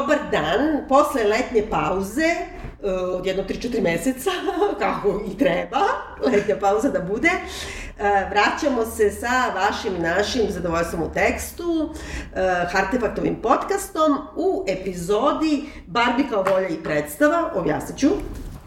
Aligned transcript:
dobar 0.00 0.18
dan. 0.30 0.88
Posle 0.88 1.24
letnje 1.24 1.62
pauze, 1.70 2.30
uh, 2.82 3.18
od 3.18 3.26
jedno 3.26 3.42
3-4 3.42 3.82
meseca, 3.82 4.30
kako 4.82 5.20
i 5.32 5.38
treba, 5.38 5.80
letnja 6.26 6.56
pauza 6.60 6.88
da 6.88 7.00
bude, 7.00 7.30
uh, 7.30 8.04
vraćamo 8.30 8.86
se 8.86 9.10
sa 9.10 9.52
vašim 9.54 10.02
našim 10.02 10.42
zadovoljstvom 10.48 11.02
u 11.02 11.12
tekstu, 11.12 11.82
uh, 11.82 11.92
Hartefaktovim 12.72 13.36
podcastom 13.42 14.18
u 14.36 14.64
epizodi 14.68 15.64
Barbie 15.86 16.26
kao 16.30 16.42
volja 16.42 16.68
i 16.68 16.82
predstava, 16.82 17.52
objasnit 17.54 17.98
ću. 17.98 18.08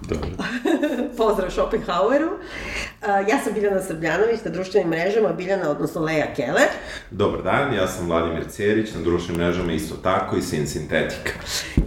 Dobro. 0.08 0.30
Pozdrav 1.18 1.52
Schopenhaueru. 1.52 2.26
Uh, 2.26 3.08
ja 3.30 3.40
sam 3.44 3.54
Biljana 3.54 3.82
Srbljanović 3.82 4.40
na 4.46 4.52
društvenim 4.52 4.90
mrežama, 4.90 5.34
Biljana, 5.34 5.70
odnosno 5.70 6.02
Leja 6.02 6.34
Keller. 6.36 6.68
Dobar 7.12 7.44
dan, 7.44 7.74
ja 7.74 7.88
sam 7.88 8.08
Vladimir 8.08 8.44
Cerić, 8.50 8.94
na 8.96 9.02
društvenim 9.02 9.42
mrežama 9.42 9.74
isto 9.74 9.96
tako 9.96 10.38
i 10.38 10.42
Sin 10.42 10.68
Sintetika. 10.68 11.32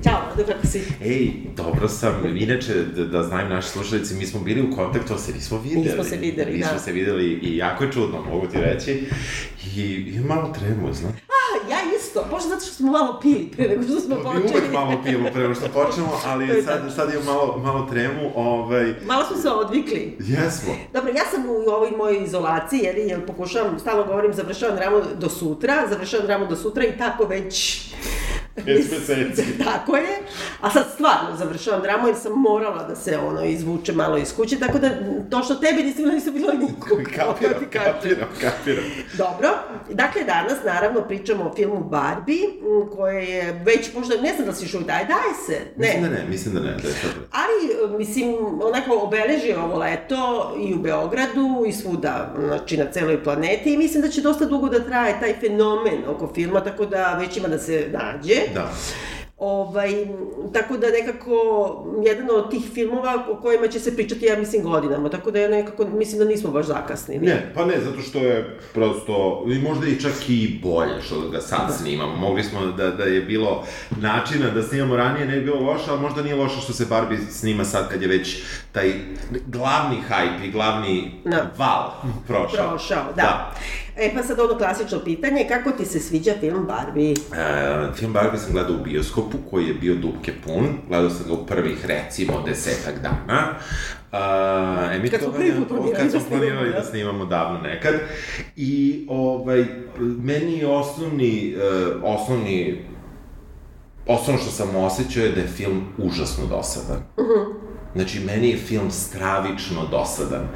Ćao, 0.04 0.22
Vlado, 0.36 0.52
kako 0.52 0.66
si? 0.66 0.82
Ej, 1.04 1.32
dobro 1.56 1.88
sam, 1.88 2.36
inače, 2.36 2.74
da, 2.74 3.04
da 3.04 3.22
znam 3.22 3.48
naši 3.48 3.68
slušalici, 3.68 4.14
mi 4.14 4.26
smo 4.26 4.40
bili 4.40 4.62
u 4.62 4.76
kontaktu, 4.76 5.12
ali 5.12 5.22
se 5.22 5.32
nismo 5.32 5.58
videli. 5.58 5.84
Nismo 5.84 6.04
se 6.04 6.16
videli, 6.16 6.52
nismo 6.52 6.72
da. 6.72 6.78
se 6.78 6.92
videli 6.92 7.24
i 7.24 7.56
jako 7.56 7.84
je 7.84 7.92
čudno, 7.92 8.22
mogu 8.22 8.46
ti 8.46 8.58
reći. 8.60 9.06
I, 9.76 9.82
i 9.82 10.20
malo 10.20 10.52
tremu, 10.58 10.92
znaš. 10.92 11.25
Isto, 12.16 12.28
možda 12.30 12.48
zato 12.48 12.60
što 12.60 12.74
smo 12.74 12.92
malo 12.92 13.18
pili 13.22 13.50
pre 13.56 13.68
nego 13.68 13.82
što 13.82 14.00
smo 14.00 14.16
Mi 14.16 14.22
počeli. 14.22 14.42
uvek 14.44 14.72
malo 14.72 15.00
pijemo 15.04 15.28
pre 15.32 15.42
nego 15.42 15.54
što 15.54 15.66
počnemo, 15.68 16.08
je 16.14 16.20
ali 16.26 16.62
sad, 16.62 16.80
sad 16.96 17.12
imam 17.12 17.24
malo, 17.24 17.60
malo 17.64 17.86
tremu, 17.90 18.30
ovaj, 18.34 18.94
Malo 19.04 19.24
smo 19.24 19.36
se 19.36 19.48
odvikli. 19.50 20.16
jesmo. 20.20 20.74
Dobro, 20.92 21.10
ja 21.10 21.22
sam 21.30 21.46
u 21.50 21.70
ovoj 21.70 21.90
mojoj 21.90 22.24
izolaciji, 22.24 22.80
jer, 22.82 22.96
jer 22.98 23.26
pokušavam, 23.26 23.78
stalno 23.78 24.04
govorim, 24.04 24.32
završavam 24.32 24.76
dramu 24.76 25.00
do 25.18 25.28
sutra, 25.28 25.74
završavam 25.90 26.26
dramu 26.26 26.46
do 26.46 26.56
sutra 26.56 26.84
i 26.84 26.98
tako 26.98 27.24
već... 27.24 27.84
Pet 28.64 28.66
meseci. 28.66 29.58
tako 29.64 29.96
je. 29.96 30.18
A 30.60 30.70
sad 30.70 30.86
stvarno 30.94 31.36
završavam 31.36 31.82
dramu 31.82 32.06
jer 32.06 32.16
sam 32.16 32.32
morala 32.32 32.84
da 32.84 32.96
se 32.96 33.18
ono 33.18 33.44
izvuče 33.44 33.92
malo 33.92 34.18
iz 34.18 34.36
kuće, 34.36 34.58
tako 34.58 34.78
da 34.78 34.90
to 35.30 35.42
što 35.42 35.54
tebi 35.54 35.82
nisi 35.82 36.02
bilo, 36.02 36.14
nisu 36.14 36.32
bilo 36.32 36.52
nikog. 36.52 36.98
Kapiram, 37.16 37.62
kapiram, 37.72 38.28
kapiram. 38.40 38.84
Dobro, 39.12 39.48
dakle 39.90 40.24
danas 40.24 40.54
naravno 40.64 41.02
pričamo 41.02 41.44
o 41.44 41.54
filmu 41.54 41.80
Barbie, 41.80 42.46
koje 42.96 43.24
je 43.24 43.62
već 43.64 43.94
možda, 43.94 44.14
ne 44.22 44.34
znam 44.34 44.46
da 44.46 44.52
si 44.52 44.68
šuj, 44.68 44.84
daje, 44.84 45.04
daje 45.04 45.34
se, 45.46 45.60
ne. 45.76 45.88
Mislim 45.88 46.02
da 46.02 46.08
ne, 46.08 46.24
mislim 46.30 46.54
da 46.54 46.60
ne, 46.60 46.66
da 46.66 46.88
je 46.88 46.94
to... 46.94 47.08
Ali, 47.30 47.98
mislim, 47.98 48.34
onako 48.62 48.98
obeleži 49.02 49.52
ovo 49.52 49.78
leto 49.78 50.52
i 50.60 50.74
u 50.74 50.78
Beogradu 50.78 51.64
i 51.68 51.72
svuda, 51.72 52.34
znači 52.46 52.76
na 52.76 52.92
celoj 52.92 53.24
planeti 53.24 53.74
i 53.74 53.76
mislim 53.76 54.02
da 54.02 54.08
će 54.08 54.20
dosta 54.20 54.44
dugo 54.44 54.68
da 54.68 54.84
traje 54.84 55.20
taj 55.20 55.34
fenomen 55.40 56.02
oko 56.08 56.30
filma, 56.34 56.64
tako 56.64 56.86
da 56.86 57.18
već 57.20 57.36
ima 57.36 57.48
da 57.48 57.58
se 57.58 57.88
nađe. 57.92 58.45
Da. 58.54 58.72
Ovaj, 59.38 60.06
tako 60.52 60.76
da 60.76 60.86
nekako 60.90 61.34
jedan 62.04 62.30
od 62.30 62.50
tih 62.50 62.62
filmova 62.74 63.26
o 63.30 63.36
kojima 63.42 63.68
će 63.68 63.80
se 63.80 63.96
pričati, 63.96 64.26
ja 64.26 64.38
mislim, 64.38 64.62
godinama, 64.62 65.08
tako 65.08 65.30
da 65.30 65.38
ja 65.38 65.48
nekako 65.48 65.84
mislim 65.84 66.18
da 66.18 66.24
nismo 66.24 66.50
baš 66.50 66.66
zakasnili. 66.66 67.26
Ne, 67.26 67.52
pa 67.54 67.64
ne, 67.64 67.80
zato 67.80 68.00
što 68.00 68.18
je 68.18 68.58
prosto, 68.74 69.44
i 69.48 69.58
možda 69.58 69.86
i 69.86 70.00
čak 70.00 70.12
i 70.28 70.60
bolje 70.62 71.02
što 71.02 71.28
ga 71.28 71.40
sad 71.40 71.76
snimamo. 71.78 72.16
Mogli 72.16 72.44
smo 72.44 72.66
da, 72.66 72.90
da 72.90 73.04
je 73.04 73.20
bilo 73.20 73.64
načina 74.00 74.50
da 74.50 74.62
snimamo 74.62 74.96
ranije, 74.96 75.26
ne 75.26 75.36
bi 75.36 75.44
bilo 75.44 75.60
loše, 75.60 75.84
ali 75.90 76.00
možda 76.00 76.22
nije 76.22 76.34
loše 76.36 76.60
što 76.60 76.72
se 76.72 76.86
Barbie 76.86 77.18
snima 77.30 77.64
sad 77.64 77.90
kad 77.90 78.02
je 78.02 78.08
već 78.08 78.42
taj 78.72 78.92
glavni 79.46 79.96
hype 80.10 80.44
i 80.44 80.50
glavni 80.50 81.12
Da. 81.24 81.50
val 81.58 81.90
prošao. 82.26 82.68
Prošao, 82.70 83.12
da. 83.16 83.54
E 83.98 84.14
pa 84.14 84.22
sad 84.22 84.40
ono 84.40 84.58
klasično 84.58 85.00
pitanje, 85.04 85.46
kako 85.48 85.70
ti 85.70 85.84
se 85.84 86.00
sviđa 86.00 86.32
film 86.40 86.66
Barbie? 86.66 87.10
E, 87.10 87.92
film 87.94 88.12
Barbie 88.12 88.40
sam 88.40 88.52
gledao 88.52 88.74
u 88.74 88.84
bioskopu, 88.84 89.38
koji 89.50 89.66
je 89.66 89.74
bio 89.74 89.94
dupke 89.94 90.32
pun. 90.44 90.66
Gledao 90.88 91.10
sam 91.10 91.26
ga 91.26 91.32
u 91.32 91.46
prvih, 91.46 91.86
recimo, 91.86 92.42
desetak 92.46 92.94
dana. 93.02 93.54
Uh, 94.12 94.96
emitovanja, 94.96 95.32
prvi 95.32 95.52
put 95.58 95.68
planirali 95.68 95.94
kad 95.96 96.10
smo 96.10 96.20
da 96.20 96.26
planirali 96.28 96.70
da. 96.72 96.78
da 96.78 96.84
snimamo 96.84 97.24
davno 97.24 97.60
nekad. 97.60 97.94
I, 98.56 99.06
ovaj, 99.08 99.64
meni 99.98 100.58
je 100.58 100.66
osnovni, 100.66 101.54
uh, 101.56 102.02
osnovni 102.02 102.84
osnovno 104.06 104.42
što 104.42 104.50
sam 104.50 104.76
osjećao 104.76 105.24
je 105.24 105.32
da 105.32 105.40
je 105.40 105.46
film 105.46 105.82
užasno 105.98 106.46
dosadan. 106.46 107.02
Znači, 107.94 108.20
meni 108.20 108.50
je 108.50 108.56
film 108.56 108.90
stravično 108.90 109.86
dosadan. 109.90 110.48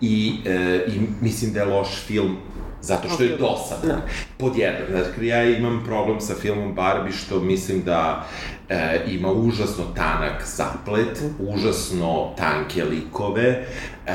I, 0.00 0.34
e, 0.46 0.84
i 0.88 1.00
mislim 1.20 1.52
da 1.52 1.60
je 1.60 1.66
loš 1.66 2.04
film 2.06 2.36
zato 2.80 3.08
što 3.08 3.22
je 3.22 3.34
Ok. 3.34 3.40
dosadan. 3.40 3.88
Da. 3.88 4.06
Pod 4.38 4.56
jedan, 4.56 4.82
znači, 4.90 5.26
ja 5.26 5.44
imam 5.44 5.82
problem 5.86 6.20
sa 6.20 6.34
filmom 6.34 6.74
Barbie 6.74 7.12
što 7.12 7.40
mislim 7.40 7.82
da 7.82 8.26
e, 8.68 9.00
ima 9.08 9.32
užasno 9.32 9.84
tanak 9.96 10.44
zaplet, 10.46 11.22
užasno 11.38 12.34
tanke 12.36 12.84
likove, 12.84 13.64
e, 14.06 14.14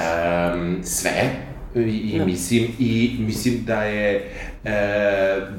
sve, 0.83 1.31
I, 1.75 1.79
i 1.79 2.17
Da. 2.19 2.25
mislim 2.25 2.67
i 2.79 3.15
mislim 3.19 3.63
da 3.65 3.83
je 3.83 4.31
e, 4.63 4.71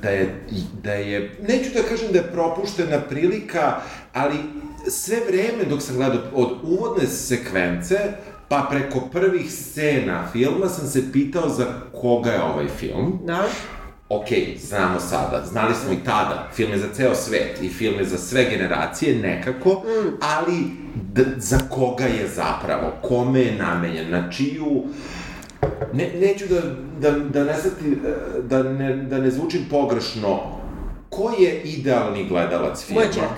da 0.02 0.10
je 0.10 0.34
da 0.82 0.92
je 0.92 1.36
neću 1.48 1.70
da 1.74 1.82
kažem 1.82 2.12
da 2.12 2.18
je 2.18 2.32
propuštena 2.32 3.00
prilika, 3.00 3.76
ali 4.12 4.34
sve 4.88 5.16
vreme 5.28 5.64
dok 5.70 5.82
sam 5.82 5.96
gledao 5.96 6.20
od 6.34 6.50
uvodne 6.62 7.06
sekvence 7.06 7.98
pa 8.48 8.66
preko 8.70 9.00
prvih 9.12 9.52
scena 9.52 10.28
filma 10.32 10.68
sam 10.68 10.86
se 10.86 11.12
pitao 11.12 11.48
za 11.48 11.66
koga 12.00 12.30
je 12.30 12.42
ovaj 12.42 12.68
film. 12.68 13.18
Da? 13.24 13.44
Ok, 14.08 14.26
znamo 14.58 15.00
sada, 15.00 15.44
znali 15.46 15.74
smo 15.74 15.92
i 15.92 16.04
tada, 16.04 16.48
film 16.54 16.72
je 16.72 16.78
za 16.78 16.88
ceo 16.94 17.14
svet 17.14 17.62
i 17.62 17.68
film 17.68 17.94
je 17.98 18.04
za 18.04 18.18
sve 18.18 18.44
generacije 18.50 19.18
nekako, 19.18 19.82
ali 20.20 20.62
d 20.94 21.24
za 21.36 21.58
koga 21.70 22.04
je 22.04 22.28
zapravo, 22.28 22.92
kome 23.02 23.40
je 23.40 23.58
namenjen, 23.58 24.10
na 24.10 24.30
čiju 24.30 24.84
Ne, 25.92 26.10
neću 26.20 26.44
da, 26.48 26.60
da, 27.00 27.18
da 27.18 27.44
ne 27.44 27.54
sveti, 27.56 27.92
e, 27.92 28.42
da 28.42 28.62
ne, 28.62 28.96
da 28.96 29.18
ne 29.18 29.30
zvučim 29.30 29.60
pogrešno, 29.70 30.40
ko 31.10 31.32
je 31.38 31.62
idealni 31.62 32.28
gledalac 32.28 32.84
filma? 32.84 33.00
Moja. 33.00 33.28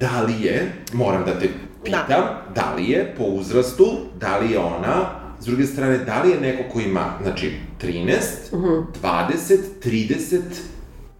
Da 0.00 0.22
li 0.22 0.42
je, 0.42 0.72
moram 0.92 1.24
da 1.24 1.38
te 1.38 1.48
pitam, 1.86 2.24
da. 2.54 2.74
li 2.76 2.90
je 2.90 3.14
po 3.18 3.24
uzrastu, 3.24 3.86
da 4.20 4.38
li 4.38 4.52
je 4.52 4.58
ona, 4.58 5.10
s 5.40 5.46
druge 5.46 5.66
strane, 5.66 5.98
da 5.98 6.22
li 6.22 6.30
je 6.30 6.40
neko 6.40 6.62
ko 6.72 6.80
ima, 6.80 7.18
znači, 7.22 7.52
13, 7.82 8.14
uh 8.52 8.60
-huh. 8.60 8.84
20, 9.02 9.58
30, 9.84 10.40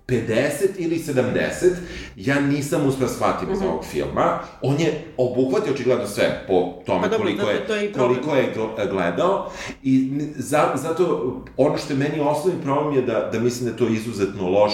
50 0.09 0.69
ili 0.79 0.99
70, 0.99 1.75
ja 2.17 2.41
nisam 2.41 2.87
uspeo 2.87 3.09
shvatiti 3.09 3.53
iz 3.53 3.63
ovog 3.63 3.85
filma. 3.85 4.39
On 4.63 4.81
je 4.81 5.05
obuhvatio 5.17 5.73
očigledno 5.73 6.07
sve 6.07 6.45
po 6.49 6.83
tome 6.87 7.03
Pa 7.03 7.09
dobro, 7.09 7.25
koliko, 7.25 7.45
to- 7.45 7.51
je, 7.51 7.67
to 7.67 7.75
je 7.75 7.93
koliko 7.93 8.35
je 8.35 8.55
gl- 8.57 8.91
gledao 8.91 9.51
i 9.83 10.11
za, 10.37 10.73
zato 10.75 11.35
ono 11.57 11.79
što 11.79 11.93
je 11.93 11.99
meni 11.99 12.21
osnovni 12.21 12.63
problem 12.63 12.95
je 12.95 13.03
da, 13.03 13.29
da 13.33 13.41
mislim 13.41 13.65
da 13.65 13.71
je 13.71 13.77
to 13.77 13.89
izuzetno 13.89 14.49
loš, 14.49 14.73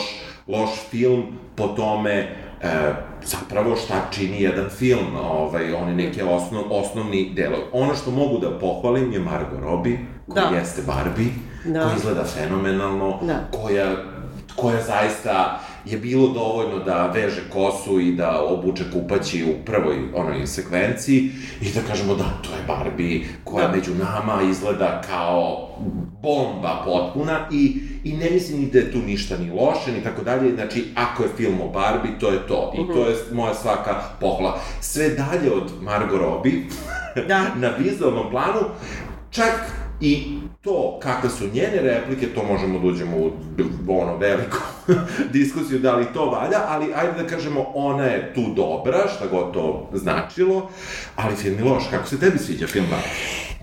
loš 0.49 0.71
film 0.91 1.23
po 1.57 1.69
tome 1.69 2.37
e, 2.63 2.95
zapravo 3.25 3.77
šta 3.77 3.95
čini 4.11 4.43
jedan 4.43 4.69
film, 4.71 5.17
ovaj, 5.23 5.73
oni 5.75 5.95
neke 5.95 6.25
osnov, 6.25 6.63
osnovni 6.71 7.33
delovi. 7.37 7.63
Ono 7.73 7.95
što 7.95 8.11
mogu 8.11 8.39
da 8.39 8.59
pohvalim 8.59 9.13
je 9.13 9.19
Margot 9.21 9.61
Robbie, 9.61 9.99
koja 10.29 10.51
Da. 10.51 10.57
jeste 10.57 10.83
Barbie, 10.87 11.31
Da. 11.65 11.83
koja 11.83 11.97
izgleda 11.97 12.25
fenomenalno, 12.25 13.19
Da. 13.23 13.59
koja, 13.63 13.97
koja 14.57 14.83
zaista 14.83 15.61
je 15.85 15.99
bilo 15.99 16.29
dovoljno 16.29 16.79
da 16.79 17.07
veže 17.15 17.41
kosu 17.53 18.01
i 18.01 18.13
da 18.13 18.43
obuče 18.43 18.85
kupaći 18.93 19.45
u 19.45 19.65
prvoj 19.65 19.97
onoj 20.15 20.47
sekvenciji 20.47 21.31
i 21.61 21.73
da 21.75 21.81
kažemo 21.89 22.15
da, 22.15 22.25
to 22.43 22.51
je 22.51 22.65
Barbie 22.67 23.25
koja 23.45 23.69
Da. 23.69 23.77
među 23.77 23.95
nama 23.95 24.43
izgleda 24.51 25.03
kao 25.07 25.69
bomba 26.23 26.83
potpuna 26.85 27.49
i, 27.53 27.83
i 28.05 28.13
ne 28.13 28.31
mislim 28.31 28.61
ni 28.61 28.67
da 28.67 28.79
je 28.79 28.93
tu 28.93 28.99
ništa 28.99 29.39
ni 29.39 29.51
loše 29.51 29.93
ni 29.93 30.03
tako 30.03 30.23
dalje, 30.23 30.55
znači 30.55 30.85
ako 30.95 31.23
je 31.23 31.29
film 31.37 31.61
o 31.61 31.69
Barbie, 31.69 32.19
to 32.21 32.31
je 32.31 32.47
to 32.49 32.73
i 32.75 32.93
to 32.93 33.07
je 33.07 33.17
moja 33.33 33.55
svaka 33.55 34.03
pohvala. 34.21 34.61
Sve 34.81 35.09
dalje 35.09 35.53
od 35.53 35.73
Margot 35.83 36.21
Robbie, 36.21 36.63
Da. 37.29 37.47
na 37.63 37.69
vizualnom 37.79 38.31
planu, 38.31 38.61
čak 39.31 39.55
i 40.01 40.39
to 40.63 40.99
kakve 41.03 41.31
su 41.31 41.45
njene 41.45 41.81
replike, 41.83 42.35
to 42.35 42.43
možemo 42.43 42.79
da 42.79 42.87
uđemo 42.87 43.17
u 43.17 43.31
ono 43.89 44.17
veliku 44.17 44.59
diskusiju 45.33 45.79
da 45.79 45.97
li 45.97 46.07
to 46.15 46.31
valja, 46.31 46.59
ali 46.69 46.95
ajde 46.95 47.23
da 47.23 47.29
kažemo 47.29 47.67
ona 47.75 48.05
je 48.05 48.35
tu 48.35 48.41
dobra, 48.57 49.09
šta 49.09 49.27
god 49.27 49.55
to 49.55 49.91
značilo, 49.93 50.71
ali 51.17 51.37
film 51.37 51.59
je 51.59 51.65
loš. 51.65 51.85
Kako 51.91 52.07
se 52.07 52.21
tebi 52.21 52.39
sviđa 52.39 52.67
film 52.67 52.87
Barbie? 52.91 53.11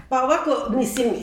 Pa 0.10 0.24
ovako, 0.24 0.52
mislim, 0.70 1.08
e, 1.08 1.14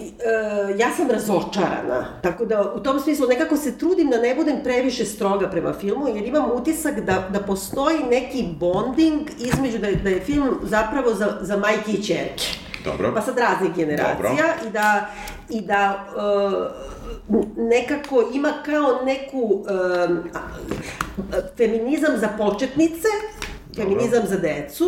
ja 0.78 0.90
sam 0.96 1.10
razočarana, 1.10 2.20
tako 2.22 2.44
da 2.44 2.72
u 2.76 2.80
tom 2.82 3.00
smislu 3.00 3.28
nekako 3.28 3.56
se 3.56 3.78
trudim 3.78 4.10
da 4.10 4.20
ne 4.20 4.34
budem 4.34 4.56
previše 4.64 5.04
stroga 5.04 5.50
prema 5.50 5.72
filmu, 5.72 6.08
jer 6.08 6.24
imam 6.24 6.50
utisak 6.52 7.00
da, 7.00 7.28
da 7.32 7.40
postoji 7.40 7.98
neki 8.10 8.44
bonding 8.60 9.20
između 9.38 9.78
da 9.78 9.90
da 10.04 10.10
je 10.10 10.20
film 10.20 10.58
zapravo 10.62 11.14
za, 11.14 11.38
za 11.40 11.56
majke 11.56 11.92
i 11.92 12.02
čerke. 12.02 12.65
Dobro. 12.86 13.12
pa 13.14 13.22
sad 13.22 13.38
raznih 13.38 13.74
generacija 13.76 14.14
Dobro. 14.14 14.68
i 14.68 14.70
da, 14.70 15.06
i 15.50 15.60
da 15.60 16.04
uh, 16.08 16.52
nekako 17.58 18.30
ima 18.32 18.52
kao 18.64 19.04
neku 19.04 19.40
um, 19.40 20.18
a- 20.34 20.48
feminizam 21.56 22.16
za 22.16 22.28
početnice, 22.28 23.08
feminizam 23.76 24.22
za 24.26 24.36
decu, 24.36 24.84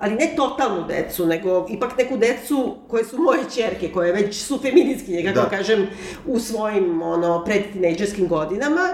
ali 0.00 0.14
ne 0.14 0.32
totalnu 0.36 0.86
decu, 0.86 1.26
nego 1.26 1.66
ipak 1.70 1.98
neku 1.98 2.16
decu 2.16 2.76
koje 2.88 3.04
su 3.04 3.18
moje 3.18 3.38
čerke, 3.54 3.92
koje 3.92 4.12
već 4.12 4.36
su 4.36 4.58
feministkinje, 4.58 5.24
kako 5.24 5.40
Da. 5.40 5.56
kažem, 5.56 5.86
u 6.26 6.38
svojim 6.38 7.02
ono, 7.02 7.44
predtinejdžerskim 7.44 8.28
godinama. 8.28 8.88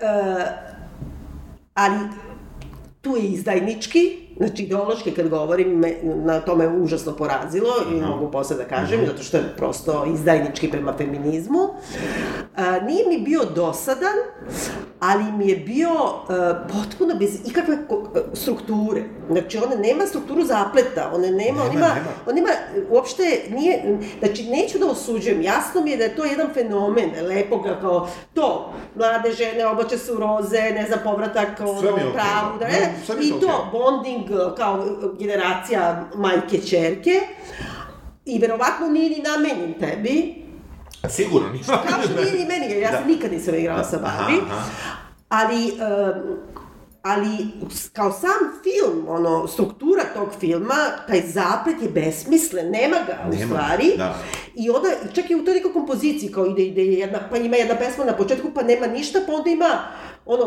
Uh, 0.00 0.42
ali 1.74 1.98
tu 3.00 3.16
je 3.16 3.22
izdajnički, 3.22 4.27
znači 4.38 4.62
ideološki 4.62 5.10
kad 5.10 5.28
govorim, 5.28 5.68
me, 5.68 5.94
na 6.02 6.40
to 6.40 6.56
me 6.56 6.68
užasno 6.68 7.12
porazilo 7.12 7.70
i 7.92 8.00
mogu 8.00 8.30
posle 8.30 8.56
da 8.56 8.64
kažem, 8.64 9.06
zato 9.06 9.22
što 9.22 9.36
je 9.36 9.54
prosto 9.56 10.04
izdajnički 10.14 10.70
prema 10.70 10.94
feminizmu. 10.98 11.58
A, 12.58 12.80
nije 12.80 13.08
mi 13.08 13.18
bio 13.18 13.40
dosadan, 13.54 14.14
ali 15.00 15.24
mi 15.32 15.48
je 15.48 15.56
bio 15.56 15.88
a, 16.28 16.64
potpuno 16.72 17.14
bez 17.14 17.30
ikakve 17.50 17.76
strukture. 18.34 19.02
Znači, 19.30 19.58
ona 19.58 19.76
nema 19.76 20.06
strukturu 20.06 20.44
zapleta, 20.44 21.10
ona 21.14 21.30
nema, 21.30 21.36
Nema, 21.36 21.62
on 21.64 21.72
ima, 21.72 21.86
nema. 21.94 22.06
on 22.26 22.38
ima, 22.38 22.48
uopšte 22.90 23.22
nije, 23.50 23.98
znači, 24.18 24.44
neću 24.44 24.78
da 24.78 24.86
osuđujem, 24.86 25.42
jasno 25.42 25.80
mi 25.80 25.90
je 25.90 25.96
da 25.96 26.04
je 26.04 26.16
to 26.16 26.24
jedan 26.24 26.48
fenomen, 26.54 27.10
lepo 27.28 27.58
ga 27.58 27.80
kao 27.80 28.08
to, 28.34 28.72
mlade 28.94 29.32
žene 29.32 29.66
oblače 29.66 29.98
se 29.98 30.12
u 30.12 30.16
roze, 30.16 30.60
ne 30.60 30.84
znam, 30.86 30.98
povratak 31.04 31.48
ono, 31.60 31.78
okej, 31.78 32.12
pravu, 32.12 32.58
da, 32.58 32.66
ne, 32.66 32.72
je 32.72 32.94
i 33.20 33.30
to, 33.30 33.36
okej. 33.36 33.70
bonding 33.72 34.26
kao 34.56 34.84
generacija 35.18 36.04
majke, 36.14 36.58
čerke, 36.58 37.20
i 38.24 38.38
verovatno 38.38 38.88
nije 38.88 39.10
ni 39.10 39.22
namenjen 39.22 39.74
tebi, 39.80 40.47
Sigurno, 41.06 41.48
ništa. 41.50 41.82
kao 41.84 42.02
što 42.02 42.14
nije 42.14 42.32
ni 42.34 42.44
meni, 42.46 42.66
jer 42.66 42.78
ja 42.78 42.90
Da. 42.90 42.98
se 42.98 43.04
nikad 43.06 43.32
nisam 43.32 43.54
igrala 43.54 43.84
sa 43.84 43.96
Aha, 43.96 44.16
Barbie, 44.18 44.40
aha. 44.42 44.64
ali, 45.28 45.72
um, 45.72 46.36
ali 47.02 47.30
kao 47.92 48.12
sam 48.12 48.30
film, 48.62 49.04
ono, 49.08 49.46
struktura 49.46 50.02
tog 50.14 50.28
filma, 50.40 50.74
taj 51.06 51.22
zaplet 51.22 51.82
je 51.82 51.88
besmislen, 51.90 52.70
nema 52.70 52.96
ga 53.06 53.18
u 53.26 53.30
Nema, 53.30 53.44
stvari. 53.46 53.92
da. 53.96 54.14
I 54.54 54.70
onda, 54.70 54.88
čak 55.14 55.30
i 55.30 55.36
u 55.36 55.44
toj 55.44 55.54
nekoj 55.54 55.72
kompoziciji, 55.72 56.32
kao 56.32 56.46
ide, 56.46 56.62
ide 56.62 56.82
jedna, 56.84 57.18
pa 57.30 57.36
ima 57.36 57.56
jedna 57.56 57.74
pesma 57.76 58.04
na 58.04 58.12
početku, 58.12 58.48
pa 58.50 58.62
nema 58.62 58.86
ništa, 58.86 59.18
pa 59.26 59.32
onda 59.32 59.50
ima 59.50 59.78
ono, 60.28 60.44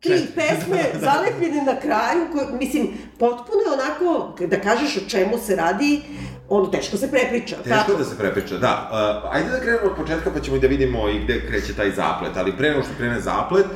tri 0.00 0.26
pesme 0.34 0.82
zalepljene 1.06 1.62
na 1.62 1.80
kraju, 1.80 2.26
koje, 2.32 2.46
mislim, 2.58 2.88
potpuno 3.18 3.60
je 3.66 3.72
onako, 3.72 4.34
da 4.46 4.60
kažeš 4.60 4.96
o 4.96 5.08
čemu 5.08 5.38
se 5.38 5.56
radi, 5.56 6.02
ono, 6.48 6.66
teško 6.66 6.96
se 6.96 7.10
prepriča. 7.10 7.56
Teško 7.56 7.68
tako? 7.68 7.98
da 7.98 8.04
se 8.04 8.18
prepriča, 8.18 8.58
da. 8.58 8.90
Uh, 9.24 9.34
ajde 9.34 9.50
da 9.50 9.60
krenemo 9.60 9.86
od 9.86 9.96
početka 9.96 10.30
pa 10.30 10.40
ćemo 10.40 10.56
i 10.56 10.60
da 10.60 10.66
vidimo 10.66 11.08
i 11.08 11.18
gde 11.24 11.46
kreće 11.46 11.74
taj 11.74 11.90
zaplet, 11.90 12.36
ali 12.36 12.56
pre 12.56 12.70
nego 12.70 12.82
što 12.82 12.92
krene 12.96 13.20
zaplet, 13.20 13.66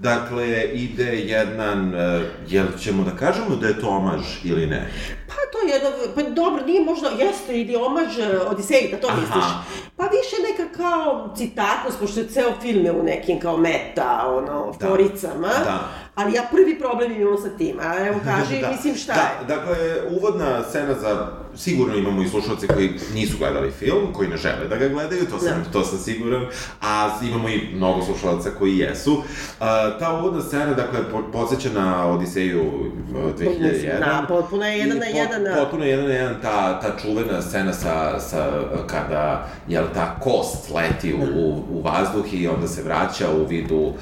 dakle, 0.00 0.64
ide 0.72 1.16
jedan, 1.16 1.88
uh, 1.88 2.22
jel 2.48 2.66
ćemo 2.78 3.04
da 3.04 3.10
kažemo 3.16 3.56
da 3.56 3.66
je 3.66 3.80
to 3.80 3.88
omaž 3.88 4.22
ili 4.44 4.66
ne? 4.66 4.90
Pa 5.28 5.34
to 5.52 5.66
je 5.66 5.72
jedno, 5.74 5.90
pa 6.14 6.22
dobro, 6.22 6.66
nije 6.66 6.84
možda, 6.84 7.08
jeste 7.08 7.60
ili 7.60 7.76
omaž 7.76 8.18
e, 8.18 8.38
Odiseji, 8.38 8.88
da 8.90 8.96
to 9.00 9.08
Aha. 9.08 9.20
misliš. 9.20 9.44
Pa 9.96 10.04
više 10.04 10.36
neka 10.50 10.76
kao 10.76 11.34
citatnost, 11.36 11.98
pošto 12.00 12.20
je 12.20 12.28
ceo 12.28 12.52
film 12.62 12.84
je 12.84 12.92
u 12.92 13.02
nekim 13.02 13.40
kao 13.40 13.56
meta, 13.56 14.24
ono, 14.28 14.74
Da. 14.80 14.88
foricama. 14.88 15.48
Da. 15.48 15.88
Ali 16.20 16.34
ja 16.34 16.42
prvi 16.50 16.78
problem 16.78 17.12
imam 17.12 17.38
sa 17.38 17.48
tim, 17.58 17.76
a 17.80 18.06
evo 18.06 18.18
kaži, 18.28 18.60
Da. 18.60 18.70
mislim 18.70 18.94
šta 18.94 19.12
da, 19.14 19.20
je. 19.20 19.58
Dakle, 19.58 19.76
uvodna 20.10 20.62
scena 20.68 20.94
za, 20.94 21.26
sigurno 21.56 21.94
imamo 21.96 22.22
i 22.22 22.28
slušalce 22.28 22.66
koji 22.66 22.90
nisu 23.14 23.38
gledali 23.38 23.70
film, 23.70 24.12
koji 24.12 24.28
ne 24.28 24.36
žele 24.36 24.68
da 24.68 24.76
ga 24.76 24.88
gledaju, 24.88 25.26
to 25.26 25.38
sam, 25.38 25.62
Da. 25.64 25.70
to 25.72 25.84
sam 25.84 25.98
siguran, 25.98 26.46
a 26.82 27.10
imamo 27.28 27.48
i 27.48 27.68
mnogo 27.74 28.04
slušalaca 28.04 28.50
koji 28.58 28.78
jesu. 28.78 29.12
Uh, 29.12 29.24
ta 29.98 30.18
uvodna 30.20 30.42
scena, 30.42 30.74
dakle, 30.74 30.98
po, 31.10 31.22
podsjeća 31.32 31.68
na 31.74 32.06
Odiseju 32.06 32.60
uh, 32.60 33.38
2001. 33.38 33.98
Da, 33.98 34.24
potpuno 34.28 34.66
je 34.66 34.78
jedan 34.78 34.98
na 34.98 35.06
jedan, 35.06 35.44
da. 35.44 35.54
Potpuno 35.60 35.84
je 35.84 35.90
jedan 35.90 36.06
na 36.06 36.14
jedan 36.14 36.34
ta, 36.42 36.80
ta 36.80 36.96
čuvena 37.02 37.42
scena 37.42 37.72
sa, 37.72 38.20
sa 38.20 38.50
kada, 38.86 39.48
jel, 39.68 39.84
ta 39.94 40.16
kost 40.20 40.70
leti 40.74 41.14
u, 41.14 41.40
u, 41.40 41.64
u 41.70 41.82
vazduh 41.82 42.34
i 42.34 42.48
onda 42.48 42.68
se 42.68 42.82
vraća 42.82 43.30
u 43.30 43.46
vidu 43.46 43.76
uh, 43.76 43.94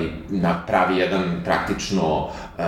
i 0.00 0.08
napravi 0.36 0.96
jedan 0.98 1.39
praktično 1.44 2.02
uh, 2.18 2.64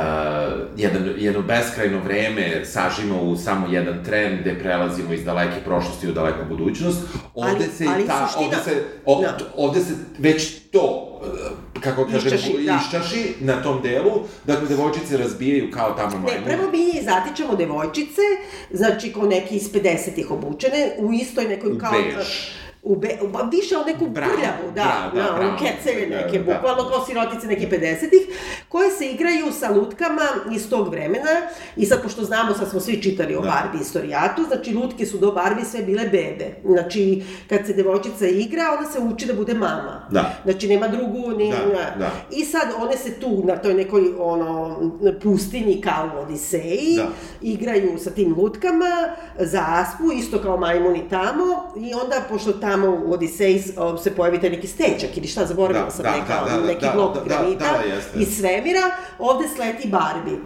jedan, 0.77 1.15
jedno 1.17 1.43
beskrajno 1.43 1.99
vreme 1.99 2.65
sažima 2.65 3.15
u 3.17 3.37
samo 3.37 3.67
jedan 3.69 4.05
tren 4.05 4.39
gde 4.41 4.59
prelazimo 4.59 5.13
iz 5.13 5.25
daleke 5.25 5.61
prošlosti 5.65 6.09
u 6.09 6.13
daleku 6.13 6.39
budućnost. 6.49 6.99
Ovde 7.35 7.51
Ali- 7.57 7.69
se 7.69 7.87
ali 7.89 8.07
ta, 8.07 8.29
suština- 8.29 8.45
ovde 8.45 8.57
se, 8.65 8.73
o, 9.07 9.21
Da. 9.21 9.37
ovde 9.57 9.81
se 9.81 9.91
već 10.19 10.43
to 10.63 10.85
uh, 11.23 11.29
kako 11.81 12.05
kažem, 12.05 12.19
Iščaši, 12.29 12.53
da. 12.59 12.79
iščaši 12.79 13.35
na 13.41 13.63
tom 13.63 13.83
delu, 13.83 14.13
dakle, 14.45 14.69
devojčice 14.69 15.17
razbijaju 15.17 15.71
kao 15.71 15.91
tamo 15.91 16.11
Ne, 16.11 16.23
majmune. 16.23 16.45
prvo 16.49 16.71
mi 16.71 17.03
zatičemo 17.03 17.57
devojčice, 17.57 18.21
znači 18.71 19.13
kao 19.13 19.23
neki 19.23 19.57
iz 19.57 19.73
50-ih 19.73 20.31
obučene, 20.31 20.93
u 20.99 21.13
istoj 21.13 21.45
nekoj 21.45 21.79
kao... 21.79 21.93
bež. 21.93 22.27
U 22.85 22.97
be, 22.97 23.09
u, 23.23 23.27
više 23.51 23.77
o 23.79 23.85
neku 23.85 24.07
Bravo, 24.09 24.33
brljavu, 24.33 24.73
da, 24.75 24.83
bravo, 24.83 25.15
da, 25.15 25.23
da, 25.23 25.39
bravo. 25.39 25.55
u 25.55 25.59
kecelje 25.59 26.07
neke, 26.07 26.39
Da, 26.39 26.45
da. 26.45 26.55
bukvalno 26.55 26.91
kao 26.91 27.07
sirotice 27.07 27.47
neke 27.47 27.69
50-ih, 27.69 28.23
koje 28.69 28.91
se 28.91 29.07
igraju 29.07 29.53
sa 29.53 29.71
lutkama 29.71 30.23
iz 30.55 30.71
tog 30.71 30.89
vremena 30.89 31.31
i 31.77 31.87
sad, 31.87 32.03
pošto 32.03 32.25
znamo, 32.25 32.55
sad 32.55 32.71
smo 32.71 32.81
svi 32.81 33.03
čitali 33.03 33.37
o 33.37 33.41
Da. 33.41 33.49
Barbie 33.51 33.81
istorijatu, 33.81 34.43
znači 34.49 34.75
lutke 34.75 35.07
su 35.07 35.19
do 35.19 35.33
Barbie 35.33 35.65
sve 35.65 35.83
bile 35.83 36.03
bebe. 36.05 36.47
Znači, 36.65 37.23
kad 37.49 37.67
se 37.67 37.73
devojčica 37.73 38.27
igra, 38.27 38.63
ona 38.79 38.91
se 38.91 38.99
uči 39.01 39.27
da 39.27 39.35
bude 39.35 39.55
mama. 39.55 40.07
Da. 40.11 40.35
Znači, 40.45 40.69
nema 40.69 40.89
drugu, 40.89 41.31
ni... 41.31 41.51
Da, 41.51 41.95
da. 41.99 42.11
I 42.31 42.45
sad 42.45 42.69
one 42.81 42.97
se 42.97 43.21
tu 43.21 43.43
na 43.47 43.57
toj 43.57 43.75
nekoj 43.75 44.03
ono 44.19 44.77
pustinji 45.23 45.81
kao 45.81 46.11
u 46.17 46.23
Odiseji 46.23 46.97
Da. 46.97 47.09
igraju 47.43 47.99
sa 47.99 48.11
tim 48.11 48.35
lutkama, 48.39 49.09
zaspu, 49.39 50.13
isto 50.15 50.39
kao 50.39 50.57
majmuni 50.57 51.09
tamo 51.11 51.45
i 51.77 51.95
onda 51.95 52.17
pošto 52.29 52.53
tamo 52.73 53.03
u 53.07 53.13
Odiseji 53.13 53.63
se 54.03 54.15
pojavi 54.17 54.41
taj 54.41 54.51
neki 54.51 54.67
stečak 54.67 55.17
ili 55.17 55.27
šta 55.27 55.47
zaboravila 55.47 55.85
Da, 55.85 55.91
sam 55.91 56.03
da, 56.03 56.11
neka, 56.11 56.45
da, 56.45 56.61
da, 56.61 56.67
neki 56.67 56.85
da, 56.85 56.93
blok 56.95 57.15
da, 57.15 57.21
da, 57.21 57.27
granita 57.27 57.73
da, 57.73 57.95
jeste. 57.95 58.19
iz 58.19 58.37
svemira, 58.39 58.91
ovde 59.19 59.49
sleti 59.57 59.89
Barbie. 59.89 60.39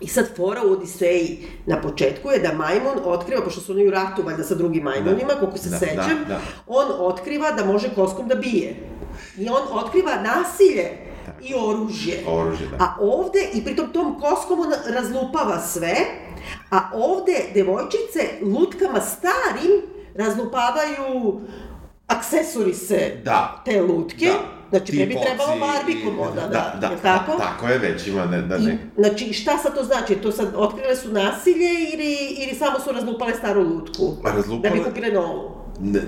I 0.00 0.06
sad 0.08 0.36
fora 0.36 0.60
u 0.66 0.72
Odiseji 0.72 1.46
na 1.66 1.80
početku 1.80 2.30
je 2.30 2.38
da 2.38 2.52
majmun 2.52 2.98
otkriva, 3.04 3.42
pošto 3.44 3.60
su 3.60 3.72
oni 3.72 3.88
u 3.88 3.90
ratu 3.90 4.22
valjda 4.22 4.44
sa 4.44 4.54
drugim 4.54 4.82
majmunima, 4.82 5.32
koliko 5.40 5.58
se 5.58 5.70
Da, 5.70 5.78
sećam, 5.78 6.18
da, 6.28 6.34
da. 6.34 6.40
on 6.66 6.86
otkriva 6.98 7.50
da 7.50 7.64
može 7.64 7.94
koskom 7.94 8.28
da 8.28 8.34
bije. 8.34 8.76
I 9.38 9.48
on 9.48 9.84
otkriva 9.84 10.12
nasilje 10.22 10.88
i 11.42 11.54
oružje. 11.54 12.24
Oružje, 12.26 12.66
da. 12.66 12.76
A 12.84 12.96
ovde, 13.00 13.48
i 13.54 13.64
pritom 13.64 13.92
tom 13.92 14.20
koskom 14.20 14.60
on 14.60 14.72
razlupava 14.94 15.60
sve, 15.60 15.94
a 16.70 16.80
ovde 16.94 17.36
devojčice 17.54 18.20
lutkama 18.42 19.00
starim 19.00 19.91
razlupavaju 20.14 21.40
aksesorise 22.08 23.12
Da. 23.24 23.62
te 23.64 23.82
lutke. 23.82 24.30
Znači, 24.70 24.84
Ti 24.86 24.98
ne 24.98 25.06
bi 25.06 25.16
trebalo 25.16 25.58
Barbie 25.58 25.96
i- 25.96 26.04
komoda, 26.04 26.40
da, 26.40 26.48
da, 26.48 26.78
da, 26.80 26.86
je 26.86 26.96
tako? 26.98 27.32
Da, 27.32 27.38
tako 27.38 27.66
je, 27.66 27.78
već 27.78 28.06
ima, 28.06 28.24
ne, 28.24 28.42
da 28.42 28.56
I, 28.56 28.60
ne. 28.60 28.78
znači, 28.96 29.32
šta 29.32 29.58
sad 29.58 29.74
to 29.74 29.84
znači? 29.84 30.14
To 30.14 30.32
sad 30.32 30.52
otkrile 30.56 30.96
su 30.96 31.08
nasilje 31.10 31.70
ili, 31.94 32.14
ili 32.38 32.54
samo 32.54 32.80
su 32.80 32.92
razlupale 32.92 33.34
staru 33.34 33.62
lutku? 33.62 34.16
Pa 34.22 34.30
razlupale- 34.30 34.62
Da 34.62 34.70
bi 34.70 34.84
kupile 34.84 35.08
novu. 35.10 35.50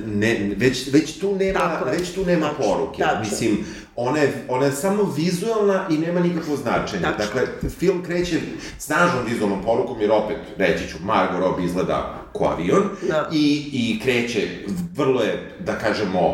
Ne, 0.06 0.54
već, 0.56 0.92
već 0.92 1.18
tu 1.18 1.36
nema, 1.36 1.58
Tako 1.58 1.84
već 1.84 2.10
tu 2.14 2.24
nema 2.26 2.48
Tačno, 2.48 2.64
poruke. 2.64 3.02
tačno. 3.02 3.20
Mislim, 3.20 3.64
ona 3.96 4.18
je, 4.18 4.44
ona 4.48 4.66
je 4.66 4.72
samo 4.72 5.14
vizualna 5.16 5.86
i 5.90 5.98
nema 5.98 6.20
nikakvo 6.20 6.56
značenje. 6.56 7.02
Tačno. 7.02 7.24
Dakle, 7.24 7.42
film 7.70 8.02
kreće 8.04 8.40
snažnom 8.78 9.24
vizualnom 9.28 9.62
porukom, 9.62 10.00
jer 10.00 10.10
opet, 10.12 10.36
reći 10.56 10.88
ću, 10.88 10.96
Margot 11.04 11.40
Robbie 11.40 11.66
izgleda 11.66 12.14
ko 12.32 12.44
avion 12.44 12.82
Da. 13.08 13.28
i, 13.32 13.70
i 13.72 14.00
kreće, 14.02 14.48
vrlo 14.94 15.22
je, 15.22 15.56
da 15.60 15.78
kažemo, 15.78 16.28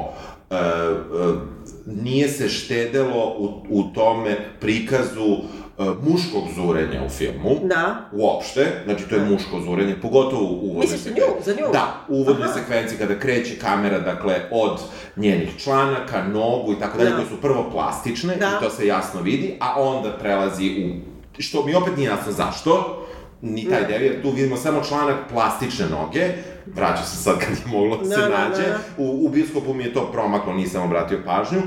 uh, 0.50 0.56
uh, 1.28 1.36
nije 1.86 2.28
se 2.28 2.48
štedelo 2.48 3.34
u, 3.38 3.44
u 3.70 3.82
tome 3.94 4.36
prikazu 4.60 5.24
uh, 5.24 5.40
muškog 5.84 6.42
zurenja 6.56 7.02
u 7.06 7.08
filmu. 7.08 7.56
Da. 7.62 8.08
Uopšte, 8.12 8.82
znači 8.84 9.08
to 9.08 9.14
je 9.14 9.24
muško 9.24 9.60
zurenje, 9.64 9.96
pogotovo 10.02 10.42
u 10.42 10.54
uvodnoj 10.54 10.80
Misliš 10.80 11.00
za 11.00 11.10
nju, 11.10 11.42
za 11.44 11.52
nju? 11.52 11.72
Da, 11.72 12.04
u 12.08 12.14
uvodnoj 12.16 12.48
Aha. 12.48 12.52
sekvenciji 12.58 12.98
kada 12.98 13.18
kreće 13.18 13.58
kamera, 13.58 13.98
dakle, 14.00 14.34
od 14.50 14.80
njenih 15.16 15.56
članaka, 15.58 16.24
nogu 16.24 16.72
i 16.72 16.78
tako 16.80 16.98
dalje, 16.98 17.10
Da. 17.10 17.16
koje 17.16 17.28
su 17.28 17.40
prvo 17.40 17.70
plastične 17.72 18.36
Da. 18.36 18.46
i 18.60 18.64
to 18.64 18.70
se 18.70 18.86
jasno 18.86 19.20
vidi, 19.20 19.56
a 19.60 19.82
onda 19.82 20.12
prelazi 20.20 20.66
u, 20.84 21.10
što 21.38 21.66
mi 21.66 21.74
opet 21.74 21.96
nije 21.96 22.06
jasno 22.06 22.32
zašto, 22.32 23.06
ni 23.42 23.68
taj 23.68 23.80
Da. 23.80 23.86
deo, 23.88 23.98
jer 23.98 24.22
tu 24.22 24.30
vidimo 24.30 24.56
samo 24.56 24.84
članak 24.88 25.16
plastične 25.32 25.86
noge, 25.88 26.28
vraća 26.74 27.02
se 27.02 27.16
sad 27.16 27.38
kad 27.38 27.48
je 27.50 27.66
moglo 27.66 27.96
da 27.96 28.04
se 28.04 28.20
Da, 28.20 28.28
da, 28.28 28.48
nađe, 28.48 28.62
da. 28.62 28.78
u, 28.98 29.26
u 29.26 29.28
bioskopu 29.28 29.74
mi 29.74 29.84
je 29.84 29.94
to 29.94 30.12
promaklo, 30.12 30.54
nisam 30.54 30.82
obratio 30.82 31.18
pažnju, 31.26 31.62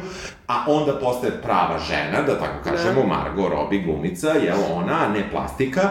a 0.47 0.63
onda 0.67 0.99
postaje 0.99 1.41
prava 1.41 1.79
žena, 1.79 2.21
da 2.21 2.39
tako 2.39 2.63
kažemo, 2.63 3.01
Da. 3.01 3.07
Margot 3.07 3.51
Robbie 3.51 3.81
glumica, 3.81 4.29
jel 4.29 4.57
ona, 4.73 5.07
ne 5.13 5.29
plastika, 5.31 5.89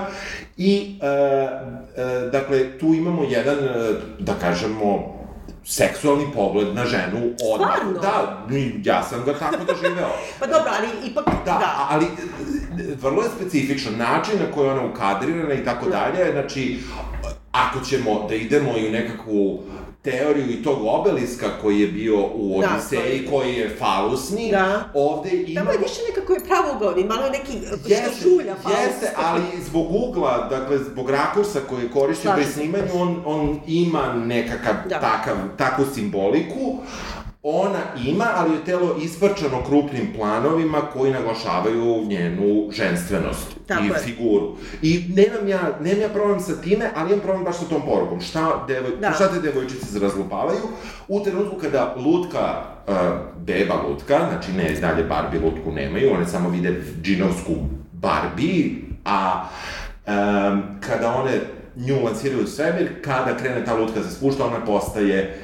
i, 0.57 0.99
e, 1.02 1.07
e, 1.07 2.31
dakle, 2.33 2.78
tu 2.78 2.87
imamo 2.87 3.23
jedan, 3.23 3.59
e, 3.59 3.92
da 4.19 4.33
kažemo, 4.35 5.19
seksualni 5.64 6.26
pogled 6.35 6.75
na 6.75 6.85
ženu 6.85 7.19
odmah. 7.54 7.76
Stvarno? 7.76 8.00
Da, 8.00 8.47
ja 8.85 9.02
sam 9.02 9.25
ga 9.25 9.38
tako 9.38 9.57
doživeo. 9.64 10.09
Pa 10.40 10.47
dobro, 10.47 10.71
ali 10.78 11.11
ipak, 11.11 11.25
Da, 11.45 11.52
da. 11.52 11.87
ali 11.90 12.04
e, 12.04 12.09
vrlo 13.02 13.23
je 13.23 13.28
specifičan 13.37 13.97
način 13.97 14.35
na 14.38 14.54
koji 14.54 14.66
je 14.66 14.73
ona 14.73 14.87
ukadrirana 14.87 15.54
i 15.54 15.64
tako 15.64 15.87
dalje, 15.90 16.33
znači, 16.33 16.78
ako 17.52 17.85
ćemo 17.85 18.26
da 18.28 18.35
idemo 18.35 18.78
i 18.78 18.88
u 18.88 18.92
nekakvu 18.92 19.59
teoriju 20.02 20.50
i 20.50 20.62
tog 20.62 20.78
obeliska 20.85 21.47
koji 21.62 21.80
je 21.80 21.88
bio 21.88 22.26
u 22.26 22.61
Da, 22.61 22.68
Odiseji, 22.75 23.26
koji 23.30 23.54
je 23.54 23.76
falusni, 23.78 24.50
Da. 24.50 24.90
ovde 24.94 25.30
Tamo 25.30 25.44
imamo... 25.47 25.71
je 25.71 25.78
više 25.78 26.00
nekako 26.09 26.32
je 26.32 26.40
pravougovni, 26.44 27.04
malo 27.04 27.25
je 27.25 27.30
neki 27.30 27.52
Jeste, 27.87 28.11
što 28.21 28.28
žulja 28.28 28.54
pa 28.62 28.71
jeste, 28.71 29.12
ali 29.16 29.42
zbog 29.66 29.87
ugla, 29.90 30.47
dakle, 30.50 30.78
zbog 30.78 31.11
rakursa 31.11 31.61
koji 31.68 31.82
je 31.82 31.90
korišćen 31.90 32.32
pri 32.35 32.44
snimanju, 32.44 32.88
on, 32.94 33.23
on 33.26 33.61
ima 33.66 34.12
nekakav 34.12 34.75
Da. 34.88 35.00
takav, 35.00 35.37
takvu 35.59 35.85
simboliku, 35.94 36.76
ona 37.45 37.79
ima, 38.07 38.27
ali 38.37 38.53
je 38.53 38.65
telo 38.65 38.97
isprčano 39.03 39.65
krupnim 39.67 40.13
planovima 40.17 40.81
koji 40.93 41.13
naglašavaju 41.13 42.05
njenu 42.07 42.69
ženstvenost 42.73 43.47
Tako 43.67 43.85
i 43.85 43.87
je. 43.87 43.95
figuru. 44.05 44.57
I 44.83 45.05
nemam 45.17 45.49
ja, 45.49 45.79
nemam 45.81 46.01
ja 46.01 46.09
problem 46.09 46.41
sa 46.41 46.61
time, 46.61 46.91
ali 46.95 47.11
imam 47.11 47.21
problem 47.21 47.45
baš 47.45 47.57
sa 47.59 47.65
tom 47.65 47.83
porukom. 47.87 48.21
Šta, 48.21 48.65
devoj, 48.69 48.91
Da. 49.01 49.13
šta 49.13 49.29
te 49.29 49.41
devojčice 49.41 49.99
razlupavaju? 49.99 50.61
U 51.09 51.21
trenutku 51.21 51.57
kada 51.57 51.95
lutka, 51.97 52.63
uh, 52.89 52.95
beba 53.47 53.75
lutka, 53.89 54.19
znači 54.31 54.53
ne 54.53 54.81
dalje 54.81 55.05
Barbie 55.05 55.41
lutku 55.41 55.73
nemaju, 55.73 56.13
one 56.15 56.27
samo 56.27 56.49
vide 56.49 56.83
džinovsku 57.03 57.53
Barbie, 57.93 58.71
a 59.05 59.45
um, 60.07 60.63
kada 60.81 61.15
one 61.15 61.41
nju 61.77 62.05
lansiraju 62.05 62.45
u 62.45 62.47
svemir, 62.47 63.03
kada 63.05 63.37
krene 63.37 63.65
ta 63.65 63.75
lutka 63.75 64.01
da 64.01 64.07
se 64.09 64.15
spušta, 64.15 64.47
ona 64.47 64.65
postaje 64.67 65.39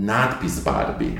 natpis 0.00 0.64
Barbie. 0.64 1.12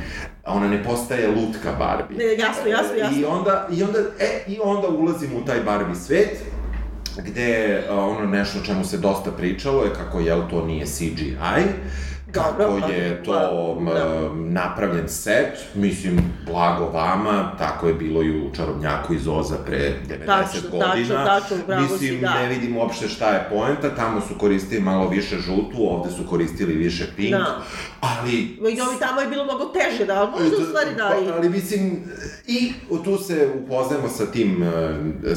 Ona 0.47 0.69
ne 0.69 0.85
postaje 0.85 1.29
lutka 1.29 1.73
Barbie. 1.79 2.19
Ne, 2.19 2.25
jasno, 2.25 2.71
jasno, 2.71 2.95
jasno. 2.95 3.21
I 3.21 3.25
onda, 3.25 3.69
i 3.73 3.83
onda, 3.83 3.99
e, 3.99 4.45
i 4.47 4.59
onda 4.65 4.89
ulazimo 4.89 5.39
u 5.39 5.45
taj 5.45 5.61
Barbie 5.61 5.95
svet, 5.95 6.39
gde 7.17 7.83
a, 7.91 7.95
ono 7.95 8.27
nešto 8.27 8.59
o 8.59 8.63
čemu 8.63 8.85
se 8.85 8.99
dosta 8.99 9.31
pričalo 9.31 9.85
je 9.85 9.95
kako, 9.95 10.21
jel, 10.21 10.43
to 10.51 10.67
nije 10.67 10.87
CGI, 10.87 11.37
Dobro, 12.35 12.79
pa, 12.81 12.87
je 12.87 13.23
to 13.25 13.33
pa, 13.87 13.95
da. 13.95 14.31
napravljen 14.35 15.09
set, 15.09 15.59
mislim, 15.75 16.21
blago 16.47 16.85
vama, 16.89 17.53
tako 17.59 17.89
je 17.89 17.95
bilo 17.95 18.23
i 18.23 18.47
u 18.47 18.51
Čarobnjaku 18.55 19.15
iz 19.15 19.29
Oza 19.29 19.57
pre 19.67 19.93
90 20.09 20.27
Tačno, 20.27 20.61
godina. 20.71 20.91
tačno, 20.91 21.17
tačno, 21.25 21.57
bravo 21.67 21.87
si, 21.87 21.93
mislim, 21.93 22.21
da. 22.21 22.35
ne 22.35 22.49
vidim 22.49 22.77
uopšte 22.77 23.09
šta 23.09 23.31
je 23.31 23.47
poenta, 23.51 23.95
tamo 23.95 24.21
su 24.21 24.35
koristili 24.39 24.81
malo 24.81 25.09
više 25.09 25.37
žutu, 25.39 25.77
ovde 25.79 26.11
su 26.13 26.23
koristili 26.31 26.75
više 26.75 27.07
pink, 27.17 27.31
Da. 27.31 27.63
ali 28.01 28.33
I 28.75 28.81
ovi 28.81 28.97
tamo 29.01 29.21
je 29.21 29.27
bilo 29.27 29.45
mnogo 29.45 29.65
teže, 29.65 30.05
da, 30.07 30.21
ali 30.21 30.31
možda 30.31 30.57
u 30.57 30.67
stvari 30.67 30.91
da 30.97 31.15
i... 31.23 31.27
Pa, 31.29 31.37
ali 31.37 31.49
mislim, 31.49 32.05
i 32.47 32.73
tu 33.05 33.19
se 33.19 33.49
upoznajemo 33.65 34.09
sa 34.09 34.27
tim 34.27 34.63
uh, 34.63 34.69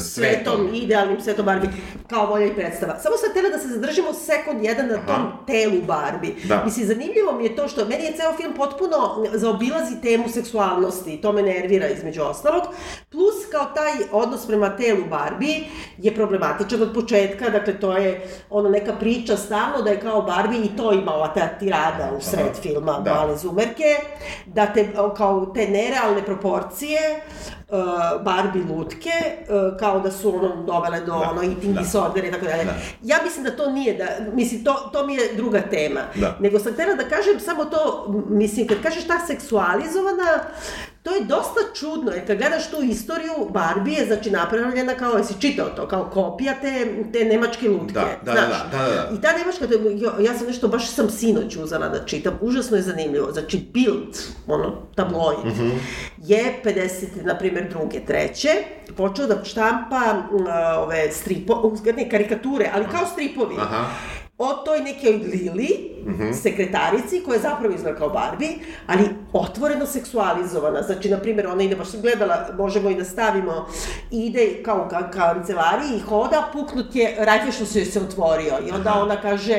svetom, 0.00 0.74
idealnim 0.74 1.20
svetom 1.20 1.44
Barbie, 1.46 1.70
kao 2.10 2.26
volja 2.26 2.46
i 2.46 2.54
predstava. 2.54 2.98
Samo 2.98 3.16
sam 3.16 3.30
htela 3.30 3.48
da 3.48 3.58
se 3.58 3.68
zadržimo 3.68 4.12
sekund 4.12 4.64
jedan 4.64 4.86
na 4.86 4.94
tom 4.96 5.22
Aha. 5.26 5.36
telu 5.46 5.82
Barbie. 5.86 6.34
Da. 6.44 6.62
Mislim, 6.64 6.83
zanimljivo 6.84 7.32
mi 7.32 7.44
je 7.44 7.56
to 7.56 7.68
što 7.68 7.84
meni 7.84 8.04
je 8.04 8.12
ceo 8.16 8.32
film 8.36 8.54
potpuno 8.56 8.96
zaobilazi 9.32 10.00
temu 10.02 10.28
seksualnosti 10.28 11.20
to 11.20 11.32
me 11.32 11.42
nervira 11.42 11.88
između 11.88 12.22
ostalog. 12.22 12.62
Plus, 13.10 13.34
kao 13.52 13.64
taj 13.64 13.92
odnos 14.12 14.46
prema 14.46 14.76
telu 14.76 15.04
Barbie 15.10 15.60
je 15.98 16.14
problematičan 16.14 16.82
od 16.82 16.94
početka, 16.94 17.50
dakle, 17.50 17.80
to 17.80 17.96
je 17.96 18.28
ono 18.50 18.68
neka 18.68 18.92
priča 18.92 19.36
stalno 19.36 19.82
da 19.82 19.90
je 19.90 20.00
kao 20.00 20.22
Barbie 20.22 20.60
i 20.60 20.76
to 20.76 20.92
ima 20.92 21.14
ova 21.14 21.28
ta 21.34 21.48
tirada 21.58 22.10
u 22.18 22.20
sred 22.20 22.46
Aha. 22.46 22.54
filma, 22.62 23.00
Da. 23.00 23.14
male 23.14 23.36
zumerke, 23.36 23.96
da 24.46 24.66
te, 24.66 24.88
kao 25.16 25.46
te 25.46 25.68
nerealne 25.68 26.22
proporcije, 26.24 26.98
uh, 27.68 28.22
Barbie 28.24 28.64
lutke, 28.68 29.10
uh, 29.48 29.78
kao 29.78 30.00
da 30.00 30.10
su 30.10 30.36
ono 30.36 30.62
dovele 30.62 31.00
do 31.00 31.12
Da, 31.12 31.30
ono 31.30 31.42
eating 31.42 31.74
da. 31.74 31.80
disorder 31.80 32.24
i 32.24 32.30
tako 32.32 32.44
dalje. 32.44 32.64
Da. 32.64 32.74
Ja 33.02 33.16
mislim 33.24 33.44
da 33.44 33.56
to 33.56 33.70
nije, 33.70 33.94
da, 33.94 34.32
mislim, 34.32 34.64
to, 34.64 34.90
to 34.92 35.06
mi 35.06 35.14
je 35.14 35.34
druga 35.36 35.60
tema. 35.60 36.00
Da. 36.14 36.36
Nego 36.40 36.58
sam 36.58 36.72
htjela 36.72 36.94
da 36.94 37.08
kažem 37.08 37.40
samo 37.40 37.64
to, 37.64 38.06
mislim, 38.28 38.66
kad 38.68 38.82
kažeš 38.82 39.06
ta 39.06 39.18
seksualizovana, 39.26 40.40
to 41.04 41.14
je 41.14 41.24
dosta 41.24 41.60
čudno, 41.74 42.10
jer 42.12 42.26
kad 42.26 42.38
gledaš 42.38 42.70
tu 42.70 42.76
istoriju, 42.82 43.32
Barbie 43.50 43.94
je, 43.94 44.06
znači, 44.06 44.30
napravljena 44.30 44.94
kao, 44.94 45.12
jesi 45.12 45.40
čitao 45.40 45.66
to, 45.66 45.88
kao 45.88 46.04
kopija 46.04 46.54
te, 46.54 46.72
te 47.12 47.24
nemačke 47.24 47.68
lutke. 47.68 47.92
Da, 47.92 48.06
da, 48.24 48.32
znaš? 48.32 48.48
da, 48.72 48.78
da, 48.78 48.84
da. 48.86 49.10
I 49.14 49.20
ta 49.20 49.28
nemačka, 49.32 49.64
ja, 49.96 50.30
ja 50.30 50.38
sam 50.38 50.46
nešto, 50.46 50.68
baš 50.68 50.88
sam 50.88 51.10
sinoć 51.10 51.56
uzela 51.56 51.88
da 51.88 52.04
čitam, 52.04 52.38
užasno 52.40 52.76
je 52.76 52.82
zanimljivo. 52.82 53.32
Znači, 53.32 53.68
Bild, 53.72 54.16
ono, 54.46 54.82
tabloid, 54.94 55.46
Mhm. 55.46 55.68
je 56.18 56.60
50, 56.64 56.88
na 57.24 57.38
primjer, 57.38 57.68
druge, 57.70 58.00
treće, 58.00 58.50
počeo 58.96 59.26
da 59.26 59.44
štampa 59.44 60.02
m, 60.30 60.46
ove 60.78 61.12
stripo, 61.12 61.72
ne, 61.96 62.10
karikature, 62.10 62.70
ali 62.74 62.84
kao 62.88 63.06
stripovi. 63.06 63.54
Aha. 63.58 63.84
O 64.38 64.52
toj 64.54 64.80
nekoj 64.80 65.10
Lili, 65.12 65.94
Mhm. 66.04 66.32
sekretarici, 66.32 67.22
koja 67.22 67.38
zapravo 67.40 67.74
izgleda 67.74 67.98
kao 67.98 68.08
Barbie, 68.08 68.48
ali 68.86 69.02
otvoreno 69.34 69.86
seksualizovana. 69.86 70.82
Znači, 70.82 71.10
na 71.10 71.18
primjer, 71.18 71.46
ona 71.46 71.62
ide, 71.62 71.76
baš 71.76 71.88
sam 71.88 72.00
gledala, 72.00 72.48
možemo 72.54 72.90
i 72.90 72.94
da 72.94 73.04
stavimo, 73.04 73.66
ide 74.12 74.62
kao 74.62 74.84
u 74.86 74.90
ka 74.90 75.10
kancelariji 75.10 75.96
i 75.96 76.00
hoda, 76.00 76.48
puknut 76.52 76.96
je, 76.96 77.16
rajfešno 77.18 77.66
se 77.66 77.78
joj 77.78 77.86
se 77.86 78.00
otvorio. 78.00 78.54
I 78.60 78.72
onda 78.72 78.94
ona 78.94 79.16
kaže, 79.16 79.58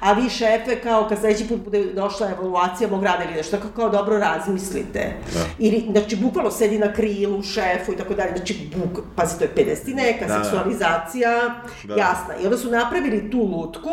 a 0.00 0.12
vi 0.12 0.30
šefe, 0.30 0.76
kao 0.76 1.06
kad 1.08 1.18
sledeći 1.18 1.48
put 1.48 1.58
bude 1.58 1.84
došla 1.84 2.30
evaluacija 2.30 2.90
mog 2.90 3.04
rada 3.04 3.24
ili 3.24 3.34
nešto, 3.34 3.56
kao, 3.58 3.70
kao 3.72 3.88
dobro 3.90 4.18
razmislite. 4.18 5.12
Da. 5.34 5.40
Ili, 5.58 5.84
znači, 5.90 6.16
bukvalno 6.16 6.50
sedi 6.50 6.78
na 6.78 6.92
krilu 6.92 7.42
šefu 7.44 7.92
i 7.92 7.96
tako 7.96 8.14
dalje. 8.14 8.32
Znači, 8.36 8.70
buk, 8.76 9.04
pazi, 9.16 9.38
to 9.38 9.44
je 9.44 9.50
50 9.56 9.94
neka, 9.94 10.26
Da, 10.26 10.34
da. 10.34 10.44
seksualizacija, 10.44 11.54
Da. 11.84 11.94
jasna. 11.94 12.34
I 12.36 12.44
onda 12.44 12.58
su 12.58 12.70
napravili 12.70 13.30
tu 13.30 13.38
lutku, 13.38 13.90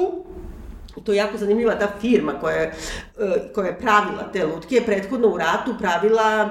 to 1.04 1.12
je 1.12 1.18
jako 1.18 1.38
zanimljiva 1.38 1.76
ta 1.76 1.88
firma 2.02 2.34
koja 2.34 2.56
je, 2.56 2.74
e, 3.20 3.54
koja 3.54 3.68
je 3.68 3.78
pravila 3.80 4.24
te 4.34 4.46
lutke, 4.46 4.76
je 4.76 4.86
prethodno 4.86 5.28
u 5.28 5.38
ratu 5.38 5.76
pravila, 5.80 6.50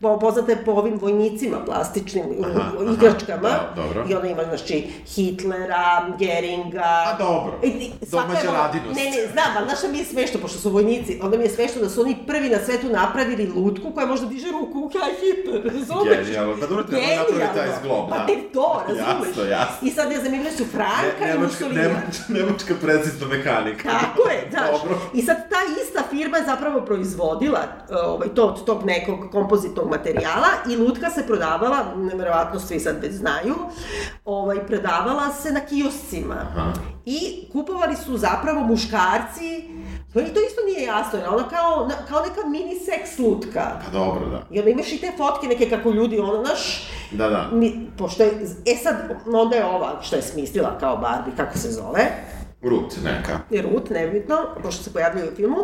po, 0.00 0.18
poznata 0.18 0.52
je 0.52 0.64
po 0.64 0.72
ovim 0.72 0.98
vojnicima 0.98 1.64
plastičnim 1.64 2.24
Aha, 2.44 2.60
aha, 2.60 2.92
igračkama. 2.92 3.48
da, 3.48 3.72
dobro. 3.76 4.04
I 4.08 4.14
ona 4.14 4.28
ima, 4.28 4.44
znači, 4.44 4.84
Hitlera, 5.06 6.06
Geringa. 6.18 7.04
A 7.06 7.16
dobro, 7.18 7.52
I, 7.62 7.68
i, 7.68 8.06
svaka 8.06 8.26
domaća 8.28 8.52
radinost. 8.52 8.96
Ne, 8.96 9.04
ne, 9.04 9.26
znam, 9.32 9.50
ali 9.56 9.66
znaš 9.66 9.78
šta 9.78 9.88
mi 9.88 9.98
je 9.98 10.04
smešno, 10.04 10.40
pošto 10.40 10.58
su 10.58 10.70
vojnici, 10.70 11.18
onda 11.22 11.36
mi 11.38 11.44
je 11.44 11.50
smešno 11.50 11.80
da 11.82 11.88
su 11.88 12.00
oni 12.00 12.16
prvi 12.26 12.48
na 12.48 12.58
svetu 12.58 12.86
napravili 12.88 13.46
lutku 13.46 13.90
koja 13.90 14.06
možda 14.06 14.26
diže 14.26 14.46
ruku 14.52 14.78
u 14.80 14.88
kraj 14.88 15.10
Hitler, 15.20 15.74
razumeš? 15.74 16.18
Genijalno, 16.18 16.56
pa 16.60 16.66
dobro, 16.66 16.84
treba 16.84 17.06
napraviti 17.06 17.54
taj 17.54 17.68
zglob, 17.80 18.08
Pa 18.10 18.18
da. 18.18 18.26
te 18.26 18.34
to, 18.52 18.82
razumeš? 18.88 19.28
Jasno, 19.28 19.42
jasno. 19.44 19.88
I 19.88 19.90
sad 19.90 20.12
je 20.12 20.20
zanimljivo 20.20 20.56
su 20.56 20.64
Franka 20.64 21.20
Ne, 21.20 21.26
i 21.26 21.28
nemačka, 21.28 21.38
Mussolini. 21.44 21.80
nemačka, 21.82 22.24
nemačka 22.28 22.74
precizna 22.82 23.26
mekanika. 23.26 23.83
Tako 23.84 24.28
je, 24.28 24.48
znaš. 24.50 24.82
Dobro. 24.82 24.98
I 25.14 25.22
sad 25.22 25.36
ta 25.36 25.56
ista 25.82 26.02
firma 26.10 26.36
je 26.36 26.44
zapravo 26.44 26.80
proizvodila 26.80 27.60
uh, 27.60 27.96
ovaj, 28.04 28.28
to 28.28 28.44
od 28.46 28.64
tog 28.64 28.84
nekog 28.84 29.18
kompozitnog 29.32 29.90
materijala 29.90 30.48
i 30.70 30.76
lutka 30.76 31.10
se 31.10 31.26
prodavala, 31.26 31.84
nevjerovatno 31.96 32.60
svi 32.60 32.80
sad 32.80 32.96
već 33.02 33.12
znaju, 33.12 33.54
ovaj, 34.24 34.66
prodavala 34.66 35.32
se 35.32 35.52
na 35.52 35.60
kioscima. 35.60 36.34
Aha. 36.34 36.72
I 37.04 37.48
kupovali 37.52 37.96
su 37.96 38.16
zapravo 38.16 38.60
muškarci, 38.60 39.68
to, 40.12 40.20
to 40.20 40.40
isto 40.40 40.60
nije 40.66 40.82
jasno, 40.86 41.18
jer 41.18 41.28
ona 41.28 41.48
kao, 41.48 41.90
kao 42.08 42.22
neka 42.22 42.48
mini 42.48 42.74
seks 42.74 43.18
lutka. 43.18 43.80
Pa 43.84 43.90
dobro, 43.92 44.26
da. 44.26 44.42
I 44.50 44.58
onda 44.58 44.70
imaš 44.70 44.92
i 44.92 45.00
te 45.00 45.12
fotke 45.16 45.46
neke 45.46 45.70
kako 45.70 45.90
ljudi, 45.90 46.18
ono, 46.18 46.42
naš, 46.42 46.88
Da, 47.10 47.28
da. 47.28 47.48
mi, 47.52 47.90
pošto 47.98 48.22
je, 48.22 48.30
e 48.66 48.76
sad, 48.82 48.96
onda 49.34 49.56
je 49.56 49.66
ova 49.66 50.02
što 50.02 50.16
je 50.16 50.22
smislila 50.22 50.78
kao 50.78 50.96
Barbie, 50.96 51.36
kako 51.36 51.58
se 51.58 51.70
zove, 51.70 52.10
Rut 52.64 52.94
neka. 53.04 53.40
je 53.50 53.62
Ruth, 53.62 53.90
nebitno, 53.90 54.36
pošto 54.62 54.82
se 54.82 54.92
pojavljaju 54.92 55.32
u 55.32 55.36
filmu, 55.36 55.56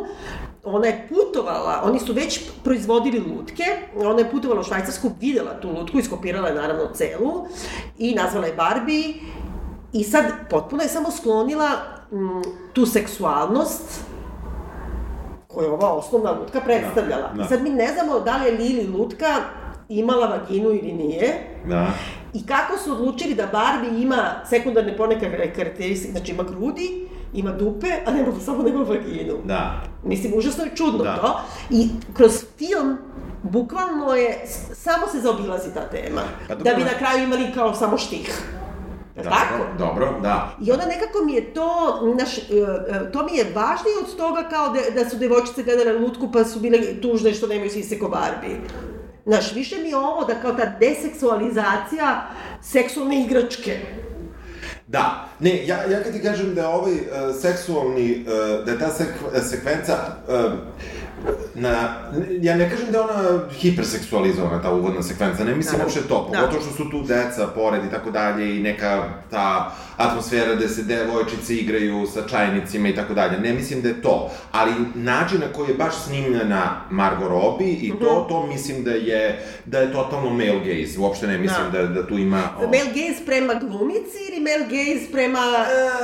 ona 0.65 0.87
je 0.87 1.09
putovala, 1.09 1.83
oni 1.85 2.01
su 2.01 2.13
već 2.13 2.41
proizvodili 2.65 3.19
lutke, 3.19 3.65
ona 3.97 4.19
je 4.19 4.31
putovala 4.31 4.61
u 4.61 4.65
Švajcarsku, 4.65 5.11
videla 5.21 5.61
tu 5.61 5.71
lutku, 5.71 5.99
iskopirala 5.99 6.49
je 6.49 6.55
naravno 6.55 6.87
celu 6.95 7.47
i 7.99 8.15
nazvala 8.15 8.47
je 8.47 8.55
Barbie 8.55 9.15
i 9.93 10.05
sad 10.05 10.25
potpuno 10.51 10.83
je 10.83 10.89
samo 10.89 11.11
sklonila 11.11 11.69
mm, 12.13 12.43
tu 12.73 12.87
seksualnost 12.87 14.01
koju 15.49 15.65
je 15.65 15.71
ova 15.71 15.93
osnovna 15.93 16.31
lutka 16.31 16.61
predstavljala. 16.61 17.29
Da, 17.29 17.37
da. 17.37 17.43
I 17.43 17.47
sad 17.49 17.63
mi 17.63 17.71
ne 17.71 17.93
znamo 17.95 18.21
da 18.21 18.37
li 18.37 18.47
je 18.47 18.59
Lili 18.59 18.87
lutka 18.87 19.27
imala 19.91 20.27
vaginu 20.29 20.71
ili 20.71 20.93
nije, 20.93 21.35
Da. 21.67 21.87
i 22.35 22.47
kako 22.47 22.79
su 22.79 22.93
odlučili 22.93 23.35
da 23.35 23.47
Barbie 23.47 24.03
ima 24.03 24.17
sekundarne 24.45 24.97
poneke 24.97 25.31
karakteristike, 25.57 26.13
znači 26.13 26.33
ima 26.33 26.43
grudi, 26.43 27.09
ima 27.35 27.51
dupe, 27.53 27.87
a 28.07 28.13
nema, 28.13 28.33
samo 28.41 28.63
nema 28.63 28.83
vaginu. 28.85 29.35
Da. 29.45 29.81
Mislim, 30.05 30.33
užasno 30.37 30.65
je 30.65 30.77
čudno 30.77 31.05
Da. 31.05 31.17
to. 31.17 31.41
I 31.71 31.89
kroz 32.15 32.33
film 32.59 32.99
bukvalno 33.43 34.15
je, 34.15 34.39
samo 34.75 35.07
se 35.07 35.21
zaobilazi 35.21 35.75
ta 35.75 35.81
tema. 35.83 36.21
Pa 36.49 36.55
da 36.55 36.75
bi 36.75 36.83
na- 36.83 36.99
kraju 36.99 37.25
imali 37.25 37.47
kao 37.55 37.75
samo 37.75 37.99
štih. 37.99 38.43
Dobro, 39.17 39.31
tako? 39.33 39.79
dobro, 39.79 40.21
da. 40.23 40.51
I 40.61 40.73
onda 40.73 40.87
nekako 40.87 41.25
mi 41.25 41.33
je 41.33 41.55
to, 41.55 41.69
naš, 42.19 42.39
e, 42.39 42.41
e, 42.41 43.13
to 43.13 43.23
mi 43.23 43.37
je 43.37 43.45
važnije 43.45 43.97
od 44.01 44.17
toga 44.17 44.49
kao 44.49 44.69
da, 44.69 45.03
da 45.03 45.11
su 45.11 45.17
devojčice 45.17 45.63
gledale 45.63 45.93
lutku 45.95 46.33
pa 46.33 46.45
su 46.45 46.61
bile 46.61 46.79
tužne 47.03 47.35
što 47.35 47.47
nemaju 47.47 47.71
sise 47.71 47.99
ko 47.99 48.09
Barbie. 48.09 48.57
Znaš, 49.25 49.53
više 49.55 49.77
mi 49.79 49.89
je 49.89 49.97
ovo 49.97 50.25
da 50.25 50.35
kao 50.35 50.53
ta 50.53 50.67
deseksualizacija 50.81 52.31
seksualne 52.63 53.25
igračke. 53.25 53.79
Da, 54.87 55.29
ne, 55.41 55.67
ja, 55.67 55.85
ja 55.85 56.03
kad 56.03 56.13
ti 56.13 56.23
kažem 56.23 56.55
da 56.55 56.61
je 56.61 56.67
ovaj 56.67 56.93
uh, 56.93 57.01
seksualni, 57.43 58.25
uh, 58.27 58.65
da 58.65 58.73
je 58.73 58.79
ta 58.79 58.91
sek, 58.91 59.09
sekvenca, 59.51 59.97
uh, 60.29 60.53
na, 61.55 61.97
ja 62.33 62.57
ne 62.57 62.71
kažem 62.71 62.87
da 62.87 62.99
je 62.99 63.05
ona 63.05 63.41
hiperseksualizovana, 63.53 64.63
ta 64.63 64.71
uvodna 64.71 65.03
sekvenca, 65.03 65.45
ne 65.45 65.55
mislim 65.55 65.79
Da. 65.79 65.85
uopšte 65.85 66.01
to, 66.03 66.29
Da. 66.33 66.39
pogotovo 66.39 66.63
što 66.63 66.75
su 66.75 66.91
tu 66.91 67.03
deca 67.03 67.47
pored 67.49 67.85
i 67.85 67.91
tako 67.91 68.11
dalje 68.11 68.57
i 68.57 68.61
neka 68.61 68.91
ta 69.31 69.73
atmosfera 69.99 70.55
gde 70.55 70.69
se 70.69 70.83
devojčice 70.83 71.55
igraju 71.55 72.07
sa 72.07 72.21
čajnicima 72.23 72.89
i 72.89 72.95
tako 72.95 73.15
dalje, 73.15 73.39
ne 73.39 73.53
mislim 73.53 73.83
da 73.83 73.89
je 73.89 74.03
to, 74.03 74.31
ali 74.53 74.73
način 74.95 75.41
na 75.41 75.47
koji 75.49 75.69
je 75.69 75.75
baš 75.75 75.95
snimljena 75.97 76.61
Margot 76.91 77.29
Robbie 77.31 77.69
i 77.73 77.91
to, 77.91 78.19
Mhm. 78.19 78.29
to 78.29 78.47
mislim 78.47 78.85
da 78.85 78.91
je, 78.91 79.23
da 79.65 79.79
je 79.79 79.93
totalno 79.93 80.31
male 80.31 80.61
gaze, 80.61 80.99
uopšte 80.99 81.27
ne 81.27 81.39
mislim 81.39 81.71
da, 81.73 81.83
da, 81.85 82.07
tu 82.07 82.19
ima... 82.19 82.43
o- 82.59 82.61
Mel 82.63 82.87
gaze 82.87 83.25
prema 83.27 83.55
glumici 83.57 84.01
ili 84.31 84.41
Mel 84.41 84.61
gaze 84.63 85.13
prema... 85.13 85.39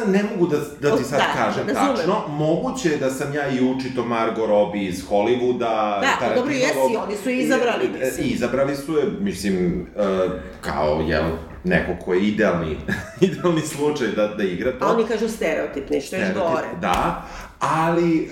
E, 0.05 0.09
ne 0.09 0.23
mogu 0.25 0.47
da, 0.47 0.57
da 0.81 0.97
ti 0.97 1.05
sad 1.05 1.19
Da, 1.19 1.33
kažem 1.37 1.67
tačno. 1.67 2.23
Moguće 2.29 2.89
je 2.89 2.97
da 2.97 3.11
sam 3.11 3.35
ja 3.35 3.49
i 3.49 3.65
učito 3.67 4.05
Margot 4.05 4.49
Robbie 4.49 4.83
iz 4.85 5.06
Hollywooda. 5.11 6.01
Da, 6.01 6.17
pa 6.21 6.35
dobro, 6.35 6.53
jesi, 6.53 6.97
oni 7.05 7.17
su 7.17 7.31
izabrali, 7.31 7.85
I- 7.87 8.05
mislim. 8.05 8.27
Izabrali 8.29 8.77
su 8.77 8.97
je, 8.97 9.05
mislim, 9.21 9.87
e, 9.97 10.29
kao, 10.61 11.05
jel, 11.07 11.25
neko 11.65 11.93
ko 12.05 12.15
je 12.15 12.21
idealni, 12.23 12.77
idealni 13.21 13.61
slučaj 13.61 14.09
da, 14.09 14.29
da 14.29 14.43
igra 14.43 14.79
to. 14.79 14.85
A 14.85 14.89
oni 14.89 15.05
kažu 15.05 15.29
stereotipni, 15.29 16.01
što 16.01 16.17
je 16.17 16.35
gore. 16.35 16.69
Da, 16.81 17.27
ali 17.59 18.31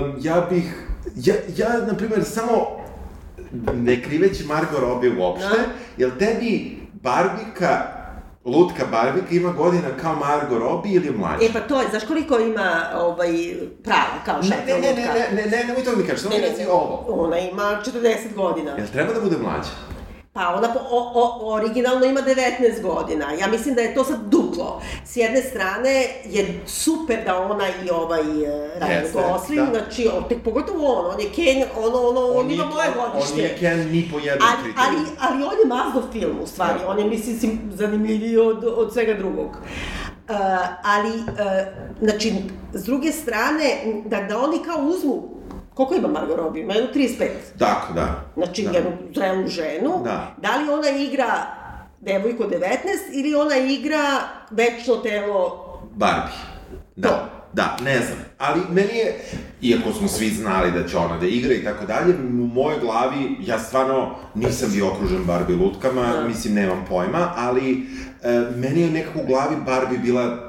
um, 0.00 0.14
ja 0.20 0.46
bih, 0.50 0.86
ja, 1.16 1.34
ja, 1.56 1.68
na 1.86 1.94
primjer, 1.94 2.24
samo 2.24 2.78
ne 3.74 4.02
kriveći 4.02 4.44
Margot 4.44 4.80
Robbie 4.80 5.16
uopšte, 5.18 5.48
Da. 5.48 5.64
jel 5.96 6.10
tebi 6.18 6.78
Barbika, 6.92 7.82
lutka 8.48 8.84
Barbika 8.90 9.26
ima 9.30 9.52
godina 9.52 9.88
kao 10.02 10.14
Margot 10.14 10.58
Robbie 10.58 10.92
ili 10.92 11.10
mlađa? 11.18 11.44
E 11.44 11.52
pa 11.52 11.60
to 11.60 11.80
je, 11.80 11.88
znaš 11.90 12.04
koliko 12.04 12.38
ima 12.38 12.84
ovaj, 12.94 13.30
prava 13.84 14.18
kao 14.24 14.36
ne, 14.36 14.42
šefa 14.42 14.62
ne, 14.66 14.80
ne, 14.80 14.90
lutka? 14.90 15.14
ne, 15.14 15.42
ne, 15.42 15.50
ne, 15.50 15.64
nemoj 15.64 15.84
to 15.84 15.90
da 15.90 15.96
mi 15.96 16.06
kažeš, 16.06 16.22
samo 16.22 16.34
Ne, 16.34 16.40
ne, 16.40 16.48
reci 16.48 16.62
ne, 16.62 16.68
ovo. 16.68 17.04
Ona 17.08 17.38
ima 17.38 17.80
40 17.86 18.34
godina. 18.34 18.70
Jel 18.76 18.86
treba 18.92 19.12
da 19.12 19.20
bude 19.20 19.36
mlađa? 19.36 19.70
Pa 20.32 20.54
ona 20.54 20.68
po, 20.68 20.78
o, 20.80 21.10
o, 21.14 21.54
originalno 21.54 22.04
ima 22.06 22.20
19 22.20 22.36
godina. 22.82 23.32
Ja 23.32 23.46
mislim 23.46 23.74
da 23.74 23.80
je 23.80 23.94
to 23.94 24.04
sad 24.04 24.18
duplo. 24.22 24.82
S 25.04 25.16
jedne 25.16 25.42
strane 25.42 25.90
je 26.24 26.60
super 26.66 27.18
da 27.24 27.38
ona 27.38 27.64
i 27.84 27.90
ovaj 27.90 28.20
uh, 28.20 28.48
Ryan 28.80 29.00
Jeste, 29.02 29.18
Gosling, 29.22 29.60
da. 29.62 29.78
znači, 29.78 30.10
on, 30.16 30.24
tek 30.28 30.38
pogotovo 30.44 30.86
on, 30.88 31.06
on 31.06 31.20
je 31.20 31.28
Ken, 31.28 31.64
ono, 31.78 31.98
ono, 32.00 32.20
on, 32.20 32.50
ima 32.50 32.64
nije- 32.64 32.74
moje 32.74 32.88
On 32.98 33.12
godište. 33.12 33.36
nije 33.36 33.56
Ken 33.56 33.90
ni 33.90 34.08
po 34.12 34.18
jednom 34.18 34.48
Ali, 34.50 34.72
ali, 34.78 34.96
ali 35.20 35.42
on 35.44 35.58
je 35.60 35.66
Mazdov 35.66 36.12
film, 36.12 36.38
u 36.42 36.46
stvari. 36.46 36.78
Da. 36.80 36.88
On 36.88 36.98
je, 36.98 37.04
mislim, 37.04 37.60
zanimljiviji 37.72 38.38
od, 38.38 38.64
od 38.66 38.92
svega 38.92 39.14
drugog. 39.14 39.48
Uh, 39.48 40.34
ali, 40.84 41.10
uh, 41.10 41.24
znači, 42.00 42.32
s 42.72 42.84
druge 42.84 43.12
strane, 43.12 43.64
da, 44.04 44.20
da 44.20 44.38
oni 44.38 44.58
kao 44.58 44.78
uzmu, 44.80 45.28
koliko 45.78 45.94
ima 45.94 46.08
Margot 46.08 46.36
Robbie? 46.36 46.62
Ima 46.62 46.74
jedno 46.74 46.90
35. 46.94 47.28
Tako, 47.58 47.92
da. 47.92 48.24
Znači, 48.34 48.62
da. 48.62 48.70
jednu 48.70 48.90
zrelu 49.14 49.46
ženu. 49.48 50.00
Da. 50.04 50.34
da 50.42 50.56
li 50.56 50.70
ona 50.70 50.88
igra 50.98 51.46
devojku 52.00 52.42
od 52.42 52.50
19 52.50 52.60
ili 53.12 53.34
ona 53.34 53.56
igra 53.56 54.20
večno 54.50 54.96
telo 54.96 55.64
Barbie. 55.94 56.34
Da. 56.96 57.08
To. 57.08 57.14
Da, 57.52 57.76
ne 57.84 57.96
znam. 57.98 58.18
Ali 58.38 58.60
meni 58.70 58.98
je, 58.98 59.20
iako 59.62 59.92
smo 59.92 60.08
svi 60.08 60.28
znali 60.28 60.72
da 60.72 60.88
će 60.88 60.96
ona 60.96 61.18
da 61.18 61.26
igra 61.26 61.54
i 61.54 61.64
tako 61.64 61.86
dalje, 61.86 62.14
u 62.14 62.46
mojoj 62.46 62.80
glavi, 62.80 63.36
ja 63.40 63.58
stvarno 63.58 64.14
nisam 64.34 64.70
bio 64.72 64.88
okružen 64.88 65.24
Barbie 65.24 65.56
lutkama, 65.56 66.02
Da. 66.12 66.28
mislim, 66.28 66.54
nemam 66.54 66.84
pojma, 66.88 67.32
ali 67.36 67.86
e, 68.22 68.40
meni 68.56 68.80
je 68.80 68.90
nekako 68.90 69.18
u 69.20 69.26
glavi 69.26 69.56
Barbie 69.66 69.98
bila 69.98 70.48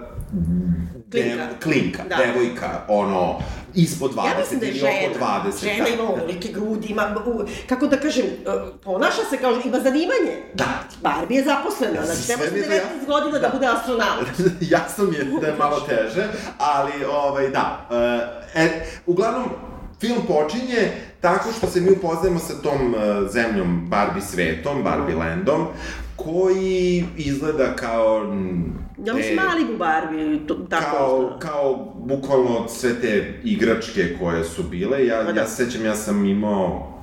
Klinka. 1.12 1.36
Dev, 1.36 1.60
klinka, 1.64 2.04
Da. 2.10 2.16
devojka, 2.16 2.82
ono, 2.88 3.40
ispod 3.76 4.16
20 4.16 4.26
Ja 4.28 4.38
mislim 4.40 4.60
da 4.60 4.66
je 4.66 4.72
ili 4.72 4.80
žena. 4.80 4.92
oko 5.12 5.20
20. 5.50 5.64
žena 5.64 5.84
da, 5.84 5.90
ima 5.90 6.04
da. 6.04 6.10
ovolike 6.10 6.52
grudi, 6.52 6.88
ima, 6.88 7.16
u, 7.26 7.44
kako 7.70 7.88
da 7.88 8.00
kažem, 8.00 8.26
uh, 8.26 8.80
ponaša 8.84 9.22
se 9.30 9.38
kao, 9.38 9.52
ima 9.66 9.80
zanimanje. 9.80 10.44
Da. 10.54 10.66
Barbie 11.02 11.38
je 11.38 11.44
zaposlena, 11.44 12.06
znači 12.06 12.22
se 12.22 12.32
je 12.32 12.38
19 12.38 12.68
to 12.68 12.74
jasno. 12.74 13.08
godina 13.08 13.40
da, 13.40 13.50
bude 13.50 13.68
astronaut. 13.68 14.28
Jasno 14.76 15.04
mi 15.04 15.16
je 15.16 15.24
da 15.42 15.48
je 15.48 15.56
malo 15.56 15.80
teže, 15.80 16.28
ali, 16.58 17.06
ovaj, 17.06 17.50
da. 17.50 17.88
E, 18.56 18.64
e, 18.64 18.86
uglavnom, 19.06 19.44
film 20.00 20.18
počinje 20.28 20.92
tako 21.22 21.52
što 21.58 21.68
se 21.68 21.82
mi 21.82 21.92
upoznajemo 21.92 22.40
sa 22.40 22.54
tom 22.62 22.96
e, 22.96 23.30
zemljom 23.30 23.86
Barbie 23.90 24.22
svetom, 24.22 24.84
Barbie 24.84 25.16
landom, 25.16 25.68
koji 26.24 27.06
izgleda 27.18 27.76
kao... 27.76 28.36
Ja 29.06 29.14
te- 29.14 29.14
mislim 29.14 29.36
Malibu 29.36 29.78
Barbie, 29.78 30.48
to, 30.48 30.56
tako. 30.56 30.86
kao, 30.98 31.38
kao 31.40 31.94
bukvalno 32.06 32.68
sve 32.68 33.02
te 33.02 33.34
igračke 33.44 34.18
koje 34.20 34.44
su 34.44 34.64
bile. 34.64 35.06
Ja, 35.06 35.24
Pa 35.26 35.32
da. 35.32 35.40
ja 35.42 35.48
se 35.48 35.66
sećam, 35.66 35.86
ja 35.86 35.96
sam 35.96 36.26
imao 36.26 36.94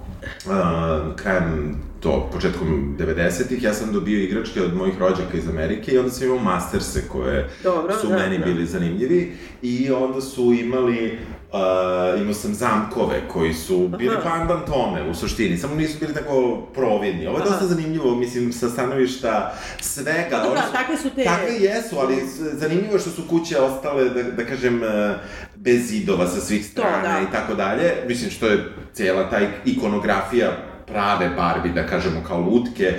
uh, 0.47 1.15
krajem 1.17 1.77
to, 2.01 2.31
početkom 2.33 2.97
90-ih, 2.99 3.63
ja 3.63 3.75
sam 3.75 3.93
dobio 3.93 4.23
igračke 4.23 4.63
od 4.63 4.75
mojih 4.77 4.99
rođaka 4.99 5.37
iz 5.37 5.49
Amerike 5.49 5.93
i 5.93 5.99
onda 5.99 6.11
sam 6.11 6.27
imao 6.27 6.39
Masterse 6.39 7.09
koje 7.09 7.49
Dobro, 7.63 7.95
su 7.95 8.07
da, 8.07 8.17
meni 8.17 8.39
da. 8.39 8.45
bili 8.45 8.67
zanimljivi 8.67 9.33
i 9.63 9.91
onda 9.91 10.21
su 10.21 10.53
imali 10.53 11.19
Uh, 11.57 12.21
imao 12.21 12.35
sam 12.35 12.55
zamkove 12.55 13.29
koji 13.29 13.55
su 13.55 13.89
bili 13.89 14.17
Aha. 14.17 14.31
pandan 14.31 14.61
tome 14.67 15.03
u 15.03 15.15
suštini, 15.15 15.59
samo 15.59 15.75
nisu 15.75 15.99
bili 16.01 16.15
tako 16.15 16.57
providni. 16.75 17.27
Ovo 17.27 17.39
je 17.39 17.43
Aha. 17.43 17.51
dosta 17.51 17.67
zanimljivo, 17.67 18.15
mislim, 18.15 18.53
sa 18.53 18.69
stanovišta 18.69 19.55
svega. 19.81 20.39
Dobro, 20.39 20.61
su- 20.61 20.73
takve 20.73 20.97
su 20.97 21.11
te- 21.11 21.25
Takve 21.25 21.55
jesu, 21.55 21.97
ali 21.99 22.17
zanimljivo 22.53 22.93
je 22.93 22.99
što 22.99 23.11
su 23.11 23.23
kuće 23.29 23.59
ostale, 23.59 24.05
da, 24.07 24.23
da 24.23 24.45
kažem, 24.45 24.85
e, 24.85 25.15
bez 25.57 25.87
zidova 25.89 26.27
sa 26.27 26.41
svih 26.41 26.67
strana 26.67 27.03
da. 27.11 27.21
i 27.21 27.33
tako 27.33 27.55
dalje. 27.55 27.93
Mislim, 28.09 28.31
što 28.31 28.47
je 28.47 28.65
cijela 28.93 29.31
ta 29.31 29.39
ikonografija 29.65 30.53
prave 30.87 31.29
Barbie, 31.31 31.73
da 31.73 31.87
kažemo, 31.87 32.21
kao 32.23 32.41
lutke, 32.41 32.95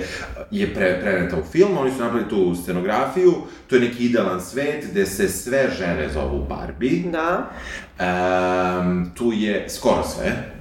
je 0.50 0.74
pre, 0.74 1.00
preneta 1.00 1.36
u 1.36 1.44
film. 1.52 1.78
Oni 1.78 1.90
su 1.90 1.98
napravili 1.98 2.30
tu 2.30 2.54
scenografiju, 2.62 3.34
to 3.66 3.76
je 3.76 3.80
neki 3.80 4.04
idealan 4.04 4.40
svet 4.40 4.84
gde 4.90 5.06
se 5.06 5.28
sve 5.28 5.70
žene 5.78 6.08
zovu 6.08 6.46
Barbie. 6.48 7.02
Da. 7.12 7.50
Um, 8.00 9.10
tu 9.14 9.32
je 9.32 9.68
skoro 9.68 10.02
sve. 10.02 10.57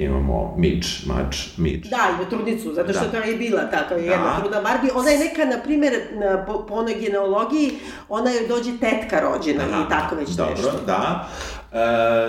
Imamo 0.00 0.54
Midge, 0.56 0.86
Madge, 1.06 1.36
Midge. 1.56 1.88
Da, 1.88 1.96
ima 2.10 2.30
trudnicu, 2.30 2.72
zato 2.74 2.92
što 2.92 3.04
Da. 3.04 3.10
to 3.12 3.16
je 3.18 3.36
bila 3.36 3.60
takva 3.62 3.96
Da. 3.96 4.02
jedna 4.02 4.40
trudna 4.40 4.60
Barbie. 4.62 4.90
Ona 4.94 5.10
je 5.10 5.18
neka, 5.18 5.44
na 5.46 5.62
primjer, 5.62 5.92
na, 6.14 6.44
po, 6.46 6.66
po 6.66 6.74
onoj 6.74 6.94
genealogiji, 6.94 7.70
ona 8.08 8.30
je 8.30 8.48
dođe 8.48 8.70
tetka 8.72 9.20
rođena 9.22 9.64
Aha, 9.64 9.84
i 9.86 9.90
tako 9.90 10.14
već 10.14 10.28
dobro, 10.30 10.54
nešto. 10.54 10.72
da. 10.86 11.28
E, 11.72 11.76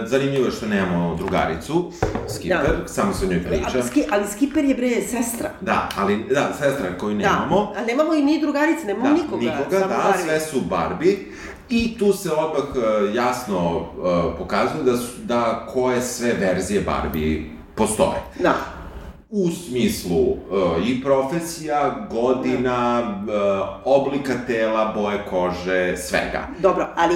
zanimljivo 0.05 0.45
je 0.45 0.51
što 0.51 0.65
nemamo 0.65 1.15
drugaricu, 1.15 1.91
Skipper, 2.29 2.75
samo 2.85 3.13
se 3.13 3.25
o 3.25 3.29
njoj 3.29 3.43
priča. 3.43 3.79
A, 3.79 3.83
ski, 3.83 4.03
ali 4.11 4.23
Skipper 4.27 4.65
je 4.65 4.75
bre 4.75 5.01
sestra. 5.01 5.49
Da, 5.61 5.89
ali, 5.97 6.25
da, 6.29 6.49
sestra 6.53 6.97
koju 6.97 7.15
nemamo. 7.15 7.71
Da, 7.75 7.81
a 7.81 7.85
nemamo 7.85 8.13
i 8.13 8.21
ni 8.21 8.41
drugarice, 8.41 8.85
nemamo 8.85 9.05
Da, 9.07 9.13
nikoga. 9.13 9.41
nikoga, 9.41 9.79
da, 9.79 9.87
Barbie. 9.87 10.23
sve 10.23 10.39
su 10.41 10.61
Barbie. 10.61 11.17
I 11.69 11.97
tu 11.97 12.13
se 12.13 12.29
odmah 12.31 12.63
e, 12.75 13.15
jasno 13.15 13.79
e, 13.79 14.37
pokazuje 14.37 14.83
da, 14.83 14.97
su, 14.97 15.07
da 15.23 15.67
koje 15.67 16.01
sve 16.01 16.33
verzije 16.33 16.81
Barbie 16.81 17.43
postoje. 17.81 18.21
Da. 18.39 18.55
U 19.29 19.49
smislu 19.51 20.17
e, 20.17 20.35
i 20.87 21.03
profesija, 21.03 22.07
godina, 22.11 22.99
e, 22.99 23.31
oblika 23.85 24.33
tela, 24.47 24.93
boje 24.95 25.25
kože, 25.29 25.97
svega. 25.97 26.47
Dobro, 26.59 26.87
ali 26.95 27.15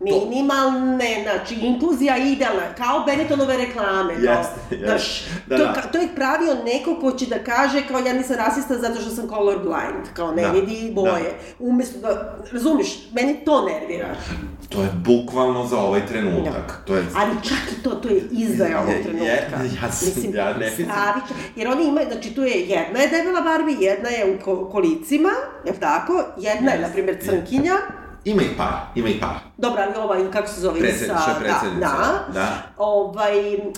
Minimalne, 0.00 1.06
znači, 1.22 1.54
inkluzija 1.56 2.16
idealna, 2.18 2.74
kao 2.76 3.04
Benettonove 3.06 3.56
reklame. 3.56 4.12
Jeste, 4.14 4.30
jeste. 4.70 4.86
Znaš, 4.86 5.24
Da, 5.46 5.56
to, 5.58 5.64
da. 5.64 5.82
to 5.82 5.98
je 5.98 6.08
pravio 6.10 6.54
neko 6.64 6.96
ko 6.96 7.12
će 7.12 7.26
da 7.26 7.38
kaže 7.40 7.82
kao 7.82 7.98
ja 7.98 8.12
nisam 8.12 8.36
rasista 8.36 8.74
zato 8.76 9.00
što 9.00 9.10
sam 9.10 9.28
colorblind, 9.28 10.04
kao 10.14 10.30
ne 10.30 10.42
Da, 10.42 10.50
vidi 10.50 10.92
boje. 10.94 11.30
Umesto 11.58 11.98
da, 11.98 12.36
razumiješ, 12.52 12.88
meni 13.12 13.44
to 13.44 13.64
nervira. 13.64 14.08
To 14.68 14.82
je 14.82 14.88
bukvalno 14.96 15.66
za 15.66 15.78
ovaj 15.78 16.06
trenutak. 16.06 16.82
To 16.84 16.96
je... 16.96 17.04
Ali 17.14 17.30
čak 17.42 17.58
i 17.72 17.84
to, 17.84 17.90
to 17.90 18.08
je 18.08 18.22
izdaja 18.32 18.78
ovog 18.78 18.90
Je- 18.90 19.02
trenutka. 19.02 19.26
je- 19.26 19.70
ja 19.82 19.90
sam- 19.90 20.08
Mislim, 20.08 20.34
ja 20.34 20.52
ne 20.52 20.66
mislim-. 20.66 20.88
Jer 21.56 21.68
oni 21.68 21.84
imaju, 21.84 22.06
znači 22.08 22.30
tu 22.30 22.42
je 22.42 22.60
jedna 22.60 23.00
je 23.00 23.08
debela 23.08 23.40
Barbie, 23.42 23.76
jedna 23.80 24.08
je 24.08 24.24
u 24.26 24.44
ko- 24.44 24.64
kolicima, 24.64 25.30
jel 25.64 25.74
tako? 25.80 26.24
Jedna 26.38 26.72
je, 26.72 26.78
na 26.78 26.88
primjer, 26.88 27.16
crnkinja. 27.24 27.74
Ima 28.24 28.42
i 28.42 28.56
par, 28.56 28.72
ima 28.94 29.08
i 29.08 29.20
par. 29.20 29.34
Dobra, 29.56 29.82
ali 29.84 29.94
ovaj, 29.96 30.30
kako 30.30 30.48
se 30.48 30.60
zove? 30.60 30.80
Predsjednica, 30.80 31.20
Isa- 31.22 31.40
predsjednica, 31.40 31.88
Da, 31.88 31.96
da. 32.28 32.32
da. 32.34 32.62
Ovaj, 32.78 33.32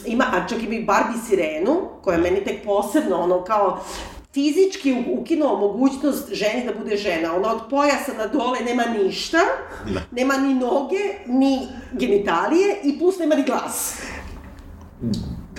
ima, 0.06 0.24
a 0.26 0.48
čak 0.48 0.62
ima 0.62 0.74
i 0.74 0.84
Barbie 0.84 1.18
sirenu, 1.28 1.72
koja 2.02 2.14
je 2.14 2.22
meni 2.22 2.44
tek 2.44 2.64
posebno, 2.64 3.16
ono, 3.16 3.44
kao, 3.44 3.80
fizički 4.34 4.94
ukinuo 5.10 5.56
mogućnost 5.58 6.32
ženi 6.32 6.64
da 6.66 6.74
bude 6.74 6.96
žena. 6.96 7.36
Ona 7.36 7.52
od 7.52 7.60
pojasa 7.70 8.12
na 8.18 8.26
dole 8.26 8.60
nema 8.60 8.84
ništa, 8.84 9.38
Da. 9.86 10.00
nema 10.12 10.36
ni 10.36 10.54
noge, 10.54 10.98
ni 11.26 11.58
genitalije 11.92 12.76
i 12.84 12.98
plus 12.98 13.18
nema 13.18 13.34
ni 13.34 13.42
glas. 13.44 13.94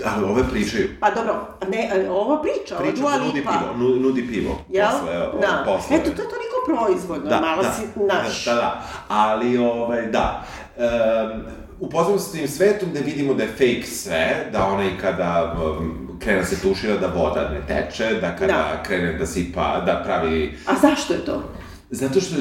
Ali 0.04 0.24
ove 0.24 0.42
pričaju. 0.50 0.88
Pa 1.00 1.10
dobro, 1.10 1.46
ne, 1.68 2.08
ova 2.10 2.42
priča, 2.42 2.76
Priča 2.76 2.96
Dua 2.96 3.10
da 3.10 3.24
nudi 3.24 3.38
Lipa. 3.38 3.50
pivo, 3.52 3.74
nu- 3.78 3.96
nudi 3.96 4.26
pivo. 4.28 4.58
Jel? 4.68 4.86
Posle, 4.90 5.14
da. 5.40 5.62
posle. 5.66 5.96
Eto, 5.96 6.10
to 6.10 6.22
je 6.22 6.28
toliko 6.28 6.56
proizvodno, 6.66 7.30
da, 7.30 7.40
malo 7.40 7.62
da, 7.62 7.72
si 7.72 7.82
naš. 7.96 8.44
Da, 8.44 8.54
da, 8.54 8.82
ali, 9.08 9.58
ovaj, 9.58 10.06
da. 10.06 10.44
Um, 10.76 11.42
upoznamo 11.80 12.18
se 12.18 12.28
s 12.28 12.32
tim 12.32 12.48
svetom 12.48 12.88
da 12.92 13.00
vidimo 13.00 13.34
da 13.34 13.42
je 13.42 13.48
fake 13.48 13.86
sve, 13.86 14.46
da 14.52 14.64
onaj 14.66 14.98
kada 15.00 15.56
um, 15.78 16.18
krene 16.20 16.38
da 16.38 16.44
se 16.44 16.60
tušira 16.62 16.96
da 16.96 17.06
voda 17.06 17.48
ne 17.48 17.60
teče, 17.68 18.14
da 18.14 18.36
kada 18.36 18.46
Da. 18.52 18.82
krene 18.82 19.12
da 19.12 19.26
sipa, 19.26 19.82
da 19.86 20.02
pravi 20.04 20.58
A 20.66 20.72
zašto 20.82 21.12
je 21.14 21.24
to? 21.24 21.42
Zato 21.90 22.20
što 22.20 22.36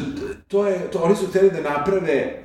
to 0.48 0.68
je, 0.68 0.92
to, 0.92 1.00
oni 1.00 1.16
su 1.16 1.28
hteli 1.28 1.52
da 1.52 1.70
naprave 1.70 2.13
e, 2.13 2.42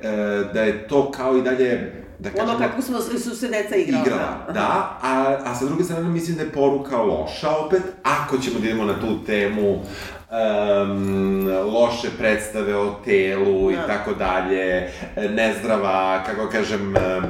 da 0.53 0.61
je 0.61 0.87
to 0.87 1.11
kao 1.11 1.37
i 1.37 1.41
dalje, 1.41 1.93
da 2.19 2.29
kažemo, 2.29 2.49
Ono 2.49 2.59
kako 2.59 2.81
smo, 2.81 2.99
su 2.99 3.35
se 3.35 3.47
deca 3.47 3.75
igrala. 3.75 4.03
igrala, 4.05 4.45
da, 4.53 4.67
a, 5.03 5.37
a 5.45 5.55
sa 5.55 5.65
druge 5.65 5.83
strane 5.83 6.09
mislim 6.09 6.37
da 6.37 6.43
je 6.43 6.51
poruka 6.51 6.97
loša 6.97 7.49
opet, 7.57 7.81
ako 8.03 8.37
ćemo 8.37 8.59
da 8.59 8.65
idemo 8.65 8.85
na 8.85 8.99
tu 8.99 9.23
temu 9.25 9.71
um, 9.71 11.47
loše 11.73 12.07
predstave 12.17 12.75
o 12.75 12.95
telu 13.05 13.71
i 13.71 13.75
Da. 13.75 13.87
tako 13.87 14.13
dalje, 14.13 14.89
nezdrava, 15.29 16.23
kako 16.25 16.49
kažem, 16.49 16.97
em, 16.97 17.23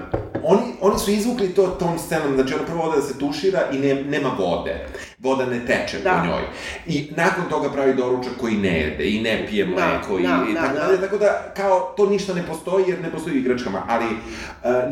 oni, 0.44 0.62
oni 0.82 1.00
su 1.00 1.12
izvukli 1.12 1.48
to 1.50 1.68
tom 1.68 2.00
scenom, 2.00 2.34
znači 2.36 2.54
ona 2.54 2.64
prvo 2.64 2.84
ode 2.84 2.96
da 2.96 3.08
se 3.08 3.20
tušira 3.20 3.60
i 3.72 3.78
ne, 3.78 4.04
nema 4.04 4.30
vode. 4.40 4.86
Voda 5.20 5.46
ne 5.46 5.60
teče 5.60 5.98
Da. 6.04 6.20
po 6.22 6.28
njoj. 6.28 6.42
I 6.88 7.12
nakon 7.16 7.44
toga 7.50 7.70
pravi 7.70 7.94
doručak 7.94 8.34
koji 8.40 8.56
ne 8.56 8.80
jede 8.80 9.06
i 9.06 9.22
ne 9.22 9.48
pije 9.50 9.66
Da, 9.66 9.72
mleko 9.72 10.20
i, 10.20 10.24
da, 10.24 10.46
i 10.50 10.54
da, 10.54 10.62
tako 10.62 10.74
da. 10.74 10.80
dalje. 10.80 11.02
Tako 11.02 11.18
da, 11.18 11.54
kao, 11.58 11.94
to 11.98 12.06
ništa 12.06 12.34
ne 12.34 12.44
postoji 12.44 12.86
jer 12.88 13.02
ne 13.02 13.12
postoji 13.12 13.36
u 13.36 13.40
igračkama, 13.40 13.84
ali 13.88 14.06
uh, 14.06 14.20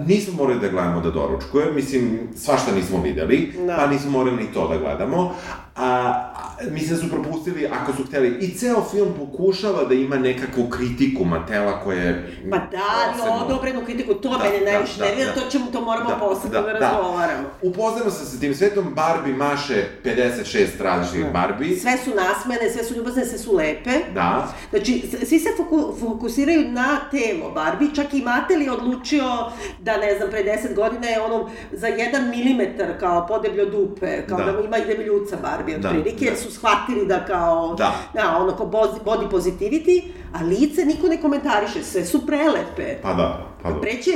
nismo 0.08 0.34
morali 0.34 0.60
da 0.60 0.68
gledamo 0.68 1.02
da 1.02 1.12
doručkuje, 1.12 1.72
mislim, 1.72 2.20
svašta 2.36 2.72
nismo 2.72 3.02
videli, 3.02 3.54
Da. 3.68 3.76
pa 3.76 3.88
nismo 3.88 4.12
morali 4.12 4.38
ni 4.38 4.54
to 4.54 4.68
da 4.68 4.78
gledamo. 4.78 5.36
A, 5.78 6.14
mislim 6.64 6.90
da 6.90 7.04
su 7.04 7.10
propustili, 7.12 7.68
ako 7.68 7.94
su 7.94 8.04
hteli, 8.04 8.38
i 8.38 8.52
ceo 8.52 8.84
film 8.84 9.14
pokušava 9.16 9.84
da 9.84 9.94
ima 9.96 10.16
nekakvu 10.18 10.68
kritiku 10.68 11.26
Matela 11.26 11.80
koja 11.80 11.98
je... 12.00 12.32
Pa 12.52 12.58
da, 12.58 12.66
ali 12.98 13.14
posebno- 13.14 13.46
odobrenu 13.46 13.86
kritiku, 13.86 14.14
to 14.14 14.30
Da, 14.30 14.38
mene 14.40 14.60
da, 14.62 14.72
najviše 14.72 15.00
da, 15.00 15.06
nervira, 15.06 15.28
da. 15.28 15.42
to 15.42 15.50
ćemo, 15.50 15.66
to 15.68 15.82
moramo 15.82 16.10
Da, 16.10 16.16
posebno 16.18 16.50
da, 16.52 16.62
da, 16.64 16.74
da. 16.74 16.80
razgovaramo. 16.80 17.48
Upoznamo 17.62 18.12
se 18.12 18.26
sa 18.26 18.40
tim 18.40 18.56
svetom, 18.56 18.86
Barbie 18.96 19.34
maše 19.36 19.84
56 20.06 20.44
različitih 20.80 21.34
Barbie. 21.34 21.78
Sve 21.78 21.98
su 21.98 22.10
nasmene, 22.12 22.70
sve 22.70 22.84
su 22.84 22.96
ljubazne, 22.96 23.26
sve 23.26 23.38
su 23.38 23.54
lepe. 23.54 23.92
Da. 24.14 24.48
Znači, 24.70 24.94
svi 25.24 25.40
se 25.40 25.50
foku, 25.58 25.96
fokusiraju 26.00 26.62
na 26.64 27.00
telo 27.12 27.52
Barbie, 27.52 27.90
čak 27.96 28.14
i 28.14 28.22
Mattel 28.22 28.62
je 28.62 28.72
odlučio 28.72 29.24
da, 29.80 29.98
ne 29.98 30.18
znam, 30.18 30.30
pre 30.30 30.44
10 30.44 30.76
godina 30.76 31.08
je 31.08 31.22
ono 31.22 31.50
za 31.72 31.88
jedan 31.88 32.30
milimetar 32.30 33.00
kao 33.00 33.28
podebljo 33.28 33.66
dupe, 33.68 34.22
kao 34.22 34.38
da, 34.38 34.52
Da. 34.52 34.60
ima 34.60 34.78
i 34.78 34.86
debeljuca 34.86 35.38
Barbie, 35.38 35.67
Da, 35.78 35.90
otprilike, 35.90 36.26
jer 36.26 36.34
da. 36.34 36.40
su 36.40 36.52
shvatili 36.52 37.06
da 37.06 37.26
kao, 37.26 37.76
Da. 37.78 37.96
da, 38.14 38.38
ono 38.38 38.58
kao 38.58 38.66
body 39.06 39.30
positivity, 39.32 40.02
a 40.34 40.44
lice 40.44 40.86
niko 40.86 41.08
ne 41.08 41.22
komentariše, 41.22 41.84
sve 41.84 42.06
su 42.06 42.26
prelepe. 42.28 43.02
Pa 43.02 43.14
da, 43.14 43.46
pa 43.64 43.72
da. 43.72 43.82
Preće, 43.82 44.12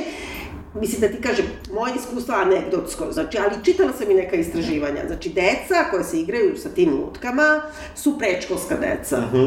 mislim 0.74 1.02
da 1.02 1.08
ti 1.08 1.22
kažem, 1.22 1.46
moje 1.74 1.94
iskustvo 1.96 2.36
anegdotsko, 2.36 3.12
znači, 3.12 3.38
ali 3.38 3.66
čitala 3.66 3.92
sam 3.94 4.12
i 4.12 4.14
neka 4.14 4.36
istraživanja. 4.36 5.02
Znači, 5.08 5.30
deca 5.30 5.90
koje 5.92 6.04
se 6.04 6.20
igraju 6.20 6.58
sa 6.58 6.70
tim 6.70 6.94
lutkama 6.94 7.62
su 7.96 8.20
prečkolska 8.20 8.76
deca. 8.78 9.22
Mhm. 9.22 9.46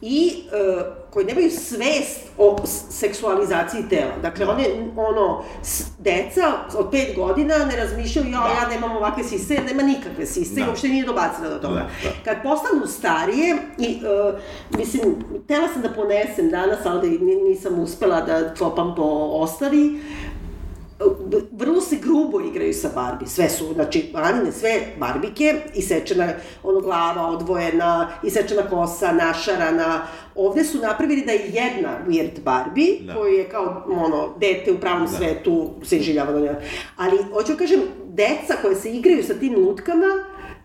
I 0.00 0.32
e, 0.52 1.05
koji 1.16 1.26
nemaju 1.26 1.50
svest 1.50 2.20
o 2.38 2.56
seksualizaciji 2.90 3.88
tela. 3.90 4.12
Dakle, 4.22 4.46
one, 4.46 4.64
ono, 4.96 5.42
deca 5.98 6.42
od 6.76 6.90
pet 6.90 7.16
godina 7.16 7.54
ne 7.60 7.76
razmišljaju, 7.76 8.26
ja, 8.26 8.40
Da. 8.40 8.48
ja 8.56 8.68
nemam 8.70 8.96
ovakve 8.96 9.24
sise, 9.24 9.54
jer 9.54 9.64
nema 9.64 9.82
nikakve 9.82 10.26
sise 10.26 10.54
i 10.54 10.62
Da. 10.62 10.68
uopšte 10.68 10.88
nije 10.88 11.04
dobacila 11.04 11.48
do 11.48 11.58
toga. 11.58 11.74
Da, 11.74 11.80
da. 12.04 12.14
Kad 12.24 12.42
postanu 12.42 12.86
starije, 12.88 13.56
i, 13.78 13.86
e, 13.86 14.38
mislim, 14.70 15.02
tela 15.48 15.68
sam 15.68 15.82
da 15.82 15.88
ponesem 15.90 16.50
danas, 16.50 16.78
ali 16.84 17.00
da 17.10 17.24
ni- 17.24 17.36
nisam 17.38 17.78
uspela 17.78 18.20
da 18.20 18.54
kopam 18.54 18.94
po 18.94 19.02
ostavi, 19.32 20.00
vrlo 21.52 21.80
se 21.80 21.96
grubo 21.96 22.40
igraju 22.40 22.74
sa 22.74 22.88
Barbie. 22.94 23.28
Sve 23.28 23.48
su, 23.48 23.74
znači, 23.74 24.10
Anine 24.14 24.52
sve 24.52 24.80
barbike, 24.98 25.54
isečena 25.74 26.28
ono 26.62 26.80
glava 26.80 27.26
odvojena, 27.28 28.08
isečena 28.22 28.62
kosa, 28.62 29.12
našarana. 29.12 30.02
Ovde 30.34 30.64
su 30.64 30.78
napravili 30.78 31.22
da 31.24 31.32
je 31.32 31.50
jedna 31.52 31.98
weird 32.08 32.40
Barbie, 32.44 32.98
Da. 33.00 33.14
koju 33.14 33.32
je 33.34 33.48
kao, 33.48 33.84
ono, 33.88 34.34
dete 34.38 34.72
u 34.72 34.78
pravom 34.78 35.06
Da. 35.06 35.12
svetu 35.12 35.70
se 35.82 35.96
iživljava 35.96 36.32
na 36.32 36.40
njoj. 36.40 36.54
Ali, 36.96 37.18
hoću 37.32 37.52
da 37.52 37.58
kažem, 37.58 37.80
deca 38.04 38.54
koje 38.62 38.76
se 38.76 38.92
igraju 38.92 39.22
sa 39.24 39.34
tim 39.34 39.54
lutkama, 39.56 40.06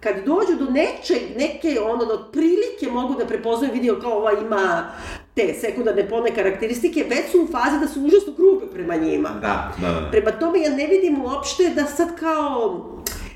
kad 0.02 0.16
dođu 0.26 0.66
do 0.66 0.72
nečeg, 0.72 1.22
neke, 1.38 1.80
ono, 1.82 2.06
da 2.06 2.14
otprilike 2.14 2.88
mogu 2.92 3.16
da 3.16 3.26
prepoznaju, 3.26 3.74
vidio 3.74 4.00
kao 4.02 4.12
ova 4.12 4.32
ima 4.32 4.92
te 5.36 5.54
sekundarne 5.62 6.10
polne 6.10 6.36
karakteristike, 6.36 7.06
već 7.10 7.32
su 7.32 7.42
u 7.42 7.48
fazi 7.48 7.80
da 7.80 7.88
su 7.88 8.02
užasno 8.02 8.34
grube 8.38 8.66
prema 8.74 8.96
njima. 8.96 9.30
Da, 9.30 9.74
da, 9.82 9.88
da. 9.88 10.12
Prema 10.12 10.32
tome 10.32 10.62
ja 10.62 10.70
ne 10.70 10.88
vidim 10.88 11.22
uopšte 11.22 11.70
da 11.76 11.86
sad 11.86 12.20
kao, 12.20 12.86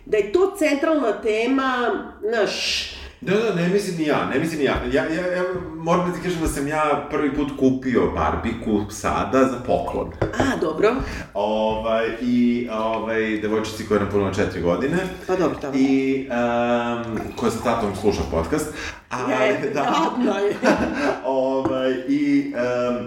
da 0.06 0.18
je 0.18 0.32
to 0.32 0.56
centralna 0.58 1.22
tema, 1.22 1.90
znaš, 2.30 2.86
Da, 3.26 3.34
da, 3.34 3.56
ne 3.56 3.70
mislim 3.70 3.98
ni 3.98 4.04
ja, 4.04 4.30
ne 4.34 4.40
mislim 4.40 4.60
ni 4.60 4.66
ja. 4.66 4.82
Ja, 4.92 5.04
ja, 5.04 5.36
ja 5.36 5.44
moram 5.76 6.10
da 6.10 6.16
ti 6.16 6.24
kažem 6.24 6.42
da 6.42 6.48
sam 6.48 6.68
ja 6.68 7.08
prvi 7.12 7.36
put 7.36 7.52
kupio 7.60 8.12
barbiku 8.16 8.92
sada 8.92 9.46
za 9.46 9.58
poklon. 9.68 10.12
a, 10.22 10.58
dobro, 10.62 10.96
Ovaj, 11.34 12.06
I, 12.22 12.70
ovaj, 12.72 13.38
devojčici 13.38 13.88
koja 13.88 13.98
je 13.98 14.06
napunila 14.06 14.34
četiri 14.34 14.62
godine. 14.62 14.98
pa 15.28 15.36
dobro, 15.36 15.58
tamo. 15.62 15.74
I, 15.78 16.28
um, 16.30 17.20
koja 17.36 17.52
sa 17.52 17.64
tatom 17.64 17.96
sluša 18.02 18.22
podcast. 18.32 18.66
Ali, 19.10 19.34
Je, 19.34 19.74
jadna 19.76 20.40
je. 20.40 20.56
ovaj, 21.26 21.92
I, 22.08 22.54
um, 22.54 23.06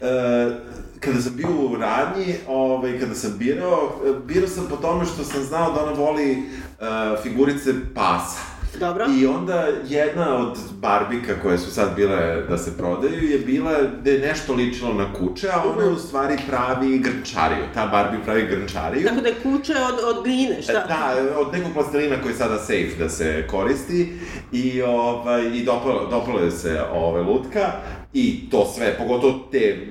uh, 0.00 0.54
kada 1.00 1.20
sam 1.20 1.36
bio 1.36 1.48
u 1.48 1.76
radnji, 1.76 2.34
ovaj, 2.48 2.98
kada 3.00 3.14
sam 3.14 3.38
birao, 3.38 3.92
birao 4.26 4.48
sam 4.48 4.66
po 4.70 4.76
tome 4.76 5.04
što 5.04 5.24
sam 5.24 5.42
znao 5.42 5.72
da 5.72 5.82
ona 5.82 5.92
voli 5.92 6.38
uh, 6.38 7.22
figurice 7.22 7.72
pasa. 7.94 8.55
Dobro. 8.80 9.06
I 9.20 9.26
onda 9.26 9.68
jedna 9.88 10.36
od 10.36 10.58
barbika 10.80 11.34
koje 11.42 11.58
su 11.58 11.70
sad 11.70 11.96
bile 11.96 12.42
da 12.48 12.58
se 12.58 12.76
prodaju 12.76 13.30
je 13.30 13.38
bila 13.38 13.72
da 14.04 14.10
je 14.10 14.18
nešto 14.18 14.54
ličilo 14.54 14.94
na 14.94 15.12
kuće, 15.12 15.48
a 15.48 15.62
ona 15.76 15.90
u 15.90 15.96
stvari 15.96 16.36
pravi 16.48 16.98
grnčariju. 16.98 17.64
Ta 17.74 17.86
Barbie 17.86 18.20
pravi 18.24 18.46
grnčariju. 18.46 19.08
Tako 19.08 19.20
da 19.20 19.28
je 19.28 19.34
kuća 19.42 19.74
od, 19.88 20.16
od 20.16 20.24
gline, 20.24 20.62
šta? 20.62 20.72
Da, 20.72 21.14
od 21.38 21.52
nekog 21.52 21.72
plastelina 21.72 22.16
koji 22.22 22.32
je 22.32 22.38
sada 22.38 22.58
safe 22.58 22.94
da 22.98 23.08
se 23.08 23.46
koristi 23.50 24.12
i, 24.52 24.82
ovaj, 24.82 25.46
i 25.54 25.64
dopala, 25.64 26.10
dopala 26.10 26.40
joj 26.40 26.50
se 26.50 26.80
ovaj, 26.92 27.22
lutka 27.22 27.72
i 28.12 28.50
to 28.50 28.72
sve, 28.74 28.98
pogotovo 28.98 29.48
te 29.52 29.86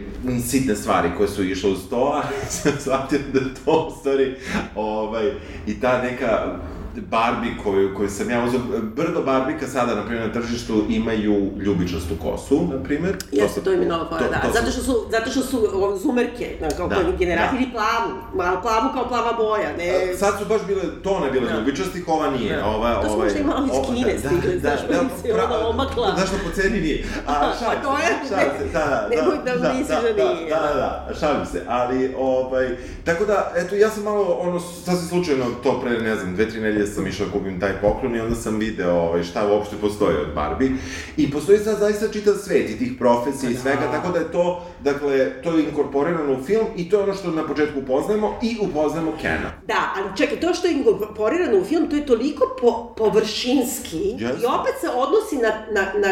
sitne 0.47 0.75
stvari 0.75 1.09
koje 1.17 1.29
su 1.29 1.43
išle 1.43 1.69
uz 1.69 1.79
to, 1.89 2.11
a 2.15 2.23
sam 2.61 2.71
shvatio 2.79 3.19
da 3.33 3.39
je 3.39 3.45
to 3.65 3.87
u 3.87 3.99
stvari 3.99 4.35
ovaj, 4.75 5.31
i 5.67 5.79
ta 5.79 6.01
neka 6.01 6.59
Barbie 7.01 7.51
koju, 7.63 7.95
koju 7.95 8.09
sam 8.09 8.29
ja 8.29 8.43
uzao, 8.43 8.59
brdo 8.95 9.21
Barbika 9.21 9.67
sada, 9.67 9.95
na 9.95 10.05
primjer, 10.05 10.27
na 10.27 10.33
tržištu 10.33 10.83
imaju 10.89 11.51
ljubičastu 11.57 12.15
kosu, 12.17 12.67
na 12.67 12.83
primjer. 12.83 13.17
Jeste, 13.31 13.61
to 13.61 13.73
im 13.73 13.81
je 13.81 13.87
nova 13.87 14.05
fora, 14.07 14.19
to- 14.19 14.29
da. 14.29 14.41
to 14.41 14.51
zato 14.53 14.71
što 14.71 14.81
su, 14.83 15.05
zato 15.11 15.31
što 15.31 15.41
su 15.41 15.57
zumerke, 15.97 16.57
na, 16.61 16.69
kao 16.69 16.87
Da, 16.87 16.95
da, 16.95 17.11
generacije, 17.13 17.61
da. 17.61 17.71
plavu, 17.71 18.09
malo 18.35 18.61
plavu 18.61 18.89
kao 18.93 19.07
plava 19.07 19.33
boja, 19.33 19.69
ne... 19.77 20.17
Sad 20.17 20.39
su 20.39 20.45
baš 20.45 20.61
bile, 20.63 20.81
tone 21.03 21.31
bile 21.31 21.47
Da. 21.47 21.59
ljubičastih, 21.59 22.03
ova 22.07 22.29
nije. 22.29 22.55
Da. 22.55 22.65
Ova, 22.65 22.93
To 22.95 23.07
su 23.07 23.13
ovaj, 23.13 23.23
možda 23.25 23.39
i 23.39 23.43
malo 23.43 23.65
iz 23.65 23.87
Kine 23.87 24.19
stigle, 24.19 24.59
znaš, 24.59 24.79
pa 24.87 24.93
im 24.93 25.09
se 25.21 25.27
pra- 25.29 25.45
ona 25.45 25.67
omakla. 25.67 26.13
Znaš 26.15 26.27
što, 26.27 26.37
po 26.39 26.51
ceni 26.51 26.81
nije. 26.81 27.05
A, 27.27 27.31
šalim 27.59 27.79
Pa 27.83 27.83
to 27.83 27.97
je- 27.97 28.03
se, 28.23 28.29
šalim 28.29 28.51
se, 28.59 28.65
da, 28.73 28.79
da, 28.79 29.07
Nemoj 29.11 29.37
da 29.61 29.73
misliš 29.73 29.87
da 29.87 30.33
nije, 30.33 30.49
Da, 30.49 30.59
da, 30.59 30.73
da, 30.75 31.15
šalim 31.19 31.45
se, 31.45 31.61
ali, 31.67 32.13
ovaj, 32.17 32.75
tako 33.05 33.25
da, 33.25 33.51
eto, 33.55 33.75
ja 33.75 33.89
sam 33.89 34.03
malo, 34.03 34.37
ono, 34.39 34.59
sasvim 34.59 35.07
slučajno, 35.09 35.45
to 35.63 35.81
pre, 35.81 35.99
ne 35.99 36.15
znam, 36.15 36.35
dve, 36.35 36.49
tri 36.49 36.61
nedelje 36.61 36.84
sam 36.87 37.07
išao 37.07 37.25
da 37.25 37.31
kupim 37.31 37.59
taj 37.59 37.73
poklon 37.81 38.15
i 38.15 38.19
onda 38.19 38.35
sam 38.35 38.57
video, 38.59 38.91
ovaj, 38.93 39.23
šta 39.23 39.47
uopšte 39.47 39.75
postoji 39.81 40.17
od 40.17 40.33
Barbie. 40.35 40.71
I 41.17 41.31
postoji 41.31 41.59
sad 41.59 41.79
zaista 41.79 42.07
čitav 42.11 42.33
svet 42.33 42.69
i 42.69 42.77
tih 42.77 42.91
profesija 42.99 43.51
i 43.51 43.55
svega, 43.55 43.91
tako 43.91 44.11
da 44.11 44.19
je 44.19 44.31
to, 44.31 44.65
dakle, 44.83 45.41
to 45.43 45.57
je 45.57 45.63
inkorporirano 45.63 46.33
u 46.33 46.43
film 46.43 46.65
i 46.75 46.89
to 46.89 46.97
je 46.97 47.03
ono 47.03 47.13
što 47.13 47.31
na 47.31 47.47
početku 47.47 47.79
upoznajemo 47.79 48.39
i 48.41 48.57
upoznajemo 48.61 49.11
Kena. 49.21 49.51
Da, 49.67 49.93
ali 49.97 50.17
čekaj, 50.17 50.39
to 50.39 50.53
što 50.53 50.67
je 50.67 50.73
inkorporirano 50.73 51.57
u 51.57 51.63
film, 51.63 51.89
to 51.89 51.95
je 51.95 52.05
toliko 52.05 52.55
po, 52.61 52.93
površinski 52.97 53.97
Jeste. 53.97 54.41
i 54.41 54.45
opet 54.45 54.73
se 54.81 54.89
odnosi 54.89 55.35
na, 55.35 55.49
na, 55.71 55.81
na 55.99 56.09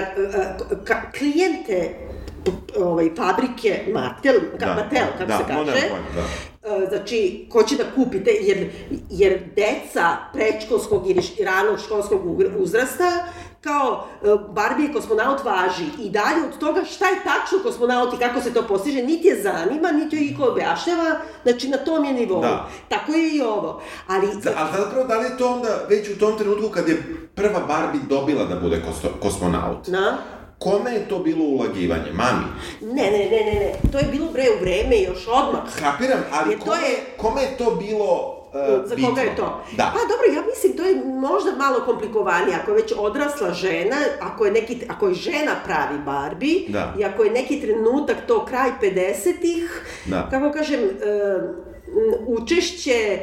uh, 0.71 0.77
ka, 0.85 1.11
klijente 1.17 1.95
p- 1.97 2.02
ovaj, 2.77 3.09
fabrike 3.15 3.85
Mattel, 3.93 4.35
ka, 4.59 4.65
Mattel, 4.65 5.07
kako 5.17 5.25
da, 5.25 5.37
se 5.37 5.43
kaže. 5.47 5.71
pojma, 5.71 5.97
da. 6.15 6.23
Uh, 6.75 6.89
znači, 6.89 7.47
ko 7.49 7.63
će 7.63 7.75
da 7.75 7.83
kupite, 7.95 8.31
jer, 8.41 8.69
jer 9.09 9.39
deca 9.55 10.17
predškolskog 10.33 11.09
ili 11.09 11.21
ranog 11.45 11.79
školskog 11.79 12.21
uzrasta, 12.57 13.25
kao 13.61 14.07
uh, 14.21 14.41
Barbie 14.53 14.85
je 14.87 14.93
kosmonaut 14.93 15.43
važi 15.43 15.85
i 15.99 16.09
dalje 16.09 16.45
od 16.45 16.59
toga 16.59 16.83
šta 16.83 17.05
je 17.05 17.15
tačno 17.23 17.59
kosmonaut 17.63 18.13
i 18.13 18.17
kako 18.17 18.41
se 18.41 18.53
to 18.53 18.67
postiže, 18.67 19.01
niti 19.01 19.27
je 19.27 19.41
zanima, 19.41 19.91
niti 19.91 20.15
joj 20.15 20.25
iko 20.25 20.43
objašnjava, 20.43 21.15
znači 21.43 21.69
na 21.69 21.77
tom 21.77 22.05
je 22.05 22.13
nivou. 22.13 22.41
Da. 22.41 22.69
Tako 22.89 23.11
je 23.11 23.35
i 23.35 23.41
ovo. 23.41 23.81
Ali, 24.07 24.27
Da, 24.43 24.51
ali 24.57 24.69
zapravo, 24.77 25.07
da 25.07 25.17
li 25.17 25.25
je 25.25 25.37
to 25.37 25.53
onda 25.53 25.85
već 25.89 26.09
u 26.09 26.19
tom 26.19 26.37
trenutku 26.37 26.69
kad 26.69 26.87
je 26.87 27.03
prva 27.35 27.59
Barbie 27.59 28.01
dobila 28.09 28.45
da 28.45 28.55
bude 28.55 28.81
kosmonaut? 29.21 29.87
na? 29.87 30.17
Kome 30.59 30.91
je 30.91 31.07
to 31.07 31.19
bilo 31.19 31.45
ulagivanje? 31.45 32.11
Mami? 32.13 32.45
Ne, 32.83 33.03
ne, 33.03 33.17
ne, 33.25 33.43
ne, 33.43 33.53
ne, 33.55 33.91
to 33.91 33.97
je 33.97 34.05
bilo 34.05 34.27
bre 34.27 34.43
u 34.51 34.61
vreme 34.61 34.97
još 34.99 35.27
odmah. 35.29 35.63
Kapiram, 35.75 36.19
ali 36.31 36.49
Jer 36.49 36.59
to 36.59 36.65
kome, 36.65 36.77
je- 36.79 37.03
kome 37.17 37.41
je 37.41 37.57
to 37.57 37.71
bilo 37.71 38.11
uh, 38.47 38.89
Za 38.89 38.95
bitno? 38.95 39.09
koga 39.09 39.21
je 39.21 39.35
to? 39.35 39.63
Da. 39.71 39.83
Pa 39.85 39.99
dobro, 40.01 40.25
ja 40.31 40.43
mislim 40.45 40.73
to 40.73 40.83
je 40.83 40.95
možda 41.05 41.51
malo 41.53 41.79
komplikovanije. 41.81 42.55
Ako 42.55 42.71
je 42.71 42.75
već 42.75 42.93
odrasla 42.97 43.51
žena, 43.51 43.95
ako 44.21 44.45
je, 44.45 44.51
neki, 44.51 44.77
ako 44.89 45.07
je 45.07 45.13
žena 45.15 45.55
pravi 45.65 45.97
Barbie, 45.99 46.59
Da. 46.67 46.93
i 46.99 47.05
ako 47.05 47.23
je 47.23 47.31
neki 47.31 47.61
trenutak 47.61 48.17
to 48.27 48.45
kraj 48.45 48.71
50-ih, 48.81 49.81
Da. 50.05 50.27
kako 50.29 50.51
kažem, 50.51 50.79
m, 50.79 50.89
učešće 52.27 53.19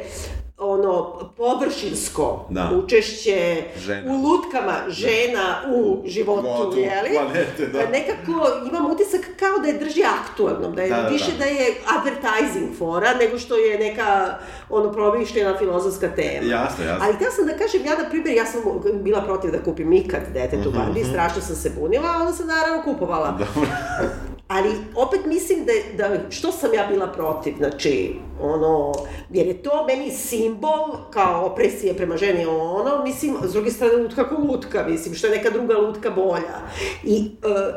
ono 0.61 1.03
površinsko 1.37 2.45
Da. 2.49 2.71
učešće 2.75 3.63
Žena. 3.77 4.11
u 4.11 4.17
lutkama 4.17 4.73
žena 4.89 5.41
u 5.69 6.01
životu, 6.05 6.41
Životu 6.47 6.77
jeli? 6.79 7.09
planete, 7.13 7.67
da. 7.67 7.79
Nekako 7.89 8.31
imam 8.69 8.85
utisak 8.87 9.21
kao 9.39 9.57
da 9.59 9.67
je 9.67 9.77
drži 9.79 10.01
aktualno, 10.21 10.69
da 10.69 10.81
je 10.81 10.89
Da, 10.89 10.95
da, 10.95 11.07
više 11.07 11.31
da. 11.31 11.37
da 11.37 11.45
je 11.45 11.65
advertising 11.89 12.77
fora 12.77 13.13
nego 13.15 13.39
što 13.39 13.55
je 13.55 13.79
neka 13.79 14.37
ono 14.69 14.91
promišljena 14.91 15.57
filozofska 15.57 16.09
tema. 16.09 16.47
Jasno, 16.47 16.85
jasno. 16.85 17.05
Ali 17.05 17.13
htela 17.13 17.31
sam 17.31 17.45
da 17.45 17.53
kažem, 17.55 17.85
ja 17.85 17.97
na 17.97 18.09
primjer, 18.09 18.37
ja 18.37 18.45
sam 18.45 18.61
bila 18.95 19.21
protiv 19.21 19.51
da 19.51 19.63
kupim 19.63 19.93
ikad 19.93 20.21
detetu 20.33 20.69
Mhm, 20.69 20.77
Barbie, 20.77 21.05
strašno 21.05 21.41
sam 21.41 21.55
se 21.55 21.69
bunila, 21.71 22.07
a 22.07 22.17
onda 22.17 22.33
sam 22.33 22.47
naravno 22.47 22.83
kupovala. 22.83 23.31
Dobro. 23.31 23.69
Ali 24.53 24.69
opet 24.95 25.25
mislim 25.25 25.65
da, 25.65 25.71
je- 25.71 25.83
da 25.97 26.29
što 26.29 26.51
sam 26.51 26.73
ja 26.73 26.87
bila 26.87 27.07
protiv, 27.07 27.55
znači, 27.57 28.11
ono, 28.41 28.93
jer 29.29 29.47
je 29.47 29.63
to 29.63 29.85
meni 29.87 30.11
simbol 30.11 30.71
kao 31.11 31.45
opresije 31.45 31.93
prema 31.93 32.17
ženi, 32.17 32.45
ono, 32.45 33.03
mislim, 33.03 33.35
s 33.43 33.53
druge 33.53 33.71
strane 33.71 33.95
lutka 33.95 34.29
ko 34.29 34.35
lutka, 34.43 34.85
mislim, 34.87 35.15
što 35.15 35.27
je 35.27 35.37
neka 35.37 35.49
druga 35.49 35.77
lutka 35.77 36.09
bolja. 36.09 36.57
I 37.03 37.17
e, 37.17 37.73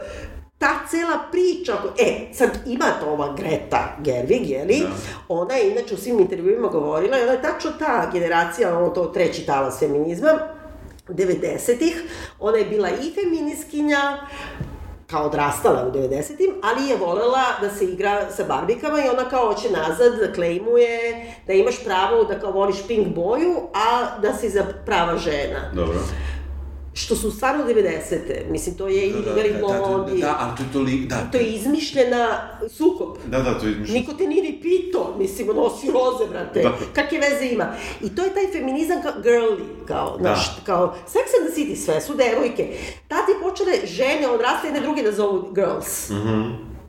ta 0.59 0.69
cela 0.91 1.19
priča, 1.33 1.73
e, 1.99 2.35
sad 2.35 2.51
ima 2.67 2.87
to 3.01 3.07
ova 3.09 3.35
Greta 3.35 3.97
Gerwig, 4.01 4.47
jeli, 4.47 4.79
Da. 4.81 4.89
ona 5.29 5.55
je 5.55 5.71
inače 5.71 5.95
u 5.95 5.99
svim 5.99 6.21
intervjuima 6.21 6.69
govorila 6.69 7.19
i 7.19 7.23
ona 7.23 7.33
je 7.33 7.43
tačno 7.43 7.71
ta 7.79 8.11
generacija, 8.13 8.79
ono 8.79 8.89
to 8.89 9.05
treći 9.05 9.47
talas 9.47 9.79
feminizma, 9.79 10.39
90-ih, 11.09 12.03
ona 12.41 12.59
je 12.59 12.65
bila 12.65 12.89
i 12.91 13.13
feminiskinja, 13.15 14.01
kao 15.07 15.27
odrastala 15.27 15.87
u 15.89 15.93
90-im, 15.93 16.55
ali 16.63 16.89
je 16.89 16.97
volela 16.97 17.45
da 17.61 17.71
se 17.71 17.85
igra 17.85 18.31
sa 18.31 18.45
barbikama 18.45 18.99
i 18.99 19.09
ona 19.09 19.29
kao 19.31 19.47
hoće 19.47 19.71
nazad 19.71 20.19
da 20.19 20.33
klejmuje 20.33 21.27
da 21.47 21.53
imaš 21.53 21.85
pravo 21.85 22.25
da 22.25 22.41
kao 22.41 22.51
voliš 22.51 22.87
pink 22.87 23.15
boju, 23.15 23.61
a 23.75 24.19
da 24.21 24.35
si 24.35 24.49
za 24.49 24.65
prava 24.87 25.17
žena. 25.17 25.71
Dobro. 25.75 25.99
Što 26.95 27.17
su 27.17 27.31
stvarno 27.31 27.65
90-te. 27.65 28.47
Mislim, 28.51 28.75
to 28.77 28.89
je 28.89 29.07
i 29.07 29.13
Da, 29.13 29.21
da, 29.21 29.31
Igari 29.31 29.53
da, 29.53 29.59
da, 29.59 29.73
da, 29.73 29.79
Blond 29.79 30.21
da, 30.21 30.37
ali 30.41 30.57
to 30.57 30.63
je 30.63 30.73
toliko, 30.73 31.09
da. 31.09 31.31
To 31.33 31.39
je 31.39 31.45
izmišljena 31.45 32.49
sukob. 32.69 33.17
Da, 33.27 33.39
da, 33.39 33.59
to 33.59 33.67
je 33.67 33.73
izmišljeno. 33.73 34.01
Niko 34.01 34.13
te 34.13 34.27
nije 34.27 34.43
ni 34.43 34.61
pitao, 34.63 35.15
mislim, 35.19 35.47
nosi 35.47 35.87
roze, 35.87 36.31
brate. 36.31 36.63
Da. 36.63 36.73
Kakve 36.93 37.19
veze 37.19 37.47
ima? 37.47 37.73
I 38.03 38.15
to 38.15 38.25
je 38.25 38.35
taj 38.35 38.53
feminizam 38.53 39.03
kao 39.03 39.13
girly, 39.23 39.59
kao, 39.89 40.11
Da. 40.17 40.23
znaš, 40.23 40.61
kao 40.67 40.95
Sex 41.07 41.27
and 41.41 41.51
the 41.53 41.61
City, 41.61 41.77
sve 41.77 42.01
su 42.01 42.15
devojke. 42.15 42.77
Tad 43.09 43.25
je 43.29 43.41
počele 43.43 43.73
žene 43.87 44.29
odrasle 44.29 44.69
jedne 44.69 44.81
druge 44.81 45.03
da 45.03 45.13
zovu 45.13 45.53
girls. 45.55 46.11
Mhm. 46.11 46.43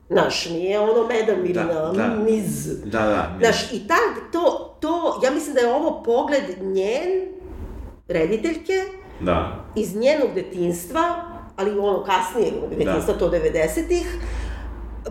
Znaš, 0.10 0.50
nije 0.50 0.80
ono 0.80 1.02
Madam 1.02 1.40
ili 1.46 1.54
Da, 1.54 1.64
na 1.64 1.92
da. 1.92 2.16
Miz. 2.24 2.68
Da, 2.86 3.00
da. 3.00 3.36
Znaš, 3.40 3.72
i 3.74 3.88
tad, 3.88 4.32
to, 4.32 4.76
to, 4.82 5.22
ja 5.24 5.32
mislim 5.32 5.54
da 5.56 5.62
je 5.62 5.74
ovo 5.74 6.04
pogled 6.04 6.44
njen, 6.62 7.28
rediteljke, 8.08 8.84
Da. 9.20 9.66
iz 9.76 9.96
njenog 9.96 10.30
detinstva, 10.36 11.02
ali 11.56 11.80
ono 11.80 12.04
kasnije 12.04 12.52
detinstva, 12.70 13.14
to 13.14 13.30
90-ih, 13.32 14.08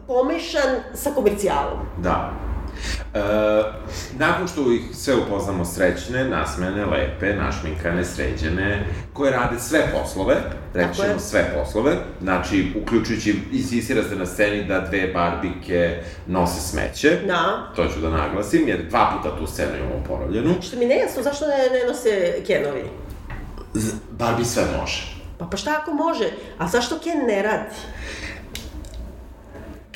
pomešan 0.07 0.71
sa 0.95 1.11
komercijalom. 1.11 1.79
Da. 2.03 2.33
E, 3.15 3.19
nakon 4.19 4.49
što 4.49 4.73
ih 4.73 4.81
sve 4.93 5.15
upoznamo 5.17 5.65
srećne, 5.65 6.29
nasmejane, 6.29 6.85
lepe, 6.87 7.35
našminkane, 7.37 8.05
sređene, 8.05 8.87
koje 9.13 9.33
rade 9.33 9.59
sve 9.61 9.93
poslove, 9.93 10.35
reći 10.75 10.89
Tako 10.89 11.03
je. 11.03 11.09
ćemo 11.09 11.21
sve 11.21 11.55
poslove, 11.59 11.93
znači, 12.23 12.73
uključujući, 12.83 13.35
insistira 13.53 14.03
se 14.03 14.17
na 14.17 14.27
sceni 14.27 14.65
da 14.65 14.81
dve 14.81 15.07
barbike 15.13 16.01
nose 16.27 16.61
smeće, 16.61 17.19
Da. 17.27 17.73
to 17.77 17.85
ću 17.95 18.01
da 18.01 18.11
naglasim, 18.11 18.69
jer 18.69 18.87
dva 18.89 19.13
puta 19.17 19.37
tu 19.37 19.47
scenu 19.47 19.77
imamo 19.79 20.05
poravljenu. 20.09 20.55
Što 20.63 20.79
mi 20.79 20.87
ne 20.87 20.97
jasno, 20.99 21.23
zašto 21.23 21.45
ne, 21.47 21.57
ne 21.81 21.87
nose 21.87 22.43
Kenovi? 22.47 22.85
Barbie 24.11 24.45
sve 24.45 24.65
može. 24.81 25.15
Pa, 25.39 25.47
pa 25.47 25.57
šta 25.57 25.79
ako 25.83 25.93
može? 25.93 26.31
A 26.59 26.69
zašto 26.69 26.99
Ken 26.99 27.27
ne 27.27 27.43
radi? 27.43 27.75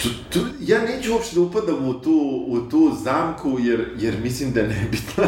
Tu, 0.03 0.09
tu, 0.31 0.41
ja 0.61 0.81
neću 0.83 1.13
uopšte 1.13 1.35
da 1.35 1.41
upadam 1.41 1.89
u 1.89 1.95
tu, 1.95 2.45
u 2.49 2.61
tu 2.71 2.93
zamku, 3.03 3.57
jer, 3.59 3.91
jer 3.97 4.15
mislim 4.23 4.53
da 4.53 4.61
je 4.61 4.69
nebitna. 4.69 5.25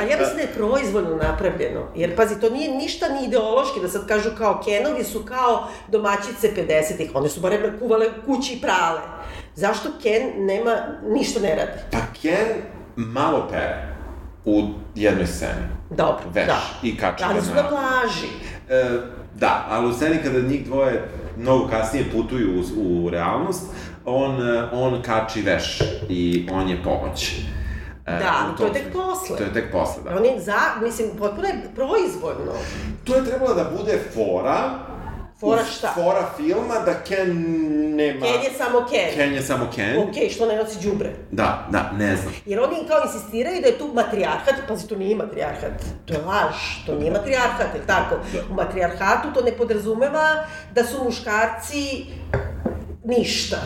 Ali 0.00 0.10
ja 0.10 0.18
mislim 0.18 0.36
da 0.36 0.42
je 0.42 0.54
proizvoljno 0.54 1.16
napravljeno. 1.16 1.88
Jer, 1.96 2.16
pazi, 2.16 2.40
to 2.40 2.50
nije 2.50 2.76
ništa 2.76 3.08
ni 3.08 3.26
ideološki, 3.26 3.80
da 3.80 3.88
sad 3.88 4.08
kažu 4.08 4.30
kao 4.38 4.62
Kenovi 4.64 5.04
su 5.04 5.24
kao 5.24 5.68
domaćice 5.88 6.52
50-ih. 6.56 7.10
One 7.14 7.28
su 7.28 7.40
barem 7.40 7.78
kuvale 7.78 8.06
kući 8.26 8.54
i 8.54 8.60
prale. 8.60 9.00
Zašto 9.54 9.88
Ken 10.02 10.46
nema, 10.46 10.76
ništa 11.08 11.40
ne 11.40 11.54
radi? 11.54 11.82
Pa 11.92 11.98
Ken 12.22 12.48
malo 12.96 13.48
pere 13.50 13.96
u 14.44 14.68
jednoj 14.94 15.26
sceni. 15.26 15.79
Dobro, 15.90 16.24
Veš 16.34 16.46
da. 16.46 16.60
i 16.82 16.96
kače 16.96 17.24
Ali 17.24 17.34
ga 17.34 17.42
su 17.42 17.54
na- 17.54 17.62
plaži. 17.62 18.26
E, 18.68 19.00
da, 19.34 19.66
ali 19.68 19.86
u 19.88 19.92
sceni 19.92 20.18
kada 20.18 20.40
njih 20.40 20.64
dvoje 20.64 21.08
mnogo 21.36 21.68
kasnije 21.68 22.10
putuju 22.12 22.50
u, 22.76 23.04
u 23.04 23.10
realnost, 23.10 23.62
on, 24.04 24.48
e, 24.48 24.68
on 24.72 25.02
kači 25.02 25.42
veš 25.42 25.78
i 26.08 26.48
on 26.52 26.68
je 26.68 26.82
pomoć. 26.82 27.32
E, 28.06 28.12
Da, 28.12 28.54
to 28.58 28.64
je 28.66 28.72
tek 28.72 28.92
posle. 28.92 29.36
To 29.36 29.42
je 29.42 29.52
tek 29.52 29.72
posle, 29.72 30.02
da. 30.04 30.16
On 30.16 30.24
je 30.24 30.40
za, 30.40 30.58
mislim, 30.82 31.08
potpuno 31.18 31.48
je 31.48 31.54
proizvoljno. 31.74 32.52
To 33.04 33.14
je 33.14 33.24
trebalo 33.24 33.54
da 33.54 33.70
bude 33.78 33.98
fora, 34.14 34.70
Fora 35.40 35.64
šta? 35.64 35.92
Fora 35.94 36.30
filma 36.36 36.74
da 36.84 36.94
Ken 36.94 37.30
nema... 37.96 38.26
Ken 38.26 38.42
je 38.42 38.50
samo 38.58 38.86
Ken. 38.90 39.14
Ken 39.14 39.34
je 39.34 39.42
samo 39.42 39.68
Ken. 39.74 40.08
Okej, 40.08 40.30
što 40.30 40.46
ne 40.46 40.56
nosi 40.56 40.88
đubre? 40.88 41.10
Da, 41.30 41.66
da, 41.70 41.90
ne 41.98 42.16
znam. 42.16 42.32
Jer 42.46 42.60
oni 42.60 42.76
kao 42.88 43.00
insistiraju 43.04 43.60
da 43.60 43.66
je 43.68 43.78
tu 43.78 43.90
matrijarhat, 43.94 44.54
pazi, 44.68 44.88
to 44.88 44.96
nije 44.96 45.16
matrijarhat, 45.16 45.82
to 46.06 46.14
je 46.14 46.20
laž, 46.20 46.56
to 46.86 46.94
nije 46.94 47.10
matrijarhat, 47.10 47.74
je 47.74 47.86
tako? 47.86 48.14
U 48.50 48.54
matrijarhatu 48.54 49.32
to 49.34 49.40
ne 49.40 49.52
podrazumeva 49.52 50.44
da 50.74 50.84
su 50.84 51.04
muškarci 51.04 52.06
ništa. 53.04 53.56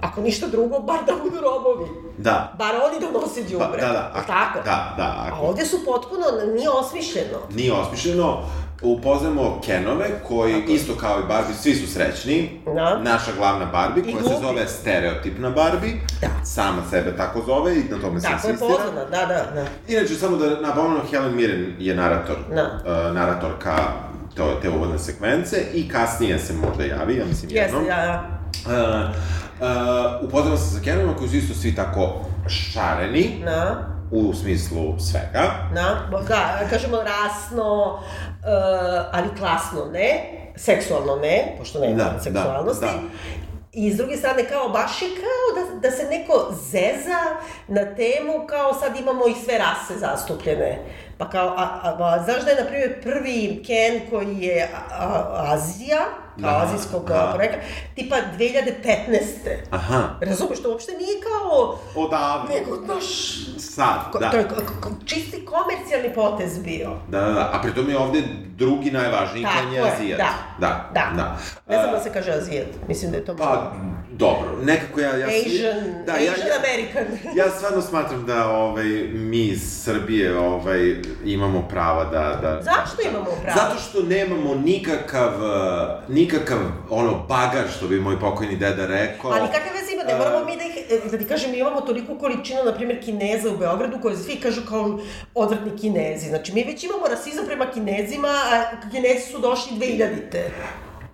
Ako 0.00 0.20
ništa 0.20 0.46
drugo, 0.46 0.78
bar 0.78 0.98
da 1.06 1.12
budu 1.22 1.36
robovi. 1.40 1.90
Da. 2.18 2.54
Bar 2.58 2.74
oni 2.86 3.00
donose 3.00 3.42
đubre. 3.42 3.66
Pa, 3.80 3.86
da, 3.86 3.92
da. 3.92 4.24
Tako? 4.26 4.58
Da, 4.64 4.94
da. 4.96 5.02
A 5.02 5.28
Ako 5.32 5.46
ovde 5.46 5.64
su 5.64 5.84
potpuno, 5.84 6.24
nije 6.54 6.68
osmišljeno. 6.70 7.38
nije 7.54 7.72
osmišljeno, 7.72 8.42
upoznamo 8.84 9.60
Kenove, 9.60 10.06
koji 10.22 10.62
isto 10.64 10.94
kao 10.94 11.20
i 11.20 11.28
Barbie, 11.28 11.54
svi 11.54 11.74
su 11.74 11.86
srećni. 11.88 12.60
Da. 12.66 12.98
Naša 13.00 13.32
glavna 13.32 13.64
Barbie, 13.66 14.02
I 14.02 14.12
koja 14.12 14.22
se 14.24 14.28
glupi. 14.30 14.42
zove 14.42 14.68
stereotipna 14.68 15.50
Barbie. 15.50 15.92
Da. 16.20 16.28
Sama 16.44 16.82
sebe 16.90 17.16
tako 17.16 17.42
zove 17.42 17.74
i 17.74 17.84
na 17.84 17.98
tome 17.98 18.20
se 18.20 18.26
Tako 18.26 18.46
je 18.46 18.52
insistira. 18.52 18.78
poznana, 18.78 19.04
da, 19.06 19.26
da, 19.26 19.50
da. 19.54 19.64
Inače, 19.88 20.14
samo 20.14 20.36
da 20.36 20.60
napomenu, 20.60 21.00
Helen 21.10 21.36
Mirren 21.36 21.74
je 21.78 21.94
narator, 21.94 22.36
Da. 22.50 22.62
uh, 22.62 23.14
naratorka 23.14 23.76
to, 24.34 24.58
te 24.62 24.70
uvodne 24.70 24.98
sekvence 24.98 25.56
i 25.74 25.88
kasnije 25.88 26.38
se 26.38 26.52
možda 26.54 26.84
javi, 26.84 27.16
ja 27.16 27.24
mislim 27.24 27.50
Jeste, 27.50 27.60
jednom. 27.60 27.86
ja, 27.86 27.98
ja. 27.98 28.28
Uh, 28.66 28.70
uh, 29.60 29.66
upoznamo 30.22 30.56
se 30.56 30.70
sa 30.70 30.80
Kenovima 30.80 31.16
koji 31.16 31.28
su 31.28 31.36
isto 31.36 31.54
svi 31.54 31.74
tako 31.74 32.12
šareni, 32.48 33.40
Na, 33.44 33.86
u 34.10 34.34
smislu 34.34 34.94
svega. 35.00 35.52
na, 35.72 36.08
da, 36.28 36.68
kažemo 36.70 36.96
rasno, 36.98 37.98
ali 39.12 39.28
klasno 39.38 39.84
ne, 39.92 40.30
seksualno 40.56 41.16
ne, 41.16 41.54
pošto 41.58 41.80
nema 41.80 41.96
Da, 41.96 42.04
da, 42.04 42.20
seksualnosti. 42.20 42.86
da. 42.86 42.92
I 43.72 43.92
s 43.92 43.96
druge 43.96 44.16
strane, 44.16 44.44
kao 44.48 44.68
baš 44.68 45.02
je 45.02 45.08
kao 45.08 45.64
da, 45.64 45.88
da 45.88 45.96
se 45.96 46.04
neko 46.04 46.52
zeza 46.70 47.20
na 47.68 47.94
temu 47.94 48.46
kao 48.46 48.74
sad 48.74 48.96
imamo 48.96 49.26
i 49.26 49.34
sve 49.44 49.58
rase 49.58 49.98
zastupljene. 49.98 50.78
Pa 51.18 51.28
kao, 51.28 51.48
a, 51.48 51.62
a, 51.82 51.96
a 52.00 52.22
znaš 52.24 52.44
da 52.44 52.50
je, 52.50 52.56
na 52.56 52.68
primjer, 52.68 53.02
prvi 53.02 53.62
Ken 53.66 54.10
koji 54.10 54.38
je 54.38 54.68
a, 54.90 55.00
a, 55.00 55.22
Azija, 55.46 55.98
kao 56.32 56.50
Da, 56.50 56.62
azijskog 56.64 57.04
da. 57.04 57.28
porekla, 57.32 57.58
tipa 57.94 58.16
2015. 58.38 59.20
Aha, 59.70 60.02
Razumeš, 60.20 60.62
to 60.62 60.70
uopšte 60.70 60.92
nije 60.92 61.14
kao, 61.22 61.78
odavno. 61.96 62.46
nego, 62.50 62.76
znaš, 62.76 63.04
Sad, 63.58 64.10
Ko, 64.12 64.18
da. 64.18 64.30
To 64.30 64.36
je 64.36 64.44
ko- 64.44 64.54
ko- 64.80 64.90
čisti 65.04 65.46
komercijalni 65.46 66.14
potez 66.14 66.58
bio. 66.58 66.90
Da, 67.08 67.20
da, 67.20 67.26
da. 67.26 67.50
A 67.52 67.60
pritom 67.62 67.90
je 67.90 67.98
ovde 67.98 68.22
drugi 68.48 68.90
najvažniji 68.90 69.46
Ken 69.54 69.72
je 69.72 69.80
Azijat. 69.82 70.18
da. 70.18 70.30
Da, 70.60 70.90
Da. 70.94 71.10
da. 71.16 71.36
Ne 71.68 71.78
znam 71.78 71.90
da 71.92 72.00
se 72.00 72.12
kaže 72.12 72.32
Azijat, 72.32 72.66
mislim 72.88 73.10
da 73.10 73.16
je 73.16 73.24
to 73.24 73.36
Pa, 73.36 73.72
dobro, 74.16 74.58
nekako 74.62 75.00
ja... 75.00 75.16
ja 75.16 75.26
Asian, 75.26 76.04
da, 76.06 76.12
Asian 76.12 76.34
ja, 76.38 76.46
ja, 76.46 76.58
American. 76.58 77.04
ja 77.38 77.50
stvarno 77.50 77.82
smatram 77.82 78.26
da 78.26 78.48
ovaj, 78.48 78.84
mi 79.12 79.46
iz 79.46 79.82
Srbije 79.84 80.38
ovaj, 80.38 80.96
imamo 81.24 81.68
prava 81.68 82.04
da... 82.04 82.38
da 82.42 82.62
Zašto 82.62 83.08
imamo 83.10 83.30
pravo? 83.42 83.58
Zato 83.60 83.80
što 83.80 84.02
nemamo 84.02 84.54
nikakav, 84.54 85.32
eh, 85.32 86.12
nikakav 86.12 86.58
ono 86.90 87.26
bagaž, 87.28 87.76
što 87.76 87.88
bi 87.88 88.00
moj 88.00 88.20
pokojni 88.20 88.56
deda 88.56 88.86
rekao. 88.86 89.30
Ali 89.30 89.48
kakve 89.52 89.80
veze 89.80 89.92
ima, 89.92 90.02
ne 90.02 90.16
moramo 90.16 90.44
mi 90.44 90.56
da 90.56 90.64
ih, 90.64 90.76
e, 90.90 91.08
da 91.10 91.18
ti 91.18 91.24
kažem, 91.24 91.50
mi 91.50 91.58
imamo 91.58 91.80
toliku 91.80 92.18
količinu, 92.18 92.64
na 92.64 92.74
primjer, 92.74 93.04
Kineza 93.04 93.50
u 93.50 93.56
Beogradu, 93.56 93.98
koje 94.02 94.16
svi 94.16 94.36
kažu 94.36 94.60
kao 94.68 94.98
odvratni 95.34 95.78
Kinezi. 95.80 96.28
Znači, 96.28 96.52
mi 96.52 96.64
već 96.64 96.84
imamo 96.84 97.06
rasizam 97.08 97.46
prema 97.46 97.66
Kinezima, 97.70 98.28
a 98.28 98.90
Kinezi 98.90 99.32
su 99.32 99.38
došli 99.38 99.76
2000-te. 99.76 100.50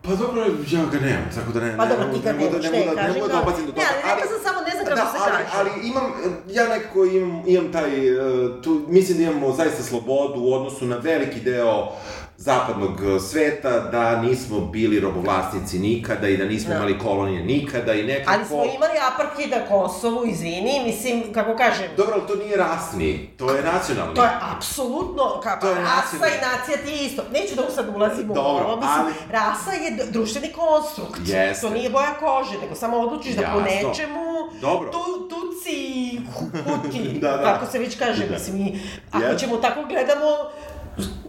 Pa 0.03 0.15
dobro, 0.15 0.43
ja 0.69 0.85
ga 0.93 0.99
nemam, 1.01 1.25
tako 1.35 1.53
da 1.53 1.61
ne... 1.61 1.77
Pa 1.77 1.85
ne 1.85 1.91
dobro, 1.91 2.09
ti 2.09 2.21
ga 2.21 2.33
ne 2.33 2.39
da- 2.41 2.59
ne 2.59 2.71
ne, 2.71 2.85
da- 2.85 2.91
ne 2.91 2.97
kažem 2.97 3.15
mogu 3.15 3.29
da 3.29 3.41
opazim 3.41 3.67
do 3.67 3.73
Ne, 3.73 3.77
toga, 3.77 3.87
ali 4.05 4.15
rekla 4.15 4.27
sam 4.29 4.41
samo, 4.45 4.61
ne 4.61 4.71
znam 4.73 4.85
kako 4.87 4.97
da, 4.97 5.07
se 5.09 5.19
ali, 5.21 5.33
kaže. 5.45 5.49
ali 5.55 5.89
imam, 5.89 6.13
ja 6.49 6.69
nekako 6.69 7.05
imam, 7.07 7.43
imam 7.47 7.73
taj, 7.73 8.09
eh, 8.09 8.21
tu, 8.63 8.83
mislim 8.89 9.19
da 9.19 9.25
imamo 9.25 9.53
zaista 9.53 9.83
slobodu 9.83 10.35
u 10.37 10.55
odnosu 10.55 10.87
na 10.87 10.97
veliki 10.97 11.41
deo 11.41 11.89
zapadnog 12.39 12.91
eh, 13.03 13.21
sveta, 13.21 13.81
da 13.81 14.17
nismo 14.19 14.61
bili 14.63 15.01
robovlasnici 15.01 15.79
nikada 15.79 16.29
i 16.29 16.37
da 16.37 16.45
nismo 16.45 16.71
Da. 16.71 16.77
imali 16.77 16.99
kolonije 16.99 17.45
nikada 17.45 17.93
i 17.95 18.03
nekako... 18.05 18.33
Ali 18.33 18.45
smo 18.47 18.57
imali 18.57 18.93
apartheid 19.13 19.51
na 19.51 19.67
Kosovu, 19.69 20.27
izvini, 20.27 20.83
mislim, 20.87 21.33
kako 21.33 21.57
kažem, 21.57 21.87
Dobro, 21.97 22.15
ali 22.15 22.27
to 22.29 22.37
nije 22.37 22.57
rasni, 22.57 23.31
to 23.37 23.51
je 23.51 23.63
nacionalni. 23.65 24.15
To 24.15 24.23
je 24.23 24.31
apsolutno, 24.51 25.41
kako, 25.43 25.67
rasa 25.69 26.27
i 26.29 26.41
nacija 26.43 26.77
ti 26.79 26.91
je 26.93 27.07
isto. 27.07 27.23
Neću 27.33 27.55
da 27.57 27.71
sad 27.71 27.89
ulazim 27.91 28.31
u 28.31 28.35
Dobro, 28.35 28.65
ovo, 28.65 28.77
mislim, 28.77 29.01
ali- 29.01 29.13
rasa 29.33 29.71
je 29.75 29.90
d- 29.91 30.11
društveni 30.11 30.49
konstrukt. 30.51 31.21
Jeste. 31.21 31.61
To 31.61 31.73
nije 31.73 31.91
boja 31.91 32.15
kože, 32.15 32.59
nego 32.59 32.75
samo 32.75 32.99
odlučiš 32.99 33.35
da 33.35 33.43
po 33.45 33.59
Jasno. 33.61 33.89
nečemu 33.89 34.21
Dobro. 34.61 34.91
tu, 34.91 34.99
tuci, 35.29 36.21
huti, 36.65 37.19
Da, 37.21 37.31
da. 37.31 37.43
kako 37.45 37.67
se 37.67 37.79
već 37.79 37.99
kaže, 37.99 38.27
Da. 38.27 38.33
mislim, 38.33 38.57
i 38.59 38.79
ako 39.11 39.25
Jeste. 39.25 39.39
ćemo 39.39 39.57
tako 39.57 39.81
gledamo, 39.85 40.27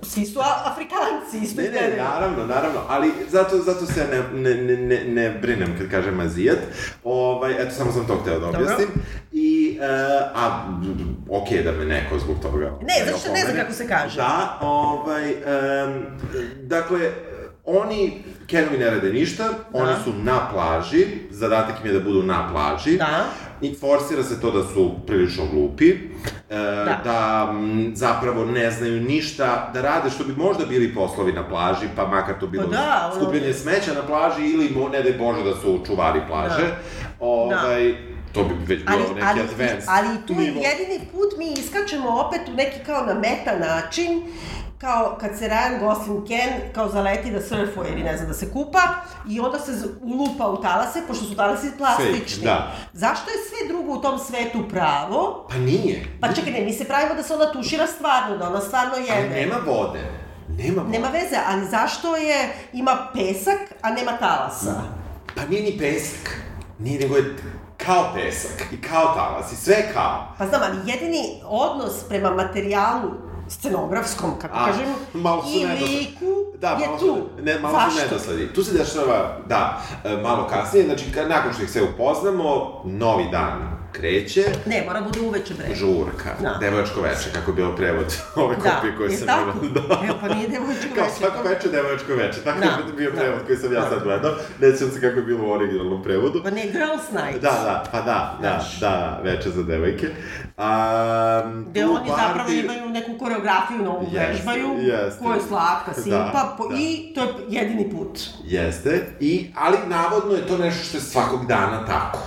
svi 0.02 0.26
su 0.26 0.40
Afrikanci, 0.66 1.38
isto 1.42 1.62
Ne, 1.62 1.68
ne, 1.68 1.72
gledaju. 1.72 2.04
naravno, 2.04 2.46
naravno, 2.46 2.80
ali 2.88 3.12
zato, 3.30 3.58
zato 3.58 3.86
se 3.86 4.06
ne, 4.34 4.40
ne, 4.42 4.56
ne, 4.56 4.76
ne, 4.78 5.04
ne 5.06 5.30
brinem 5.32 5.76
kad 5.80 5.90
kažem 5.90 6.20
azijat. 6.20 6.58
Ovaj, 7.04 7.52
eto, 7.54 7.76
samo 7.76 7.92
sam 7.92 8.08
to 8.08 8.16
hteo 8.16 8.34
da 8.34 8.40
Dobro. 8.40 8.60
objasnim. 8.60 8.88
I, 9.32 9.80
uh, 9.80 9.86
a, 10.36 10.68
okej 11.32 11.58
okay, 11.58 11.64
da 11.64 11.72
me 11.72 11.86
neko 11.86 12.20
zbog 12.20 12.36
toga... 12.42 12.72
Ne, 12.82 13.06
zato 13.06 13.18
što 13.18 13.32
ne 13.32 13.40
znam 13.40 13.56
kako 13.56 13.74
se 13.74 13.88
kaže. 13.88 14.16
Da, 14.18 14.58
ovaj, 14.62 15.32
um, 15.34 16.04
dakle, 16.58 17.12
oni, 17.66 18.14
Kenovi 18.48 18.78
ne 18.78 18.90
rade 18.90 19.10
ništa, 19.10 19.44
oni 19.74 19.92
su 20.04 20.14
na 20.16 20.50
plaži, 20.50 20.98
zadatak 21.30 21.76
im 21.80 21.88
je 21.88 21.94
da 21.94 22.00
budu 22.00 22.24
na 22.24 22.50
plaži. 22.50 22.98
Da. 22.98 23.26
I 23.62 23.74
forsira 23.74 24.24
se 24.24 24.42
to 24.42 24.52
da 24.52 24.64
su 24.64 24.92
prilično 25.08 25.44
glupi, 25.46 25.90
e, 25.90 25.98
Da. 26.50 27.02
da 27.04 27.48
m, 27.52 27.92
zapravo 27.96 28.46
ne 28.46 28.72
znaju 28.72 29.02
ništa 29.02 29.72
da 29.74 29.82
rade 29.82 30.10
što 30.10 30.24
bi 30.24 30.34
možda 30.34 30.66
bili 30.66 30.94
poslovi 30.94 31.34
na 31.34 31.44
plaži, 31.44 31.86
pa 31.96 32.08
makar 32.08 32.40
to 32.40 32.48
bilo 32.48 32.64
Pa 32.64 32.70
da, 32.72 33.12
ono- 33.14 33.22
skupljanje 33.22 33.54
smeća 33.54 33.94
na 33.94 34.02
plaži 34.02 34.42
ili, 34.44 34.70
mo, 34.70 34.90
ne 34.90 35.04
daj 35.04 35.14
Bože, 35.14 35.44
da 35.44 35.54
su 35.54 35.80
čuvari 35.88 36.22
plaže. 36.28 36.64
Da. 36.64 36.76
Ovaj, 37.20 37.96
to 38.34 38.44
bi 38.44 38.54
već 38.66 38.80
bio 38.80 38.96
Ali, 38.96 39.16
neki 39.16 39.28
ali, 39.28 39.40
advanced 39.42 39.84
ali 39.88 40.08
tu 40.28 40.34
nivo. 40.36 40.62
jedini 40.62 41.06
put 41.08 41.38
mi 41.38 41.52
iskačemo 41.54 42.10
opet 42.10 42.42
u 42.48 42.54
neki 42.54 42.80
kao 42.86 43.06
na 43.06 43.14
meta 43.16 43.58
način, 43.60 44.22
kao 44.82 45.18
kad 45.20 45.38
se 45.40 45.50
Ryan 45.50 45.80
Gosling 45.80 46.28
Ken 46.28 46.74
kao 46.74 46.90
zaleti 46.90 47.32
da 47.32 47.42
surfuje 47.42 47.92
ili 47.92 48.04
ne 48.04 48.18
znam 48.18 48.28
da 48.28 48.34
se 48.34 48.52
kupa 48.52 48.80
i 49.30 49.40
onda 49.40 49.60
se 49.60 49.72
ulupa 50.02 50.48
u 50.48 50.62
talase, 50.62 51.02
pošto 51.08 51.26
su 51.26 51.36
talasi 51.36 51.68
plastični. 51.78 52.44
da. 52.44 52.72
Zašto 52.94 53.32
je 53.32 53.38
sve 53.38 53.68
drugo 53.68 53.94
u 53.94 54.02
tom 54.02 54.20
svetu 54.20 54.70
pravo? 54.70 55.48
Pa 55.50 55.56
nije. 55.56 56.06
Pa 56.22 56.34
čekaj, 56.34 56.54
ne, 56.54 56.62
mi 56.62 56.74
se 56.74 56.86
pravimo 56.86 57.16
da 57.16 57.24
se 57.24 57.34
ona 57.34 57.52
tušira 57.52 57.88
stvarno, 57.88 58.38
da 58.38 58.48
ona 58.48 58.62
stvarno 58.62 58.94
Ali 58.94 59.08
jede. 59.08 59.30
nema 59.30 59.56
vode. 59.66 60.00
Nema 60.50 60.82
vode. 60.82 60.98
Nema 60.98 61.08
veze, 61.08 61.38
ali 61.48 61.68
zašto 61.68 62.16
je, 62.16 62.50
ima 62.74 63.08
pesak, 63.14 63.60
a 63.82 63.90
nema 63.92 64.12
talasa? 64.12 64.82
Pa 65.36 65.46
nije 65.46 65.64
ni 65.64 65.78
pesak. 65.78 66.36
Nije, 66.80 67.00
nego 67.00 67.16
je 67.16 67.36
kao 67.78 68.12
pesak 68.14 68.66
i 68.72 68.82
kao 68.82 69.14
talas 69.16 69.52
i 69.52 69.56
sve 69.56 69.94
kao. 69.94 70.34
Pa 70.38 70.48
znam, 70.48 70.62
ali 70.64 70.92
jedini 70.92 71.42
odnos 71.46 72.04
prema 72.10 72.32
materijalu 72.32 73.31
scenografskom, 73.52 74.32
kako 74.42 74.58
A, 74.58 74.66
kažem, 74.66 74.86
malo 75.14 75.44
su 75.44 75.50
i 75.50 75.66
liku 75.66 76.26
Da, 76.60 76.70
je 76.70 76.88
malo 76.88 77.00
tu. 77.00 77.06
Su, 77.06 77.44
ne, 77.44 77.60
malo 77.60 77.74
Zašto? 77.80 77.92
su 77.92 78.06
nedosledi. 78.06 78.54
Tu 78.54 78.64
se 78.64 78.74
dešava, 78.74 79.38
da, 79.48 79.82
e, 80.04 80.18
malo 80.18 80.48
kasnije, 80.48 80.86
znači, 80.86 81.06
nakon 81.30 81.54
što 81.54 81.64
ih 81.64 81.72
sve 81.72 81.82
upoznamo, 81.84 82.82
novi 82.86 83.28
dan 83.32 83.81
kreće, 83.92 84.44
Ne, 84.66 84.84
mora 84.88 85.02
bude 85.02 85.20
uveče 85.22 85.54
bre. 85.54 85.76
žurka, 85.76 86.30
Da. 86.42 86.58
devojačko 86.60 87.02
veče, 87.02 87.30
kako 87.34 87.52
je 87.52 87.56
bilo 87.56 87.76
prevod 87.76 88.06
ove 88.36 88.56
Da, 88.56 88.62
kopije 88.72 88.96
koje 88.98 89.10
je 89.10 89.18
sam 89.18 89.28
tako? 89.28 89.42
imao. 89.62 89.72
Da. 89.88 90.06
Evo, 90.06 90.18
pa 90.22 90.28
nije 90.28 90.48
devojčko 90.50 90.96
Kao 90.96 91.04
veče, 91.04 91.16
svako 91.16 91.38
to- 91.38 91.50
veče, 91.50 91.68
devojačko 91.70 92.14
veče, 92.14 92.40
tako 92.40 92.60
Da, 92.60 92.66
je 92.66 92.94
bio 92.94 93.12
da. 93.12 93.18
prevod 93.18 93.40
koji 93.46 93.58
sam 93.58 93.74
ja 93.74 93.80
Da. 93.80 93.90
sad 93.90 94.04
gledao. 94.04 94.32
Ne 94.60 94.70
sjećam 94.70 94.92
se 94.92 95.02
kako 95.02 95.16
je 95.16 95.24
bilo 95.24 95.48
u 95.48 95.52
originalnom 95.52 96.04
prevodu. 96.04 96.42
Pa 96.44 96.50
ne, 96.52 96.62
Girls 96.64 97.08
Night. 97.12 97.42
Da, 97.42 97.52
da, 97.62 97.84
pa 97.92 98.02
da, 98.02 98.38
da, 98.42 98.66
da, 98.80 99.22
veče 99.24 99.50
za 99.50 99.64
devojke. 99.64 100.08
A, 100.58 101.54
Gde 101.68 101.86
oni 101.86 102.10
zapravo 102.10 102.50
imaju 102.52 102.90
neku 102.90 103.12
koreografiju 103.20 103.78
novu 103.80 104.04
Jeste, 104.04 104.28
vežbaju, 104.28 104.68
jeste. 104.80 105.24
koja 105.24 105.36
je 105.36 105.42
slatka, 105.42 105.92
Da, 105.92 106.02
simpa, 106.02 106.56
po, 106.58 106.68
da. 106.68 106.76
i 106.76 107.12
to 107.16 107.22
je 107.22 107.28
jedini 107.50 107.90
put. 107.92 108.20
Jeste, 108.46 109.06
i, 109.20 109.52
ali 109.56 109.78
navodno 109.88 110.34
je 110.34 110.48
to 110.48 110.58
nešto 110.58 110.84
što 110.84 110.98
je 110.98 111.02
svakog 111.04 111.46
dana 111.46 111.86
tako. 111.86 112.20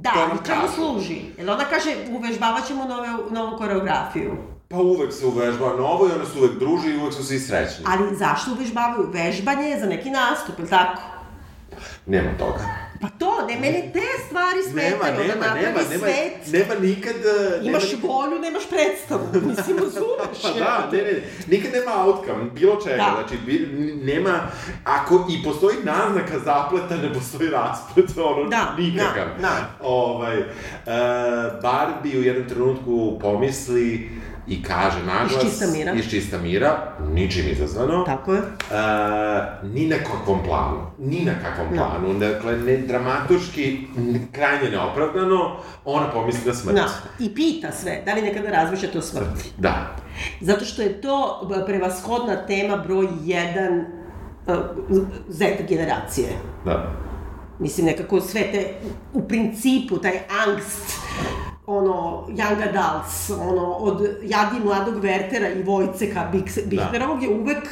Da, 0.00 0.10
ali 0.16 0.38
čemu 0.46 0.68
služi? 0.74 1.20
Jer 1.38 1.50
ona 1.50 1.64
kaže, 1.64 1.96
uvežbavat 2.10 2.66
ćemo 2.66 2.84
nove, 2.84 3.08
novu 3.30 3.58
koreografiju. 3.58 4.36
Pa 4.68 4.76
uvek 4.76 5.12
se 5.12 5.26
uvežba 5.26 5.66
novo 5.78 6.08
i 6.08 6.12
one 6.12 6.26
su 6.26 6.38
uvek 6.38 6.58
druže 6.58 6.90
i 6.90 6.96
uvek 6.96 7.14
su 7.14 7.24
svi 7.24 7.38
srećni. 7.38 7.84
Ali 7.86 8.16
zašto 8.16 8.52
uvežbavaju? 8.52 9.10
Vežbanje 9.12 9.68
je 9.68 9.80
za 9.80 9.86
neki 9.86 10.10
nastup, 10.10 10.58
ili 10.58 10.68
tako? 10.68 11.02
Nema 12.06 12.30
toga. 12.38 12.64
Pa 13.00 13.08
to, 13.08 13.46
ne, 13.48 13.56
meni 13.56 13.90
te 13.92 14.00
stvari 14.26 14.58
Nema, 14.58 14.70
smetaju, 14.98 15.28
nema, 15.28 15.34
da 15.34 15.46
napravi 15.46 15.64
nema, 15.66 15.78
nema, 15.90 15.98
svet. 15.98 16.52
nema 16.52 16.80
nikad... 16.80 17.14
uh, 17.16 17.66
Imaš 17.66 17.92
nema, 17.92 18.02
volju, 18.04 18.38
nemaš 18.38 18.62
predstavu. 18.68 19.22
Mislim, 19.48 19.76
razumeš. 19.76 20.42
Pa 20.42 20.48
da, 20.50 20.88
ne, 20.92 21.02
ne, 21.02 21.22
nikad 21.48 21.72
nema 21.72 22.04
outcome, 22.04 22.44
bilo 22.50 22.76
čega, 22.76 22.96
Da. 22.96 23.14
znači, 23.18 23.36
nema, 24.02 24.40
ako 24.84 25.26
i 25.30 25.44
postoji 25.44 25.76
naznaka 25.84 26.38
zapleta, 26.44 26.96
ne 26.96 27.14
postoji 27.14 27.50
rasplet, 27.50 28.10
ono, 28.18 28.48
Da, 28.48 28.74
nikakav. 28.78 29.26
da, 29.36 29.42
da. 29.42 29.70
Ovaj, 29.80 30.38
uh, 30.40 30.46
Barbie 31.62 32.18
u 32.18 32.22
jednom 32.22 32.48
trenutku 32.48 33.18
pomisli 33.20 34.10
i 34.48 34.62
kaže 34.62 35.02
naglas... 35.06 35.44
Iz 35.44 35.50
čista 35.50 35.66
mira. 35.66 35.92
Iz 35.92 36.10
čista 36.10 36.38
mira, 36.38 36.96
ničim 37.12 37.44
izazvano. 37.50 38.04
Tako 38.04 38.32
je. 38.34 38.38
Uh, 38.40 38.46
ni 39.74 39.88
na 39.88 39.96
kakvom 39.96 40.38
planu, 40.44 40.80
ni 40.98 41.24
na 41.24 41.32
kakvom 41.44 41.76
Da. 41.76 41.84
planu, 41.84 42.18
dakle, 42.18 42.56
ne, 42.56 42.76
dramaturški 42.76 43.86
krajnje 44.32 44.70
neopravdano, 44.70 45.56
ona 45.84 46.10
pomisli 46.10 46.44
da 46.44 46.54
smrt. 46.54 46.76
Da. 46.76 46.88
I 47.18 47.34
pita 47.34 47.72
sve, 47.72 48.02
da 48.06 48.14
li 48.14 48.22
nekada 48.22 48.50
razmišljate 48.50 48.98
o 48.98 49.02
smrti? 49.02 49.52
Da. 49.58 49.96
Zato 50.40 50.64
što 50.64 50.82
je 50.82 51.00
to 51.00 51.48
prevashodna 51.66 52.46
tema 52.46 52.76
broj 52.76 53.08
jedan 53.24 53.84
uh, 54.46 54.54
Z 55.28 55.44
generacije. 55.68 56.28
Da. 56.64 56.92
Mislim, 57.58 57.86
nekako 57.86 58.20
sve 58.20 58.40
te, 58.52 58.74
u 59.12 59.28
principu, 59.28 59.98
taj 59.98 60.18
angst, 60.46 60.98
ono, 61.68 61.94
young 62.28 62.62
adults, 62.62 63.30
ono, 63.32 63.62
od 63.64 64.00
Jadi 64.22 64.64
mladog 64.64 64.94
Vertera 64.96 65.48
i 65.48 65.62
Vojceka 65.62 66.30
Bik- 66.32 66.66
Bihnerovog 66.66 67.22
je 67.22 67.28
uvek 67.30 67.68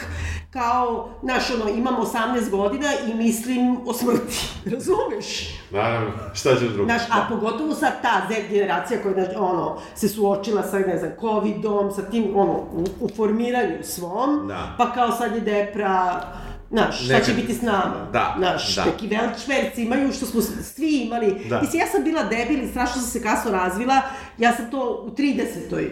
kao, 0.51 1.09
znaš, 1.23 1.51
ono, 1.53 1.69
imam 1.71 1.95
18 1.97 2.51
godina 2.51 2.87
i 3.07 3.14
mislim 3.14 3.77
o 3.87 3.93
smrti, 3.93 4.49
razumeš? 4.73 5.49
Naravno, 5.70 6.11
šta 6.35 6.51
ćeš 6.53 6.68
drugo? 6.68 6.85
Znaš, 6.85 7.03
a 7.11 7.27
pogotovo 7.29 7.75
sad 7.75 8.03
ta 8.03 8.23
Z 8.29 8.49
generacija 8.51 9.03
koja, 9.03 9.14
znaš, 9.14 9.29
ono, 9.39 9.77
se 9.95 10.09
suočila 10.09 10.62
sa, 10.62 10.79
ne 10.79 10.99
znam, 10.99 11.11
covidom, 11.20 11.91
sa 11.93 12.03
tim, 12.03 12.33
ono, 12.35 12.53
u, 12.53 12.85
u 13.01 13.09
formiranju 13.09 13.83
svom, 13.83 14.49
Da. 14.49 14.75
pa 14.79 14.93
kao 14.93 15.12
sad 15.12 15.35
je 15.35 15.41
depra, 15.41 16.23
Znaš, 16.71 16.97
šta 16.97 17.12
Nekad- 17.12 17.27
će 17.27 17.33
biti 17.33 17.55
s 17.55 17.62
nama? 17.62 18.09
Da, 18.12 18.35
Znaš, 18.39 18.75
da. 18.77 18.85
neki 18.85 19.07
velčverci 19.09 19.83
imaju 19.83 20.12
što 20.12 20.27
smo 20.27 20.41
svi 20.64 20.97
imali. 20.97 21.47
Da. 21.49 21.61
Mislim, 21.61 21.81
ja 21.81 21.87
sam 21.87 22.05
bila 22.05 22.23
debil 22.25 22.59
i 22.59 22.69
strašno 22.69 22.95
sam 22.95 23.11
se 23.11 23.23
kasno 23.23 23.51
razvila. 23.51 24.01
Ja 24.39 24.53
sam 24.53 24.71
to 24.71 25.05
u 25.05 25.11
30-oj. 25.12 25.91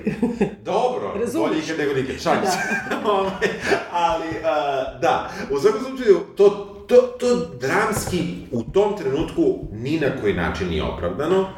Dobro, 0.63 1.13
Razumeš? 1.17 1.49
bolje 1.49 1.59
ikad 1.61 1.79
nego 1.79 1.93
nikad, 1.95 2.17
šalim 2.19 2.41
Da. 2.41 2.51
se. 2.51 2.59
Ovaj, 3.07 3.49
Ali, 3.93 4.29
uh, 4.29 4.35
da, 5.01 5.31
u 5.51 5.61
svakom 5.61 5.81
slučaju, 5.83 6.21
to, 6.37 6.49
to, 6.89 6.97
to 6.97 7.37
dramski 7.61 8.23
u 8.53 8.63
tom 8.63 8.97
trenutku 8.97 9.43
ni 9.73 10.01
na 10.01 10.21
koji 10.21 10.35
način 10.35 10.69
nije 10.69 10.83
opravdano. 10.85 11.49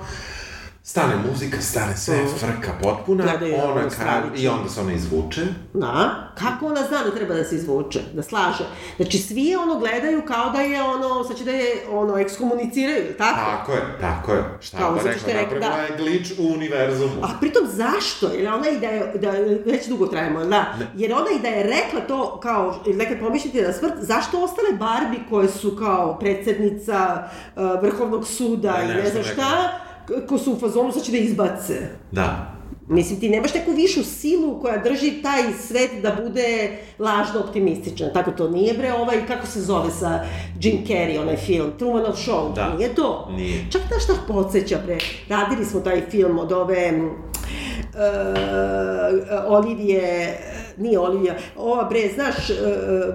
Stane 0.86 1.14
muzika, 1.28 1.60
stane 1.60 1.96
sve, 1.96 2.16
frka 2.38 2.72
potpuna, 2.82 3.22
Gledaju 3.24 3.54
ona 3.54 3.64
ono 3.64 3.74
kaže, 3.74 3.90
stravično. 3.90 4.36
i 4.36 4.48
onda 4.48 4.68
se 4.68 4.80
ona 4.80 4.92
izvuče. 4.92 5.42
Da? 5.74 6.14
Kako 6.34 6.66
ona 6.66 6.82
zna 6.82 7.02
da 7.04 7.10
treba 7.10 7.34
da 7.34 7.44
se 7.44 7.56
izvuče, 7.56 8.00
da 8.12 8.22
slaže? 8.22 8.64
Znači, 8.96 9.18
svi 9.18 9.44
je 9.44 9.58
ono 9.58 9.78
gledaju 9.78 10.22
kao 10.24 10.50
da 10.50 10.60
je 10.60 10.82
ono, 10.82 11.24
sad 11.24 11.36
će 11.36 11.44
da 11.44 11.50
je 11.50 11.66
ono, 11.92 12.18
ekskomuniciraju, 12.18 13.04
tako? 13.18 13.38
Tako 13.40 13.72
je, 13.72 13.82
tako 14.00 14.32
je. 14.32 14.44
Šta 14.60 14.78
Kao, 14.78 14.94
zato 14.94 15.08
rekla, 15.08 15.32
rekla, 15.32 15.58
napravila 15.58 15.78
je 15.82 15.96
glič 15.98 16.32
u 16.38 16.46
univerzumu. 16.46 17.20
A 17.22 17.28
pritom 17.40 17.62
zašto? 17.66 18.26
Jer 18.28 18.48
ona 18.48 18.68
i 18.68 18.78
da 18.78 18.86
je, 18.86 19.12
da 19.14 19.30
već 19.72 19.86
dugo 19.88 20.06
trajemo, 20.06 20.44
da? 20.44 20.64
Jer 20.96 21.12
ona 21.12 21.30
i 21.38 21.42
da 21.42 21.48
je 21.48 21.62
rekla 21.62 22.00
to 22.08 22.40
kao, 22.40 22.80
ili 22.86 22.96
nekad 22.96 23.18
pomišljate 23.18 23.62
da 23.62 23.72
smrt, 23.72 23.94
zašto 24.00 24.42
ostale 24.44 24.68
Barbie 24.72 25.20
koje 25.30 25.48
su 25.48 25.76
kao 25.78 26.18
predsednica 26.18 27.28
uh, 27.56 27.62
Vrhovnog 27.82 28.26
suda 28.26 28.72
Da, 28.72 28.82
i 28.82 28.86
ne 28.86 29.10
znam 29.10 29.22
šta, 29.24 29.32
k- 29.82 29.85
ko 30.28 30.38
su 30.38 30.52
u 30.52 30.58
fazonu, 30.58 30.92
sad 30.92 31.02
će 31.02 31.12
da 31.12 31.18
izbace. 31.18 31.74
Da. 32.12 32.52
Mislim, 32.88 33.20
ti 33.20 33.28
nemaš 33.28 33.54
neku 33.54 33.70
višu 33.72 34.04
silu 34.04 34.60
koja 34.60 34.76
drži 34.82 35.22
taj 35.22 35.42
svet 35.68 35.90
da 36.02 36.16
bude 36.22 36.70
lažno 36.98 37.40
optimističan. 37.40 38.08
Tako 38.14 38.30
to 38.30 38.48
nije, 38.50 38.74
bre, 38.74 38.92
ovaj, 38.92 39.26
kako 39.26 39.46
se 39.46 39.60
zove 39.60 39.90
sa 39.90 40.24
Jim 40.60 40.78
Carrey, 40.86 41.20
onaj 41.20 41.36
film, 41.36 41.72
Trumanov 41.78 42.12
Show, 42.14 42.54
Da. 42.54 42.74
nije 42.74 42.94
to? 42.94 43.28
Nije. 43.36 43.66
Čak 43.70 43.82
da 43.90 44.00
šta 44.00 44.12
podsjeća, 44.28 44.78
bre, 44.86 44.98
radili 45.28 45.64
smo 45.64 45.80
taj 45.80 46.10
film 46.10 46.38
od 46.38 46.52
ove 46.52 46.92
uh, 46.96 47.12
Olivije, 49.46 50.38
nije 50.76 50.98
Olivija, 50.98 51.34
ova 51.56 51.84
bre, 51.84 52.00
znaš, 52.14 52.50
uh, 52.50 52.56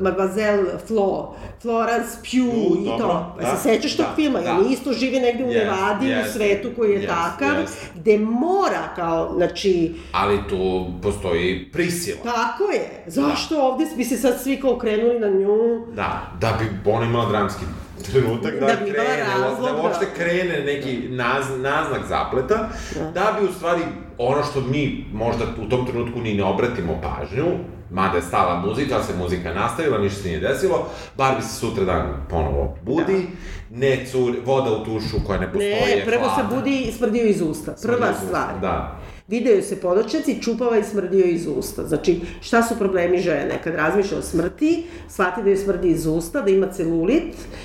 Mademoiselle 0.01 0.66
Flo, 0.88 1.36
Florence 1.62 2.09
Pugh 2.18 2.72
U, 2.72 2.76
i 2.82 2.86
dobro, 2.86 3.07
to. 3.07 3.36
Pa 3.38 3.43
da, 3.43 3.55
se 3.55 3.62
sećaš 3.64 3.97
tog 3.97 4.05
da, 4.05 4.16
filma? 4.16 4.39
da. 4.39 4.45
Da. 4.45 4.57
Oni 4.59 4.74
isto 4.74 4.93
žive 4.93 5.20
negde 5.20 5.43
u 5.43 5.47
Yes, 5.47 5.64
Nevadi, 5.66 6.05
yes, 6.05 6.30
u 6.30 6.32
svetu 6.32 6.70
koji 6.76 6.91
je 6.91 7.01
yes, 7.01 7.07
takav, 7.07 7.64
yes. 7.64 7.70
gde 7.95 8.18
mora 8.18 8.93
kao, 8.95 9.34
znači, 9.36 9.93
Ali 10.12 10.39
tu 10.49 10.86
postoji 11.01 11.70
prisila. 11.74 12.18
tako 12.24 12.64
je. 12.64 13.03
Zašto 13.07 13.62
ovde 13.62 13.86
bi 13.97 14.03
se 14.03 14.18
sad 14.18 14.41
svi 14.43 14.62
kao 14.62 14.78
krenuli 14.78 15.20
na 15.20 15.30
nju? 15.30 15.86
Da, 15.95 16.32
da 16.41 16.57
bi 16.59 16.91
ona 16.91 17.05
imala 17.05 17.30
dramski 17.30 17.66
trenutak 18.12 18.53
da, 18.59 18.66
Da 18.66 18.74
bi 18.86 18.91
krene, 18.91 19.24
razlog, 19.41 19.76
da 19.76 19.82
uopšte 19.82 20.05
da. 20.05 20.12
krene 20.12 20.64
neki 20.66 20.97
naz, 21.09 21.45
naznak 21.57 22.01
zapleta, 22.07 22.70
da. 23.14 23.38
bi 23.39 23.47
u 23.47 23.53
stvari 23.53 23.82
ono 24.24 24.43
što 24.43 24.61
mi 24.61 25.05
možda 25.13 25.43
u 25.61 25.69
tom 25.69 25.88
trenutku 25.88 26.19
ni 26.19 26.34
ne 26.34 26.43
obratimo 26.43 27.01
pažnju, 27.01 27.45
mada 27.91 28.15
je 28.15 28.24
stala 28.24 28.59
muzika, 28.59 28.95
ali 28.95 29.03
se 29.03 29.13
muzika 29.15 29.53
nastavila, 29.53 29.97
ništa 29.97 30.22
se 30.22 30.28
nije 30.28 30.39
desilo, 30.39 30.88
Barbie 31.17 31.41
se 31.43 31.55
sutra 31.55 31.84
dan 31.84 32.26
ponovo 32.30 32.78
budi, 32.84 33.28
ne 33.69 34.05
cur, 34.05 34.36
voda 34.45 34.72
u 34.72 34.86
tušu 34.86 35.17
koja 35.28 35.39
ne 35.39 35.45
postoji 35.45 35.69
Ne, 35.95 36.05
prvo 36.05 36.24
se 36.26 36.30
hladna. 36.36 36.55
budi 36.55 36.78
i 36.80 36.91
smrdio 36.91 37.24
iz 37.24 37.41
usta. 37.41 37.72
Prva 37.74 37.97
Smrdi 37.97 38.11
iz 38.11 38.15
usta, 38.15 38.28
stvar. 38.28 38.59
Da. 38.61 38.99
Video 39.28 39.61
se 39.61 39.82
podočnici, 39.82 40.41
čupava 40.41 40.78
i 40.78 40.84
smrdio 40.84 41.26
iz 41.26 41.47
usta. 41.47 41.84
Znači, 41.84 42.22
šta 42.41 42.63
su 42.63 42.76
problemi 42.76 43.17
žene? 43.17 43.59
Kad 43.63 43.76
razmišlja 43.76 44.17
o 44.17 44.22
smrti, 44.22 44.84
shvati 45.09 45.43
da 45.43 45.49
joj 45.49 45.57
smrdi 45.57 45.88
iz 45.89 46.05
usta, 46.05 46.41
da 46.41 46.49
ima 46.49 46.67
celulit, 46.67 47.24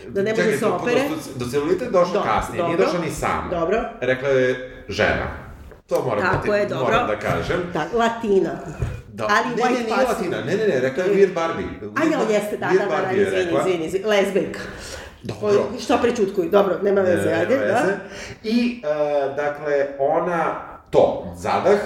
da 0.09 0.23
ne 0.23 0.31
može 0.31 0.43
Čekaj, 0.43 0.59
se 0.59 0.67
opere. 0.67 1.01
Do, 1.35 1.45
do 1.45 1.51
celulita 1.51 1.85
je 1.85 1.91
došla 1.91 2.13
Do- 2.13 2.23
kasnije, 2.23 2.65
nije 2.65 2.77
dobro. 2.77 2.87
došla 2.87 3.05
ni 3.05 3.11
sama. 3.11 3.51
Dobro. 3.51 3.79
Rekla 4.01 4.29
je 4.29 4.73
žena. 4.89 5.46
To 5.89 6.03
moram, 6.05 6.25
da, 6.25 6.31
Tako 6.31 6.43
ti, 6.43 6.51
je, 6.51 6.67
dobro. 6.67 6.85
moram 6.85 7.07
da 7.07 7.19
kažem. 7.19 7.61
Da, 7.73 7.87
latina. 7.99 8.51
Da. 9.13 9.27
Ali 9.31 9.57
ne, 9.57 9.79
ne, 9.79 9.85
nije. 9.85 10.07
Latina, 10.09 10.37
ne, 10.37 10.57
ne, 10.57 10.67
ne, 10.67 10.81
rekla 10.81 11.05
je 11.05 11.11
Weird 11.11 11.35
Barbie. 11.35 11.67
A 11.83 11.87
Bar- 12.19 12.31
jeste, 12.31 12.57
da, 12.57 12.67
Weird 12.67 12.79
da, 12.79 12.97
da, 12.97 13.03
da, 13.07 13.13
izvini, 13.13 13.59
izvini, 13.61 13.85
izvini, 13.87 14.05
lesbijka. 14.05 14.61
Dobro. 15.23 15.49
Oj, 15.49 15.81
Šta 15.81 15.99
prečutkuju? 15.99 16.51
Dobro, 16.51 16.79
nema 16.83 17.01
veze, 17.01 17.27
Ne, 17.27 17.35
ajde, 17.35 17.57
nema 17.57 17.67
da. 17.67 17.97
I, 18.43 18.83
uh, 18.85 19.37
dakle, 19.37 19.87
ona, 19.99 20.55
to, 20.91 21.35
zadah, 21.37 21.79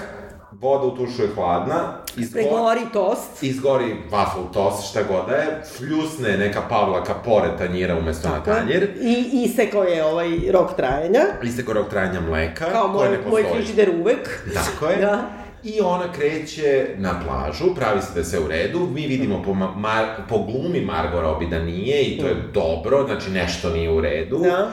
voda 0.53 0.84
u 0.84 0.96
tušu 0.96 1.22
je 1.22 1.28
hladna, 1.34 1.99
izgo- 2.16 2.32
Pregori 2.32 2.80
tost. 2.92 3.42
izgori 3.42 3.96
waffle 4.11 4.52
toast, 4.52 4.90
šta 4.90 5.02
god 5.02 5.26
da 5.28 5.34
je, 5.34 5.46
fljusne 5.76 6.36
neka 6.38 6.62
pavlaka 6.62 7.14
pored 7.14 7.50
tanjira 7.58 7.96
umesto 7.96 8.28
na 8.28 8.42
tanjir, 8.44 8.88
I 9.00 9.14
isekao 9.34 9.82
je 9.82 10.04
ovaj 10.04 10.28
rok 10.50 10.76
trajanja. 10.76 11.20
isteko 11.42 11.72
rok 11.72 11.88
trajanja 11.88 12.20
mleka, 12.20 12.64
Kao 12.66 12.88
moj, 12.88 13.08
moj 13.30 13.44
frižider 13.46 13.90
uvek. 13.92 14.44
Tako 14.54 14.86
je. 14.86 14.96
Da. 14.96 15.28
I 15.64 15.80
ona 15.80 16.12
kreće 16.12 16.86
na 16.96 17.20
plažu, 17.20 17.74
pravi 17.74 18.02
se 18.02 18.08
da 18.14 18.24
sve 18.24 18.38
u 18.38 18.48
redu, 18.48 18.80
mi 18.80 19.06
vidimo 19.06 19.42
po, 19.42 19.50
ma- 19.50 19.76
mar, 19.76 20.04
po 20.28 20.38
glumi 20.38 20.80
Margot 20.80 21.20
Robbie 21.22 21.48
da 21.48 21.58
nije 21.58 22.02
i 22.02 22.18
to 22.18 22.26
je 22.26 22.36
dobro, 22.54 23.04
znači 23.06 23.30
nešto 23.30 23.70
nije 23.70 23.90
u 23.90 24.00
redu. 24.00 24.38
Da. 24.38 24.70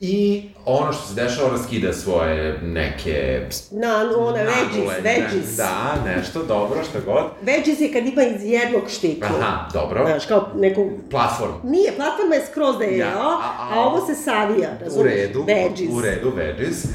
I 0.00 0.42
ono 0.64 0.92
što 0.92 1.02
se 1.04 1.14
dešava, 1.14 1.48
ona 1.48 1.58
skida 1.58 1.92
svoje 1.92 2.58
neke... 2.58 3.46
Na, 3.72 3.88
one 4.18 4.38
veggies, 4.38 4.76
nagule, 4.76 4.94
veggies. 4.96 5.56
Da, 5.56 5.94
nešto 6.06 6.42
dobro, 6.42 6.84
šta 6.84 6.98
god. 7.02 7.24
Veggies 7.42 7.80
je 7.80 7.92
kad 7.92 8.06
ima 8.06 8.22
iz 8.24 8.42
jednog 8.42 8.82
štika. 8.88 9.28
Aha, 9.30 9.68
dobro. 9.72 10.06
Znaš, 10.06 10.26
kao 10.26 10.48
neku... 10.54 10.90
Platform. 11.10 11.52
Nije, 11.64 11.92
platforma 11.92 12.34
je 12.34 12.46
skroz 12.46 12.78
da 12.78 12.84
je 12.84 12.98
Ja, 12.98 13.06
a- 13.08 13.40
a, 13.60 13.68
a- 13.70 13.80
ovo 13.80 14.06
se 14.06 14.14
savija, 14.14 14.68
U 14.72 14.84
razumiješ? 14.84 15.14
redu, 15.16 15.44
Veggies. 15.44 15.90
u 15.92 16.00
redu, 16.00 16.32
veggies. 16.36 16.84
E, 16.84 16.90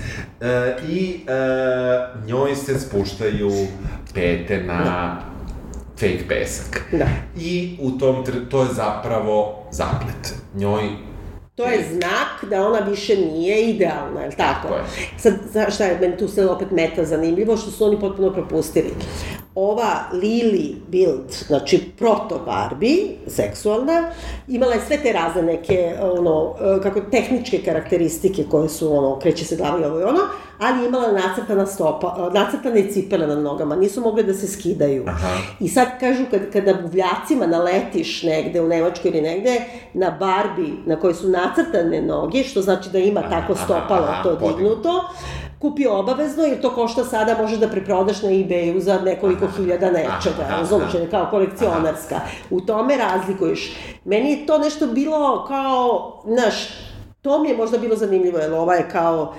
I 0.89 1.19
e, 1.27 1.31
njoj 2.25 2.55
se 2.55 2.79
spuštaju 2.79 3.51
pete 4.13 4.57
na 4.59 5.17
fake 5.91 6.23
pesak. 6.27 6.81
Da. 6.91 7.07
I 7.37 7.77
u 7.81 7.91
tom, 7.91 8.15
to 8.51 8.61
je 8.61 8.67
zapravo 8.67 9.63
zaplet. 9.71 10.33
Njoj 10.55 10.89
To 11.60 11.66
je 11.66 11.86
znak 11.91 12.49
da 12.49 12.68
ona 12.68 12.80
više 12.80 13.16
nije 13.18 13.70
idealna, 13.70 14.22
je 14.22 14.28
li 14.28 14.36
tako? 14.36 14.68
Sad, 15.18 15.34
šta 15.74 15.86
je 15.86 15.97
meni 16.01 16.18
tu 16.18 16.28
sve 16.28 16.45
opet 16.45 16.72
meta 16.72 17.05
zanimljivo, 17.05 17.57
što 17.57 17.72
su 17.72 17.86
oni 17.86 17.99
potpuno 17.99 18.34
propustili. 18.34 18.93
Ova 19.60 20.03
Lily 20.14 20.76
Bild, 20.88 21.32
znači 21.47 21.91
proto 21.97 22.41
Barbie, 22.45 22.97
seksualna, 23.28 24.12
imala 24.47 24.74
je 24.74 24.82
sve 24.88 24.97
te 24.97 25.14
razne 25.14 25.41
neke, 25.41 25.95
ono, 26.01 26.53
kako, 26.84 27.01
tehničke 27.12 27.62
karakteristike 27.66 28.43
koje 28.51 28.70
su, 28.70 28.97
ono, 28.97 29.20
kreće 29.20 29.45
se 29.45 29.55
glava 29.55 29.80
i 29.80 29.84
ovo 29.84 29.99
i 29.99 30.03
ono, 30.03 30.20
ali 30.60 30.82
je 30.82 30.88
imala 30.88 31.12
nacrtana 31.12 31.66
stopa, 31.66 32.30
nacrtane 32.34 32.91
cipele 32.91 33.28
na 33.28 33.36
nogama, 33.36 33.76
nisu 33.76 34.01
mogle 34.01 34.24
da 34.24 34.34
se 34.34 34.47
skidaju. 34.47 35.03
Aha. 35.07 35.38
I 35.60 35.68
sad 35.68 35.88
kažu, 35.99 36.24
kad, 36.32 36.51
kada 36.53 36.74
buvljacima 36.74 37.47
naletiš 37.47 38.24
negde 38.24 38.62
u 38.62 38.68
Nemačkoj 38.68 39.12
ili 39.12 39.22
negde, 39.22 39.62
na 39.93 40.12
Barbie 40.12 40.74
na 40.86 40.95
kojoj 40.95 41.14
su 41.14 41.30
nacrtane 41.30 42.01
noge, 42.01 42.43
što 42.43 42.62
znači 42.62 42.89
da 42.89 42.99
ima 42.99 43.22
tako 43.22 43.53
aha, 43.53 43.64
stopalo 43.64 44.07
aha, 44.10 44.24
to 44.24 44.39
podignuto. 44.39 45.03
Kupi 45.60 45.88
obavezno, 45.88 46.43
jer 46.43 46.62
to 46.62 46.70
košta 46.70 47.03
sada, 47.03 47.36
možeš 47.38 47.57
da 47.57 47.68
preprodaš 47.68 48.22
na 48.22 48.30
eBayu 48.30 48.80
za 48.80 48.99
nekoliko 48.99 49.47
hiljada 49.47 49.86
nečega, 49.88 50.10
aha, 50.41 50.57
razumiješ, 50.57 50.95
aha. 50.95 51.05
kao 51.12 51.28
kolekcionarska. 51.30 52.20
U 52.49 52.62
tome 52.62 52.97
razlikuješ. 52.97 53.76
Meni 54.05 54.32
je 54.32 54.45
to 54.45 54.57
nešto 54.57 54.88
bilo 54.88 55.45
kao, 55.47 56.14
znaš, 56.26 56.70
to 57.22 57.43
mi 57.43 57.49
je 57.49 57.57
možda 57.57 57.78
bilo 57.78 57.95
zanimljivo, 57.95 58.38
jer 58.39 58.53
ova 58.53 58.74
je 58.76 58.89
kao 58.89 59.34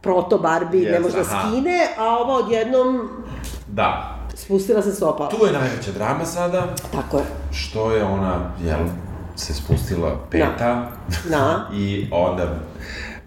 proto 0.00 0.38
Barbie, 0.38 0.90
ne 0.90 0.98
Yes, 0.98 1.02
može 1.02 1.16
da 1.16 1.22
aha. 1.22 1.48
skine, 1.48 1.78
a 1.98 2.18
ova 2.18 2.34
odjednom 2.34 3.08
Da. 3.68 4.18
spustila 4.34 4.82
se 4.82 4.92
stopala. 4.92 5.28
Tu 5.28 5.46
je 5.46 5.52
najveća 5.52 5.92
drama 5.92 6.24
sada, 6.24 6.66
Tako 6.92 7.16
je. 7.16 7.24
što 7.52 7.90
je 7.92 8.04
ona, 8.04 8.50
jel, 8.64 8.78
se 9.36 9.54
spustila 9.54 10.10
peta 10.30 10.88
Da. 11.30 11.66
i 11.74 12.08
onda 12.12 12.54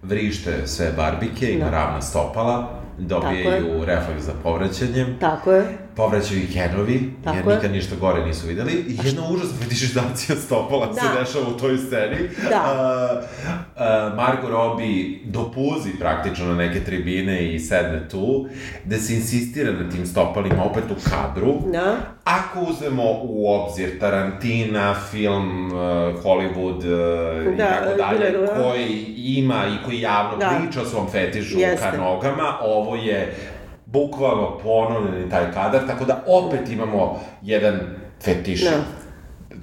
vrište 0.08 0.68
sve 0.68 0.91
barbike, 0.97 1.51
ima 1.51 1.66
Da. 1.66 1.72
ravna 1.72 2.01
stopala, 2.01 2.70
dobijaju 2.97 3.86
refleks 3.86 4.24
za 4.24 4.32
povraćanjem, 4.43 5.18
Tako 5.20 5.51
je. 5.51 5.85
Povraćaju 5.96 6.39
i 6.39 6.48
Kenovi, 6.48 6.93
jer 6.93 7.12
Tako 7.24 7.50
je. 7.50 7.56
nikad 7.56 7.72
ništa 7.72 7.96
gore 7.96 8.26
nisu 8.26 8.48
videli. 8.48 8.72
I 8.74 8.98
jedna 9.04 9.30
užasna 9.30 9.58
fetišizacija 9.60 10.36
stopala 10.38 10.93
se 10.93 11.02
Da. 11.04 11.20
dešava 11.20 11.48
u 11.48 11.60
toj 11.60 11.78
sceni. 11.78 12.18
Da. 12.50 12.62
Uh, 12.62 13.24
uh, 13.76 13.82
Margot 14.18 14.50
Robbie 14.50 14.96
dopuzi 15.26 15.89
praktično 16.00 16.46
na 16.46 16.56
neke 16.56 16.80
tribine 16.80 17.16
i 17.46 17.60
sedne 17.60 18.10
tu, 18.10 18.48
gde 18.86 18.98
se 18.98 19.14
insistira 19.14 19.72
na 19.74 19.89
tim 19.89 20.06
stopalima 20.06 20.64
opet 20.64 20.84
u 20.86 21.10
kadru. 21.10 21.54
Da. 21.72 21.96
Ako 22.24 22.60
uzmemo 22.62 23.04
u 23.22 23.52
obzir 23.52 24.00
Tarantina, 24.00 24.96
film, 25.12 25.66
uh, 25.66 25.80
Hollywood 26.24 26.78
uh, 26.78 27.54
i 27.54 27.58
Da, 27.58 27.66
tako 27.68 27.98
dalje, 27.98 28.32
bilo 28.32 28.41
je, 28.41 28.48
da. 28.48 28.64
koji 28.64 28.88
ima 29.18 29.64
i 29.68 29.86
koji 29.86 30.02
javno 30.02 30.38
Da. 30.38 30.60
priča 30.60 30.82
o 30.82 30.86
svom 30.86 31.08
fetišu 31.10 31.60
Jeste. 31.60 31.91
ka 31.91 31.98
nogama, 31.98 32.58
ovo 32.62 32.96
je 32.96 33.36
bukvalno 33.86 34.58
ponovljen 34.64 35.30
taj 35.30 35.52
kadar, 35.52 35.88
tako 35.88 36.06
da 36.06 36.24
opet 36.28 36.70
imamo 36.70 37.20
jedan 37.42 37.80
fetiš. 38.22 38.64
Da. 38.64 38.72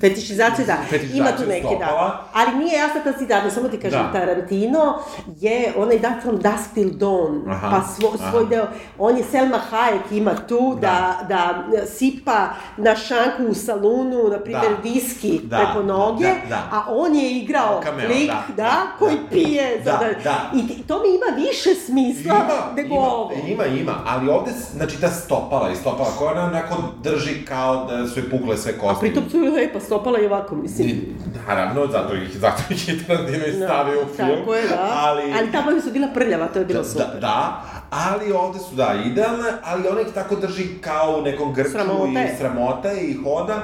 Fetišizaciju, 0.02 0.66
da. 0.66 0.76
Fetišizaciju 0.90 1.16
Ima 1.18 1.32
tu 1.32 1.46
neke, 1.46 1.76
da. 1.78 2.24
Ali 2.32 2.54
nije 2.54 2.74
jasna 2.74 3.00
ta 3.02 3.12
citata, 3.12 3.50
samo 3.50 3.68
ti 3.68 3.78
kažem, 3.78 4.00
Da. 4.02 4.12
Tarantino 4.14 4.98
je 5.36 5.72
onaj 5.76 5.98
da 5.98 6.14
from 6.22 6.36
dusk 6.36 6.74
till 6.74 6.90
dawn, 6.90 7.40
Aha, 7.48 7.70
pa 7.70 7.82
svo, 7.84 8.08
svoj 8.20 8.40
aha. 8.40 8.48
deo, 8.50 8.66
on 8.98 9.16
je 9.16 9.24
Selma 9.24 9.60
Hayek 9.70 10.12
ima 10.12 10.34
tu 10.38 10.78
da, 10.80 10.96
da, 11.28 11.62
sipa 11.88 12.46
na 12.76 12.96
šanku 12.96 13.42
u 13.44 13.54
salunu, 13.56 14.28
na 14.30 14.38
primjer, 14.38 14.72
Da. 14.72 14.82
viski 14.84 15.40
Da, 15.40 15.56
preko 15.56 15.82
noge, 15.84 16.24
da, 16.24 16.48
da. 16.48 16.68
a 16.72 16.84
on 16.88 17.16
je 17.16 17.30
igrao 17.32 17.80
Cameo, 17.82 18.08
lik, 18.08 18.26
da, 18.26 18.42
da, 18.48 18.54
da, 18.56 18.72
koji 18.98 19.14
da. 19.14 19.28
pije. 19.30 19.78
Da, 19.78 19.92
sada- 19.92 20.14
da. 20.24 20.50
I 20.54 20.82
to 20.82 20.94
mi 20.96 21.08
ima 21.10 21.46
više 21.46 21.74
smisla 21.76 22.34
Ima, 22.36 22.48
nego 22.76 22.94
ima, 22.94 23.06
ovo. 23.06 23.32
ima, 23.48 23.64
ima, 23.66 23.94
ali 24.06 24.28
ovde, 24.30 24.50
znači, 24.72 25.00
ta 25.00 25.08
stopala 25.08 25.70
i 25.70 25.76
stopala 25.76 26.08
koja 26.18 26.30
ona 26.32 26.44
onako 26.44 26.74
drži 27.02 27.44
kao 27.44 27.84
da 27.86 28.06
su 28.06 28.20
je 28.20 28.30
pukle 28.30 28.56
sve 28.56 28.72
kosti. 28.72 28.96
A 28.96 29.00
pritom 29.00 29.30
su 29.30 29.36
je 29.36 29.50
lepa 29.50 29.80
stopala 29.80 29.91
i 30.22 30.26
ovako, 30.26 30.54
mislim. 30.54 30.88
I, 30.88 31.14
Naravno, 31.46 31.86
zato 31.86 32.14
ih, 32.14 32.38
zato 32.38 32.62
ih 32.70 32.88
je 32.88 33.06
Tarantino 33.06 33.46
i 33.46 33.52
stavio 33.52 34.02
u 34.02 34.16
film. 34.16 34.28
Tako 34.38 34.54
je, 34.54 34.68
da. 34.68 34.90
Ali, 34.94 35.22
ali 35.38 35.52
tamo 35.52 35.80
su 35.80 35.90
bila 35.92 36.08
prljava, 36.14 36.46
to 36.46 36.58
je 36.58 36.64
bilo 36.64 36.82
da, 36.82 36.88
super. 36.88 37.06
da, 37.12 37.20
da, 37.20 37.62
ali 37.90 38.32
ovde 38.32 38.58
su, 38.58 38.74
da, 38.74 38.94
idealne, 39.06 39.48
ali 39.64 39.88
ona 39.88 40.00
ih 40.00 40.06
tako 40.14 40.36
drži 40.36 40.64
kao 40.80 41.16
u 41.18 41.22
nekom 41.22 41.54
grču 41.54 41.70
Sramote. 41.70 42.30
i 42.34 42.36
sramote 42.38 43.00
i 43.00 43.14
hoda 43.14 43.62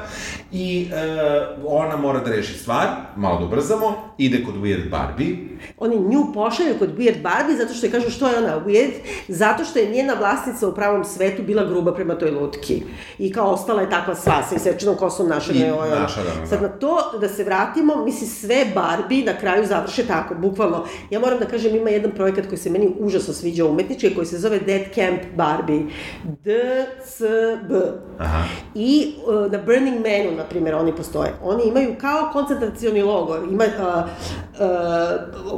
i 0.53 0.89
e, 0.93 1.47
ona 1.67 1.97
mora 1.97 2.21
da 2.21 2.31
reši 2.31 2.59
stvar, 2.59 2.87
malo 3.17 3.39
da 3.39 3.45
ubrzamo, 3.45 4.15
ide 4.19 4.45
kod 4.45 4.55
Weird 4.55 4.91
Barbie, 4.91 5.37
Oni 5.79 5.97
nju 5.97 6.33
pošalju 6.35 6.75
kod 6.79 6.97
Weird 6.97 7.23
Barbie 7.23 7.57
zato 7.57 7.75
što 7.75 7.87
je 7.87 7.93
kažu 7.93 8.11
što 8.11 8.29
je 8.29 8.39
ona 8.39 8.61
weird, 8.67 8.91
zato 9.29 9.65
što 9.65 9.79
je 9.79 9.91
njena 9.91 10.15
vlasnica 10.15 10.69
u 10.69 10.75
pravom 10.75 11.05
svetu 11.05 11.43
bila 11.43 11.65
gruba 11.65 11.95
prema 11.95 12.15
toj 12.15 12.31
lutki. 12.31 12.83
I 13.19 13.33
kao 13.33 13.51
ostala 13.51 13.83
je 13.83 13.91
takva 13.91 14.15
sva, 14.15 14.43
sa 14.49 14.55
isečenom 14.55 14.97
kosom 14.97 15.29
naša. 15.29 15.53
I 15.53 15.71
ovaj, 15.71 15.93
ono. 15.93 16.01
naša, 16.01 16.23
da, 16.23 16.41
da. 16.41 16.47
Sad 16.47 16.63
na 16.63 16.69
to 16.69 17.19
da 17.21 17.29
se 17.29 17.45
vratimo, 17.45 18.05
misli 18.05 18.27
sve 18.27 18.67
Barbie 18.75 19.25
na 19.25 19.39
kraju 19.39 19.67
završe 19.67 20.07
tako, 20.07 20.35
bukvalno. 20.35 20.85
Ja 21.11 21.21
moram 21.21 21.39
da 21.39 21.47
kažem, 21.47 21.77
ima 21.77 21.91
jedan 21.91 22.11
projekat 22.11 22.47
koji 22.47 22.59
se 22.59 22.71
meni 22.71 22.95
užasno 22.99 23.35
sviđa 23.35 23.65
umetnički, 23.65 24.15
koji 24.15 24.27
se 24.27 24.39
zove 24.39 24.59
Dead 24.59 24.83
Camp 24.95 25.21
Barbie. 25.37 25.83
D-C-B. 26.25 27.75
Aha. 28.19 28.45
I 28.75 29.15
uh, 29.27 29.53
na 29.53 29.59
Burning 29.59 29.97
Manu, 29.97 30.37
na 30.39 30.45
primjer, 30.45 30.75
oni 30.75 30.97
postoje. 30.97 31.33
Oni 31.43 31.63
imaju 31.65 31.95
kao 32.01 32.31
koncentracioni 32.33 33.03
logor, 33.03 33.41
ima 33.51 33.65
uh, 33.65 34.05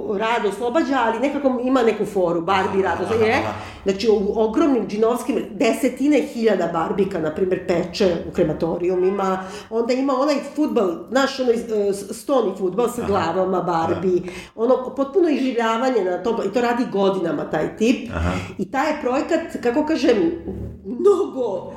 uh, 0.06 0.18
rad 0.18 0.46
oslobađa, 0.46 0.98
ali 1.04 1.18
nekako 1.18 1.60
ima 1.64 1.82
neku 1.82 2.04
foru, 2.06 2.40
Barbie 2.40 2.82
rad 2.82 3.00
oslobađa. 3.00 3.30
Je, 3.30 3.42
znači, 3.84 4.08
u 4.08 4.32
ogromnim 4.36 4.88
džinovskim 4.88 5.44
desetine 5.50 6.20
hiljada 6.20 6.66
barbika, 6.72 7.18
na 7.18 7.34
primjer, 7.34 7.66
peče 7.66 8.16
u 8.28 8.32
krematorijumima, 8.32 9.38
onda 9.70 9.92
ima 9.92 10.12
onaj 10.18 10.36
futbal, 10.56 10.90
znaš, 11.10 11.40
onaj 11.40 11.54
uh, 11.54 11.94
stoni 11.94 12.52
futbal 12.58 12.88
sa 12.88 13.02
glavama 13.06 13.60
Barbie, 13.62 14.22
ono, 14.56 14.94
potpuno 14.96 15.28
iživljavanje 15.28 16.04
na 16.04 16.22
to, 16.22 16.42
i 16.46 16.52
to 16.52 16.60
radi 16.60 16.84
godinama 16.92 17.50
taj 17.50 17.76
tip. 17.76 18.10
Aha. 18.14 18.30
I 18.58 18.70
taj 18.70 18.90
je 18.90 19.00
projekat, 19.00 19.62
kako 19.62 19.86
kažem, 19.86 20.16
mnogo 20.84 21.72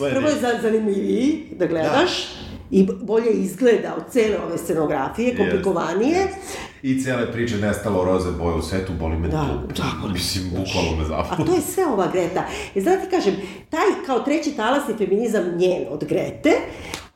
Sledi. 0.00 0.14
Prvo 0.14 0.28
je 0.28 0.36
za- 0.36 0.58
zanimljiviji 0.62 1.26
da 1.52 1.66
gledaš 1.66 2.10
i 2.70 2.88
bolje 3.02 3.30
izgleda 3.32 3.94
od 3.96 4.12
cele 4.12 4.38
ove 4.38 4.58
scenografije, 4.58 5.36
komplikovanije. 5.36 6.28
I 6.82 7.02
cele 7.02 7.32
priče 7.32 7.56
nestalo 7.56 8.04
roze 8.04 8.30
boje 8.32 8.54
u 8.54 8.62
svetu, 8.62 8.92
boli 8.92 9.16
me 9.16 9.28
Da, 9.28 9.46
dupe. 9.52 9.74
da, 9.74 9.84
boli. 10.00 10.12
Mislim, 10.12 10.44
bukvalno 10.46 10.96
me 10.98 11.04
A 11.04 11.06
zapu. 11.06 11.44
to 11.44 11.54
je 11.54 11.60
sve 11.62 11.86
ova 11.86 12.06
Greta. 12.12 12.44
Jer 12.74 12.84
zato 12.84 13.04
ti 13.04 13.10
kažem, 13.10 13.34
taj 13.70 14.04
kao 14.06 14.18
treći 14.20 14.50
talasni 14.52 14.94
feminizam 14.98 15.44
njen 15.56 15.84
od 15.90 16.04
Grete, 16.04 16.50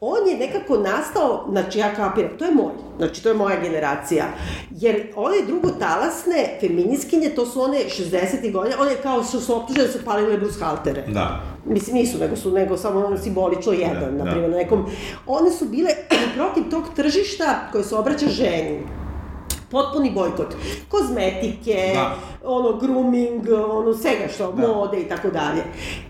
on 0.01 0.29
je 0.29 0.39
nekako 0.39 0.77
nastao, 0.77 1.47
znači 1.51 1.79
ja 1.79 1.95
kapiram, 1.95 2.31
to 2.39 2.45
je 2.45 2.51
moj, 2.51 2.73
znači 2.99 3.23
to 3.23 3.29
je 3.29 3.35
moja 3.35 3.61
generacija. 3.61 4.25
Jer 4.71 5.07
one 5.17 5.37
drugotalasne 5.47 6.57
feminiskinje, 6.61 7.29
to 7.29 7.47
su 7.47 7.63
one 7.63 7.79
60. 7.91 8.53
godine, 8.53 8.77
one 8.77 8.95
kao 8.95 9.25
su, 9.25 9.41
su 9.41 9.57
optužene 9.57 9.87
da 9.87 9.93
su 9.93 10.05
palile 10.05 10.39
brushaltere. 10.39 11.03
Da. 11.03 11.41
Mislim, 11.67 11.97
nisu, 11.97 12.19
nego 12.19 12.37
su, 12.37 12.51
nego 12.53 12.77
samo 12.77 13.01
ono 13.01 13.19
simbolično 13.19 13.73
jedan, 13.73 14.01
Da, 14.01 14.11
na 14.15 14.25
da. 14.25 14.31
primjer, 14.31 14.51
na 14.51 14.57
nekom... 14.57 14.87
One 15.27 15.51
su 15.51 15.65
bile 15.65 15.91
protiv 16.37 16.63
tog 16.71 16.85
tržišta 16.97 17.69
koje 17.73 17.85
se 17.85 17.95
obraća 17.97 18.27
ženi. 18.29 18.81
Potpuni 19.75 20.11
bojkot. 20.11 20.55
Kozmetike, 20.89 21.91
Da. 21.95 22.17
ono, 22.45 22.73
grooming, 22.73 23.43
ono, 23.69 23.95
svega 23.95 24.29
što, 24.35 24.53
Da. 24.53 24.67
mode 24.69 25.01
i 25.01 25.09
tako 25.09 25.31
dalje. 25.31 25.63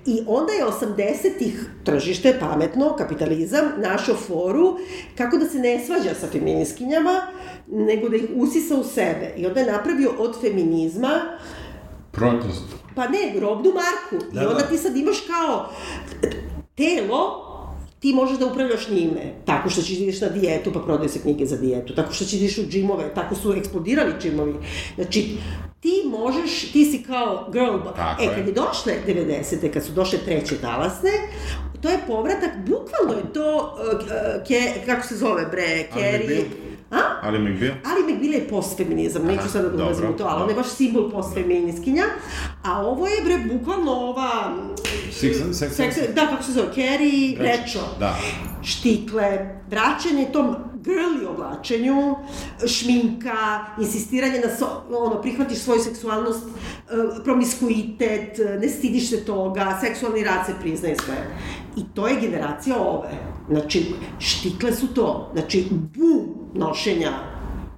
I 0.06 0.20
onda 0.26 0.52
je 0.52 0.64
80-ih 0.66 1.70
tržište, 1.84 2.36
pametno, 2.40 2.94
kapitalizam, 2.98 3.64
našao 3.78 4.14
foru 4.16 4.76
kako 5.16 5.36
da 5.36 5.46
se 5.46 5.58
ne 5.58 5.84
svađa 5.86 6.14
sa 6.14 6.26
feminiskinjama, 6.26 7.20
nego 7.66 8.08
da 8.08 8.16
ih 8.16 8.24
usisa 8.36 8.74
u 8.76 8.84
sebe. 8.84 9.34
I 9.36 9.46
onda 9.46 9.60
je 9.60 9.72
napravio 9.72 10.10
od 10.18 10.40
feminizma 10.40 11.10
Protest. 12.12 12.62
Pa 12.94 13.08
ne, 13.08 13.40
robnu 13.40 13.72
marku. 13.72 14.26
Da, 14.32 14.42
I 14.42 14.46
onda 14.46 14.60
da. 14.60 14.66
ti 14.66 14.78
sad 14.78 14.96
imaš 14.96 15.20
kao 15.20 15.68
telo, 16.76 17.44
ti 18.04 18.12
možeš 18.12 18.38
da 18.38 18.46
upravljaš 18.46 18.88
njime. 18.88 19.32
Tako 19.44 19.70
što 19.70 19.82
ćeš 19.82 19.96
da 19.96 20.02
ideš 20.02 20.20
na 20.20 20.28
dijetu, 20.28 20.72
pa 20.72 20.80
prodaju 20.80 21.08
se 21.08 21.20
knjige 21.20 21.46
za 21.46 21.56
dijetu. 21.56 21.94
Tako 21.94 22.12
što 22.12 22.24
ćeš 22.24 22.32
da 22.32 22.44
ideš 22.44 22.58
u 22.58 22.66
džimove, 22.68 23.14
tako 23.14 23.34
su 23.34 23.52
eksplodirali 23.52 24.12
džimovi. 24.20 24.54
Znači, 24.94 25.36
ti 25.80 26.02
možeš, 26.06 26.72
ti 26.72 26.84
si 26.84 27.02
kao 27.02 27.48
girl. 27.52 27.76
Tako 27.96 28.22
e, 28.22 28.24
je. 28.24 28.34
kad 28.34 28.46
je 28.46 28.52
došle 28.52 28.92
90. 29.06 29.72
kad 29.72 29.84
su 29.84 29.92
došle 29.92 30.18
treće 30.18 30.56
talasne, 30.60 31.10
to 31.82 31.88
je 31.88 31.98
povratak, 32.06 32.50
bukvalno 32.66 33.12
je 33.12 33.32
to, 33.32 33.76
uh, 33.78 34.00
uh, 34.00 34.46
ke, 34.48 34.72
kako 34.86 35.06
se 35.06 35.16
zove 35.16 35.46
bre, 35.46 35.86
Carrie... 35.92 36.44
A? 36.94 37.20
Ali 37.22 37.38
McBeal? 37.38 37.74
Ali 37.84 38.12
McBeal 38.12 38.34
je 38.34 38.48
postfeminizam, 38.48 39.24
neću 39.24 39.48
sada 39.48 39.68
da 39.68 39.84
ulazim 39.84 40.10
u 40.10 40.16
to, 40.16 40.24
ali 40.24 40.42
on 40.42 40.48
je 40.48 40.54
baš 40.54 40.68
simbol 40.68 41.10
postfeminiskinja, 41.10 42.04
a 42.62 42.86
ovo 42.86 43.06
je 43.06 43.24
bre 43.24 43.38
bukvalno 43.54 43.92
ova... 43.92 44.56
Six, 45.12 45.52
sex, 45.52 45.68
Seks, 45.70 45.96
da, 46.14 46.26
kako 46.26 46.42
se 46.42 46.52
zove, 46.52 46.66
Carrie 46.66 47.38
Bradshaw. 47.38 47.98
Da. 47.98 48.16
Štikle, 48.62 49.60
vraćanje 49.70 50.26
tom 50.32 50.56
girly 50.84 51.26
oblačenju, 51.26 52.16
šminka, 52.66 53.64
insistiranje 53.80 54.40
na 54.40 54.56
so, 54.56 54.66
ono, 54.90 55.22
prihvatiš 55.22 55.58
svoju 55.58 55.80
seksualnost, 55.80 56.42
e, 56.46 57.24
promiskuitet, 57.24 58.38
e, 58.38 58.58
ne 58.58 58.68
stidiš 58.68 59.10
se 59.10 59.24
toga, 59.24 59.78
seksualni 59.80 60.24
rad 60.24 60.46
se 60.46 60.52
priznaje 60.60 60.96
sve. 61.04 61.14
I 61.76 61.84
to 61.94 62.08
je 62.08 62.20
generacija 62.20 62.76
ove. 62.78 63.33
Znači, 63.48 63.94
štikle 64.18 64.72
su 64.72 64.86
to. 64.86 65.30
Znači, 65.34 65.66
bum 65.70 66.34
nošenja 66.54 67.12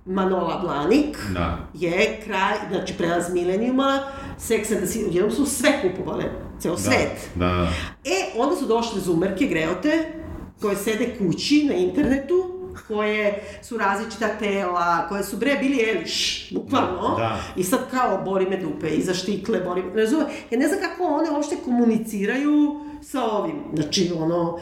Manola 0.07 0.61
Blanik 0.63 1.19
Da. 1.33 1.59
je 1.75 2.21
kraj, 2.25 2.55
znači 2.71 2.95
prelaz 2.99 3.33
milenijuma, 3.33 4.01
seksa 4.39 4.75
da 4.75 4.87
si, 4.87 5.05
odjednom 5.05 5.31
su 5.31 5.47
sve 5.47 5.83
kupovale, 5.83 6.25
ceo 6.61 6.77
svet. 6.77 7.31
Da, 7.35 7.47
da. 7.47 7.69
E, 8.05 8.33
onda 8.39 8.57
su 8.57 8.67
došle 8.67 9.01
zumerke, 9.01 9.47
greote, 9.47 10.13
koje 10.61 10.77
sede 10.77 11.15
kući 11.19 11.65
na 11.69 11.75
internetu, 11.75 12.57
koje 12.89 13.43
su 13.63 13.77
različita 13.77 14.29
tela, 14.29 15.09
koje 15.09 15.25
su 15.25 15.37
bre 15.37 15.57
bili 15.61 15.91
Eliš, 15.91 16.49
bukvalno. 16.53 17.15
Da. 17.17 17.41
I 17.57 17.65
sad 17.65 17.81
kao 17.91 18.23
boli 18.25 18.47
me 18.47 18.57
dupe, 18.57 18.89
iza 18.89 19.15
štikle, 19.15 19.61
boli 19.61 19.83
me, 19.83 20.01
razume? 20.03 20.25
Ja 20.51 20.59
ne 20.59 20.69
znam 20.69 20.81
kako 20.81 21.05
one 21.05 21.31
uopšte 21.31 21.57
komuniciraju 21.65 22.81
sa 23.03 23.25
ovim. 23.25 23.63
Znači, 23.75 24.13
ono, 24.19 24.59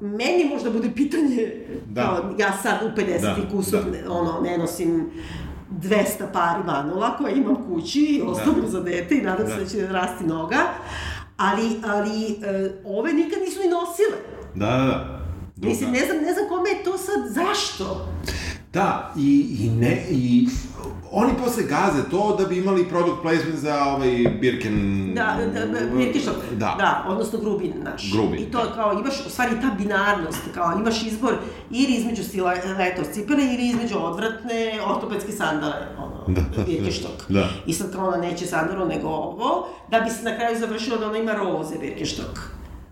meni 0.00 0.44
možda 0.44 0.70
bude 0.70 0.90
pitanje, 0.90 1.52
Da. 1.86 2.02
kao, 2.02 2.34
ja 2.38 2.52
sad 2.52 2.82
u 2.82 2.96
50 2.96 3.20
Da, 3.20 3.36
i 3.38 3.50
kusur, 3.50 3.80
da. 3.82 4.12
ono, 4.12 4.40
ne 4.40 4.58
nosim 4.58 5.10
200 5.72 6.02
pari 6.32 6.64
manula 6.66 7.16
koje 7.16 7.34
imam 7.34 7.56
kući 7.66 8.22
ostavim 8.26 8.64
za 8.66 8.80
dete 8.80 9.14
i 9.14 9.22
nadam 9.22 9.46
se 9.46 9.54
Da. 9.54 9.60
da 9.60 9.66
će 9.66 9.86
rasti 9.86 10.24
noga. 10.24 10.58
Ali, 11.36 11.62
ali 11.84 12.24
e, 12.26 12.70
ove 12.84 13.12
nikad 13.12 13.38
nisu 13.40 13.60
ni 13.60 13.68
nosile. 13.68 14.16
Da, 14.54 14.66
da, 14.68 14.84
da. 14.84 15.18
Druga. 15.56 15.68
Mislim, 15.68 15.90
ne 15.90 15.98
znam, 15.98 16.16
ne 16.16 16.32
znam 16.32 16.48
kome 16.48 16.70
je 16.70 16.84
to 16.84 16.98
sad, 16.98 17.32
zašto? 17.34 18.08
Da, 18.72 19.12
i, 19.16 19.46
i 19.60 19.70
ne, 19.70 20.04
i 20.10 20.46
oni 21.12 21.32
posle 21.36 21.62
gaze 21.64 22.10
to 22.10 22.36
da 22.36 22.44
bi 22.46 22.58
imali 22.58 22.84
product 22.84 23.22
placement 23.22 23.56
za 23.56 23.84
ovaj 23.86 24.08
Birken... 24.40 24.76
Da, 25.14 25.36
da, 25.54 25.66
da 25.66 25.80
Birkenstock, 25.88 26.36
Da. 26.52 26.74
da, 26.78 27.04
odnosno 27.08 27.38
grubin 27.38 27.72
naš. 27.84 28.12
Grubin, 28.12 28.38
I 28.38 28.50
to 28.50 28.58
da. 28.60 28.72
kao, 28.72 28.92
imaš, 28.94 29.26
u 29.26 29.30
stvari, 29.30 29.50
ta 29.52 29.70
binarnost, 29.78 30.40
kao, 30.54 30.72
imaš 30.74 31.02
izbor 31.02 31.34
ili 31.70 31.92
između 31.92 32.22
stiletos 32.24 33.08
cipele 33.08 33.44
ili 33.44 33.62
između 33.64 33.94
odvratne 33.98 34.54
ortopedske 34.86 35.32
sandale, 35.32 35.74
ono, 35.98 36.24
Da. 36.28 36.62
Birkenstock. 36.64 37.22
Da. 37.28 37.48
I 37.66 37.72
sad 37.72 37.92
kao 37.92 38.08
ona 38.08 38.16
neće 38.18 38.46
sandalu 38.46 38.86
nego 38.86 39.08
ovo, 39.08 39.68
da 39.90 40.00
bi 40.00 40.10
se 40.10 40.22
na 40.22 40.36
kraju 40.36 40.58
završilo 40.58 40.96
da 40.96 41.06
ona 41.06 41.18
ima 41.18 41.32
roze 41.34 41.78
Birkenstock. 41.78 42.38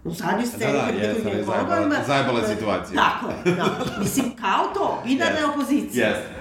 U 0.04 0.10
zadnjoj 0.10 0.46
sceni, 0.46 0.64
da, 0.64 0.72
niko 0.72 0.84
ali 0.84 0.96
nije 0.96 1.14
zajebala- 1.14 1.58
pogledao, 1.58 1.84
ima- 1.84 2.04
zajebala 2.06 2.40
situacija. 2.44 3.02
Tako 3.02 3.26
je, 3.44 3.54
da. 3.54 3.64
Mislim, 4.00 4.26
kao 4.36 4.64
to, 4.74 5.02
binarna 5.04 5.32
Jeste. 5.32 5.46
opozicija. 5.46 6.08
Jeste. 6.08 6.39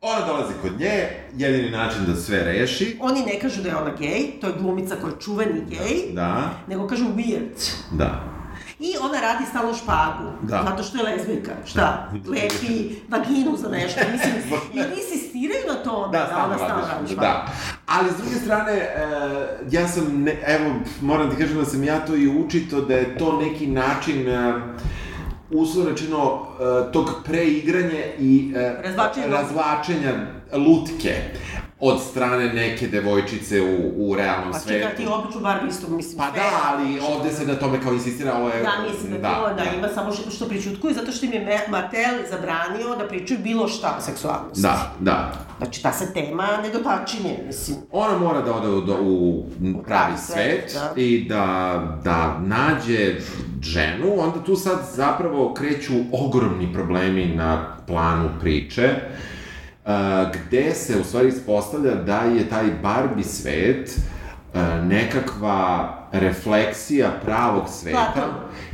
Ona 0.00 0.26
dolazi 0.26 0.52
kod 0.62 0.80
nje, 0.80 1.08
jedini 1.36 1.70
način 1.70 2.04
da 2.06 2.16
sve 2.16 2.44
reši. 2.44 2.96
Oni 3.00 3.20
ne 3.22 3.40
kažu 3.40 3.62
da 3.62 3.68
je 3.68 3.76
ona 3.76 3.90
gej, 3.98 4.40
to 4.40 4.46
je 4.46 4.52
glumica 4.60 4.94
koja 4.96 5.10
je 5.10 5.20
čuveni 5.20 5.60
gej, 5.68 6.12
Da, 6.12 6.50
nego 6.68 6.86
kažu 6.86 7.04
weird. 7.06 7.72
da. 7.92 8.24
I 8.80 8.94
ona 9.00 9.20
radi 9.20 9.44
stalno 9.50 9.74
špagu, 9.74 10.30
Da. 10.42 10.62
zato 10.68 10.82
što 10.82 10.98
je 10.98 11.04
lezbijka. 11.04 11.52
Šta? 11.66 12.10
Lepi 12.26 12.90
vaginu 13.08 13.56
za 13.56 13.68
nešto. 13.68 14.00
Mislim, 14.12 14.32
i 14.74 15.00
insistiraju 15.00 15.62
na 15.68 15.74
tome 15.74 16.18
da, 16.18 16.26
stalno 16.26 16.44
ona 16.46 16.56
stalno 16.56 16.74
radiš, 16.74 16.92
radi 16.92 17.12
špagu. 17.12 17.20
Da. 17.20 17.46
Ali, 17.86 18.10
s 18.10 18.16
druge 18.16 18.36
strane, 18.36 18.72
e, 18.72 18.88
ja 19.70 19.88
sam, 19.88 20.22
ne, 20.22 20.42
evo, 20.46 20.70
moram 21.00 21.30
ti 21.30 21.36
kažem 21.36 21.56
da 21.56 21.64
sam 21.64 21.84
ja 21.84 22.06
to 22.06 22.16
i 22.16 22.28
učito, 22.28 22.80
da 22.80 22.94
je 22.94 23.18
to 23.18 23.40
neki 23.40 23.66
način, 23.66 24.28
e, 24.28 24.52
uslovno 25.50 25.90
rečeno, 25.90 26.46
e, 26.88 26.92
tog 26.92 27.10
preigranja 27.24 28.04
i 28.18 28.52
e, 28.56 28.74
Razvlačenja. 28.82 29.26
razvlačenja 29.26 30.12
lutke 30.52 31.14
od 31.80 32.02
strane 32.02 32.46
neke 32.46 32.86
devojčice 32.88 33.60
u, 33.62 33.76
u 34.00 34.14
realnom 34.14 34.52
Pa 34.52 34.58
svetu. 34.58 34.78
čekaj, 34.80 34.96
ti 34.96 35.06
običu 35.08 35.40
Barbie 35.40 35.68
isto, 35.70 35.88
mislim, 35.88 36.18
Pa 36.18 36.24
sve- 36.24 36.34
da, 36.34 36.50
ali 36.64 37.00
ovde 37.02 37.32
se 37.32 37.46
na 37.46 37.54
tome 37.54 37.80
kao 37.80 37.92
insistira, 37.92 38.34
ovo 38.34 38.48
je... 38.48 38.62
Ja 38.62 38.90
mislim 38.90 39.22
da, 39.22 39.34
to, 39.34 39.54
da, 39.54 39.70
ima 39.72 39.88
samo 39.88 40.12
što, 40.12 40.30
što 40.30 40.44
pričutkuju, 40.46 40.94
zato 40.94 41.12
što 41.12 41.26
im 41.26 41.32
je 41.32 41.40
Mattel 41.68 42.18
zabranio 42.30 42.96
da 42.98 43.08
pričaju 43.08 43.40
bilo 43.40 43.68
šta 43.68 43.96
o 43.98 44.02
seksualnosti. 44.02 44.60
Da, 44.60 44.92
da. 45.00 45.32
Znači, 45.58 45.82
ta 45.82 45.92
se 45.92 46.12
tema 46.14 46.48
ne 46.62 46.70
dotačinje, 46.70 47.38
mislim. 47.46 47.76
Ona 47.92 48.18
mora 48.18 48.40
da 48.40 48.54
ode 48.54 48.68
u, 48.68 48.80
do- 48.80 48.98
u 49.00 49.44
pravi 49.60 49.84
pravi 49.84 50.12
svet, 50.18 50.70
svet, 50.70 50.74
da. 50.74 50.92
i 50.96 51.26
da, 51.28 51.44
da 52.04 52.38
nađe 52.40 53.14
ženu, 53.62 54.14
onda 54.18 54.44
tu 54.44 54.56
sad 54.56 54.78
zapravo 54.94 55.54
kreću 55.54 55.92
ogromni 56.14 56.72
problemi 56.72 57.26
na 57.26 57.76
planu 57.86 58.28
priče, 58.40 58.88
gde 60.34 60.74
se 60.74 61.00
u 61.00 61.04
stvari 61.04 61.28
ispostavlja 61.28 61.94
da 61.94 62.18
je 62.20 62.48
taj 62.48 62.66
Barbie 62.82 63.24
svet 63.24 64.00
nekakva 64.84 65.94
refleksija 66.12 67.10
pravog 67.24 67.64
sveta 67.68 68.28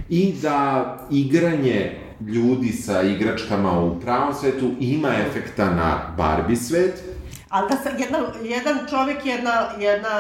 i 0.09 0.35
da 0.43 0.97
igranje 1.11 2.01
ljudi 2.21 2.69
sa 2.69 3.03
igračkama 3.03 3.81
u 3.81 4.01
pravom 4.01 4.35
svetu 4.35 4.71
ima 4.81 5.09
efekta 5.09 5.71
na 5.71 6.15
Barbie 6.17 6.57
svet, 6.57 7.03
Ali 7.55 7.69
da 7.71 7.77
sa, 7.77 7.89
jedna, 7.99 8.19
jedan 8.43 8.79
čovek, 8.91 9.27
jedna, 9.27 9.53
jedna... 9.79 10.11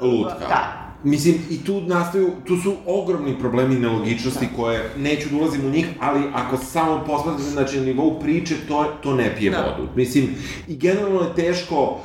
lutka. 0.00 0.48
Da. 0.48 0.79
Mislim, 1.04 1.34
i 1.50 1.64
tu 1.64 1.80
nastaju, 1.80 2.30
tu 2.46 2.56
su 2.56 2.74
ogromni 2.86 3.38
problemi 3.38 3.74
nelogičnosti 3.74 4.48
koje, 4.56 4.90
neću 4.98 5.28
da 5.28 5.36
ulazim 5.36 5.66
u 5.66 5.70
njih, 5.70 5.88
ali 6.00 6.20
ako 6.34 6.56
samo 6.56 7.04
posmatrate, 7.06 7.50
znači, 7.50 7.78
na 7.78 7.84
nivou 7.84 8.20
priče, 8.20 8.54
to, 8.68 8.84
to 9.02 9.14
ne 9.14 9.36
pije 9.36 9.50
Da. 9.50 9.58
vodu. 9.76 9.88
Mislim, 9.96 10.28
i 10.68 10.76
generalno 10.76 11.20
je 11.20 11.34
teško, 11.34 11.98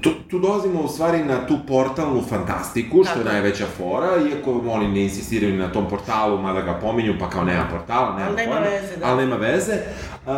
tu, 0.00 0.10
tu 0.30 0.38
dolazimo 0.38 0.80
u 0.80 0.88
stvari 0.88 1.24
na 1.24 1.46
tu 1.46 1.58
portalnu 1.68 2.22
fantastiku, 2.28 3.04
što 3.04 3.14
Tako 3.14 3.28
je. 3.28 3.32
najveća 3.32 3.66
fora, 3.76 4.08
iako 4.30 4.62
oni 4.68 4.88
ne 4.88 5.02
insistiraju 5.02 5.56
na 5.56 5.72
tom 5.72 5.88
portalu, 5.88 6.38
mada 6.38 6.60
ga 6.60 6.74
pominju, 6.74 7.14
pa 7.20 7.30
kao 7.30 7.44
nema 7.44 7.66
portala, 7.70 8.16
nema 8.16 8.26
Ali 8.28 8.36
nema 8.36 8.52
pojma, 8.52 8.66
veze, 8.66 8.96
da. 8.96 9.06
Ali 9.06 9.22
nema 9.24 9.36
veze. 9.36 9.72
Uh, 9.72 10.32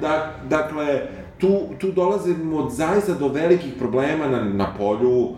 da, 0.00 0.32
dakle, 0.48 1.00
tu, 1.38 1.60
tu 1.78 1.92
dolazimo 1.92 2.70
zaista 2.70 3.14
do 3.14 3.28
velikih 3.28 3.72
problema 3.78 4.26
na, 4.28 4.44
na 4.44 4.74
polju 4.78 5.28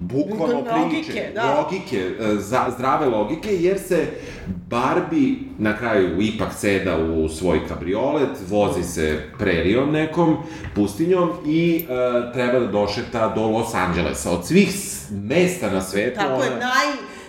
bukvalno 0.00 0.54
Logike, 0.54 1.02
priče, 1.02 1.32
da. 1.34 1.54
logike, 1.54 1.96
e, 2.20 2.36
za, 2.36 2.66
zdrave 2.70 3.06
logike, 3.06 3.50
jer 3.52 3.78
se 3.78 4.06
Barbie 4.46 5.28
na 5.58 5.76
kraju 5.76 6.20
ipak 6.20 6.54
seda 6.54 6.96
u 6.98 7.28
svoj 7.28 7.68
kabriolet, 7.68 8.28
vozi 8.48 8.82
se 8.84 9.06
prerijom 9.38 9.90
nekom, 9.92 10.36
pustinjom 10.74 11.30
i 11.46 11.76
e, 11.80 11.86
treba 12.32 12.58
da 12.58 12.66
došeta 12.68 13.28
do 13.28 13.42
Los 13.42 13.74
Angelesa. 13.76 14.30
Od 14.30 14.46
svih 14.46 14.68
mesta 15.12 15.70
na 15.70 15.80
svetu... 15.82 16.16
Tako 16.16 16.42
je, 16.42 16.50
ona- 16.50 16.58
naj, 16.58 16.86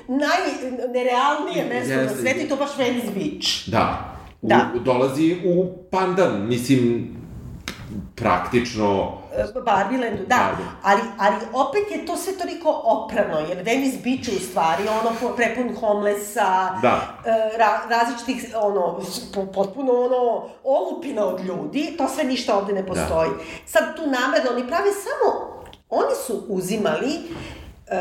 najnerealnije 0.10 1.66
mesto 1.70 1.96
na 1.96 2.02
Jeste. 2.02 2.18
svetu 2.18 2.40
i 2.40 2.50
to 2.50 2.56
baš 2.56 2.70
Venice 2.78 3.08
Beach. 3.10 3.70
Da. 3.70 4.08
U, 4.42 4.48
Da. 4.48 4.70
dolazi 4.76 5.38
u 5.46 5.72
pandan, 5.92 6.48
mislim, 6.48 7.08
praktično... 8.16 9.21
Barbielandu, 9.66 10.24
da, 10.28 10.36
Barbie. 10.36 10.66
ali, 10.84 11.02
ali 11.20 11.36
opet 11.54 11.92
je 11.92 12.06
to 12.06 12.18
sve 12.18 12.34
toliko 12.38 12.82
oprano, 12.84 13.40
jer 13.40 13.58
Venice 13.66 13.98
Beach 14.04 14.28
je 14.28 14.36
u 14.36 14.40
stvari 14.40 14.84
ono 14.88 15.36
prepun 15.36 15.76
homelessa, 15.80 16.80
Da. 16.82 17.02
e, 17.26 17.58
ra, 17.58 17.82
različitih, 17.90 18.56
ono, 18.56 19.00
potpuno 19.54 19.92
ono, 19.94 20.50
olupina 20.64 21.26
od 21.26 21.46
ljudi, 21.46 21.96
to 21.98 22.08
sve 22.08 22.24
ništa 22.24 22.58
ovde 22.58 22.74
ne 22.74 22.86
postoji. 22.88 23.30
Sad 23.66 23.96
tu 23.96 24.02
namerno, 24.02 24.52
oni 24.52 24.68
prave 24.68 24.92
samo, 24.92 25.62
oni 25.90 26.16
su 26.26 26.44
uzimali, 26.48 27.14
e, 27.88 27.98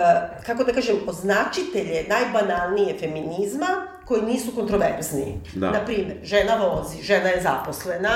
kako 0.47 0.65
da 0.65 0.73
kažem, 0.73 0.97
označitelje 1.09 2.07
najbanalnije 2.09 2.99
feminizma, 2.99 3.67
koji 4.11 4.23
nisu 4.23 4.55
kontroverzni. 4.55 5.41
Da. 5.55 5.71
Na 5.71 5.85
primjer, 5.85 6.17
žena 6.23 6.55
vozi, 6.57 7.03
žena 7.03 7.29
je 7.29 7.43
zaposlena, 7.43 8.11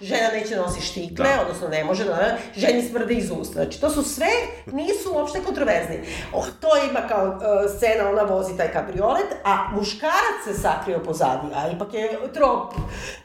žena 0.00 0.28
neće 0.32 0.56
nosi 0.56 0.80
štikle, 0.80 1.24
Da. 1.24 1.42
odnosno 1.42 1.68
ne 1.68 1.84
može 1.84 2.04
da, 2.04 2.36
ženi 2.56 2.82
smrde 2.82 3.14
iz 3.14 3.30
usta. 3.40 3.52
Znači, 3.52 3.80
to 3.80 3.90
su 3.90 4.02
sve, 4.02 4.26
nisu 4.72 5.12
uopšte 5.14 5.40
kontroverzni. 5.40 6.00
O, 6.32 6.44
to 6.60 6.68
ima 6.90 7.00
kao 7.08 7.26
uh, 7.26 7.36
scena, 7.76 8.10
ona 8.10 8.22
vozi 8.22 8.56
taj 8.56 8.72
kabriolet, 8.72 9.30
a 9.44 9.68
muškarac 9.76 10.38
se 10.44 10.54
sakrio 10.54 10.98
pozadi, 10.98 11.46
a 11.54 11.70
ipak 11.70 11.94
je 11.94 12.08
trop 12.34 12.74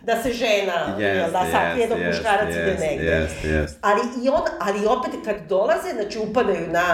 da 0.02 0.24
se 0.24 0.32
žena 0.34 0.96
jel 1.00 1.32
da 1.32 1.46
sakrije 1.52 1.88
dok 1.88 1.98
muškarac 2.08 2.50
ide 2.50 2.78
negde. 2.80 3.06
Jeste, 3.06 3.48
jeste. 3.48 3.80
Ali, 3.82 4.02
i 4.24 4.30
on, 4.30 4.42
ali 4.60 4.86
opet 4.88 5.12
kad 5.26 5.36
dolaze, 5.50 5.90
znači 5.96 6.20
upadaju 6.20 6.68
na, 6.72 6.86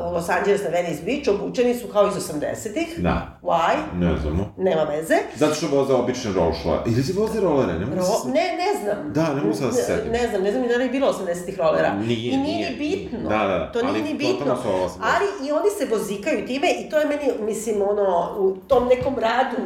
uh, 0.00 0.10
u 0.10 0.14
Los 0.14 0.28
Angeles 0.28 0.62
na 0.62 0.68
Venice 0.68 1.02
Beach, 1.04 1.28
obučeni 1.28 1.74
su 1.74 1.88
kao 1.88 2.06
iz 2.08 2.14
80-ih. 2.14 2.94
Da. 2.98 3.38
Why? 3.42 3.74
Ne 3.94 4.16
znamo. 4.16 4.54
Nema 4.64 4.82
veze. 4.82 5.14
Zato 5.36 5.54
što 5.54 5.66
voze 5.68 5.92
obične 5.94 6.32
rošla. 6.32 6.82
Ili 6.86 7.02
se 7.02 7.12
voze 7.12 7.40
rolere, 7.40 7.72
ne 7.72 7.86
mogu 7.86 7.96
Ro, 7.96 8.04
se... 8.04 8.28
ne, 8.28 8.46
ne 8.56 8.80
znam. 8.82 9.12
Da, 9.12 9.34
ne 9.34 9.40
mogu 9.42 9.54
sad 9.54 9.66
da 9.66 9.72
se 9.72 9.82
setim. 9.82 10.12
Ne, 10.12 10.18
ne 10.18 10.28
znam, 10.28 10.42
ne 10.42 10.50
znam 10.50 10.62
ni 10.62 10.68
da 10.68 10.76
li 10.76 10.84
je 10.84 10.90
bilo 10.90 11.12
80-ih 11.14 11.58
rolera. 11.58 11.94
Nije, 11.94 12.32
I 12.32 12.36
nije, 12.36 12.38
nije. 12.38 12.70
ni 12.70 12.76
bitno. 12.76 13.28
Da, 13.28 13.38
da, 13.38 13.72
To 13.72 13.78
nije 13.78 13.90
ali 13.90 14.02
ni 14.02 14.14
bitno. 14.14 14.32
totalno 14.38 14.62
su 14.62 14.68
ovo 14.68 14.84
80. 14.84 14.90
Ali 15.02 15.48
i 15.48 15.52
oni 15.52 15.70
se 15.78 15.86
vozikaju 15.86 16.46
time 16.46 16.68
i 16.70 16.90
to 16.90 16.98
je 16.98 17.06
meni, 17.06 17.22
mislim, 17.40 17.82
ono, 17.82 18.04
u 18.38 18.56
tom 18.58 18.88
nekom 18.88 19.14
radu 19.18 19.56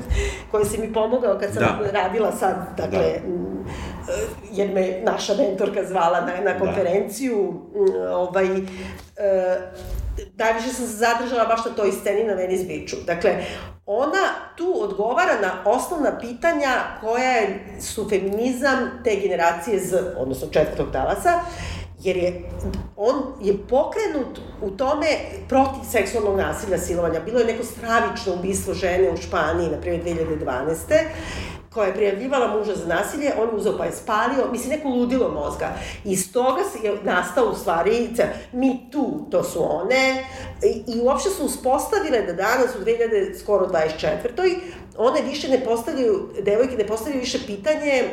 koji 0.50 0.64
si 0.64 0.78
mi 0.78 0.92
pomogao 0.92 1.38
kad 1.38 1.52
sam 1.52 1.62
Da. 1.62 1.90
radila 1.92 2.32
sad, 2.32 2.54
dakle, 2.76 2.98
Da. 2.98 4.12
jer 4.52 4.68
me 4.70 5.00
naša 5.02 5.34
mentorka 5.34 5.84
zvala 5.84 6.20
na, 6.20 6.32
na 6.42 6.58
konferenciju, 6.58 7.52
m, 7.76 8.12
ovaj, 8.12 8.46
e, 8.46 8.60
najviše 10.34 10.68
sam 10.68 10.86
se 10.86 10.96
zadržala 10.96 11.44
baš 11.44 11.64
na 11.64 11.70
toj 11.72 11.92
sceni 11.92 12.24
na 12.24 12.34
Venice 12.34 12.64
Beachu. 12.64 13.06
Dakle, 13.06 13.30
ona 13.86 14.28
tu 14.56 14.74
odgovara 14.76 15.40
na 15.40 15.70
osnovna 15.70 16.18
pitanja 16.20 16.70
koja 17.00 17.42
su 17.80 18.08
feminizam 18.08 19.00
te 19.04 19.16
generacije 19.16 19.80
Z, 19.80 19.96
odnosno 20.18 20.48
četvrtog 20.48 20.92
talasa, 20.92 21.40
jer 22.00 22.16
je, 22.16 22.42
on 22.96 23.14
je 23.42 23.58
pokrenut 23.68 24.40
u 24.62 24.70
tome 24.70 25.06
protiv 25.48 25.80
seksualnog 25.90 26.36
nasilja, 26.36 26.78
silovanja. 26.78 27.20
Bilo 27.20 27.38
je 27.40 27.46
neko 27.46 27.64
stravično 27.64 28.34
ubistvo 28.34 28.74
žene 28.74 29.10
u 29.10 29.16
Španiji, 29.16 29.70
na 29.70 29.80
primjer 29.80 30.04
2012 30.04 30.76
koja 31.74 31.86
je 31.86 31.94
prijavljivala 31.94 32.56
muža 32.58 32.74
za 32.74 32.86
nasilje, 32.86 33.32
on 33.38 33.48
uzeo 33.52 33.78
pa 33.78 33.84
je 33.84 33.92
spalio, 33.92 34.50
mislim, 34.52 34.70
neko 34.70 34.88
ludilo 34.88 35.28
mozga. 35.28 35.72
Iz 36.04 36.32
toga 36.32 36.60
je 36.82 36.96
nastao 37.02 37.44
u 37.44 37.54
stvari, 37.54 38.10
mi 38.52 38.90
tu, 38.90 39.26
to 39.30 39.44
su 39.44 39.76
one, 39.76 40.24
i, 40.62 40.92
i 40.92 41.00
uopšte 41.00 41.30
su 41.30 41.44
uspostavile 41.44 42.22
da 42.22 42.32
danas 42.32 42.76
u 42.80 42.84
2000, 42.84 43.38
skoro 43.40 43.66
24. 43.66 44.56
one 44.98 45.22
više 45.22 45.48
ne 45.48 45.64
postavljaju, 45.64 46.28
devojke 46.42 46.76
ne 46.76 46.86
postavljaju 46.86 47.20
više 47.20 47.38
pitanje 47.46 48.04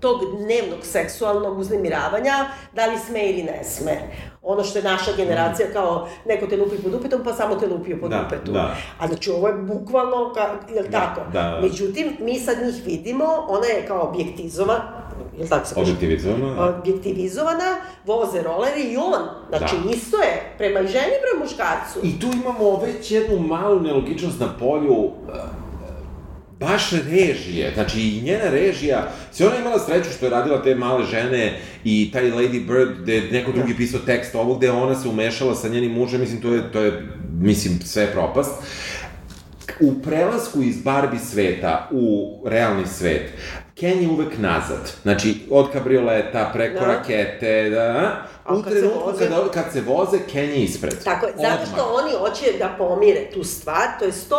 tog 0.00 0.20
dnevnog 0.36 0.78
seksualnog 0.82 1.58
uznemiravanja, 1.58 2.34
da 2.72 2.86
li 2.86 2.98
sme 2.98 3.22
ili 3.22 3.42
ne 3.42 3.64
sme. 3.64 3.98
Ono 4.42 4.64
što 4.64 4.78
je 4.78 4.84
naša 4.84 5.10
generacija 5.16 5.68
kao 5.72 6.08
neko 6.26 6.46
te 6.46 6.56
lupi 6.56 6.76
po 6.76 6.88
dupetom, 6.88 7.20
pa 7.24 7.32
samo 7.32 7.54
te 7.54 7.66
lupio 7.66 7.96
po 8.00 8.08
Da, 8.08 8.18
dupetu. 8.18 8.52
da. 8.52 8.74
A 8.98 9.06
znači 9.06 9.30
ovo 9.30 9.48
je 9.48 9.54
bukvalno, 9.54 10.32
ka, 10.34 10.40
jel 10.74 10.84
Da, 10.84 10.90
tako? 10.90 11.20
da, 11.32 11.42
da. 11.42 11.60
Međutim, 11.62 12.16
mi 12.20 12.38
sad 12.38 12.56
njih 12.58 12.82
vidimo, 12.86 13.24
ona 13.48 13.66
je 13.66 13.86
kao 13.86 14.02
objektizova, 14.02 14.80
jel 15.38 15.48
tako 15.48 15.66
se 15.66 15.74
kaže? 15.74 15.84
Objektivizovano, 15.86 16.54
da. 16.54 16.64
objektivizovana, 16.70 17.76
voze 18.06 18.42
rolere 18.42 18.80
i 18.82 18.96
on, 18.96 19.22
znači 19.48 19.74
Da. 19.84 19.90
isto 19.90 20.16
je, 20.16 20.54
prema 20.58 20.80
ženi, 20.80 21.14
prema 21.22 21.44
muškarcu. 21.44 21.98
I 22.02 22.20
tu 22.20 22.26
imamo 22.34 22.76
već 22.76 23.10
jednu 23.10 23.38
malu 23.38 23.80
nelogičnost 23.80 24.40
na 24.40 24.48
polju 24.60 25.10
baš 26.60 26.90
režije, 26.90 27.70
znači 27.74 28.00
i 28.00 28.22
njena 28.22 28.50
režija, 28.50 29.12
se 29.32 29.46
ona 29.46 29.56
imala 29.56 29.78
sreću 29.78 30.10
što 30.10 30.26
je 30.26 30.30
radila 30.30 30.62
te 30.62 30.74
male 30.74 31.06
žene 31.06 31.60
i 31.84 32.10
taj 32.12 32.30
Lady 32.30 32.66
Bird, 32.66 33.02
gde 33.02 33.14
je 33.14 33.32
neko 33.32 33.52
drugi 33.52 33.76
pisao 33.76 34.00
tekst 34.00 34.34
ovo, 34.34 34.54
gde 34.54 34.70
ona 34.70 34.94
se 34.94 35.08
umešala 35.08 35.54
sa 35.54 35.68
njenim 35.68 35.92
mužem, 35.92 36.20
mislim, 36.20 36.40
to 36.40 36.54
je, 36.54 36.72
to 36.72 36.80
je, 36.80 37.02
mislim, 37.40 37.80
sve 37.80 38.02
je 38.02 38.12
propast. 38.12 38.50
U 39.80 40.02
prelasku 40.02 40.62
iz 40.62 40.82
Barbie 40.82 41.20
sveta 41.20 41.88
u 41.92 42.36
realni 42.46 42.86
svet, 42.86 43.32
Ken 43.80 44.02
je 44.02 44.08
uvek 44.08 44.38
nazad. 44.38 44.92
Znači, 45.02 45.40
od 45.50 45.72
kabrioleta, 45.72 46.50
preko 46.52 46.80
Da. 46.80 46.86
rakete, 46.86 47.70
da, 47.70 48.16
A 48.44 48.54
u 48.54 48.62
kad 48.62 48.72
trenutku 48.72 48.98
voze? 49.06 49.18
kada, 49.20 49.48
kad 49.50 49.72
se 49.72 49.80
voze, 49.80 50.18
Ken 50.32 50.44
je 50.44 50.56
ispred. 50.56 51.04
Tako 51.04 51.26
je, 51.26 51.32
zato 51.36 51.66
što 51.66 51.94
oni 51.94 52.12
hoće 52.12 52.58
da 52.58 52.74
pomire 52.78 53.30
tu 53.30 53.44
stvar, 53.44 53.86
to 53.98 54.04
je 54.04 54.12
100% 54.12 54.32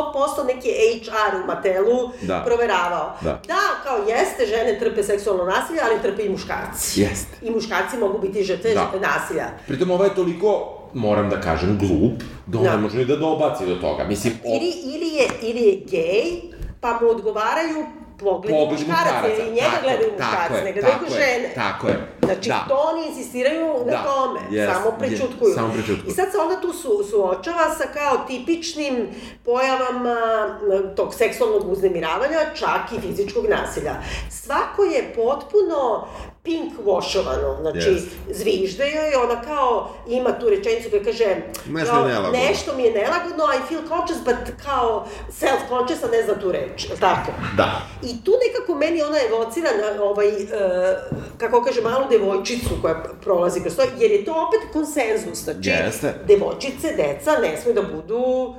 neki 0.47 0.69
HR 1.03 1.43
u 1.43 1.47
Matelu 1.47 2.09
Da. 2.21 2.43
proveravao. 2.45 3.15
Da. 3.21 3.41
kao 3.83 3.97
jeste, 3.99 4.45
žene 4.47 4.79
trpe 4.79 5.03
seksualno 5.03 5.43
nasilje, 5.45 5.79
ali 5.83 6.01
trpe 6.01 6.23
i 6.23 6.29
muškarci. 6.29 7.01
Jeste. 7.01 7.37
I 7.41 7.51
muškarci 7.51 7.97
mogu 7.97 8.19
biti 8.19 8.43
žrtve 8.43 8.73
Da. 8.73 8.91
nasilja. 8.93 9.45
Pritom 9.67 9.91
ovo 9.91 10.03
je 10.03 10.15
toliko, 10.15 10.49
moram 10.93 11.29
da 11.29 11.41
kažem, 11.41 11.77
glup, 11.79 12.13
da 12.45 12.57
on 12.57 12.63
Da. 12.63 12.71
ne 12.71 12.77
može 12.77 12.97
ni 12.97 13.05
da 13.05 13.15
dobaci 13.15 13.65
do 13.65 13.75
toga. 13.75 14.03
Mislim, 14.03 14.33
o, 14.45 14.47
Ili, 14.49 14.71
ili, 14.85 15.07
je, 15.07 15.27
ili 15.41 15.61
je 15.61 15.75
gej, 15.85 16.41
pa 16.81 16.99
mu 17.01 17.09
odgovaraju 17.09 17.85
pogledi 18.19 18.57
pogled 18.57 18.79
muškaraca, 18.79 19.27
i 19.39 19.51
njega 19.51 19.69
Tako, 19.69 19.83
gledaju 19.83 20.11
je, 20.57 20.63
ne 20.63 20.71
gledaju 20.73 20.93
tako 20.93 21.05
žene. 21.13 21.51
Tako 21.55 21.87
je, 21.87 21.95
Znači, 22.23 22.49
da. 22.49 22.65
to 22.67 22.75
oni 22.85 23.07
insistiraju 23.07 23.67
na 23.85 23.91
Da, 23.91 24.03
tome, 24.03 24.39
jest, 24.51 24.73
samo 24.73 24.91
prečutkuju. 24.91 25.49
jest, 25.49 25.55
samo 25.55 25.73
prečutkuju. 25.73 26.11
I 26.11 26.13
sad 26.13 26.31
se 26.31 26.37
onda 26.37 26.61
tu 26.61 26.73
su, 26.73 27.03
suočava 27.11 27.75
sa 27.77 27.83
kao 27.93 28.17
tipičnim 28.27 29.07
pojavama 29.45 30.17
tog 30.95 31.13
seksualnog 31.13 31.71
uznemiravanja, 31.71 32.39
čak 32.55 32.81
i 32.91 33.01
fizičkog 33.01 33.45
nasilja. 33.47 33.95
Svako 34.31 34.83
je 34.83 35.13
potpuno 35.15 36.07
pink 36.43 36.73
washovano, 36.85 37.61
znači 37.61 37.89
Jest. 37.89 38.07
zvižde 38.31 38.83
joj, 38.91 39.23
ona 39.23 39.41
kao 39.41 39.89
ima 40.07 40.39
tu 40.39 40.49
rečenicu 40.49 40.89
koja 40.89 41.03
kaže 41.03 41.35
Nešto 41.67 41.93
kao, 41.93 42.07
nelagodno. 42.07 42.39
nešto 42.49 42.75
mi 42.75 42.83
je 42.83 42.91
nelagodno, 42.93 43.43
I 43.55 43.67
feel 43.67 43.81
conscious, 43.87 44.19
but 44.25 44.55
kao 44.65 45.05
self-conscious, 45.31 46.03
a 46.03 46.11
ne 46.11 46.23
znam 46.23 46.39
tu 46.41 46.51
reč, 46.51 46.87
tako? 46.99 47.31
Da. 47.57 47.81
I 48.03 48.23
tu 48.23 48.31
nekako 48.47 48.75
meni 48.75 49.01
ona 49.01 49.17
evocira 49.29 49.69
na 49.95 50.03
ovaj, 50.03 50.27
e, 50.27 50.43
kako 51.37 51.61
kaže, 51.63 51.81
malu 51.81 52.05
devojčicu 52.09 52.69
koja 52.81 53.03
prolazi 53.23 53.61
kroz 53.61 53.75
to, 53.75 53.83
jer 53.97 54.11
je 54.11 54.25
to 54.25 54.31
opet 54.31 54.73
konsenzus, 54.73 55.43
znači, 55.43 55.69
Jeste. 55.69 56.13
devojčice, 56.27 56.87
deca 56.97 57.31
ne 57.41 57.57
smiju 57.61 57.75
da 57.75 57.81
budu 57.81 58.53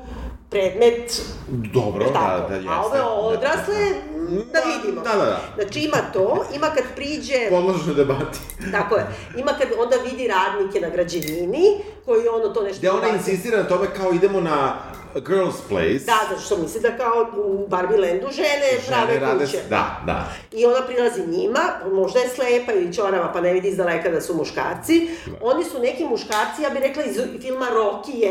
predmet, 0.51 1.23
Dobro, 1.49 2.05
da, 2.05 2.47
da, 2.49 2.55
jeste. 2.55 2.69
A 2.71 2.83
ove 2.87 3.03
odrasle, 3.03 3.75
Da, 3.75 4.10
da 4.10 4.10
vidimo. 4.31 5.03
Da, 5.03 5.17
da, 5.17 5.25
da. 5.25 5.41
Znači 5.55 5.81
ima 5.81 5.97
to, 6.13 6.45
ima 6.55 6.67
kad 6.67 6.85
priđe... 6.97 7.51
Podložno 7.51 7.95
debati. 7.95 8.39
Tako 8.73 8.97
je. 8.97 9.07
Ima 9.37 9.53
kad 9.53 9.69
onda 9.79 9.97
vidi 9.97 10.29
radnike 10.29 10.81
na 10.81 10.89
građevini, 10.89 11.65
koji 12.05 12.29
ono 12.29 12.49
to 12.49 12.63
nešto... 12.63 12.79
Gde 12.79 12.91
ona 12.91 13.09
insistira 13.09 13.59
na 13.59 13.69
tome 13.69 13.87
kao 13.97 14.13
idemo 14.13 14.41
na 14.41 14.75
Girls 15.17 15.57
Place. 15.69 15.99
Da, 16.01 16.19
zato 16.29 16.41
što 16.41 16.57
misli 16.57 16.81
da 16.81 16.97
kao 16.97 17.27
u 17.37 17.67
Barbie 17.69 17.99
Landu 17.99 18.27
žene, 18.31 18.69
prave 18.89 19.19
rade- 19.21 19.45
kuće. 19.45 19.59
Da, 19.69 20.01
da. 20.07 20.29
I 20.53 20.67
ona 20.67 20.81
prilazi 20.83 21.23
njima, 21.29 21.61
možda 21.87 22.19
je 22.19 22.29
slepa 22.29 22.73
ili 22.73 22.95
čorava 22.95 23.33
pa 23.33 23.41
ne 23.41 23.53
vidi 23.53 23.69
iz 23.69 23.77
daleka 23.77 24.11
da 24.11 24.21
su 24.21 24.35
muškarci. 24.35 25.09
Oni 25.43 25.65
su 25.65 25.79
neki 25.79 26.05
muškarci, 26.05 26.63
ja 26.63 26.71
bih 26.71 26.81
rekla 26.81 27.03
iz 27.05 27.17
filma 27.41 27.67
Rocky 27.69 28.15
1, 28.15 28.25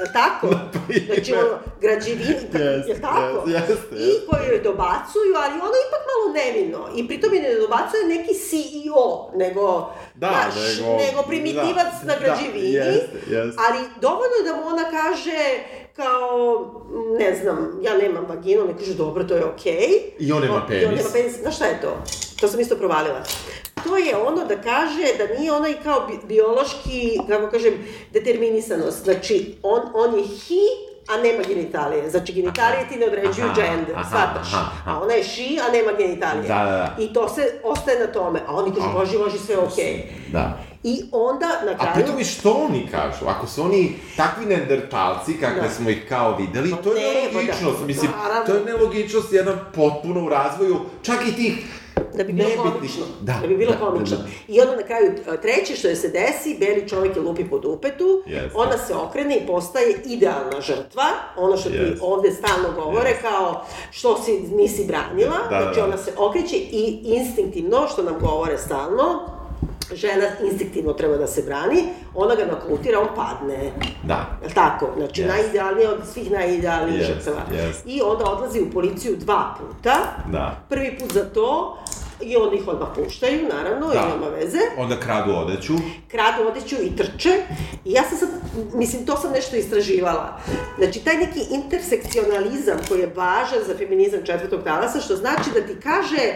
je 0.00 0.12
tako? 0.12 0.48
Znači 1.06 1.34
ono, 1.34 1.48
građevini, 1.80 2.30
Jeste, 2.30 2.58
je 2.86 3.00
tako? 3.00 3.42
jeste, 3.46 3.70
jeste, 3.70 3.96
I 3.96 4.26
koji 4.26 4.48
joj 4.48 4.60
dobacuju, 4.60 5.32
ali 5.36 5.54
ono 5.58 5.76
ipak 5.86 6.02
malo 6.10 6.26
nevino. 6.34 6.88
I 6.96 7.08
pritom 7.08 7.34
je 7.34 7.42
ne 7.42 7.54
dobacuje 7.56 8.04
neki 8.06 8.34
CEO, 8.36 9.04
nego, 9.34 9.90
Da, 10.14 10.28
znaš, 10.28 10.54
nego- 10.78 10.96
nego 10.98 11.22
primitivac 11.22 11.92
da, 11.96 12.06
na 12.06 12.14
građevini. 12.20 12.72
da, 12.72 12.84
jeste, 12.84 13.16
jeste. 13.26 13.62
Ali 13.64 13.78
dovoljno 14.00 14.34
je 14.38 14.44
da 14.44 14.56
mu 14.56 14.66
ona 14.66 14.84
kaže 14.92 15.38
kao, 15.98 16.70
ne 17.18 17.34
znam, 17.34 17.80
ja 17.82 17.96
nemam 17.96 18.24
vaginu, 18.28 18.64
ne 18.64 18.78
kaže, 18.78 18.94
dobro, 18.94 19.24
to 19.24 19.34
je 19.34 19.44
okej. 19.44 19.88
I 20.18 20.32
on 20.32 20.42
nema 20.42 20.54
O, 20.54 20.58
I 20.58 20.60
on 20.60 20.66
penis. 20.68 20.98
nema 20.98 21.10
penis. 21.12 21.40
Znaš 21.40 21.56
šta 21.56 21.64
je 21.64 21.80
to? 21.80 21.96
To 22.40 22.48
sam 22.48 22.60
isto 22.60 22.76
provalila. 22.76 23.22
To 23.84 23.96
je 23.96 24.16
ono 24.16 24.44
da 24.44 24.56
kaže 24.56 25.06
da 25.18 25.38
nije 25.38 25.52
onaj 25.52 25.74
kao 25.82 26.06
bi, 26.06 26.18
biološki, 26.26 27.18
kako 27.28 27.50
kažem, 27.50 27.74
determinisanost. 28.12 29.04
Znači, 29.04 29.54
on, 29.62 29.80
on 29.94 30.14
je 30.14 30.24
he, 30.24 30.64
a 31.08 31.16
nema 31.16 31.42
genitalije. 31.48 32.10
Znači, 32.10 32.32
genitalije 32.32 32.88
ti 32.88 32.98
ne 32.98 33.06
određuju 33.06 33.46
Aha, 33.46 33.54
gender, 33.54 33.94
aha, 33.96 34.08
shvataš? 34.08 34.52
aha, 34.54 34.70
aha. 34.74 34.90
A 34.90 35.02
ona 35.02 35.12
je 35.12 35.24
she, 35.24 35.42
a 35.68 35.72
nema 35.72 35.92
genitalije. 35.92 36.48
Da, 36.48 36.54
da, 36.54 36.70
da. 36.70 36.96
I 36.98 37.12
to 37.12 37.28
se 37.28 37.60
ostaje 37.64 38.00
na 38.00 38.06
tome. 38.06 38.40
A 38.46 38.54
oni 38.54 38.74
kažu, 38.74 38.88
boži, 38.94 39.18
boži, 39.18 39.38
sve 39.38 39.54
je 39.54 39.58
okej. 39.58 40.02
Da. 40.32 40.58
I 40.82 41.02
onda, 41.12 41.46
na 41.64 41.72
A 41.72 41.76
kraju... 41.76 41.94
pritom 41.94 42.20
i 42.20 42.24
što 42.24 42.50
oni 42.52 42.88
kažu? 42.90 43.26
Ako 43.28 43.46
su 43.46 43.62
oni 43.62 43.92
takvi 44.16 44.46
neandertalci, 44.46 45.32
kakve 45.34 45.62
Da. 45.62 45.70
smo 45.70 45.90
ih 45.90 46.06
kao 46.08 46.36
videli, 46.36 46.70
Pa 46.70 46.76
to 46.76 46.92
je 46.92 47.14
ne, 47.14 47.22
nelogičnost. 47.22 47.74
pa 47.74 47.80
da, 47.80 47.86
Mislim, 47.86 48.10
naravno. 48.18 48.46
to 48.46 48.54
je 48.54 48.64
nelogičnost 48.66 49.32
jedna 49.32 49.56
potpuno 49.66 50.24
u 50.24 50.28
razvoju, 50.28 50.76
čak 51.02 51.16
i 51.28 51.34
tih 51.34 51.66
Da 52.14 52.24
bi 52.24 52.32
bilo 52.32 52.48
komično. 52.64 53.04
Da, 53.20 53.32
Da, 53.32 53.46
bi 53.46 53.56
bilo 53.56 53.72
da, 53.72 53.78
komično. 53.78 54.16
da, 54.16 54.22
da. 54.22 54.28
I 54.48 54.60
onda 54.60 54.76
na 54.76 54.82
kraju, 54.82 55.06
e, 55.28 55.40
treće 55.40 55.76
što 55.76 55.88
je 55.88 55.96
se 55.96 56.08
desi, 56.10 56.56
beli 56.60 56.88
čovjek 56.88 57.16
je 57.16 57.22
lupi 57.22 57.44
po 57.44 57.58
dupetu, 57.58 58.22
Jeste. 58.26 58.50
ona 58.54 58.78
se 58.78 58.94
okrene 58.96 59.36
i 59.36 59.46
postaje 59.46 60.02
idealna 60.06 60.60
žrtva, 60.60 61.04
ono 61.36 61.56
što 61.56 61.70
ti 61.70 61.76
Jeste. 61.76 61.98
ovde 62.02 62.30
stalno 62.32 62.68
govore, 62.76 63.08
Jeste. 63.08 63.22
kao 63.22 63.64
što 63.90 64.18
si, 64.18 64.32
nisi 64.32 64.84
branila, 64.84 65.36
Da, 65.40 65.56
da, 65.56 65.62
znači 65.62 65.76
da. 65.76 65.84
ona 65.84 65.96
se 65.96 66.12
okreće 66.18 66.56
i 66.56 67.00
instinktivno, 67.04 67.88
što 67.88 68.02
nam 68.02 68.14
govore 68.20 68.58
stalno, 68.58 69.26
žena 69.92 70.26
instinktivno 70.44 70.92
treba 70.92 71.16
da 71.16 71.26
se 71.26 71.42
brani, 71.42 71.84
ona 72.14 72.34
ga 72.34 72.44
naklutira, 72.46 73.00
on 73.00 73.08
padne. 73.16 73.72
Da. 74.02 74.38
Jel 74.42 74.50
tako? 74.54 74.88
Znači, 74.96 75.20
Jest. 75.20 75.34
najidealnije 75.34 75.88
od 75.88 76.00
svih 76.12 76.30
najidealnijih 76.30 77.00
Jest, 77.00 77.10
žrtava. 77.14 77.42
jest. 77.52 77.82
I 77.86 78.00
onda 78.02 78.24
odlazi 78.24 78.60
u 78.60 78.70
policiju 78.70 79.16
dva 79.16 79.54
puta, 79.60 79.96
Da. 80.32 80.56
prvi 80.68 80.98
put 80.98 81.12
za 81.12 81.24
to, 81.24 81.78
i 82.20 82.36
onda 82.36 82.56
ih 82.56 82.68
odmah 82.68 82.88
puštaju, 82.96 83.48
naravno, 83.48 83.86
Da. 83.86 83.94
i 83.94 84.12
nema 84.12 84.28
veze. 84.28 84.58
Onda 84.78 85.00
kradu 85.00 85.32
odeću. 85.32 85.72
Kradu 86.08 86.48
odeću 86.48 86.76
i 86.82 86.96
trče. 86.96 87.30
I 87.84 87.92
ja 87.92 88.02
sam 88.02 88.18
sad, 88.18 88.28
mislim, 88.74 89.06
to 89.06 89.16
sam 89.16 89.32
nešto 89.32 89.56
istraživala. 89.56 90.38
Znači, 90.78 91.00
taj 91.00 91.16
neki 91.16 91.40
intersekcionalizam 91.50 92.76
koji 92.88 93.00
je 93.00 93.12
važan 93.16 93.58
za 93.66 93.74
feminizam 93.78 94.20
četvrtog 94.24 94.62
talasa, 94.64 95.00
što 95.00 95.16
znači 95.16 95.50
da 95.54 95.60
ti 95.60 95.80
kaže 95.82 96.32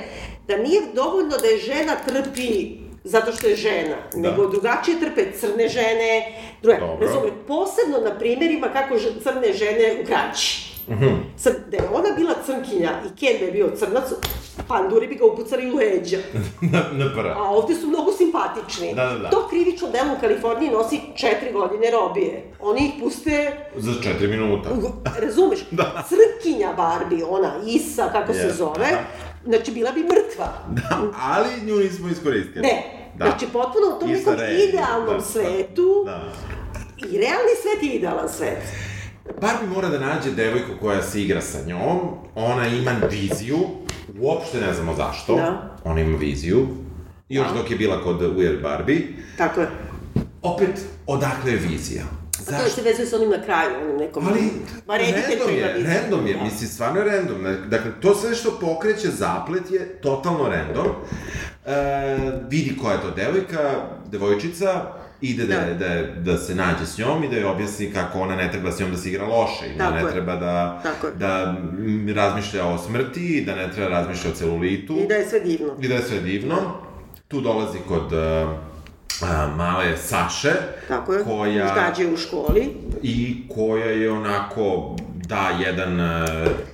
da 0.48 0.56
nije 0.56 0.80
dovoljno 0.94 1.36
da 1.38 1.46
je 1.46 1.58
žena 1.58 1.92
trpi 2.06 2.81
zato 3.04 3.32
što 3.32 3.46
je 3.46 3.56
žena, 3.56 3.96
Da. 4.12 4.18
nego 4.20 4.46
drugačije 4.46 5.00
trpe 5.00 5.32
crne 5.32 5.68
žene, 5.68 6.32
druge, 6.62 6.78
razume, 7.00 7.28
posebno 7.48 7.98
na 8.00 8.18
primjerima 8.18 8.68
kako 8.68 8.94
crne 9.22 9.52
žene 9.52 9.96
u 10.02 10.06
kraći. 10.06 10.72
Mhm. 10.88 11.06
Sad, 11.36 11.54
da 11.70 11.76
je 11.76 11.88
ona 11.88 12.08
bila 12.16 12.34
crnkinja 12.46 12.90
i 13.04 13.16
Ken 13.16 13.38
da 13.38 13.44
je 13.44 13.52
bio 13.52 13.70
crnac, 13.76 14.04
panduri 14.68 15.06
bi 15.06 15.14
ga 15.14 15.24
upucali 15.24 15.72
u 15.72 15.76
leđa. 15.76 16.18
na, 16.72 16.80
na. 16.92 17.34
A 17.36 17.50
ovde 17.50 17.74
su 17.74 17.86
mnogo 17.86 18.12
simpatični. 18.12 18.94
Da, 18.94 19.04
da, 19.04 19.18
da. 19.18 19.30
To 19.30 19.48
krivično 19.48 19.88
delo 19.88 20.12
u 20.12 20.20
Kaliforniji 20.20 20.70
nosi 20.70 21.00
četiri 21.16 21.52
godine 21.52 21.90
robije. 21.90 22.42
Oni 22.60 22.80
ih 22.80 23.02
puste, 23.02 23.52
Za 23.76 23.92
četiri 24.02 24.28
minuta. 24.28 24.68
razumeš, 25.18 25.58
Da. 25.70 26.04
crnkinja 26.08 26.72
Barbie, 26.76 27.24
ona 27.24 27.52
Isa, 27.66 28.08
kako 28.08 28.32
se 28.32 28.38
Jeste, 28.38 28.54
zove, 28.54 28.84
aha. 28.84 29.02
Znači 29.44 29.72
bila 29.72 29.92
bi 29.92 30.00
mrtva. 30.00 30.52
Da, 30.68 31.02
ali 31.16 31.48
nju 31.62 31.76
nismo 31.76 32.08
iskoristili. 32.08 32.62
Ne, 32.62 32.82
Da. 33.16 33.24
znači 33.24 33.46
potpuno 33.46 33.96
u 33.96 34.00
tom 34.00 34.08
nekom 34.10 34.34
idealnom 34.68 35.14
da, 35.14 35.20
svetu, 35.22 36.02
Da. 36.06 36.32
i 36.98 37.18
realni 37.18 37.54
svet 37.62 37.82
je 37.82 37.96
idealan 37.96 38.28
svet. 38.28 38.62
Barbie 39.40 39.68
mora 39.68 39.88
da 39.88 39.98
nađe 39.98 40.30
devojku 40.30 40.70
koja 40.80 41.02
se 41.02 41.22
igra 41.22 41.40
sa 41.40 41.58
njom, 41.66 41.98
ona 42.34 42.66
ima 42.68 42.92
viziju, 43.10 43.58
uopšte 44.20 44.60
ne 44.60 44.72
znamo 44.74 44.94
zašto, 44.94 45.36
Da. 45.36 45.76
ona 45.84 46.00
ima 46.00 46.18
viziju, 46.18 46.66
još 47.28 47.48
dok 47.56 47.70
je 47.70 47.76
bila 47.76 48.02
kod 48.02 48.20
Weird 48.20 48.62
Barbie, 48.62 49.02
Tako 49.38 49.60
je. 49.60 49.68
opet, 50.42 50.70
odakle 51.06 51.50
je 51.50 51.56
vizija? 51.58 52.02
A 52.48 52.58
to 52.58 52.70
se 52.70 52.82
vezuje 52.82 53.06
sa 53.06 53.16
onim 53.16 53.30
na 53.30 53.42
kraju, 53.42 53.70
onim 53.82 53.96
nekom... 53.96 54.26
Ali, 54.26 54.40
Ma 54.86 54.96
random 54.96 55.54
je, 55.54 55.84
random 55.84 56.26
je, 56.26 56.34
Da. 56.34 56.42
mislim, 56.42 56.68
stvarno 56.68 57.00
je 57.00 57.06
random. 57.06 57.38
Dakle, 57.68 57.90
to 58.00 58.14
sve 58.14 58.34
što 58.34 58.58
pokreće 58.60 59.08
zaplet 59.08 59.70
je 59.70 59.98
totalno 60.00 60.48
random. 60.48 60.86
E, 61.66 62.16
vidi 62.48 62.76
koja 62.82 62.94
je 62.94 63.00
to 63.00 63.10
devojka, 63.10 63.70
devojčica, 64.06 64.82
ide 65.20 65.46
da, 65.46 65.56
da. 65.56 65.74
Da. 65.74 65.88
Da, 65.88 66.32
da 66.32 66.38
se 66.38 66.54
nađe 66.54 66.86
s 66.86 66.98
njom 66.98 67.24
i 67.24 67.28
da 67.28 67.36
joj 67.36 67.44
objasni 67.44 67.92
kako 67.92 68.20
ona 68.20 68.36
ne 68.36 68.50
treba 68.52 68.72
s 68.72 68.80
njom 68.80 68.90
da 68.90 68.96
se 68.96 69.08
igra 69.08 69.26
loše 69.26 69.66
i 69.74 69.78
da 69.78 69.90
ne 69.90 70.00
je. 70.00 70.10
treba 70.10 70.36
da, 70.36 70.82
je. 71.04 71.10
da 71.14 71.54
razmišlja 72.14 72.66
o 72.66 72.78
smrti, 72.78 73.20
i 73.28 73.44
da 73.44 73.54
ne 73.54 73.72
treba 73.72 73.90
razmišlja 73.90 74.30
o 74.30 74.34
celulitu 74.34 74.96
I 74.98 75.06
da 75.08 75.14
je 75.14 75.28
sve 75.28 75.40
divno. 75.40 75.72
i 75.80 75.88
da 75.88 75.94
je 75.94 76.02
sve 76.02 76.20
divno. 76.20 76.56
tu 77.28 77.40
dolazi 77.40 77.78
kod 77.88 78.12
uh, 78.12 78.18
male 79.56 79.96
Saše, 79.96 80.52
Tako 80.88 81.12
je, 81.12 81.24
koja, 81.24 81.74
gađe 81.74 82.08
u 82.08 82.16
školi. 82.16 82.70
i 83.02 83.48
koja 83.54 83.86
je 83.86 84.12
onako 84.12 84.96
da 85.28 85.50
jedan 85.66 86.00
uh, 86.00 86.06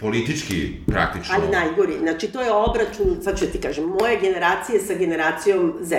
politički 0.00 0.72
praktično 0.86 1.34
Ali 1.34 1.48
najgori, 1.48 1.98
znači 1.98 2.28
to 2.28 2.40
je 2.40 2.52
obračun, 2.52 3.20
sad 3.24 3.38
ću 3.38 3.46
ti 3.46 3.60
kažem, 3.60 3.84
moje 3.84 4.20
generacije 4.20 4.80
sa 4.80 4.94
generacijom 4.94 5.74
Z. 5.80 5.96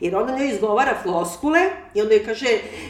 Jer 0.00 0.16
onda 0.16 0.36
njoj 0.36 0.48
izgovara 0.48 0.94
floskule 1.02 1.60
i 1.94 2.00
onda 2.00 2.14
joj 2.14 2.24
kaže, 2.24 2.46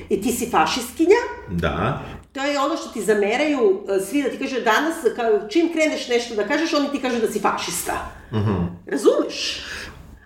i 0.08 0.22
ti 0.22 0.32
si 0.32 0.50
fašistkinja, 0.50 1.20
da 1.50 2.02
To 2.32 2.42
je 2.42 2.60
ono 2.60 2.76
što 2.76 2.88
ti 2.88 3.02
zameraju 3.02 3.84
e, 3.88 4.00
svi 4.00 4.22
da 4.22 4.28
ti 4.28 4.38
kaže 4.38 4.60
danas, 4.60 4.94
kao, 5.16 5.48
čim 5.48 5.72
kreneš 5.72 6.08
nešto 6.08 6.34
da 6.34 6.46
kažeš, 6.46 6.74
oni 6.74 6.88
ti 6.92 7.00
kažu 7.00 7.20
da 7.20 7.32
si 7.32 7.40
fašista. 7.40 7.92
Mm 8.32 8.36
-hmm. 8.36 8.66
Razumeš? 8.86 9.64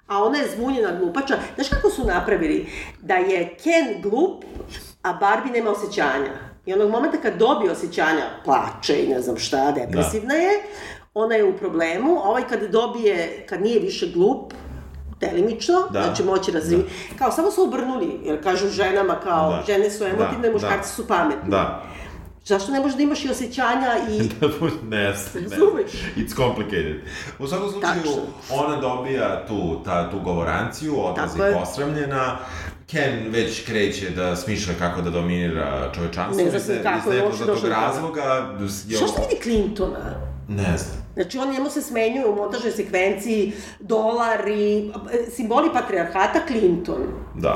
A 0.09 0.25
ona 0.25 0.39
je 0.39 0.51
zbunjena 0.57 0.93
glupača. 1.01 1.37
Znaš 1.55 1.69
kako 1.69 1.91
su 1.91 2.05
napravili? 2.05 2.67
Da 3.01 3.15
je 3.15 3.57
Ken 3.63 4.03
glup, 4.03 4.45
a 5.03 5.13
Barbie 5.13 5.53
nema 5.53 5.71
osjećanja. 5.71 6.33
I 6.67 6.73
onog 6.73 6.91
momenta 6.91 7.17
kad 7.17 7.39
dobije 7.39 7.73
osjećanja, 7.73 8.25
plače 8.45 9.03
i 9.05 9.09
ne 9.09 9.21
znam 9.21 9.37
šta, 9.39 9.73
depresivna 9.73 10.35
da. 10.35 10.41
je, 10.41 10.51
ona 11.15 11.35
je 11.35 11.45
u 11.45 11.57
problemu, 11.57 12.19
a 12.19 12.29
ovaj 12.29 12.43
kad 12.49 12.63
dobije, 12.63 13.47
kad 13.49 13.63
nije 13.63 13.81
više 13.81 14.07
glup, 14.15 14.53
delimično, 15.21 15.75
da. 15.91 16.03
znači 16.03 16.25
moći 16.25 16.53
razvi... 16.53 16.77
Da. 16.77 17.19
Kao, 17.19 17.33
samo 17.33 17.51
su 17.51 17.63
obrnuli, 17.63 18.21
jer 18.25 18.43
kažu 18.43 18.69
ženama 18.69 19.21
kao, 19.21 19.51
da. 19.51 19.63
žene 19.67 19.91
su 19.91 20.05
emotivne, 20.05 20.49
da. 20.49 20.53
muškarci 20.53 20.89
da. 20.89 20.95
su 20.95 21.07
pametni. 21.07 21.51
Da. 21.51 21.83
Zašto 22.49 22.73
ne 22.73 22.81
možeš 22.81 22.97
da 22.97 23.03
imaš 23.03 23.25
i 23.25 23.31
osjećanja 23.31 23.97
i... 24.11 24.19
ne, 24.23 24.49
ne. 24.83 25.05
Razumeš? 25.05 25.93
It's 26.17 26.37
complicated. 26.37 26.97
U 27.39 27.47
svakom 27.47 27.71
slučaju, 27.71 28.03
Tačno. 28.03 28.23
ona 28.51 28.81
dobija 28.81 29.47
tu, 29.47 29.81
ta, 29.85 30.11
tu 30.11 30.21
govoranciju, 30.21 30.95
odlazi 31.05 31.39
posramljena, 31.55 32.39
Ken 32.87 33.31
već 33.31 33.67
kreće 33.67 34.11
da 34.11 34.37
smišlja 34.37 34.75
kako 34.79 35.03
da 35.03 35.11
dominira 35.11 35.93
čovečanstvo. 35.95 36.45
Ne 36.45 36.59
znam 36.59 36.79
kako 36.83 37.13
je 37.13 37.25
uopšte 37.25 37.45
došlo 37.45 37.69
do 37.69 37.75
razloga. 37.75 38.57
Što 38.97 39.07
što 39.07 39.23
vidi 39.23 39.43
Clintona? 39.43 40.15
Ne 40.49 40.79
znam. 40.79 41.09
Znači, 41.15 41.39
on 41.39 41.51
njemu 41.51 41.71
se 41.71 41.83
smenjuje 41.83 42.27
u 42.27 42.37
montažnoj 42.37 42.73
sekvenciji 42.73 43.53
dolar 43.81 44.49
i 44.49 44.91
simboli 45.37 45.69
patrijarhata 45.73 46.41
Clinton. 46.47 47.03
Da. 47.35 47.55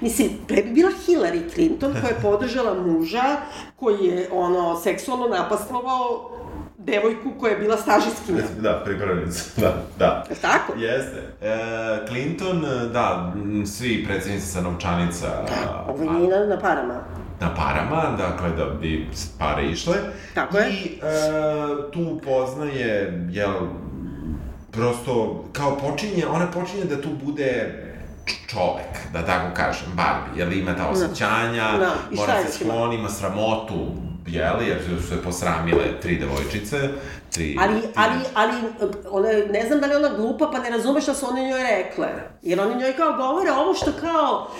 Mislim, 0.00 0.30
pre 0.48 0.62
bi 0.62 0.70
bila 0.70 0.90
Hillary 1.06 1.54
Clinton 1.54 1.92
koja 1.92 2.08
je 2.08 2.22
podržala 2.30 2.74
muža 2.74 3.36
koji 3.76 4.04
je, 4.04 4.28
ono, 4.32 4.80
seksualno 4.80 5.28
napastovao 5.28 6.30
devojku 6.78 7.30
koja 7.40 7.52
je 7.52 7.58
bila 7.58 7.76
stažiskinja. 7.76 8.42
Da, 8.60 8.82
pripravnica, 8.84 9.44
da, 9.60 9.74
da. 9.98 10.24
Je 10.30 10.36
tako? 10.36 10.72
Jeste. 10.76 11.22
E, 11.42 12.06
Clinton, 12.08 12.60
da, 12.92 13.34
svi 13.66 14.04
predsednici 14.06 14.46
sa 14.46 14.60
novčanica... 14.60 15.26
Da, 15.26 15.86
ovo 15.88 16.02
je 16.02 16.28
na, 16.28 16.46
na 16.46 16.60
parama. 16.60 17.00
Na 17.40 17.54
parama, 17.54 18.16
dakle, 18.18 18.50
da 18.50 18.64
bi 18.64 19.08
pare 19.38 19.66
išle. 19.66 19.94
Tako 20.34 20.58
je. 20.58 20.70
I 20.70 20.98
e, 21.02 21.10
tu 21.92 22.20
poznaje, 22.24 23.26
jel, 23.30 23.54
prosto, 24.70 25.44
kao 25.52 25.78
počinje, 25.78 26.26
ona 26.26 26.46
počinje 26.46 26.84
da 26.84 27.02
tu 27.02 27.08
bude 27.24 27.81
čovek, 28.46 29.12
da 29.12 29.26
tako 29.26 29.54
kažem, 29.54 29.86
Barbie, 29.94 30.44
jer 30.44 30.52
ima 30.52 30.76
ta 30.76 30.82
da. 30.82 30.88
osjećanja, 30.88 31.78
da. 31.78 31.94
mora 32.10 32.42
se 32.42 32.52
skloni, 32.52 32.96
ima 32.96 33.08
sramotu, 33.08 33.86
jeli, 34.26 34.66
jer 34.66 34.82
su 34.84 35.08
se 35.08 35.22
posramile 35.22 36.00
tri 36.00 36.18
devojčice, 36.18 36.88
tri... 37.30 37.56
Ali, 37.60 37.80
tri... 37.80 37.90
ali, 37.94 38.14
ali, 38.34 38.52
ona, 39.10 39.28
ne 39.52 39.66
znam 39.66 39.80
da 39.80 39.86
li 39.86 39.94
ona 39.94 40.16
glupa, 40.16 40.50
pa 40.52 40.58
ne 40.58 40.70
razume 40.70 41.00
šta 41.00 41.14
su 41.14 41.26
one 41.28 41.48
njoj 41.48 41.62
rekle. 41.62 42.08
Jer 42.42 42.60
oni 42.60 42.74
njoj 42.74 42.96
kao 42.96 43.12
govore 43.16 43.52
ovo 43.52 43.74
što 43.74 43.92
kao, 44.00 44.50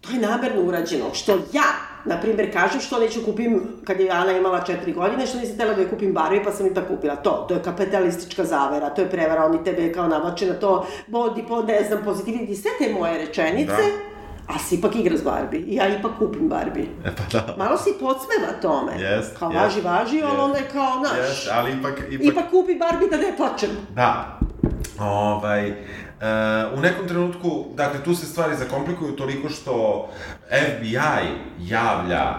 to 0.00 0.10
je 0.10 0.18
namerno 0.18 0.62
urađeno, 0.62 1.14
što 1.14 1.32
ja 1.32 1.89
na 2.04 2.20
primjer, 2.20 2.52
kažem 2.52 2.80
što 2.80 2.98
neću 2.98 3.20
kupim, 3.24 3.62
kad 3.84 4.00
je 4.00 4.10
Ana 4.10 4.32
imala 4.32 4.64
četiri 4.64 4.92
godine, 4.92 5.26
što 5.26 5.38
nisi 5.38 5.56
tela 5.56 5.74
da 5.74 5.80
je 5.80 5.88
kupim 5.88 6.12
Barbie, 6.12 6.44
pa 6.44 6.52
sam 6.52 6.66
i 6.66 6.74
tako 6.74 6.94
kupila. 6.94 7.16
To, 7.16 7.30
to 7.48 7.54
je 7.54 7.62
kapitalistička 7.62 8.44
zavera, 8.44 8.90
to 8.90 9.02
je 9.02 9.10
prevara, 9.10 9.44
oni 9.44 9.64
tebe 9.64 9.92
kao 9.92 10.08
navlače 10.08 10.46
na 10.46 10.54
to, 10.54 10.86
bodi, 11.06 11.44
po, 11.48 11.62
ne 11.62 11.84
znam, 11.84 12.04
pozitiviti, 12.04 12.56
sve 12.56 12.70
te 12.78 12.92
moje 12.94 13.18
rečenice, 13.18 13.72
da. 13.72 14.54
a 14.54 14.58
si 14.58 14.74
ipak 14.74 14.96
igra 14.96 15.16
s 15.16 15.22
Barbie. 15.22 15.60
I 15.60 15.74
ja 15.74 15.98
ipak 15.98 16.12
kupim 16.18 16.48
Barbie. 16.48 16.86
E 17.04 17.10
pa 17.16 17.22
da. 17.32 17.54
Malo 17.58 17.76
si 17.78 17.90
podsmeva 18.00 18.52
tome. 18.62 18.92
Yes, 18.92 19.38
kao 19.38 19.50
yes, 19.50 19.62
važi, 19.62 19.80
važi, 19.80 20.16
yes, 20.16 20.30
ali 20.30 20.40
onda 20.40 20.58
je 20.58 20.68
kao, 20.72 21.00
naš. 21.00 21.46
Yes, 21.46 21.48
ali 21.52 21.72
ipak, 21.72 21.98
ipak... 22.10 22.26
Ipak 22.26 22.50
kupi 22.50 22.74
Barbie 22.74 23.08
da 23.08 23.16
ne 23.16 23.36
plačem. 23.36 23.70
Da. 23.94 24.38
Ovaj, 25.00 25.72
Uh, 26.20 26.78
u 26.78 26.80
nekom 26.80 27.08
trenutku, 27.08 27.64
dakle, 27.74 28.04
tu 28.04 28.14
se 28.14 28.26
stvari 28.26 28.56
zakomplikuju 28.56 29.16
toliko 29.16 29.48
što 29.48 30.08
FBI 30.50 30.96
javlja 31.58 32.34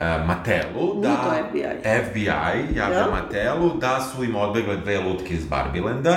uh, 0.00 0.26
Matelu 0.26 1.00
da... 1.02 1.08
Nije 1.08 1.16
to 1.16 1.48
FBI. 1.48 1.88
FBI 2.10 2.78
javlja 2.78 2.98
ja? 2.98 3.06
Matelu 3.10 3.70
da 3.80 4.00
su 4.00 4.24
im 4.24 4.36
odbegle 4.36 4.76
dve 4.76 5.00
lutke 5.00 5.34
iz 5.34 5.46
Barbilenda 5.46 6.16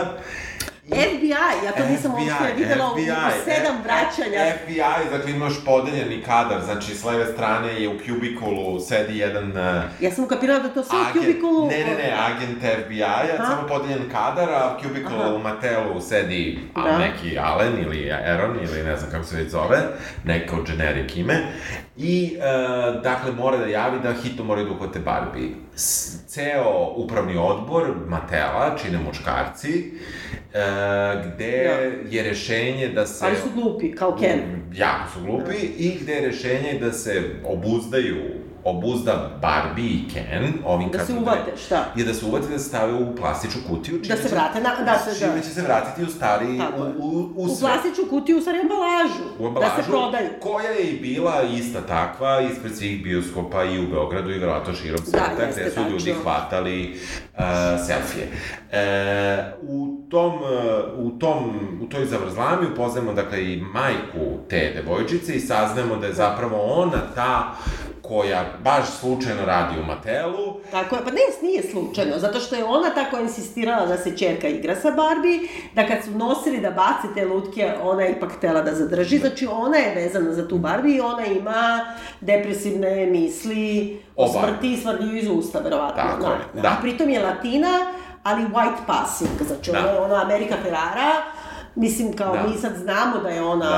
FBI, 0.89 1.65
ja 1.65 1.71
to 1.77 1.85
nisam 1.85 2.11
uopšte 2.13 2.53
videla 2.57 2.89
FBI, 2.91 3.11
u 3.11 3.43
sedam 3.45 3.75
vraćanja. 3.83 4.39
FBI, 4.63 5.09
dakle 5.11 5.31
imaš 5.31 5.53
podeljeni 5.65 6.23
kadar, 6.23 6.61
znači 6.63 6.95
s 6.95 7.03
leve 7.03 7.25
strane 7.33 7.81
je 7.81 7.89
u 7.89 7.97
kubikulu 8.07 8.79
sedi 8.79 9.17
jedan... 9.17 9.51
Uh, 9.51 9.83
ja 10.01 10.11
sam 10.11 10.23
ukapirala 10.23 10.59
da 10.59 10.69
to 10.69 10.83
sve 10.83 10.97
u 10.99 11.19
kubikulu... 11.19 11.67
Ne, 11.67 11.77
ne, 11.77 11.95
ne, 11.95 12.13
agent 12.27 12.83
FBI-a, 12.83 13.37
samo 13.37 13.67
podeljen 13.67 14.09
kadar, 14.11 14.49
a 14.49 14.75
u 14.77 14.83
kubikulu 14.83 15.35
u 15.35 15.39
Matelu 15.39 16.01
sedi 16.01 16.59
da. 16.75 16.97
neki 16.97 17.39
Allen 17.39 17.79
ili 17.79 18.11
Aaron 18.11 18.57
ili 18.63 18.83
ne 18.83 18.97
znam 18.97 19.11
kako 19.11 19.23
se 19.23 19.37
već 19.37 19.51
zove, 19.51 19.77
neko 20.23 20.63
generic 20.63 21.15
ime. 21.15 21.43
I, 21.97 22.37
uh, 22.37 23.01
dakle, 23.01 23.31
mora 23.31 23.57
da 23.57 23.65
javi 23.65 23.99
da 24.03 24.13
hitno 24.13 24.43
moraju 24.43 24.67
da 24.67 24.73
uhvate 24.73 24.99
Barbie. 24.99 25.49
Ceo 26.29 26.93
upravni 26.95 27.37
odbor 27.37 27.95
Matela 28.07 28.77
čine 28.81 28.97
muškarci, 28.97 29.69
e, 29.73 30.61
gde 31.25 31.63
da. 31.63 32.15
je 32.17 32.23
rešenje 32.23 32.87
da 32.87 33.07
se... 33.07 33.25
Ali 33.25 33.35
su 33.35 33.49
glupi, 33.55 33.95
kao 33.95 34.15
Ken. 34.15 34.39
Jako 34.73 35.09
su 35.13 35.25
glupi 35.25 35.51
da. 35.51 35.73
i 35.77 35.97
gde 36.01 36.13
je 36.13 36.21
rešenje 36.21 36.79
da 36.79 36.91
se 36.91 37.23
obuzdaju 37.45 38.15
obuzda 38.63 39.29
Barbie 39.41 39.85
i 39.85 40.09
Ken, 40.13 40.53
ovim 40.65 40.89
da 40.91 41.05
se 41.05 41.13
uvate, 41.13 41.57
šta? 41.65 41.85
Je 41.95 42.05
da 42.05 42.13
se 42.13 42.25
uvate 42.25 42.47
da 42.47 42.59
stave 42.59 42.93
u 42.93 43.15
plastičnu 43.15 43.61
kutiju. 43.67 43.99
Da 44.07 44.15
se 44.15 44.35
vrate, 44.35 44.61
na, 44.61 44.69
da 44.85 44.99
se, 44.99 45.27
da. 45.27 45.41
će 45.41 45.49
se 45.49 45.61
vratiti 45.61 46.03
u 46.03 46.07
stari, 46.07 46.57
Tako, 46.57 46.81
u, 46.81 47.05
u, 47.05 47.31
u, 47.35 47.43
u 47.43 47.57
plastičnu 47.59 48.03
kutiju, 48.09 48.37
u 48.37 48.41
stari 48.41 48.59
ambalažu. 48.59 49.23
U 49.39 49.59
da 49.59 49.83
se 49.83 49.89
prodaju. 49.89 50.29
Koja 50.39 50.69
je 50.69 50.83
i 50.83 50.99
bila 50.99 51.43
ista 51.43 51.81
takva 51.81 52.41
ispred 52.41 52.77
svih 52.77 53.03
bioskopa 53.03 53.63
i 53.63 53.79
u 53.79 53.87
Beogradu 53.87 54.31
i 54.31 54.37
verovatno 54.39 54.73
širom 54.73 54.99
da, 54.99 55.11
sveta, 55.11 55.35
da, 55.37 55.51
gde 55.51 55.69
su 55.69 55.75
tačno. 55.75 55.89
ljudi 55.89 56.13
hvatali 56.23 56.95
uh, 57.33 57.43
selfije. 57.87 58.27
E, 58.71 59.53
u 59.61 60.01
tom, 60.09 60.33
uh, 60.33 61.05
u 61.05 61.19
tom, 61.19 61.59
u 61.81 61.89
toj 61.89 62.05
zavrzlami 62.05 62.67
upoznajemo, 62.73 63.13
dakle, 63.13 63.53
i 63.53 63.61
majku 63.73 64.39
te 64.49 64.71
devojčice 64.75 65.33
i 65.33 65.39
saznamo 65.39 65.95
da 65.95 66.07
je 66.07 66.13
zapravo 66.13 66.63
ona 66.63 67.01
ta 67.15 67.55
koja 68.09 68.45
baš 68.63 68.85
slučajno 68.99 69.45
radi 69.45 69.79
u 69.79 69.85
Matelu. 69.85 70.59
Tako 70.71 70.95
je, 70.95 71.01
pa 71.03 71.11
ne, 71.11 71.21
nije 71.41 71.63
slučajno, 71.63 72.19
zato 72.19 72.39
što 72.39 72.55
je 72.55 72.63
ona 72.63 72.89
tako 72.89 73.17
insistirala 73.17 73.85
da 73.85 73.97
se 73.97 74.17
čerka 74.17 74.47
igra 74.47 74.75
sa 74.75 74.91
Barbie, 74.91 75.39
da 75.75 75.87
kad 75.87 76.03
su 76.03 76.11
nosili 76.11 76.61
da 76.61 76.71
baci 76.71 77.15
te 77.15 77.25
lutke, 77.25 77.73
ona 77.81 78.03
je 78.03 78.11
ipak 78.11 78.31
htela 78.37 78.61
da 78.61 78.75
zadrži, 78.75 79.17
znači 79.17 79.47
ona 79.51 79.77
je 79.77 79.95
vezana 79.95 80.33
za 80.33 80.47
tu 80.47 80.57
Barbie 80.57 80.95
i 80.95 81.01
ona 81.01 81.25
ima 81.25 81.79
depresivne 82.21 83.05
misli 83.05 83.99
o, 84.15 84.25
o 84.25 84.27
smrti 84.27 84.73
i 84.73 84.77
smrdiju 84.77 85.17
iz 85.17 85.27
usta, 85.31 85.59
verovatno. 85.59 86.03
Tako 86.03 86.21
da, 86.23 86.29
je, 86.29 86.61
da. 86.61 86.69
A 86.69 86.81
pritom 86.81 87.09
je 87.09 87.23
latina, 87.23 87.69
ali 88.23 88.43
white 88.43 88.85
passing, 88.87 89.47
znači 89.47 89.71
da. 89.71 89.79
ona 89.79 89.89
je 89.89 89.99
ona 89.99 90.21
Amerika 90.21 90.55
Ferrara, 90.63 91.11
Mislim, 91.75 92.13
kao 92.13 92.33
da. 92.33 92.47
mi 92.47 92.57
sad 92.57 92.75
znamo 92.75 93.17
da 93.23 93.29
je 93.29 93.41
ona 93.41 93.69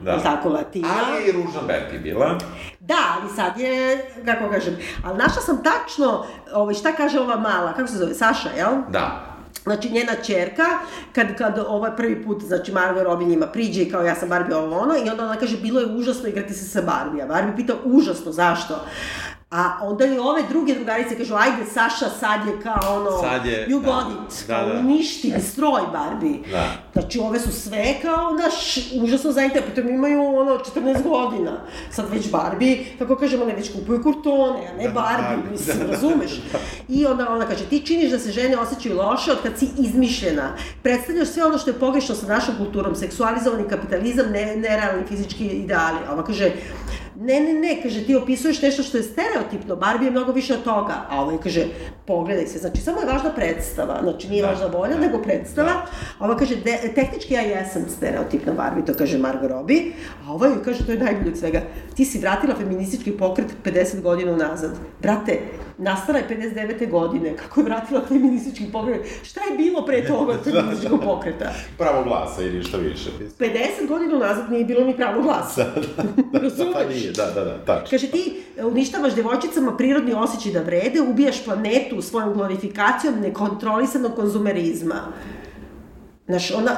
da, 0.00 0.12
da. 0.12 0.22
tako 0.22 0.48
latina. 0.48 0.88
Ali 1.06 1.28
i 1.28 1.32
Ruža 1.32 1.60
Berti 1.66 1.98
bila. 1.98 2.38
Da, 2.88 3.20
ali 3.20 3.30
sad 3.36 3.58
je, 3.60 4.04
kako 4.24 4.50
kažem, 4.50 4.76
ali 5.04 5.18
našla 5.18 5.42
sam 5.42 5.62
tačno, 5.62 6.24
ovaj, 6.52 6.74
šta 6.74 6.92
kaže 6.92 7.20
ova 7.20 7.36
mala, 7.36 7.72
kako 7.72 7.88
se 7.88 7.96
zove, 7.96 8.14
Saša, 8.14 8.48
jel? 8.56 8.72
Da. 8.88 9.24
Znači, 9.62 9.90
njena 9.90 10.12
čerka, 10.26 10.64
kad, 11.12 11.36
kad 11.38 11.58
ovaj 11.68 11.96
prvi 11.96 12.24
put, 12.24 12.42
znači, 12.42 12.72
Margot 12.72 13.02
Robbie 13.02 13.28
njima 13.28 13.46
priđe 13.46 13.82
i 13.82 13.90
kao 13.90 14.02
ja 14.02 14.14
sam 14.14 14.28
Barbie 14.28 14.56
ovo 14.56 14.78
ono, 14.78 14.94
i 14.96 15.08
onda 15.10 15.24
ona 15.24 15.36
kaže, 15.36 15.56
bilo 15.56 15.80
je 15.80 15.86
užasno 15.86 16.28
igrati 16.28 16.54
se 16.54 16.64
sa 16.64 16.82
Barbie. 16.82 17.22
A 17.22 17.26
Barbie 17.26 17.56
pita, 17.56 17.74
užasno, 17.84 18.32
zašto? 18.32 18.84
A 19.50 19.78
onda 19.82 20.06
i 20.06 20.18
ove 20.18 20.42
druge 20.48 20.74
drugarice 20.74 21.16
kažu, 21.16 21.34
ajde 21.34 21.64
Saša, 21.72 22.08
sad 22.20 22.46
je 22.46 22.60
kao 22.62 22.96
ono, 22.96 23.10
Sad 23.20 23.46
je, 23.46 23.66
you 23.68 23.80
da. 23.82 23.86
got 23.86 24.04
it, 24.12 24.48
Da, 24.48 24.54
kao 24.56 24.68
da. 24.68 24.78
uništi 24.80 25.32
stroj 25.52 25.80
Barbie. 25.92 26.38
Da. 26.52 26.66
Znači, 26.92 27.18
ove 27.18 27.40
su 27.40 27.52
sve 27.52 27.94
kao, 28.02 28.30
naš, 28.32 28.76
užasno 29.02 29.32
zainteresovane, 29.32 29.74
pritom 29.74 29.94
imaju 29.94 30.36
ono 30.36 30.58
14 30.74 31.02
godina. 31.02 31.60
Sad 31.90 32.10
već 32.12 32.30
Barbie, 32.30 32.84
kako 32.98 33.16
kažemo, 33.16 33.44
ne 33.44 33.54
već 33.54 33.72
kupuju 33.72 34.02
kurtone, 34.02 34.68
a 34.72 34.76
ne 34.76 34.84
Da, 34.88 34.92
Barbie, 34.94 35.26
Barbie. 35.26 35.50
mislim, 35.50 35.78
Da, 35.78 35.84
da, 35.84 35.90
razumeš? 35.92 36.40
I 36.88 37.06
onda 37.06 37.28
ona 37.28 37.46
kaže, 37.46 37.64
ti 37.64 37.86
činiš 37.86 38.10
da 38.10 38.18
se 38.18 38.32
žene 38.32 38.56
osjećaju 38.58 38.96
loše 38.96 39.32
od 39.32 39.38
kad 39.42 39.58
si 39.58 39.68
izmišljena. 39.78 40.52
Predstavljaš 40.82 41.28
sve 41.28 41.44
ono 41.44 41.58
što 41.58 41.70
je 41.70 41.78
pogrešno 41.78 42.14
sa 42.14 42.26
našom 42.26 42.54
kulturom, 42.56 42.94
seksualizovani 42.94 43.68
kapitalizam, 43.68 44.26
ne, 44.30 44.56
nerealni 44.56 45.06
fizički 45.08 45.44
ideali. 45.44 45.98
A 46.08 46.12
ova 46.12 46.24
kaže, 46.24 46.50
ne, 47.20 47.40
ne, 47.40 47.54
ne, 47.54 47.82
kaže, 47.82 48.04
ti 48.06 48.16
opisuješ 48.16 48.62
nešto 48.62 48.82
što 48.82 48.96
je 48.96 49.02
stereotipno, 49.02 49.76
Barbie 49.76 50.06
je 50.06 50.10
mnogo 50.10 50.32
više 50.32 50.54
od 50.54 50.62
toga. 50.62 50.94
A 51.10 51.22
ovaj 51.22 51.36
kaže, 51.42 51.66
pogledaj 52.06 52.46
se, 52.46 52.58
znači 52.58 52.80
samo 52.80 53.00
je 53.00 53.06
važna 53.06 53.30
predstava, 53.30 54.00
znači 54.02 54.28
nije 54.28 54.42
Da, 54.42 54.48
važna 54.48 54.66
volja, 54.66 54.94
da, 54.94 55.00
nego 55.00 55.22
predstava. 55.22 55.68
da. 55.68 55.86
A 56.18 56.24
ova 56.24 56.36
kaže, 56.36 56.56
de, 56.56 56.92
tehnički 56.94 57.34
ja 57.34 57.40
jesam 57.40 57.82
stereotipna 57.96 58.52
Barbie, 58.52 58.84
to 58.84 58.94
kaže 58.94 59.18
Margot 59.18 59.50
Robbie, 59.50 59.82
a 60.26 60.32
ova 60.32 60.46
joj 60.46 60.62
kaže, 60.64 60.86
to 60.86 60.92
je 60.92 60.98
najbolje 60.98 61.30
od 61.30 61.38
svega, 61.38 61.62
ti 61.94 62.04
si 62.04 62.18
vratila 62.18 62.54
feministički 62.54 63.10
pokret 63.12 63.46
50 63.64 64.00
godina 64.02 64.32
unazad. 64.32 64.70
Brate, 65.02 65.38
nastala 65.78 66.18
je 66.18 66.28
59. 66.28 66.90
godine, 66.90 67.36
kako 67.36 67.60
je 67.60 67.64
vratila 67.64 68.02
feministički 68.08 68.64
pokret? 68.72 69.06
Šta 69.22 69.40
je 69.40 69.56
bilo 69.56 69.86
pre 69.86 70.06
toga 70.06 70.32
od 70.32 70.44
feminističkog 70.44 71.00
pokreta? 71.04 71.52
Pravo 71.78 72.04
glasa 72.04 72.42
i 72.42 72.50
ništa 72.50 72.76
više. 72.76 73.10
50 73.38 73.88
godina 73.88 74.16
unazad 74.16 74.50
nije 74.50 74.64
bilo 74.64 74.84
ni 74.84 74.96
pravo 74.96 75.22
glasa. 75.22 75.64
Razumeš? 76.42 76.72
Pa 76.72 76.84
nije, 76.84 77.12
da, 77.12 77.26
da, 77.26 77.44
da, 77.44 77.64
tačno. 77.64 77.86
Kaže 77.90 78.10
ti 78.10 78.42
uništavaš 78.62 79.14
devojčicama 79.14 79.76
prirodni 79.76 80.14
osjećaj 80.14 80.52
da 80.52 80.62
vrede, 80.62 81.00
ubijaš 81.00 81.44
planetu 81.44 82.02
svojom 82.02 82.34
glorifikacijom 82.34 83.20
nekontrolisanog 83.20 84.14
konzumerizma. 84.14 85.02
Znaš, 86.26 86.50
ona... 86.50 86.76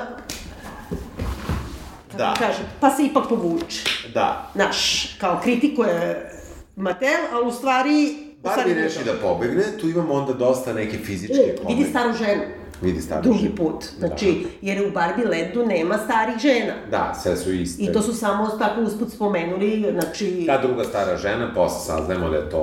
Da. 2.19 2.35
kažem, 2.39 2.65
pa 2.81 2.91
se 2.91 3.03
ipak 3.03 3.29
povuče. 3.29 3.83
Da. 4.15 4.51
Znaš, 4.55 5.09
kao 5.21 5.41
kritikuje 5.43 6.31
Mattel, 6.77 7.21
ali 7.33 7.47
u 7.47 7.51
stvari... 7.51 8.30
Barbie 8.43 8.75
reši 8.75 9.05
da 9.05 9.13
pobegne, 9.15 9.63
tu 9.81 9.89
imamo 9.89 10.15
onda 10.15 10.33
dosta 10.33 10.73
neke 10.73 10.99
fizičke 10.99 11.35
E, 11.37 11.47
vidi 11.47 11.57
komedije. 11.59 11.89
staru 11.89 12.13
ženu. 12.15 12.43
Vidi 12.83 13.01
staru 13.01 13.23
Drugi 13.23 13.39
ženu. 13.39 13.55
put. 13.57 13.85
Znači, 13.99 14.47
jer 14.63 14.87
u 14.87 14.91
Barbie 14.91 15.25
Landu 15.27 15.67
nema 15.67 15.99
starih 15.99 16.39
žena. 16.39 16.73
Da, 16.91 17.15
sve 17.23 17.37
su 17.37 17.53
iste. 17.53 17.83
I 17.83 17.93
to 17.93 18.03
su 18.03 18.15
samo 18.15 18.47
tako 18.49 18.81
usput 18.81 19.13
spomenuli, 19.13 19.93
znači... 20.01 20.45
Ta 20.47 20.59
druga 20.59 20.85
stara 20.85 21.17
žena, 21.17 21.55
posle 21.55 21.81
saznajemo 21.81 22.29
da 22.29 22.37
je 22.37 22.51
to 22.51 22.61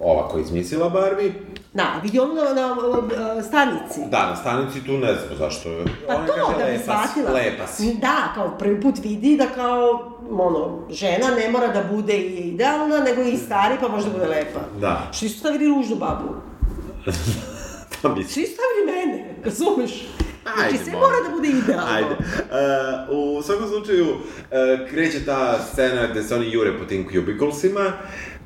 ova 0.00 0.28
koja 0.28 0.42
izmislila 0.42 0.88
Barbie. 0.88 1.32
Da, 1.74 1.84
vidi 2.02 2.18
ono 2.18 2.34
na, 2.34 2.52
na, 2.54 2.76
na 3.34 3.42
stanici. 3.42 4.00
Da, 4.10 4.26
na 4.30 4.36
stanici 4.36 4.86
tu 4.86 4.92
ne 4.92 5.14
znam 5.14 5.38
zašto. 5.38 5.68
Pa 6.06 6.14
Ona 6.14 6.26
to, 6.26 6.32
kaže, 6.32 6.58
da 6.58 6.64
bi 6.64 6.70
lepa 6.72 6.82
shvatila. 6.82 7.30
Lepa 7.30 7.66
si. 7.66 7.94
Da, 7.94 8.32
kao 8.34 8.58
prvi 8.58 8.80
put 8.80 8.94
vidi 9.02 9.36
da 9.36 9.46
kao, 9.46 10.12
ono, 10.30 10.78
žena 10.90 11.26
ne 11.36 11.50
mora 11.50 11.68
da 11.68 11.84
bude 11.92 12.16
i 12.16 12.48
idealna, 12.48 12.98
nego 12.98 13.22
i 13.22 13.36
stari, 13.36 13.74
pa 13.80 13.88
može 13.88 14.06
da 14.06 14.12
bude 14.12 14.26
lepa. 14.26 14.60
Da. 14.80 15.08
Što 15.12 15.28
su 15.28 15.38
stavili 15.38 15.66
ružnu 15.68 15.96
babu? 15.96 16.28
Pa 18.02 18.08
mislim. 18.08 18.28
Svi 18.28 18.46
stavili 18.46 18.86
mene, 18.86 19.24
razumeš? 19.44 20.06
Znači, 20.42 20.60
Ajde, 20.62 20.78
sve 20.84 20.92
molim. 20.92 21.08
mora 21.08 21.28
da 21.28 21.36
bude 21.36 21.48
idealno. 21.48 21.92
Ajde. 21.94 22.14
Uh, 23.10 23.38
u 23.38 23.42
svakom 23.42 23.68
slučaju, 23.68 24.06
uh, 24.10 24.90
kreće 24.90 25.24
ta 25.24 25.58
scena 25.72 26.06
gde 26.06 26.22
se 26.22 26.34
oni 26.34 26.52
jure 26.52 26.78
po 26.78 26.84
tim 26.84 27.08
cubiclesima, 27.12 27.92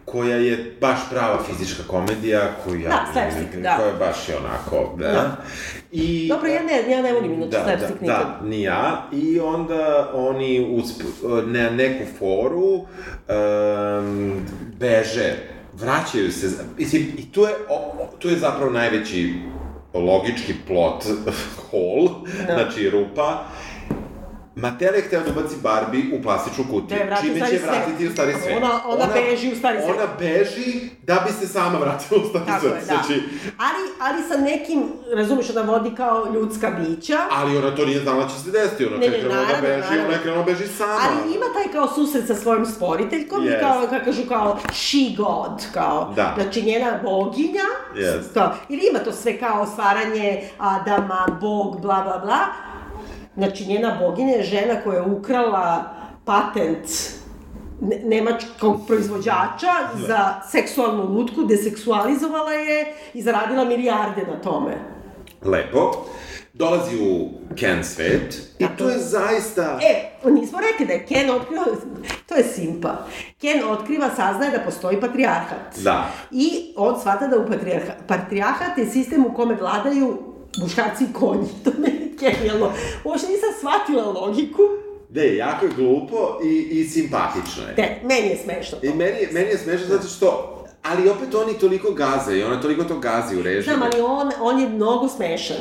koja 0.05 0.37
je 0.37 0.77
baš 0.81 0.99
prava 1.11 1.43
fizička 1.43 1.83
komedija, 1.87 2.51
koju 2.65 2.81
ja... 2.81 2.89
Da, 2.89 3.07
slapstick, 3.13 3.63
da. 3.63 3.77
Koja 3.77 3.87
je 3.87 3.95
baš 3.99 4.29
je 4.29 4.37
onako, 4.37 4.95
da. 4.99 5.13
Da. 5.13 5.37
I, 5.93 6.29
Dobro, 6.29 6.49
ja 6.49 6.63
ne, 6.63 6.93
ja 6.93 7.03
ne 7.03 7.13
volim 7.13 7.33
inače 7.33 7.51
da, 7.51 7.65
slapstick 7.65 8.01
da, 8.01 8.07
nikad. 8.07 8.27
da, 8.41 8.49
ni 8.49 8.63
ja. 8.63 9.09
I 9.13 9.41
onda 9.41 10.11
oni 10.15 10.77
usp, 10.79 11.03
na 11.47 11.71
neku 11.71 12.05
foru 12.19 12.75
um, 12.75 14.47
beže, 14.79 15.37
vraćaju 15.83 16.33
se, 16.33 16.49
mislim, 16.79 17.03
i 17.19 17.33
tu 17.33 17.41
je, 17.41 17.51
o, 17.69 17.75
o, 17.75 18.09
tu 18.19 18.29
je 18.29 18.39
zapravo 18.39 18.71
najveći 18.71 19.35
logički 19.95 20.55
plot 20.67 21.05
hole, 21.71 22.09
Da. 22.47 22.55
znači 22.55 22.91
rupa. 22.91 23.45
Mattel 24.57 24.95
je 24.95 25.03
hteo 25.03 25.21
da 25.21 25.31
ubaci 25.31 25.55
Barbie 25.59 26.03
u 26.13 26.23
plastičnu 26.23 26.65
kutiju, 26.65 26.99
Da 27.01 27.17
čime 27.17 27.35
će 27.41 27.59
vratiti 27.59 28.09
u 28.09 28.13
stari 28.13 28.33
svet. 28.35 28.57
Ona- 28.57 28.81
ona 28.87 29.07
beži 29.15 29.53
u 29.53 29.57
stari 29.57 29.79
svet. 29.79 29.91
Ona 29.91 30.07
beži 30.19 30.73
da 31.03 31.25
bi 31.27 31.33
se 31.33 31.47
sama 31.49 31.79
vratila 31.79 32.21
u 32.23 32.29
stari 32.29 32.45
Tako 32.47 32.61
svet. 32.61 32.73
je, 32.73 32.79
da. 32.79 32.85
Znači, 32.87 33.23
Ali, 33.59 33.83
ali 34.01 34.23
sa 34.25 34.37
nekim, 34.39 34.83
razumeš, 35.15 35.51
ona 35.51 35.63
vodi 35.63 35.91
kao 35.93 36.27
ljudska 36.35 36.71
bića, 36.71 37.19
Ali 37.33 37.57
ona 37.59 37.71
to 37.71 37.87
nije 37.87 38.01
znala 38.01 38.23
da 38.23 38.29
će 38.29 38.35
se 38.37 38.51
desiti, 38.51 38.87
ona 38.87 38.97
Ne, 38.97 39.01
ne, 39.01 39.13
krenula 39.13 39.35
da 39.35 39.43
naravno, 39.43 39.63
beži, 39.63 39.81
naravno. 39.81 40.05
ona 40.05 40.13
je 40.13 40.21
krenula 40.21 40.45
da 40.45 40.53
beži 40.53 40.67
sama. 40.69 40.99
Ali 41.03 41.35
ima 41.35 41.47
taj 41.55 41.73
kao 41.73 41.89
susret 41.89 42.27
sa 42.27 42.35
svojom 42.35 42.67
stvoriteljkom 42.67 43.43
Yes. 43.43 43.57
i 43.57 43.61
kao, 43.61 43.87
kako 43.91 44.05
kažu, 44.05 44.23
kao 44.29 44.59
she 44.73 44.99
god, 45.17 45.67
kao, 45.75 46.13
Da. 46.17 46.35
znači 46.37 46.63
njena 46.63 46.99
boginja, 47.03 47.67
Yes. 47.95 48.23
kao, 48.35 48.55
ili 48.69 48.81
ima 48.91 48.99
to 48.99 49.13
sve 49.13 49.39
kao 49.39 49.67
stvaranje 49.67 50.49
Adama, 50.59 51.27
bog, 51.41 51.81
bla, 51.81 52.03
bla, 52.03 52.19
bla, 52.19 52.39
znači 53.35 53.67
njena 53.67 53.99
boginja 54.01 54.35
je 54.35 54.43
žena 54.43 54.75
koja 54.85 54.97
je 54.97 55.03
ukrala 55.03 55.85
patent 56.25 56.89
ne- 57.81 58.01
nemačkog 58.05 58.87
proizvođača 58.87 59.73
za 60.07 60.41
seksualnu 60.51 61.15
lutku, 61.15 61.45
deseksualizovala 61.45 62.53
je 62.53 62.95
i 63.15 63.23
zaradila 63.23 63.65
milijarde 63.65 64.23
na 64.27 64.41
tome. 64.41 64.73
Lepo. 65.43 66.07
Dolazi 66.55 66.97
u 66.97 67.29
Ken 67.57 67.85
svet 67.85 68.35
i 68.59 68.67
to 68.79 68.89
je 68.89 68.99
zaista... 68.99 69.79
E, 69.83 70.11
nismo 70.31 70.59
rekli 70.61 70.87
da 70.87 70.93
je 70.93 71.07
Ken 71.07 71.31
otkriva, 71.31 71.65
to 72.29 72.35
je 72.35 72.45
simpa. 72.45 73.07
Ken 73.41 73.71
otkriva, 73.71 74.11
saznaje 74.17 74.51
da 74.51 74.65
postoji 74.65 75.01
patrijarhat. 75.01 75.79
Da. 75.79 76.11
I 76.31 76.75
on 76.77 77.01
shvata 77.01 77.27
da 77.27 77.39
u 77.39 77.47
patrijarha, 77.47 77.93
patrijarhat 78.07 78.79
je 78.79 78.87
sistem 78.87 79.27
u 79.27 79.35
kome 79.35 79.55
vladaju 79.55 80.19
muškarci 80.59 81.05
i 81.05 81.13
konji. 81.13 81.49
To 81.65 81.71
mi 81.79 81.89
je 81.89 82.02
genijalno. 82.23 82.73
Uopšte 83.05 83.27
nisam 83.29 83.49
shvatila 83.59 84.05
logiku. 84.05 84.63
Ne, 85.11 85.37
jako 85.37 85.67
je 85.67 85.73
glupo 85.73 86.17
i, 86.45 86.49
i 86.71 86.85
simpatično 86.85 87.63
je. 87.69 87.75
Ne, 87.79 88.01
meni 88.05 88.29
je 88.29 88.37
smešno 88.37 88.79
to. 88.79 88.87
I 88.87 88.91
meni, 88.91 89.21
je- 89.21 89.29
meni 89.33 89.47
je 89.47 89.59
smešno 89.59 89.87
zato 89.87 90.07
što... 90.09 90.49
Ali 90.83 91.09
opet 91.09 91.35
oni 91.37 91.53
toliko 91.55 91.91
gaze 91.93 92.39
i 92.39 92.43
ona 92.43 92.61
toliko 92.61 92.85
to 92.85 92.99
gazi 92.99 93.37
u 93.37 93.43
režiji. 93.43 93.63
Znam, 93.65 93.83
ali 93.85 94.01
on, 94.01 94.31
on 94.41 94.61
je 94.61 94.69
mnogo 94.69 95.09
smešan. 95.09 95.57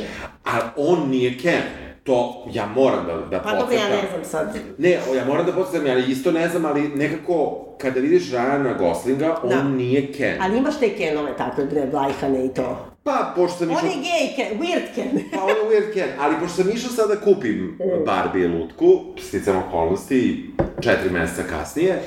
A 0.46 0.52
on 0.78 1.10
nije 1.10 1.38
Ken. 1.38 1.62
To 2.04 2.46
ja 2.48 2.66
moram 2.68 3.06
da, 3.06 3.16
da 3.30 3.42
Pa 3.42 3.52
dobro, 3.52 3.76
ja 3.76 3.90
ne 3.90 4.02
znam 4.10 4.24
sad. 4.26 4.56
Ne, 4.78 4.90
ja 4.92 5.26
moram 5.28 5.46
da 5.46 5.52
podcrtam, 5.52 5.86
ali 5.88 6.04
isto 6.04 6.32
ne 6.32 6.50
znam, 6.50 6.66
ali 6.66 6.82
nekako, 6.82 7.36
kada 7.78 8.00
vidiš 8.00 8.24
Ryana 8.24 8.78
Goslinga, 8.78 9.38
on 9.44 9.50
Da. 9.50 9.64
nije 9.64 10.14
Ken. 10.14 10.38
Ali 10.42 10.58
imaš 10.58 10.80
te 10.80 10.90
Kenove 10.90 11.38
takve, 11.38 11.66
bre, 11.66 11.86
Blajhane 11.86 12.46
i 12.46 12.50
to. 12.50 12.91
Pa, 13.04 13.34
pošto 13.36 13.58
sam 13.58 13.70
On 13.70 13.76
išao... 13.78 13.88
je 13.88 13.96
gay 13.98 14.36
Ken, 14.36 14.60
weird 14.60 14.96
Ken. 14.96 15.24
Pa 15.34 15.44
on 15.44 15.50
je 15.50 15.56
weird 15.72 15.94
Ken, 15.94 16.10
ali 16.20 16.36
pošto 16.40 16.56
sam 16.56 16.72
išao 16.72 16.92
sad 16.92 17.10
da 17.10 17.16
kupim 17.18 17.78
Barbie 18.06 18.48
lutku, 18.48 18.86
sticam 19.20 19.58
okolnosti, 19.60 20.50
četiri 20.82 21.10
meseca 21.10 21.44
kasnije, 21.44 22.02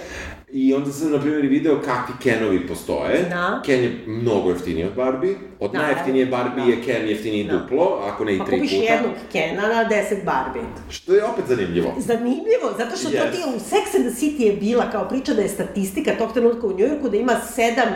I 0.55 0.75
onda 0.75 0.93
sam, 0.93 1.11
na 1.11 1.21
primjer, 1.21 1.47
video 1.47 1.81
kakvi 1.81 2.15
Kenovi 2.23 2.67
postoje. 2.69 3.23
Da. 3.25 3.63
Ken 3.67 3.83
je 3.83 4.05
mnogo 4.07 4.51
jeftiniji 4.51 4.85
od 4.85 4.95
Barbie. 4.95 5.35
Od 5.61 5.73
Da, 5.73 5.79
najjeftinije 5.79 6.27
Barbie 6.27 6.65
da. 6.65 6.71
je 6.71 6.83
Ken 6.83 7.09
jeftiniji 7.09 7.45
Da. 7.45 7.53
duplo, 7.53 8.01
ako 8.05 8.25
ne 8.25 8.35
i 8.35 8.39
Pa 8.39 8.45
tri 8.45 8.57
kupiš 8.57 8.71
puta. 8.73 8.93
jednog 8.93 9.13
Kena 9.33 9.63
na 9.65 9.85
10 9.85 10.25
Barbie. 10.25 10.63
Što 10.91 11.15
je 11.15 11.25
opet 11.25 11.45
zanimljivo. 11.49 11.95
Zanimljivo, 11.99 12.67
zato 12.79 12.97
što 12.97 13.09
to 13.11 13.17
Yes. 13.17 13.33
ti 13.33 13.39
je 13.39 13.47
u 13.47 13.59
Sex 13.61 13.97
and 13.97 14.07
the 14.07 14.17
City 14.17 14.41
je 14.41 14.53
bila 14.55 14.91
kao 14.91 15.09
priča 15.09 15.35
da 15.35 15.43
je 15.43 15.49
statistika 15.49 16.11
tog 16.19 16.33
trenutka 16.33 16.67
u 16.67 16.73
Njujorku 16.73 17.09
da 17.09 17.17
ima 17.17 17.37
sedam 17.49 17.91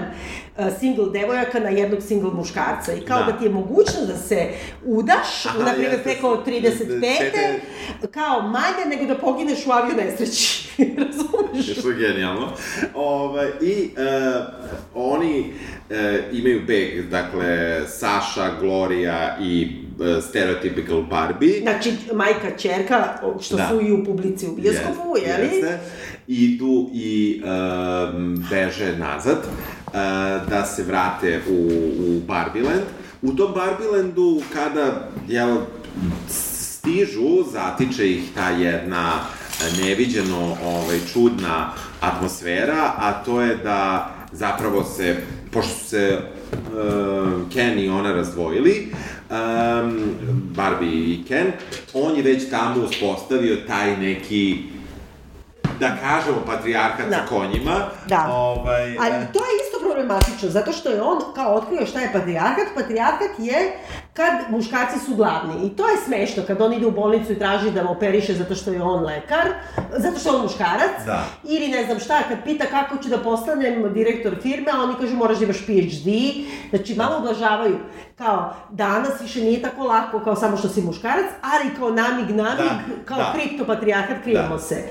single 0.81 1.11
devojaka 1.13 1.61
na 1.61 1.69
jednog 1.69 2.03
single 2.03 2.31
muškarca 2.31 2.93
i 2.93 3.01
kao 3.01 3.19
da, 3.19 3.33
Da. 3.33 3.39
ti 3.39 3.45
je 3.45 3.51
mogućnost 3.51 4.07
da 4.07 4.17
se 4.17 4.49
udaš, 4.85 5.47
Aha, 5.47 5.59
na 5.59 5.73
primjer 5.73 6.03
preko 6.03 6.43
35. 6.47 7.01
Pete. 7.01 7.61
kao 8.11 8.43
manje 8.43 8.85
nego 8.89 9.05
da 9.05 9.15
pogineš 9.15 9.67
u 9.67 9.71
avio 9.71 9.95
nesreći. 9.97 10.69
Razumeš? 10.99 11.79
Što 11.79 11.91
je 11.91 11.97
genijalno. 11.99 12.49
Ovaj, 12.95 13.49
I 13.63 13.91
e, 13.97 14.33
oni 14.95 15.53
e, 15.91 16.23
imaju 16.33 16.63
beg, 16.67 17.09
dakle, 17.09 17.47
Saša, 17.89 18.51
Gloria 18.61 19.37
i 19.41 19.63
e, 20.01 20.05
stereotypical 20.05 21.09
Barbie. 21.09 21.61
Znači, 21.63 21.93
majka, 22.15 22.57
čerka, 22.59 23.05
što 23.41 23.57
Da. 23.57 23.69
su 23.69 23.81
i 23.81 23.93
u 23.93 24.05
publici 24.05 24.47
u 24.47 24.53
bioskopu, 24.53 25.17
Jeste, 25.17 25.31
jeli? 25.31 25.57
Jeste. 25.57 25.79
Idu 26.29 26.91
i 26.93 27.43
um, 27.43 28.45
beže 28.51 28.97
nazad 28.99 29.39
uh, 29.39 29.93
da 30.49 30.64
se 30.66 30.83
vrate 30.83 31.41
u, 31.51 31.68
u 32.01 32.20
Barbieland. 32.26 32.83
U 33.22 33.33
tom 33.33 33.53
Barbielandu, 33.55 34.43
kada 34.53 35.09
jel, 35.29 35.57
stižu, 36.29 37.45
zatiče 37.53 38.11
ih 38.11 38.22
ta 38.35 38.51
jedna 38.51 39.12
neviđeno 39.83 40.57
ovaj, 40.64 40.99
čudna 41.12 41.72
atmosfera, 42.01 42.93
a 42.97 43.12
to 43.24 43.41
je 43.41 43.57
da 43.57 44.11
zapravo 44.33 44.85
se, 44.85 45.16
pošto 45.53 45.74
su 45.74 45.85
se 45.85 46.18
uh, 46.53 47.53
Ken 47.53 47.79
i 47.79 47.89
ona 47.89 48.12
razdvojili, 48.12 48.89
um, 49.31 49.99
Barbie 50.57 51.14
i 51.14 51.24
Ken, 51.29 51.47
on 51.95 52.16
je 52.16 52.22
već 52.22 52.51
tamo 52.51 52.85
uspostavio 52.85 53.57
taj 53.66 53.97
neki 53.97 54.62
da 55.81 55.97
kažemo, 56.03 56.37
patrijarhat 56.47 57.09
Da. 57.11 57.16
sa 57.16 57.26
konjima. 57.29 57.76
Da. 58.07 58.26
Ovaj, 58.33 58.97
Ali 58.99 59.14
e, 59.14 59.29
to 59.33 59.39
je 59.39 59.53
isto 59.66 59.79
problematično, 59.89 60.49
zato 60.49 60.72
što 60.72 60.89
je 60.91 61.03
on 61.03 61.18
kao 61.35 61.55
otkrio 61.55 61.87
šta 61.87 62.01
je 62.01 62.12
patrijarhat. 62.12 62.68
Patrijarhat 62.74 63.31
je 63.39 63.79
kad 64.19 64.51
muškarci 64.51 64.99
su 65.07 65.14
glavni. 65.14 65.66
I 65.66 65.77
to 65.77 65.89
je 65.89 65.97
smešno, 65.97 66.43
kad 66.47 66.62
on 66.62 66.73
ide 66.73 66.87
u 66.87 66.91
bolnicu 66.91 67.33
i 67.33 67.39
traži 67.39 67.71
da 67.71 67.83
mu 67.83 67.91
operiše 67.91 68.35
zato 68.35 68.55
što 68.55 68.73
je 68.73 68.83
on 68.83 69.05
lekar, 69.05 69.47
zato 69.97 70.19
što 70.19 70.29
je 70.31 70.37
on 70.37 70.43
muškarac. 70.43 70.97
Da. 71.07 71.25
Ili 71.45 71.69
ne 71.69 71.85
znam 71.85 71.99
šta, 72.01 72.23
kad 72.29 72.39
pita 72.45 72.64
kako 72.66 73.03
ću 73.03 73.09
da 73.09 73.19
postanem 73.19 73.93
direktor 73.95 74.37
firme, 74.43 74.71
a 74.75 74.83
oni 74.83 74.95
kažu 75.01 75.16
moraš 75.16 75.39
da 75.39 75.45
imaš 75.45 75.66
PhD. 75.66 76.09
Znači, 76.71 76.95
malo 76.95 77.19
ublažavaju. 77.19 77.79
Kao, 78.19 78.55
danas 78.71 79.21
više 79.21 79.41
nije 79.41 79.62
tako 79.62 79.83
lako 79.85 80.21
kao 80.21 80.37
samo 80.37 80.57
što 80.57 80.69
si 80.69 80.83
muškarac, 80.83 81.27
ali 81.43 81.75
kao 81.79 81.91
namig, 81.91 82.31
namig, 82.31 82.59
Da, 82.59 83.05
kao 83.05 83.19
da. 83.19 83.33
kriptopatrijarhat, 83.35 84.23
krivimo 84.23 84.49
Da. 84.57 84.59
se. 84.59 84.83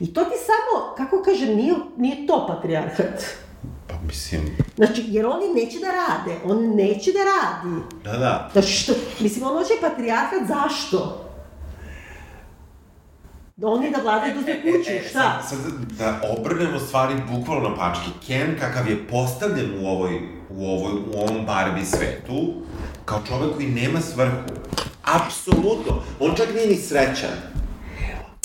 I 0.00 0.14
to 0.14 0.24
ti 0.24 0.34
samo, 0.46 0.94
kako 0.96 1.22
kažem, 1.22 1.56
nije, 1.56 1.74
nije 1.96 2.26
to 2.26 2.46
patrijarhat. 2.46 3.45
Mislim, 4.06 4.56
Znači, 4.76 5.04
jer 5.06 5.26
oni 5.26 5.54
neće 5.54 5.78
da 5.78 5.86
rade, 5.86 6.40
on 6.44 6.74
neće 6.76 7.10
da 7.12 7.18
radi. 7.18 7.82
da, 8.04 8.18
da. 8.18 8.48
Znači, 8.52 8.72
što, 8.72 8.92
mislim, 9.20 9.44
on 9.46 9.52
hoće 9.52 9.72
patrijarhat, 9.80 10.42
zašto? 10.48 11.22
Da 13.56 13.66
oni 13.68 13.90
da 13.90 14.02
vladaju 14.02 14.34
do 14.34 14.40
kuću, 14.40 14.90
šta? 15.10 15.42
Sad, 15.42 15.48
sad 15.48 15.72
da 15.98 16.20
obrnemo 16.38 16.78
stvari 16.78 17.14
bukvalno 17.30 17.68
na 17.68 17.76
pačke. 17.76 18.10
Ken, 18.26 18.56
kakav 18.60 18.88
je 18.88 19.06
postavljen 19.08 19.70
u 19.80 19.86
ovoj, 19.86 20.20
u 20.50 20.66
ovoj, 20.66 20.92
u 20.92 21.20
ovom 21.20 21.46
Barbie 21.46 21.84
svetu, 21.84 22.54
kao 23.04 23.20
čovek 23.28 23.54
koji 23.54 23.68
nema 23.68 24.00
svrhu. 24.00 24.36
Apsolutno. 25.04 26.02
On 26.20 26.34
čak 26.36 26.48
nije 26.54 26.66
ni 26.66 26.76
srećan. 26.76 27.55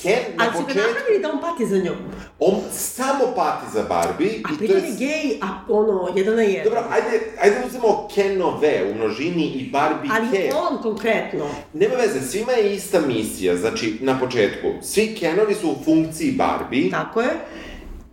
Ken 0.02 0.20
na 0.36 0.44
Ali 0.44 0.52
su 0.54 0.60
ga 0.60 0.68
početku, 0.68 0.88
napravili 0.90 1.22
da 1.22 1.30
on 1.32 1.42
pati 1.42 1.66
za 1.66 1.78
njom. 1.78 1.96
on 2.40 2.56
samo 2.72 3.26
pati 3.36 3.66
za 3.74 3.84
Barbie 3.90 4.30
A 4.30 4.34
i 4.38 4.42
to 4.54 4.58
pritom 4.58 4.78
je... 4.78 4.92
gej, 4.98 5.40
a 5.42 5.48
ono, 5.70 6.10
jedan 6.16 6.36
na 6.36 6.42
jedan. 6.42 6.64
Dobro, 6.64 6.84
ajde, 6.92 7.22
ajde 7.42 7.60
da 7.60 7.66
uzmemo 7.68 8.08
Kenove 8.16 8.92
u 8.92 8.96
množini 8.96 9.46
i 9.46 9.70
Barbie 9.72 10.12
Ali 10.14 10.28
Ken. 10.32 10.52
on 10.68 10.82
konkretno. 10.82 11.46
Nema 11.74 11.96
veze, 11.96 12.22
svima 12.22 12.52
je 12.52 12.76
ista 12.76 13.00
misija, 13.08 13.56
znači, 13.58 13.98
na 14.02 14.20
početku, 14.20 14.68
svi 14.82 15.16
Kenovi 15.20 15.56
su 15.56 15.70
u 15.70 15.76
funkciji 15.86 16.32
Barbie 16.32 16.90
Tako 16.92 17.22
je. 17.22 17.30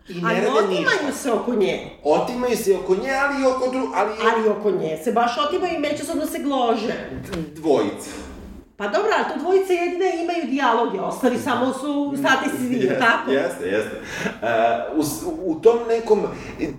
i 0.08 0.14
ne 0.14 0.20
Ali 0.24 0.34
rade 0.40 0.68
ništa. 0.68 0.84
otimaju 0.94 1.14
se 1.22 1.32
oko 1.32 1.54
nje. 1.54 1.90
Otimaju 2.04 2.56
se 2.56 2.76
oko 2.76 2.94
nje, 2.96 3.10
ali 3.12 3.42
i 3.42 3.46
oko 3.46 3.68
dru... 3.70 3.86
ali, 3.94 4.10
ali... 4.22 4.32
Ali 4.34 4.48
oko 4.48 4.70
nje 4.70 4.98
se 5.04 5.12
baš 5.12 5.32
otimaju 5.46 5.74
i 5.74 5.78
međusobno 5.78 6.26
se 6.26 6.38
glože. 6.38 6.94
dvojica. 7.54 8.10
Pa 8.78 8.84
dobro, 8.84 9.10
ali 9.16 9.24
to 9.28 9.40
dvojice 9.40 9.72
jedine 9.74 10.22
imaju 10.22 10.44
dijaloge, 10.46 11.00
ostali 11.00 11.38
samo 11.38 11.72
su 11.72 12.14
statisti, 12.18 12.74
Jeste, 12.74 12.98
tako? 12.98 13.30
Jeste, 13.30 13.64
jeste. 13.66 13.96
Uh, 14.24 14.98
u, 14.98 15.02
s- 15.02 15.22
u 15.44 15.54
tom 15.54 15.78
nekom, 15.88 16.22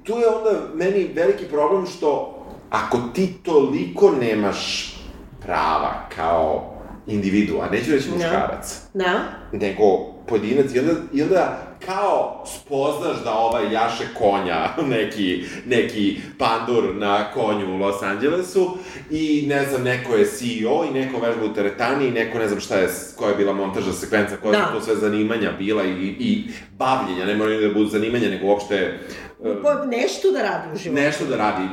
tu 0.04 0.14
je 0.14 0.28
onda 0.28 0.50
meni 0.74 1.12
veliki 1.16 1.46
problem 1.46 1.86
što 1.86 2.36
ako 2.70 2.98
ti 3.14 3.34
toliko 3.44 4.12
nemaš 4.12 4.94
prava 5.42 5.94
kao 6.16 6.74
individua, 7.08 7.70
neću 7.70 7.92
reći 7.92 8.10
muškarac, 8.12 8.82
Da. 8.94 9.20
nego 9.52 9.84
pojedinac 10.28 10.74
i 10.74 10.80
onda, 10.80 10.92
i 11.14 11.24
onda 11.24 11.58
kao 11.80 12.44
spoznaš 12.48 13.24
da 13.24 13.34
ovaj 13.34 13.74
jaše 13.74 14.04
konja, 14.14 14.70
neki, 14.96 15.44
neki 15.66 16.18
pandur 16.38 16.96
na 16.96 17.32
konju 17.32 17.68
u 17.68 17.78
Los 17.78 18.02
Angelesu 18.04 18.78
i 19.12 19.46
ne 19.48 19.66
znam, 19.66 19.84
neko 19.84 20.14
je 20.14 20.26
CEO 20.28 20.86
i 20.86 20.94
neko 20.94 21.20
vežba 21.20 21.46
u 21.46 21.54
teretani 21.54 22.08
i 22.08 22.12
neko 22.12 22.38
ne 22.38 22.48
znam 22.48 22.60
šta 22.60 22.76
je, 22.76 22.88
koja 23.16 23.30
je 23.30 23.36
bila 23.36 23.54
montažna 23.54 23.94
sekvenca, 23.94 24.36
koja 24.38 24.52
Da. 24.52 24.68
su 24.68 24.74
to 24.74 24.82
sve 24.82 24.96
zanimanja 24.98 25.52
bila 25.52 25.84
i, 25.84 25.90
i 26.20 26.44
bavljenja, 26.72 27.26
ne 27.26 27.36
moraju 27.36 27.62
da 27.62 27.74
budu 27.74 27.90
zanimanja, 27.90 28.30
nego 28.30 28.48
uopšte 28.48 29.00
Po, 29.40 29.86
nešto 29.88 30.32
da 30.32 30.42
radi 30.42 30.68
u 30.74 30.78
životu. 30.78 31.02
nešto 31.02 31.26
da 31.26 31.36
radi 31.38 31.64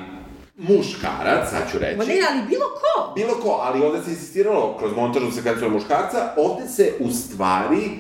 muškarac, 0.59 1.51
sad 1.51 1.71
ću 1.73 1.79
reći. 1.79 1.97
Ma 1.97 2.05
ne, 2.05 2.19
ali 2.31 2.41
bilo 2.49 2.65
ko. 2.71 3.13
Bilo 3.15 3.35
ko, 3.35 3.61
ali 3.63 3.83
ovde 3.83 4.03
se 4.03 4.11
insistiralo 4.11 4.77
kroz 4.79 4.93
montažnu 4.97 5.31
sekvenciju 5.31 5.69
na 5.69 5.75
muškarca, 5.75 6.33
ovde 6.37 6.69
se 6.69 6.93
u 7.01 7.11
stvari 7.11 7.91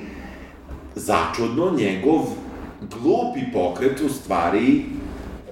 začudno 0.96 1.72
njegov 1.76 2.20
glupi 2.80 3.40
pokret 3.52 4.00
u 4.00 4.08
stvari 4.08 4.84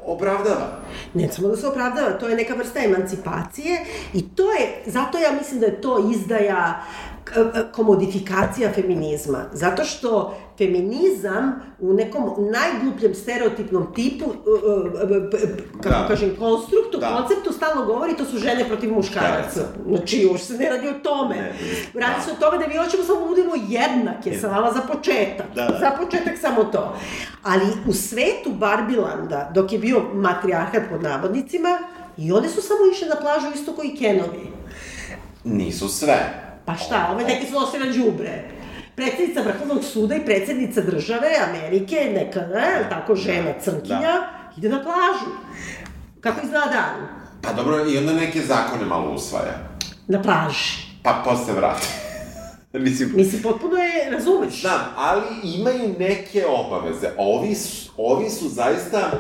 opravdava. 0.07 0.81
Ne 1.15 1.29
samo 1.33 1.49
da 1.49 1.57
se 1.57 1.67
opravdava, 1.67 2.11
to 2.11 2.29
je 2.29 2.37
neka 2.37 2.55
vrsta 2.55 2.81
emancipacije 2.85 3.85
i 4.15 4.23
to 4.23 4.53
je, 4.53 4.83
zato 4.87 5.19
ja 5.19 5.33
mislim 5.33 5.61
da 5.61 5.67
je 5.67 5.81
to 5.81 6.11
izdaja 6.11 6.85
komodifikacija 7.73 8.73
feminizma. 8.73 9.45
Zato 9.53 9.85
što 9.85 10.35
feminizam 10.59 11.53
u 11.81 11.93
nekom 11.93 12.23
najglupljem 12.53 13.15
stereotipnom 13.15 13.95
tipu, 13.95 14.25
uh, 14.25 14.35
uh, 14.35 15.31
kako 15.83 15.89
Da. 15.89 16.09
kažem, 16.09 16.37
konstruktu, 16.39 16.99
Da. 17.01 17.17
konceptu 17.17 17.53
stalno 17.53 17.87
govori 17.87 18.17
to 18.17 18.25
su 18.25 18.39
žene 18.39 18.65
protiv 18.69 18.93
muškaraca. 18.93 19.61
Znači, 19.89 20.27
uopšte 20.31 20.47
se 20.47 20.59
ne 20.59 20.71
radi 20.71 20.89
o 20.89 20.93
tome. 20.93 21.35
Ne. 21.35 21.53
Radi 21.95 22.15
Da. 22.17 22.23
se 22.25 22.31
o 22.31 22.41
tome 22.41 22.59
da 22.59 22.69
mi 22.69 22.77
hoćemo 22.77 23.05
samo 23.05 23.21
da 23.21 23.27
budemo 23.27 23.53
jednake 23.69 24.39
sa 24.39 24.49
vama 24.49 24.73
za 24.73 24.81
početak. 24.81 25.47
Da, 25.55 25.63
da. 25.65 25.79
Za 25.79 25.91
početak 26.05 26.39
samo 26.41 26.65
to. 26.65 26.97
Ali 27.43 27.65
u 27.89 27.93
svetu 27.93 28.51
Barbilanda, 28.51 29.51
dok 29.55 29.73
je 29.73 29.79
bio 29.79 30.03
matrijarhat 30.15 30.83
pod 30.91 31.03
navodnicima, 31.03 31.79
i 32.17 32.33
one 32.33 32.49
su 32.49 32.63
samo 32.63 32.81
išle 32.93 33.09
na 33.09 33.17
plažu 33.17 33.47
isto 33.55 33.73
koji 33.73 33.97
Kenovi. 33.97 34.53
Nisu 35.45 35.89
sve. 35.89 36.41
Pa 36.65 36.75
šta, 36.77 37.09
ove 37.13 37.25
neke 37.25 37.47
su 37.47 37.53
nosile 37.53 37.93
đubre. 37.93 38.45
Predsednica 38.97 39.41
Vrhovnog 39.43 39.85
suda 39.85 40.15
i 40.15 40.25
predsednica 40.25 40.81
države 40.81 41.29
Amerike, 41.49 42.13
neka, 42.15 42.41
ne, 42.41 42.87
tako 42.91 43.15
žena 43.15 43.51
crnkinja, 43.61 44.01
Da. 44.01 44.51
ide 44.57 44.69
na 44.69 44.83
plažu. 44.83 45.31
Kako 46.21 46.41
izgleda 46.45 46.67
dan? 46.67 47.09
Pa 47.43 47.53
dobro, 47.53 47.87
i 47.89 47.99
onda 47.99 48.13
neke 48.13 48.41
zakone 48.41 48.85
malo 48.85 49.11
usvaja. 49.11 49.59
Na 50.09 50.23
plaži. 50.23 50.85
Pa 51.03 51.23
posle 51.25 51.55
vrati. 51.55 51.87
Mislim, 52.79 53.13
Mislim, 53.15 53.43
potpuno 53.43 53.77
je, 53.77 54.11
razumeš? 54.11 54.61
Znam, 54.61 54.81
ali 54.97 55.23
imaju 55.59 55.95
neke 55.99 56.45
obaveze. 56.47 57.09
Ovi 57.19 57.55
su, 57.55 57.91
ovi 57.97 58.31
su 58.31 58.49
zaista... 58.49 59.11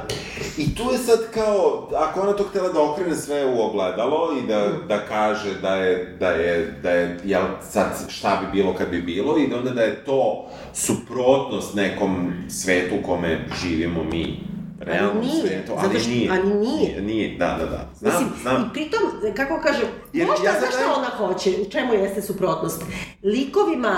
I 0.59 0.74
tu 0.74 0.82
je 0.92 0.98
sad 0.98 1.18
kao, 1.34 1.88
ako 1.96 2.20
ona 2.20 2.32
to 2.32 2.44
htela 2.44 2.68
da 2.68 2.82
okrene 2.82 3.14
sve 3.14 3.46
u 3.46 3.61
ogledalo 3.61 4.36
i 4.38 4.46
da, 4.46 4.68
da 4.88 5.07
kaže 5.07 5.61
da 5.61 5.74
je, 5.76 6.16
da 6.20 6.28
je, 6.28 6.78
da 6.82 6.90
je, 6.90 7.20
jel, 7.24 7.44
sad 7.70 7.86
šta 8.09 8.42
bi 8.42 8.61
bilo 8.61 8.74
kad 8.74 8.90
bi 8.90 9.02
bilo 9.02 9.38
i 9.38 9.48
da 9.48 9.57
onda 9.57 9.70
da 9.70 9.82
je 9.82 10.05
to 10.05 10.46
suprotnost 10.74 11.74
nekom 11.74 12.32
svetu 12.48 12.94
u 13.00 13.07
kome 13.07 13.48
živimo 13.62 14.05
mi 14.05 14.53
realnom 14.80 15.18
nije, 15.18 15.40
svetu, 15.40 15.72
zato 15.72 15.80
ali 15.84 16.00
što- 16.00 16.10
nije. 16.10 16.30
ali 16.32 16.44
nije. 16.46 16.78
Nije, 16.78 17.02
nije, 17.02 17.38
da, 17.38 17.46
da, 17.50 17.66
da. 17.66 17.88
Znam, 17.94 18.12
Mislim, 18.12 18.28
znam. 18.42 18.62
i 18.62 18.72
pritom, 18.72 19.00
kako 19.36 19.60
kažem, 19.62 19.86
Jer 20.12 20.26
možda, 20.28 20.46
ja 20.46 20.52
znaš 20.52 20.70
šta 20.70 20.94
ona 20.96 21.08
hoće, 21.18 21.50
u 21.60 21.70
čemu 21.70 21.94
jeste 21.94 22.22
suprotnost? 22.22 22.82
Likovima, 23.24 23.96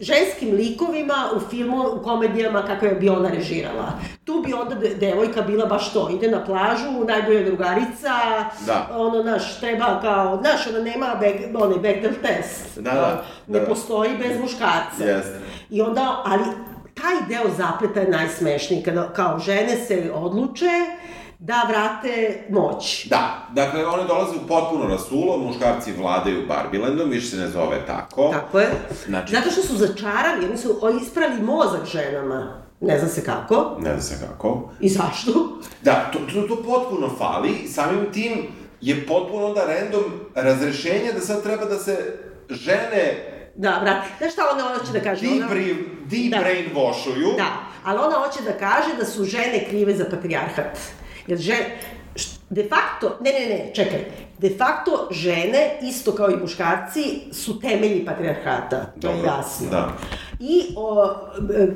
ženskim 0.00 0.50
likovima 0.50 1.14
u 1.36 1.40
filmu, 1.40 1.84
u 1.90 2.02
komedijama 2.02 2.62
kako 2.62 2.86
je 2.86 2.94
bi 2.94 3.08
ona 3.08 3.28
režirala. 3.28 3.92
Tu 4.24 4.42
bi 4.46 4.52
onda 4.52 4.74
de- 4.74 4.94
devojka 4.96 5.42
bila 5.42 5.66
baš 5.66 5.92
to, 5.92 6.10
ide 6.10 6.30
na 6.30 6.44
plažu, 6.44 7.04
najbolja 7.08 7.44
drugarica, 7.44 8.14
Da. 8.66 8.88
ono, 8.92 9.22
naš, 9.22 9.60
treba 9.60 10.00
kao, 10.00 10.38
znaš, 10.38 10.66
ona 10.66 10.78
nema 10.80 11.16
beg, 11.20 11.34
onaj 11.56 11.78
Bechdel 11.78 12.12
test. 12.22 12.78
Da, 12.78 12.90
da, 12.90 13.24
Ne 13.46 13.60
da. 13.60 13.66
postoji 13.66 14.10
bez 14.18 14.40
muškarca. 14.40 15.04
Jeste. 15.04 15.40
I 15.70 15.82
onda, 15.82 16.22
ali 16.24 16.44
taj 16.94 17.28
deo 17.28 17.50
zapleta 17.56 18.00
je 18.00 18.08
najsmešniji, 18.10 18.82
kada 18.82 19.12
kao 19.12 19.38
žene 19.38 19.76
se 19.76 20.10
odluče 20.14 20.70
da 21.38 21.62
vrate 21.68 22.42
moć. 22.50 23.06
Da, 23.06 23.48
dakle, 23.52 23.86
one 23.86 24.04
dolaze 24.04 24.36
u 24.36 24.46
potpuno 24.48 24.86
rasulo, 24.86 25.36
muškarci 25.38 25.92
vladaju 25.92 26.46
Barbilandom, 26.48 27.10
više 27.10 27.26
se 27.26 27.36
ne 27.36 27.48
zove 27.48 27.86
tako. 27.86 28.28
Tako 28.32 28.60
je. 28.60 28.68
Znači- 29.06 29.32
Zato 29.32 29.50
što 29.50 29.62
su 29.62 29.76
začarali, 29.76 30.46
oni 30.46 30.58
su 30.58 30.80
isprali 31.02 31.42
mozak 31.42 31.84
ženama. 31.84 32.62
Ne 32.80 32.98
zna 32.98 33.08
se 33.08 33.24
kako. 33.24 33.76
Ne 33.78 33.90
znam 33.90 34.00
se 34.02 34.26
kako. 34.26 34.70
I 34.80 34.88
zašto? 34.88 35.58
Da, 35.82 36.10
to, 36.12 36.18
to, 36.18 36.42
to 36.48 36.62
potpuno 36.62 37.08
fali, 37.18 37.68
samim 37.68 38.12
tim 38.12 38.46
je 38.80 39.06
potpuno 39.06 39.46
onda 39.46 39.60
random 39.66 40.02
razrešenje 40.34 41.12
da 41.12 41.20
sad 41.20 41.42
treba 41.42 41.64
da 41.64 41.78
se 41.78 42.18
žene 42.50 43.31
Da, 43.54 43.78
vrati. 43.82 44.08
Znaš 44.18 44.32
šta 44.32 44.42
ona 44.52 44.78
hoće 44.78 44.92
da 44.92 45.00
kaže? 45.00 45.26
Ona... 45.28 45.48
debrainwashuju. 46.10 47.36
Da, 47.36 47.48
ali 47.84 47.98
ona 47.98 48.16
hoće 48.16 48.42
da 48.42 48.58
kaže 48.58 48.96
da 48.98 49.04
su 49.04 49.24
žene 49.24 49.64
krive 49.68 49.94
za 49.94 50.04
patrijarhat. 50.10 50.78
Jer 51.26 51.38
žene, 51.38 51.78
De 52.50 52.68
facto, 52.68 53.16
ne, 53.20 53.32
ne, 53.32 53.46
ne, 53.46 53.70
čekaj, 53.74 54.04
de 54.38 54.50
facto 54.58 55.08
žene, 55.10 55.78
isto 55.82 56.12
kao 56.12 56.30
i 56.30 56.36
muškarci, 56.36 57.20
su 57.32 57.60
temelji 57.60 58.04
patrijarhata, 58.04 58.92
to 59.00 59.10
je 59.10 59.22
jasno. 59.24 59.70
da. 59.70 59.92
I 60.40 60.62
o, 60.76 61.14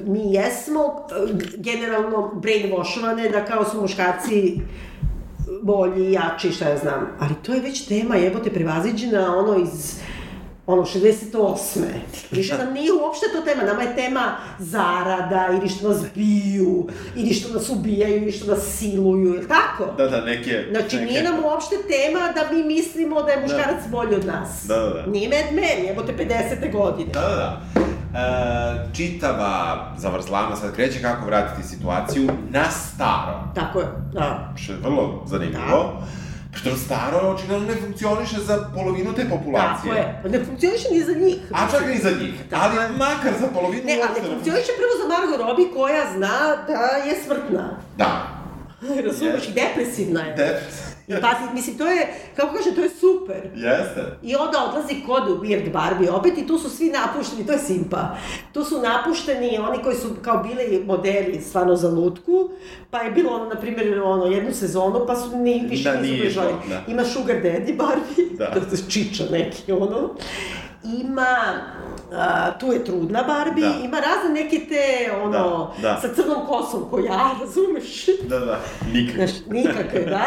mi 0.06 0.34
jesmo 0.34 1.06
e, 1.10 1.32
generalno 1.56 2.32
brainwashovane 2.34 3.32
da 3.32 3.44
kao 3.44 3.64
su 3.64 3.80
muškarci 3.80 4.60
bolji, 5.62 6.12
jači, 6.12 6.52
šta 6.52 6.68
ja 6.68 6.78
znam. 6.78 7.16
Ali 7.20 7.34
to 7.42 7.52
je 7.52 7.60
već 7.60 7.86
tema, 7.86 8.16
jebote, 8.16 8.50
prevaziđena 8.50 9.36
ono 9.36 9.62
iz 9.62 10.00
ono, 10.66 10.82
68. 10.82 11.80
Više 12.30 12.58
nam 12.64 12.72
nije 12.72 12.92
uopšte 12.92 13.26
to 13.32 13.40
tema, 13.40 13.62
nama 13.62 13.82
je 13.82 13.96
tema 13.96 14.36
zarada, 14.58 15.48
ili 15.52 15.68
što 15.68 15.88
nas 15.88 16.02
biju, 16.14 16.88
ili 17.16 17.34
što 17.34 17.52
nas 17.52 17.68
ubijaju, 17.68 18.22
ili 18.22 18.32
što 18.32 18.50
nas 18.50 18.62
siluju, 18.78 19.34
je 19.34 19.40
li 19.40 19.48
tako? 19.48 19.94
Da, 19.96 20.08
da, 20.08 20.20
neke... 20.20 20.64
Znači, 20.70 20.96
neke... 20.96 21.06
nije 21.06 21.22
nam 21.22 21.44
uopšte 21.44 21.76
tema 21.76 22.32
da 22.34 22.54
mi 22.54 22.64
mislimo 22.64 23.22
da 23.22 23.32
je 23.32 23.40
muškarac 23.40 23.86
bolji 23.90 24.14
od 24.14 24.26
nas. 24.26 24.64
Da, 24.68 24.76
da, 24.76 24.88
da. 24.88 25.06
Nije 25.06 25.28
Mad 25.28 25.54
Men, 25.54 25.86
jebote 25.86 26.12
50. 26.18 26.72
godine. 26.72 27.10
Da, 27.12 27.20
da, 27.20 27.36
da. 27.36 27.86
E, 28.16 28.94
čitava 28.96 29.76
zavrzlama 29.98 30.56
sad 30.56 30.74
kreće 30.74 31.02
kako 31.02 31.26
vratiti 31.26 31.68
situaciju 31.68 32.28
na 32.50 32.70
staro. 32.70 33.48
Tako 33.54 33.80
je, 33.80 33.86
da. 34.12 34.52
Što 34.56 34.72
je 34.72 34.78
vrlo 34.78 35.24
zanimljivo. 35.26 36.02
Što 36.56 36.76
staro 36.76 37.18
očigledno 37.18 37.66
ne 37.68 37.80
funkcioniše 37.80 38.36
za 38.40 38.70
polovinu 38.74 39.12
te 39.12 39.24
populacije. 39.30 39.94
Tako 39.94 39.96
je. 39.96 40.20
Pa 40.22 40.28
Ne 40.28 40.44
funkcioniše 40.44 40.88
ni 40.90 41.02
za 41.04 41.12
njih. 41.12 41.36
A 41.52 41.70
čak 41.70 41.82
i 41.94 41.98
za 41.98 42.10
njih. 42.10 42.34
Tako 42.50 42.76
ali 42.80 42.92
je. 42.92 42.98
makar 42.98 43.32
za 43.40 43.46
polovinu 43.46 43.82
Ne, 43.84 43.98
ali 44.08 44.20
ne 44.20 44.28
funkcioniše 44.28 44.72
prvo 44.80 44.92
za 45.00 45.06
Margot 45.08 45.40
Robbie 45.48 45.68
koja 45.74 46.12
zna 46.16 46.38
da 46.68 47.08
je 47.08 47.14
smrtna. 47.24 47.80
Da. 47.96 48.10
Razumeš, 49.06 49.48
i 49.48 49.52
depresivna 49.52 50.20
je. 50.20 50.30
Depres. 50.36 50.95
I 51.08 51.12
pazi, 51.12 51.54
mislim, 51.54 51.78
to 51.78 51.86
je, 51.86 52.06
kako 52.36 52.56
kaže, 52.56 52.74
to 52.74 52.80
je 52.80 52.90
super. 52.90 53.50
Jeste. 53.54 54.18
I 54.22 54.36
onda 54.36 54.58
odlazi 54.64 54.94
kod 55.06 55.40
Weird 55.42 55.72
Barbie 55.72 56.10
opet 56.10 56.38
i 56.38 56.46
tu 56.46 56.58
su 56.58 56.70
svi 56.70 56.86
napušteni, 56.86 57.46
to 57.46 57.52
je 57.52 57.58
simpa. 57.58 58.16
Tu 58.52 58.64
su 58.64 58.80
napušteni 58.80 59.58
oni 59.60 59.82
koji 59.82 59.96
su 59.96 60.08
kao 60.22 60.38
bili 60.38 60.82
modeli 60.86 61.40
stvarno 61.40 61.76
za 61.76 61.88
lutku, 61.88 62.50
pa 62.90 62.98
je 62.98 63.10
bilo 63.10 63.30
ono, 63.32 63.44
na 63.44 63.54
primjer, 63.54 64.00
ono, 64.00 64.26
jednu 64.26 64.52
sezonu, 64.52 65.04
pa 65.06 65.16
su 65.16 65.36
ni, 65.36 65.66
više 65.70 65.92
Da, 65.92 66.00
nisu 66.00 66.24
bežali. 66.24 66.52
da. 66.68 66.82
Ima 66.88 67.04
Sugar 67.04 67.36
Daddy 67.36 67.76
Barbie, 67.76 68.36
Da. 68.38 68.46
to 68.46 68.58
je 68.58 68.82
čiča 68.88 69.24
neki, 69.30 69.72
ono. 69.72 70.10
Ima, 70.94 71.36
a, 72.12 72.50
tu 72.52 72.66
je 72.66 72.84
trudna 72.84 73.22
Barbie, 73.22 73.64
Da. 73.64 73.74
ima 73.78 74.00
razne 74.00 74.30
neke 74.34 74.58
te, 74.58 74.84
ono, 75.14 75.72
Da, 75.76 75.88
da. 75.88 76.00
sa 76.00 76.14
crnom 76.14 76.46
kosom 76.46 76.90
ko 76.90 76.98
ja, 77.00 77.30
razumeš? 77.40 78.06
Da, 78.22 78.38
da. 78.38 78.58
Nikak. 78.86 79.14
Znaš, 79.16 79.30
nikakve, 79.48 80.00
da? 80.10 80.26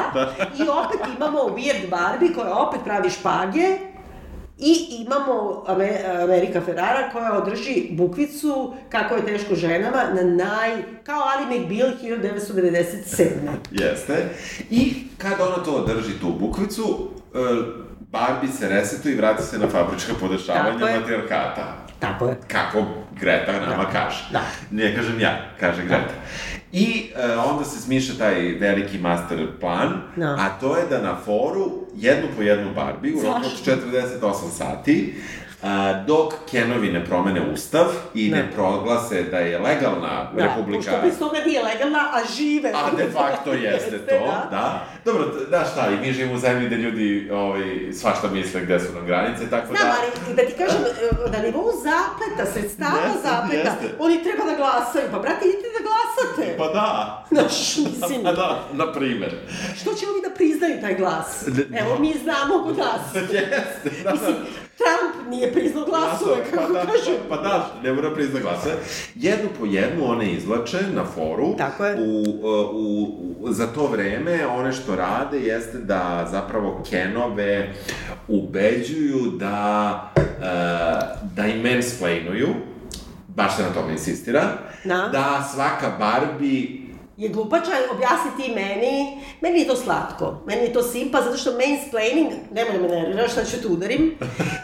I 0.57 0.61
opet 0.61 0.99
imamo 1.17 1.39
Weird 1.39 1.89
Barbie 1.89 2.33
koja 2.33 2.57
opet 2.57 2.79
pravi 2.83 3.09
špage 3.09 3.77
i 4.57 4.73
imamo 4.99 5.33
Ame- 5.67 6.23
Amerika 6.23 6.61
Ferrara 6.61 7.09
koja 7.11 7.33
održi 7.33 7.87
bukvicu 7.91 8.73
kako 8.89 9.15
je 9.15 9.25
teško 9.25 9.55
ženama 9.55 10.03
na 10.05 10.23
naj... 10.23 10.71
kao 11.03 11.21
Ali 11.27 11.59
McBeal 11.59 11.89
1997. 12.03 13.25
Jeste. 13.71 14.29
I 14.69 14.93
kad 15.17 15.31
ona 15.39 15.63
to 15.63 15.85
drži 15.85 16.19
tu 16.19 16.27
bukvicu, 16.29 17.07
e, 17.33 17.37
Barbie 18.11 18.49
se 18.49 18.69
resetuje 18.69 19.13
i 19.13 19.17
vrati 19.17 19.43
se 19.43 19.59
na 19.59 19.67
fabrička 19.67 20.13
podešavanja 20.13 20.71
Tako 20.71 20.87
je. 20.87 20.99
matrijarkata. 20.99 21.77
Tako 21.99 22.27
je. 22.27 22.37
Kako 22.47 22.85
Greta 23.19 23.51
nama 23.51 23.83
Da. 23.83 23.89
kaže. 23.91 24.23
Da. 24.31 24.41
Ne 24.71 24.95
kažem 24.95 25.19
ja, 25.19 25.37
kaže 25.59 25.81
Greta. 25.81 26.13
I 26.71 27.11
e, 27.15 27.35
onda 27.35 27.65
se 27.65 27.81
smišlja 27.81 28.15
taj 28.15 28.33
veliki 28.53 28.97
master 28.97 29.47
plan, 29.59 30.01
Da. 30.15 30.25
a 30.29 30.49
to 30.59 30.77
je 30.77 30.85
da 30.85 31.01
na 31.01 31.15
foru 31.15 31.71
jednu 31.95 32.27
po 32.35 32.41
jednu 32.41 32.73
Barbie 32.73 33.13
u 33.13 33.21
roku 33.23 33.37
od 33.37 33.43
Zašto? 33.43 33.71
48 33.71 34.33
sati 34.49 35.21
a, 35.63 35.93
dok 36.03 36.33
Kenovi 36.45 36.89
ne 36.89 37.05
promene 37.05 37.41
ustav 37.43 37.85
i 38.13 38.29
ne 38.29 38.41
Da. 38.41 38.53
proglase 38.55 39.23
da 39.23 39.37
je 39.39 39.59
legalna 39.59 40.31
Da, 40.33 40.43
republika... 40.45 40.91
pošto 40.91 41.01
bez 41.03 41.19
toga 41.19 41.37
nije 41.39 41.63
legalna, 41.63 41.99
a 41.99 42.19
žive. 42.29 42.71
A 42.75 42.95
de 42.97 43.07
facto 43.09 43.53
jeste 43.53 43.97
to, 44.09 44.19
da. 44.51 44.85
Dobro, 45.05 45.23
t- 45.25 45.45
da 45.47 45.65
šta, 45.65 45.89
i 45.89 45.97
mi 45.97 46.13
živimo 46.13 46.33
u 46.33 46.39
zemlji 46.39 46.67
gde 46.67 46.75
ljudi 46.77 47.29
ovaj, 47.33 47.61
svašta 47.93 48.27
misle 48.29 48.61
gde 48.61 48.79
su 48.79 48.93
nam 48.93 49.05
granice, 49.05 49.49
tako 49.49 49.67
Znam, 49.67 49.81
da... 49.83 49.95
ali 49.97 50.35
da 50.35 50.41
ti 50.43 50.53
kažem, 50.53 50.81
e, 50.83 51.29
na 51.29 51.39
nivou 51.39 51.71
zapleta, 51.73 52.51
sredstava 52.53 52.97
Jeste, 52.97 53.19
zapleta, 53.23 53.69
jeste. 53.69 53.95
oni 53.99 54.23
treba 54.23 54.43
da 54.45 54.55
glasaju. 54.55 55.05
Pa, 55.11 55.19
brate, 55.19 55.45
idite 55.45 55.67
da 55.69 55.81
glasate. 55.83 56.57
Pa 56.57 56.67
da. 56.69 56.89
Znaš, 57.31 57.77
mislim, 57.77 58.23
Pa 58.23 58.31
da, 58.33 58.63
na 58.73 58.93
primer. 58.93 59.35
što 59.75 59.93
će 59.93 60.05
oni 60.05 60.21
da 60.23 60.35
priznaju 60.35 60.81
taj 60.81 60.95
glas? 60.95 61.43
Da. 61.47 61.79
Evo, 61.79 61.99
mi 61.99 62.13
znamo 62.13 62.63
kod 62.63 62.77
nas. 62.77 63.01
Jeste, 63.33 64.03
da, 64.03 64.11
Mislim, 64.11 64.33
da. 64.33 64.68
Trump 64.79 65.29
nije 65.29 65.53
priznao 65.53 65.85
glasove, 65.85 66.35
kako 66.51 66.73
pa 66.73 66.79
da, 66.79 66.85
kažem. 66.85 67.15
Pa 67.29 67.37
da, 67.37 67.71
ne 67.83 67.93
mora 67.93 68.11
prizna 68.13 68.39
glasa. 68.39 68.69
Jednu 69.15 69.49
po 69.59 69.65
jednu 69.65 70.11
one 70.11 70.31
izlače 70.31 70.77
na 70.93 71.05
foru. 71.05 71.55
Tako 71.57 71.85
je. 71.85 71.95
U, 72.01 72.23
u, 72.73 73.03
u, 73.39 73.53
za 73.53 73.67
to 73.67 73.87
vreme 73.87 74.47
one 74.47 74.71
što 74.73 74.95
rade 74.95 75.39
jeste 75.39 75.77
da 75.77 76.27
zapravo 76.31 76.83
Kenove 76.89 77.73
ubeđuju 78.27 79.31
da, 79.39 80.11
uh, 80.15 80.43
da 81.35 81.45
im 81.45 81.61
mansplainuju, 81.61 82.47
baš 83.27 83.55
se 83.55 83.63
na 83.63 83.69
tome 83.69 83.91
insistira, 83.91 84.43
Da. 84.83 85.09
da 85.11 85.49
svaka 85.53 85.91
Barbie 85.99 86.67
Je 87.19 87.29
glupača, 87.29 87.71
objasni 87.91 88.31
ti 88.37 88.51
meni, 88.55 89.21
meni 89.41 89.59
je 89.59 89.67
to 89.67 89.75
slatko, 89.75 90.41
meni 90.47 90.61
je 90.61 90.73
to 90.73 90.83
simpa, 90.83 91.21
zato 91.21 91.37
što 91.37 91.51
mansplaining, 91.51 92.31
nemoj 92.51 92.73
da 92.73 92.81
me 92.81 92.87
nerviraš, 92.87 93.31
sad 93.31 93.51
ću 93.51 93.61
te 93.61 93.67
udarim, 93.67 94.15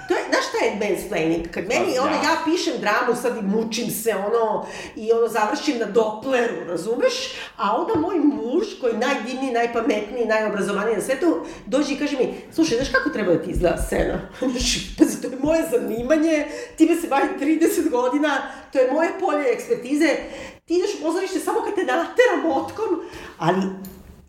to 0.08 0.14
je, 0.14 0.22
znaš 0.30 0.46
šta 0.50 0.66
je 0.66 0.90
mansplaining? 0.90 1.48
Kad 1.52 1.68
meni, 1.68 1.96
Pa, 1.96 2.02
ono, 2.02 2.12
ja. 2.12 2.38
pišem 2.46 2.74
dramu 2.80 3.22
sad 3.22 3.38
i 3.38 3.42
mučim 3.42 3.90
se, 3.92 4.16
ono, 4.16 4.66
i 4.96 5.12
ono, 5.12 5.28
završim 5.28 5.78
na 5.80 5.86
Doppleru, 5.86 6.56
razumeš? 6.68 7.14
A 7.58 7.78
onda 7.82 8.00
moj 8.00 8.16
muž, 8.16 8.66
koji 8.82 8.94
je 8.94 8.98
najdivniji, 8.98 9.52
najpametniji, 9.52 10.26
najobrazovaniji 10.26 10.96
na 10.96 11.02
svetu, 11.02 11.46
dođe 11.66 11.94
i 11.94 11.98
kaže 11.98 12.18
mi, 12.18 12.34
slušaj, 12.52 12.78
znaš 12.78 12.90
kako 12.90 13.10
treba 13.10 13.34
da 13.34 13.44
ti 13.44 13.52
izgleda 13.52 13.78
scena? 13.78 14.20
Pazi, 14.98 15.22
to 15.22 15.28
je 15.28 15.38
moje 15.44 15.64
zanimanje, 15.72 16.46
time 16.78 16.96
se 16.96 17.08
bavim 17.08 17.30
30 17.40 17.90
godina, 17.90 18.38
to 18.72 18.80
je 18.80 18.92
moje 18.92 19.10
polje 19.20 19.52
ekspertize, 19.54 20.10
ti 20.66 20.74
ideš 20.74 20.90
u 20.96 21.04
pozorište 21.04 21.40
samo 21.40 21.60
kad 21.60 21.76
te 21.76 21.82
natera 21.84 22.36
motkom, 22.44 23.02
ali 23.38 23.58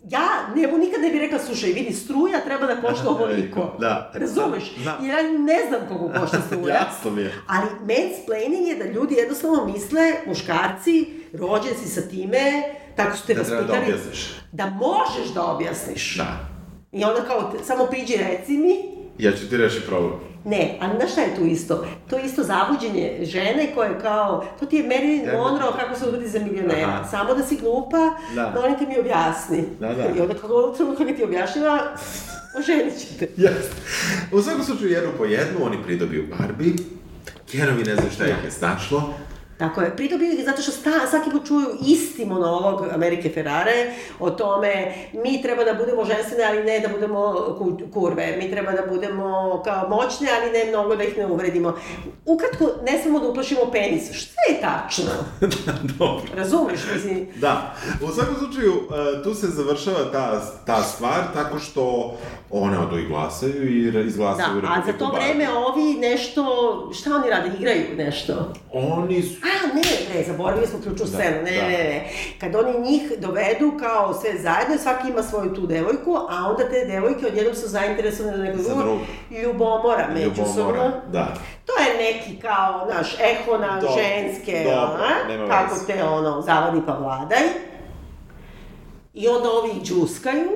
ja 0.03 0.27
njemu 0.55 0.77
nikad 0.77 1.01
ne 1.01 1.09
bih 1.09 1.21
rekla, 1.21 1.39
slušaj, 1.39 1.69
vidi, 1.69 1.93
struja 1.93 2.39
treba 2.39 2.65
da 2.65 2.81
košta 2.81 3.09
ovoliko. 3.09 3.75
Da. 3.79 4.11
Razumeš? 4.15 4.75
Da. 4.75 4.97
Jer 5.01 5.09
ja 5.15 5.31
ne 5.31 5.59
znam 5.67 5.81
koliko 5.87 6.19
košta 6.19 6.37
struja. 6.41 6.75
Jasno 6.75 7.11
mi 7.11 7.21
je. 7.21 7.33
Ali 7.47 7.65
mansplaining 7.81 8.67
je 8.67 8.75
da 8.75 8.85
ljudi 8.85 9.15
jednostavno 9.15 9.65
misle, 9.65 10.01
muškarci, 10.27 11.05
rođen 11.33 11.73
si 11.75 11.89
sa 11.89 12.01
time, 12.01 12.63
tako 12.95 13.17
su 13.17 13.27
te 13.27 13.33
Da 13.33 13.43
treba 13.43 13.61
da 13.61 13.67
vaspitali, 13.67 13.93
objasniš. 13.93 14.29
da 14.51 14.65
možeš 14.67 15.33
da 15.33 15.45
objasniš. 15.45 16.15
Da. 16.17 16.37
I 16.91 17.03
onda 17.03 17.21
kao, 17.21 17.51
te- 17.51 17.63
samo 17.63 17.85
priđi 17.85 18.17
reci 18.17 18.51
mi, 18.51 18.96
Ja 19.19 19.31
ću 19.31 19.49
ti 19.49 19.57
reši 19.57 19.81
problem. 19.81 20.13
Ne, 20.45 20.77
ali 20.81 20.97
znaš 20.97 21.11
šta 21.11 21.21
je 21.21 21.35
tu 21.35 21.45
isto? 21.45 21.85
To 22.09 22.17
je 22.17 22.25
isto 22.25 22.43
zabuđenje 22.43 23.17
žene 23.21 23.71
koje 23.75 23.99
kao, 23.99 24.45
to 24.59 24.65
ti 24.65 24.75
je 24.75 24.83
Marilyn 24.83 25.25
Ja, 25.27 25.37
Monroe 25.37 25.71
kako 25.79 25.99
se 25.99 26.09
uradi 26.09 26.27
za 26.27 26.39
milionera. 26.39 26.87
Aha. 26.87 27.07
Samo 27.07 27.33
da 27.33 27.43
si 27.43 27.57
glupa, 27.57 27.97
Da. 28.35 28.75
te 28.79 28.85
mi 28.85 28.99
objasni. 28.99 29.63
Da, 29.79 29.93
da. 29.93 30.03
I 30.17 30.21
onda 30.21 30.33
kako 30.33 30.53
ovog 30.53 30.75
trenutka 30.77 31.05
kad 31.05 31.15
ti 31.15 31.23
objašnjava, 31.23 31.79
oženit 32.59 32.93
ćete. 32.99 33.27
Jeste. 33.43 33.75
U 34.31 34.41
svakom 34.41 34.63
slučaju, 34.63 34.91
jednu 34.91 35.09
po 35.17 35.25
jednu, 35.25 35.65
oni 35.65 35.77
pridobiju 35.83 36.27
Barbie, 36.39 36.73
Kenovi 37.51 37.83
ne 37.83 37.95
znaju 37.95 38.11
šta 38.11 38.25
ih 38.25 38.35
je 38.45 38.51
snašlo, 38.51 39.13
Tako 39.57 39.81
je, 39.81 39.95
pridobio 39.95 40.31
ih 40.31 40.45
zato 40.45 40.61
što 40.61 40.71
sta, 40.71 40.91
svaki 41.09 41.29
put 41.29 41.47
čuju 41.47 41.67
isti 41.81 42.25
monolog 42.25 42.85
Amerike 42.93 43.29
Ferrare 43.29 43.91
o 44.19 44.29
tome 44.29 44.93
mi 45.13 45.41
treba 45.41 45.63
da 45.63 45.73
budemo 45.73 46.05
ženstvene, 46.05 46.43
ali 46.43 46.63
ne 46.63 46.79
da 46.79 46.87
budemo 46.87 47.33
ku, 47.57 47.77
kurve, 47.93 48.37
mi 48.37 48.51
treba 48.51 48.71
da 48.71 48.81
budemo 48.89 49.27
kao 49.65 49.89
moćne, 49.89 50.27
ali 50.33 50.51
ne 50.51 50.65
mnogo 50.69 50.95
da 50.95 51.03
ih 51.03 51.17
ne 51.17 51.25
uvredimo. 51.25 51.73
Ukratko, 52.25 52.65
ne 52.83 53.01
smemo 53.01 53.19
da 53.19 53.27
uplašimo 53.27 53.61
penis. 53.71 54.11
Šta 54.13 54.41
je 54.49 54.61
tačno? 54.61 55.11
Dobro. 55.99 56.23
Razumeš, 56.35 56.79
mislim, 56.93 57.27
Da, 57.35 57.75
u 58.01 58.11
svakom 58.11 58.35
slučaju, 58.35 58.73
e, 58.73 59.23
tu 59.23 59.33
se 59.33 59.47
završava 59.47 60.11
ta, 60.11 60.41
ta 60.65 60.83
stvar 60.83 61.33
tako 61.33 61.59
što 61.59 62.13
one 62.51 62.79
odu 62.79 62.97
i 62.97 63.07
glasaju 63.07 63.77
i 63.77 63.91
re- 63.91 64.03
Da, 64.03 64.07
izglasaju 64.07 64.61
a 64.67 64.81
za 64.85 64.93
to 64.93 65.11
vreme 65.11 65.49
ovi 65.49 65.93
nešto, 65.93 66.43
šta 66.93 67.15
oni 67.15 67.29
rade, 67.29 67.51
igraju 67.59 67.83
nešto? 67.97 68.53
Oni 68.73 69.23
su... 69.23 69.46
A, 69.47 69.67
ne, 69.75 70.15
ne, 70.15 70.23
zaboravili 70.23 70.67
smo 70.67 70.79
ključnu 70.83 71.07
scenu, 71.07 71.43
ne, 71.43 71.51
da. 71.51 71.61
ne, 71.61 71.77
ne. 71.77 72.09
Kad 72.39 72.55
oni 72.55 72.79
njih 72.79 73.11
dovedu 73.17 73.73
kao 73.79 74.13
sve 74.13 74.39
zajedno, 74.39 74.77
svaki 74.77 75.09
ima 75.09 75.23
svoju 75.23 75.53
tu 75.53 75.67
devojku, 75.67 76.15
a 76.29 76.49
onda 76.49 76.69
te 76.69 76.85
devojke 76.85 77.27
odjednom 77.27 77.55
su 77.55 77.67
zainteresovane 77.67 78.37
na 78.37 78.43
nekog 78.43 78.61
drugog, 78.65 78.99
ljubomora 79.43 80.07
međusobno. 80.13 80.91
Da. 81.11 81.33
To 81.65 81.73
je 81.73 81.97
neki 81.97 82.39
kao, 82.41 82.87
znaš, 82.91 83.15
eho 83.19 83.57
na 83.57 83.79
Dobro, 83.81 83.95
ženske, 83.97 84.63
dobro, 84.63 85.05
nema 85.27 85.47
kako 85.47 85.75
te 85.87 86.03
ono, 86.03 86.41
zavadi 86.41 86.81
pa 86.85 86.93
vladaj. 86.93 87.43
I 89.13 89.27
onda 89.27 89.49
ovi 89.51 89.69
ih 89.69 89.83
džuskaju, 89.83 90.49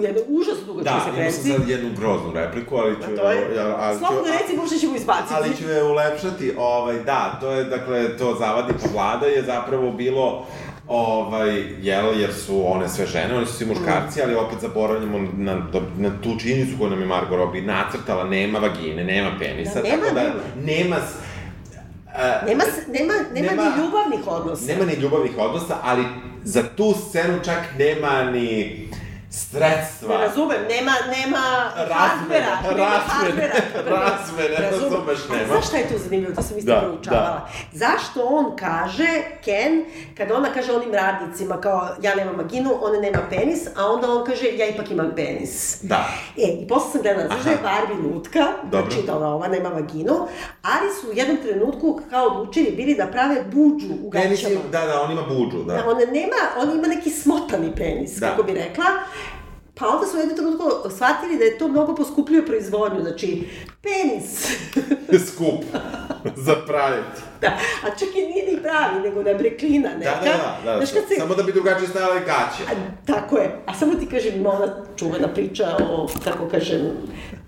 u 0.00 0.02
jednoj 0.02 0.22
užasno 0.30 0.64
dugačkoj 0.66 0.84
Da, 0.84 0.90
imao 0.90 1.00
sam 1.02 1.12
sekvenciji. 1.12 1.52
sad 1.52 1.68
jednu 1.68 1.90
groznu 1.96 2.32
repliku, 2.34 2.76
ali 2.76 2.94
ću... 2.94 3.10
A 3.12 3.16
to 3.16 3.30
je, 3.30 3.56
ja- 3.56 3.76
ali 3.78 3.94
ću- 3.94 3.98
slobodno 3.98 4.28
reci, 4.32 4.56
možda 4.56 4.76
ćemo 4.76 4.96
izbaciti. 4.96 5.34
Ali 5.34 5.56
ću 5.56 5.68
je 5.68 5.82
ulepšati, 5.84 6.54
ovaj, 6.58 6.98
da, 7.00 7.38
to 7.40 7.50
je, 7.50 7.64
dakle, 7.66 8.16
to 8.16 8.36
zavadi 8.36 8.72
po 8.74 8.88
vlada 8.92 9.26
je 9.26 9.42
zapravo 9.44 9.90
bilo, 9.92 10.46
ovaj, 10.88 11.50
jel, 11.80 12.20
jer 12.20 12.32
su 12.34 12.62
one 12.66 12.88
sve 12.88 13.06
žene, 13.06 13.36
oni 13.36 13.46
su 13.46 13.52
svi 13.52 13.66
muškarci, 13.66 14.22
ali 14.22 14.34
opet 14.36 14.58
zaboravljamo 14.60 15.18
na, 15.18 15.54
na, 15.54 15.60
na 15.98 16.10
tu 16.22 16.38
činjenicu 16.38 16.78
koju 16.78 16.90
nam 16.90 17.00
je 17.00 17.06
Margot 17.06 17.38
Robbie 17.38 17.62
nacrtala, 17.62 18.24
nema 18.26 18.58
vagine, 18.58 19.04
nema 19.04 19.30
penisa, 19.38 19.74
Da, 19.74 19.82
nema, 19.82 20.02
tako 20.04 20.14
da 20.14 20.22
nema. 20.22 20.34
nema... 20.56 20.96
a, 22.16 22.46
Nema, 22.46 22.62
s- 22.64 22.86
nema, 22.88 23.12
nema, 23.34 23.50
Nema- 23.50 23.62
ni 23.70 23.82
ljubavnih 23.82 24.20
odnosa. 24.28 24.66
Nema 24.66 24.84
ni 24.84 24.94
ljubavnih 24.94 25.32
odnosa, 25.38 25.76
ali 25.82 26.04
za 26.44 26.62
tu 26.66 26.94
scenu 27.00 27.38
čak 27.44 27.58
nema 27.78 28.22
ni 28.24 28.88
sredstva. 29.30 30.08
Ne 30.08 30.26
razumem, 30.26 30.56
nema, 30.68 30.92
nema 31.16 31.42
razmere, 31.76 32.44
hardvera. 32.44 33.50
razmere, 33.86 34.70
razumeš, 34.70 35.18
nema. 35.30 35.46
znaš 35.46 35.66
šta 35.66 35.76
je 35.76 35.88
tu 35.88 35.98
zanimljivo, 35.98 36.34
to 36.34 36.42
sam 36.42 36.58
isto 36.58 36.70
Da, 36.70 36.80
proučavala. 36.80 37.48
Zašto 37.72 38.24
on 38.24 38.56
kaže, 38.56 39.08
Ken, 39.44 39.84
kada 40.16 40.36
ona 40.36 40.48
kaže 40.54 40.72
onim 40.72 40.94
radnicima 40.94 41.56
kao 41.56 41.88
ja 42.02 42.14
nemam 42.14 42.36
vaginu, 42.36 42.78
ona 42.80 43.00
nema 43.00 43.18
penis, 43.30 43.66
a 43.76 43.86
onda 43.86 44.08
on 44.08 44.24
kaže 44.24 44.46
ja 44.48 44.68
ipak 44.68 44.90
imam 44.90 45.12
penis. 45.16 45.78
Da. 45.82 46.08
E, 46.36 46.42
i 46.42 46.68
posle 46.68 46.90
sam 46.92 47.02
gledala, 47.02 47.26
znaš 47.26 47.42
da 47.44 47.50
je 47.50 47.58
Barbie 47.62 48.10
lutka, 48.12 48.46
Dobro. 48.62 48.90
znači 48.90 49.06
da 49.06 49.16
ova, 49.16 49.28
ova 49.28 49.48
nema 49.48 49.68
vaginu, 49.68 50.14
ali 50.62 50.88
su 51.00 51.08
u 51.08 51.12
jednom 51.12 51.36
trenutku 51.36 52.00
kao 52.10 52.26
odlučili 52.26 52.70
bili 52.70 52.94
da 52.94 53.06
prave 53.06 53.42
buđu 53.44 53.86
u 54.02 54.10
Penis 54.10 54.42
gaćama. 54.42 54.54
je, 54.54 54.68
da, 54.72 54.86
da, 54.86 55.02
on 55.02 55.12
ima 55.12 55.22
buđu, 55.22 55.64
da. 55.64 55.74
Da, 55.74 55.84
ona 55.86 56.00
nema, 56.00 56.36
on 56.58 56.78
ima 56.78 56.88
neki 56.88 57.10
smotani 57.10 57.72
penis, 57.76 58.10
Da. 58.12 58.28
kako 58.30 58.42
bi 58.42 58.54
rekla. 58.54 58.84
Pa 59.80 59.88
onda 59.88 60.06
su 60.06 60.16
u 60.16 60.20
jednom 60.20 60.36
trenutku 60.36 60.90
shvatili 60.90 61.38
da 61.38 61.44
je 61.44 61.58
to 61.58 61.68
mnogo 61.68 61.94
poskupljuje 61.94 62.46
proizvodnju, 62.46 63.00
znači 63.00 63.48
penis, 63.82 64.46
Skup. 65.26 65.64
za 66.36 66.54
praviti. 66.66 67.20
da, 67.40 67.46
a 67.84 67.90
čak 67.98 68.08
i 68.14 68.26
nije 68.26 68.52
ni 68.52 68.62
pravi, 68.62 69.00
nego 69.02 69.22
nebreklina 69.22 69.88
neka. 69.98 70.10
Da, 70.24 70.30
da, 70.30 70.36
da, 70.64 70.72
da, 70.72 70.76
Znaš, 70.76 70.92
kad 70.92 71.08
se, 71.08 71.14
samo 71.18 71.34
da 71.34 71.42
bi 71.42 71.52
drugačije 71.52 71.88
stajale 71.88 72.20
gaće. 72.20 72.62
A, 72.70 72.74
tako 73.06 73.36
je, 73.36 73.62
a 73.66 73.74
samo 73.74 73.94
ti 73.94 74.06
kažem, 74.06 74.46
ona 74.46 74.76
čuvena 74.96 75.28
priča 75.28 75.76
o, 75.90 76.08
tako 76.24 76.48
kažem, 76.48 76.80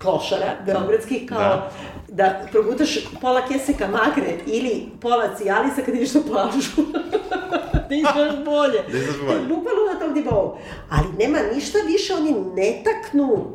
klošara 0.01 0.55
beogradskih, 0.65 1.29
kao 1.29 1.39
da, 1.39 1.69
Da. 2.07 2.47
progutaš 2.51 2.99
pola 3.21 3.41
kese 3.47 3.73
kamagre 3.73 4.37
ili 4.45 4.89
pola 5.01 5.35
cijalisa 5.35 5.81
kad 5.85 5.95
ideš 5.95 6.13
na 6.13 6.21
plažu. 6.27 6.71
da 7.93 8.09
izgledaš 8.09 8.45
bolje. 8.51 8.79
Da 8.91 8.97
izgledaš 8.97 9.21
bolje. 9.27 9.47
Bukvalno 9.47 9.93
na 9.93 9.99
tom 9.99 10.13
nivou. 10.13 10.57
Ali 10.89 11.07
nema 11.19 11.39
ništa 11.55 11.77
više, 11.87 12.13
oni 12.13 12.31
ne 12.55 12.83
taknu 12.83 13.47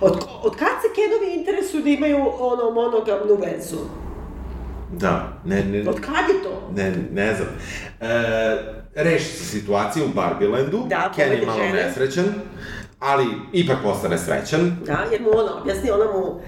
Od, 0.00 0.12
od 0.42 0.56
kad 0.56 0.68
se 0.82 0.88
Kenovi 0.94 1.34
interesuju 1.34 1.82
da 1.82 1.90
imaju 1.90 2.18
ono 2.38 2.70
monogamnu 2.70 3.34
vezu? 3.36 3.76
Da, 4.92 5.32
ne, 5.44 5.64
ne, 5.64 5.90
Od 5.90 6.00
kad 6.00 6.28
je 6.28 6.42
to? 6.42 6.70
ne, 6.74 6.92
ne 7.12 7.34
znam. 7.34 7.48
E, 8.00 8.56
reši 8.94 9.24
se 9.26 9.44
situacija 9.44 10.04
u 10.04 10.14
Barbielandu, 10.14 10.84
Da, 10.88 11.12
Ken 11.16 11.32
je 11.32 11.46
malo 11.46 11.58
žene. 11.58 11.72
nesrećan, 11.72 12.24
ali 12.98 13.24
ipak 13.52 13.76
postane 13.82 14.18
srećan. 14.18 14.76
Da, 14.86 15.04
jer 15.12 15.22
mu 15.22 15.30
ona 15.30 15.60
objasni, 15.60 15.90
ona 15.90 16.04
mu 16.04 16.40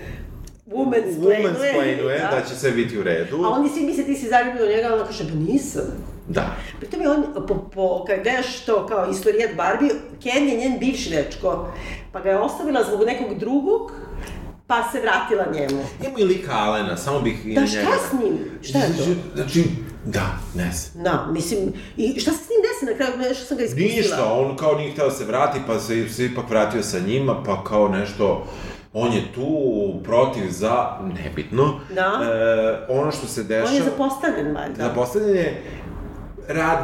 woman's 0.69 1.15
Woman's 1.19 1.73
planuje 1.75 2.19
da. 2.31 2.43
će 2.49 2.55
sve 2.55 2.71
biti 2.71 2.99
u 2.99 3.03
redu. 3.03 3.37
A 3.45 3.49
oni 3.49 3.69
svi 3.69 3.81
misle 3.81 4.05
ti 4.05 4.15
si 4.15 4.29
zaljubljen 4.29 4.65
u 4.65 4.77
njega, 4.77 4.95
ona 4.95 5.05
kaže, 5.05 5.25
pa 5.25 5.35
nisam. 5.35 5.83
Da. 6.29 6.47
Pritom 6.79 7.01
je 7.01 7.11
on, 7.11 7.25
po, 7.49 7.55
po, 7.75 8.05
kad 8.05 8.23
gledaš 8.23 8.61
to 8.61 8.87
kao 8.87 9.11
istorijat 9.11 9.51
Barbie, 9.57 9.91
Ken 10.23 10.49
je 10.49 10.57
njen 10.57 10.79
bivši 10.79 11.11
dečko, 11.11 11.69
pa 12.13 12.21
ga 12.21 12.31
je 12.31 12.39
ostavila 12.39 12.85
zbog 12.85 13.07
nekog 13.07 13.39
drugog, 13.39 13.93
pa 14.67 14.83
se 14.93 15.01
vratila 15.01 15.45
njemu. 15.53 15.83
Ima 16.07 16.19
i 16.19 16.25
lika 16.25 16.53
Alena, 16.53 16.97
samo 16.97 17.21
bih 17.21 17.55
Da, 17.55 17.67
šta 17.67 17.79
njega. 17.79 17.91
s 18.11 18.13
njim? 18.13 18.39
Šta 18.63 18.79
je 18.79 18.87
to? 18.97 19.05
Znači, 19.35 19.65
da, 20.05 20.39
ne 20.55 20.71
znam. 20.73 21.05
Da, 21.05 21.27
mislim, 21.33 21.73
i 21.97 22.21
šta 22.21 22.31
se 22.33 22.39
s 22.45 22.49
njim 22.49 22.61
desi 22.63 22.93
na 22.93 22.97
kraju, 22.97 23.29
nešto 23.29 23.45
sam 23.45 23.57
ga 23.57 23.65
ispustila. 23.65 23.97
Ništa, 23.97 24.33
on 24.33 24.57
kao 24.57 24.75
nije 24.75 24.93
hteo 24.93 25.05
da 25.05 25.15
se 25.15 25.25
vrati, 25.25 25.61
pa 25.67 25.81
se, 25.81 26.09
se 26.09 26.25
ipak 26.25 26.51
vratio 26.51 26.83
sa 26.83 26.99
njima, 26.99 27.43
pa 27.43 27.65
kao 27.65 27.89
nešto, 27.89 28.47
on 28.93 29.13
je 29.13 29.23
tu 29.35 29.49
protiv 30.05 30.51
za, 30.51 30.87
nebitno. 31.25 31.81
Da. 31.95 32.21
E, 32.23 32.93
ono 32.93 33.13
što 33.13 33.27
se 33.27 33.43
dešava... 33.43 33.69
On 33.69 33.75
je 33.77 33.83
zapostavljen, 33.83 34.55
valjda. 34.55 34.85
Zapostavljen 34.85 35.37
je 35.37 35.63
rad, 36.49 36.79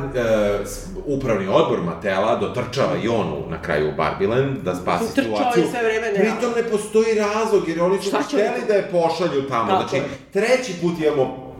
s- 0.64 0.86
upravni 1.06 1.48
odbor 1.48 1.80
Matela 1.80 2.36
dotrčava 2.36 2.96
i 2.96 3.08
on 3.08 3.26
u- 3.28 3.50
na 3.50 3.62
kraju 3.62 3.88
u 3.88 3.96
Barbieland 3.96 4.58
da 4.58 4.74
spasi 4.74 5.14
Trčao 5.14 5.24
situaciju. 5.24 5.64
sve 5.70 5.82
vreme, 5.82 6.06
ne. 6.08 6.14
Pritom 6.14 6.52
ne 6.56 6.70
postoji 6.70 7.14
razlog, 7.14 7.68
jer 7.68 7.82
oni 7.82 7.98
su 8.00 8.16
hteli 8.18 8.66
da 8.68 8.74
je 8.74 8.88
pošalju 8.90 9.42
tamo. 9.42 9.70
Tako 9.70 9.88
znači, 9.88 10.02
treći 10.32 10.72
put 10.82 10.98
imamo 10.98 11.52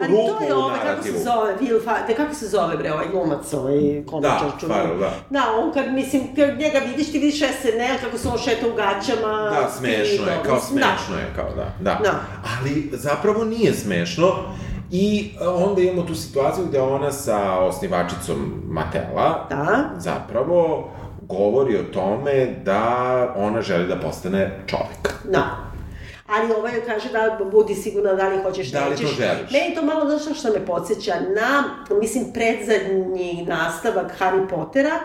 rupu 0.00 0.14
to 0.38 0.44
je 0.44 0.54
ovaj, 0.54 0.78
kako 0.80 1.02
se 1.02 1.12
zove, 1.14 1.56
Will 1.60 1.84
Fa... 1.84 2.06
te 2.06 2.14
kako 2.14 2.34
se 2.34 2.48
zove 2.48 2.76
bre, 2.76 2.92
ovaj 2.92 3.06
glumac, 3.08 3.52
ovaj 3.52 3.74
komičar 4.06 4.40
Da? 4.60 4.66
Farrell, 4.68 4.98
da. 4.98 5.12
Da, 5.30 5.42
on 5.54 5.72
kad, 5.72 5.92
mislim, 5.92 6.22
kad 6.36 6.58
njega 6.58 6.78
vidiš, 6.80 7.06
ti 7.06 7.18
vidiš 7.18 7.38
SNL, 7.38 8.00
kako 8.00 8.18
se 8.18 8.28
on 8.28 8.38
šeta 8.38 8.66
u 8.66 8.72
gaćama. 8.72 9.32
Da, 9.50 9.70
smešno 9.70 10.26
je, 10.26 10.36
kao 10.44 10.54
da. 10.54 10.60
smešno 10.60 11.16
je, 11.16 11.26
kao 11.36 11.50
da, 11.50 11.72
da. 11.80 11.98
Da. 12.02 12.20
Ali 12.52 12.90
zapravo 12.92 13.44
nije 13.44 13.74
smešno 13.74 14.26
i 14.92 15.30
e, 15.40 15.46
onda 15.48 15.80
imamo 15.80 16.02
tu 16.02 16.14
situaciju 16.14 16.64
gde 16.66 16.80
ona 16.80 17.12
sa 17.12 17.58
osnivačicom 17.58 18.62
Matela 18.68 19.46
Da. 19.50 19.90
zapravo 19.98 20.88
govori 21.28 21.76
o 21.76 21.82
tome 21.82 22.46
da 22.64 23.34
ona 23.36 23.62
želi 23.62 23.86
da 23.88 23.96
postane 23.96 24.58
čovek. 24.66 25.14
Da. 25.32 25.71
Ali 26.32 26.52
ovaj 26.52 26.72
joj 26.74 26.84
kaže 26.86 27.08
da 27.08 27.44
budi 27.44 27.74
sigurna 27.74 28.12
da 28.12 28.28
li 28.28 28.42
hoćeš, 28.42 28.70
Da 28.70 28.78
li 28.78 28.96
to 28.96 29.02
nećeš. 29.02 29.16
želiš? 29.16 29.50
Meni 29.50 29.74
to 29.74 29.82
malo, 29.82 30.18
znaš 30.18 30.38
što 30.38 30.48
me 30.48 30.66
podsjeća 30.66 31.14
na, 31.36 31.64
mislim, 32.00 32.32
predzadnji 32.32 33.46
nastavak 33.48 34.12
Harry 34.20 34.48
Pottera, 34.48 34.98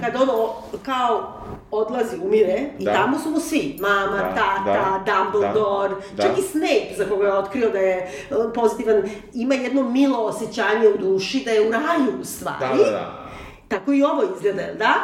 kad 0.00 0.22
ono 0.22 0.52
kao 0.84 1.32
odlazi, 1.70 2.16
umire, 2.24 2.62
i. 2.78 2.84
Da. 2.84 2.92
tamo 2.92 3.18
su 3.18 3.30
mu 3.30 3.40
svi, 3.40 3.76
mama, 3.80 4.16
Da, 4.16 4.34
tata, 4.34 5.02
da, 5.06 5.12
Dumbledore, 5.12 5.94
da, 6.16 6.22
čak 6.22 6.32
da. 6.34 6.40
i 6.40 6.42
Snape, 6.42 6.94
za 6.96 7.04
koga 7.04 7.26
je 7.26 7.32
otkrio 7.34 7.70
da 7.70 7.78
je 7.78 8.10
on 8.30 8.52
pozitivan, 8.52 9.02
ima 9.34 9.54
jedno 9.54 9.82
milo 9.82 10.18
osjećanje 10.18 10.88
u 10.88 10.98
duši, 10.98 11.42
da 11.44 11.50
je 11.50 11.68
u 11.68 11.72
raju 11.72 12.20
u 12.20 12.24
stvari. 12.24 12.78
Da, 12.78 12.84
da, 12.84 12.90
da. 12.90 13.24
Tako 13.68 13.92
i 13.92 14.02
ovo 14.02 14.22
izgleda, 14.36 14.62
da? 14.78 14.94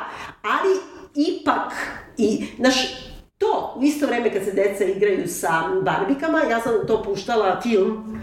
Ali 0.43 0.77
ipak, 1.15 1.73
i, 2.16 2.47
znaš, 2.57 3.10
to, 3.41 3.75
u 3.77 3.83
isto 3.83 4.07
vreme 4.07 4.33
kad 4.33 4.45
se 4.45 4.53
deca 4.53 4.85
igraju 4.85 5.29
sa 5.29 5.51
barbikama, 5.83 6.39
ja 6.41 6.61
sam 6.61 6.73
to 6.87 7.03
puštala 7.03 7.61
film, 7.62 8.21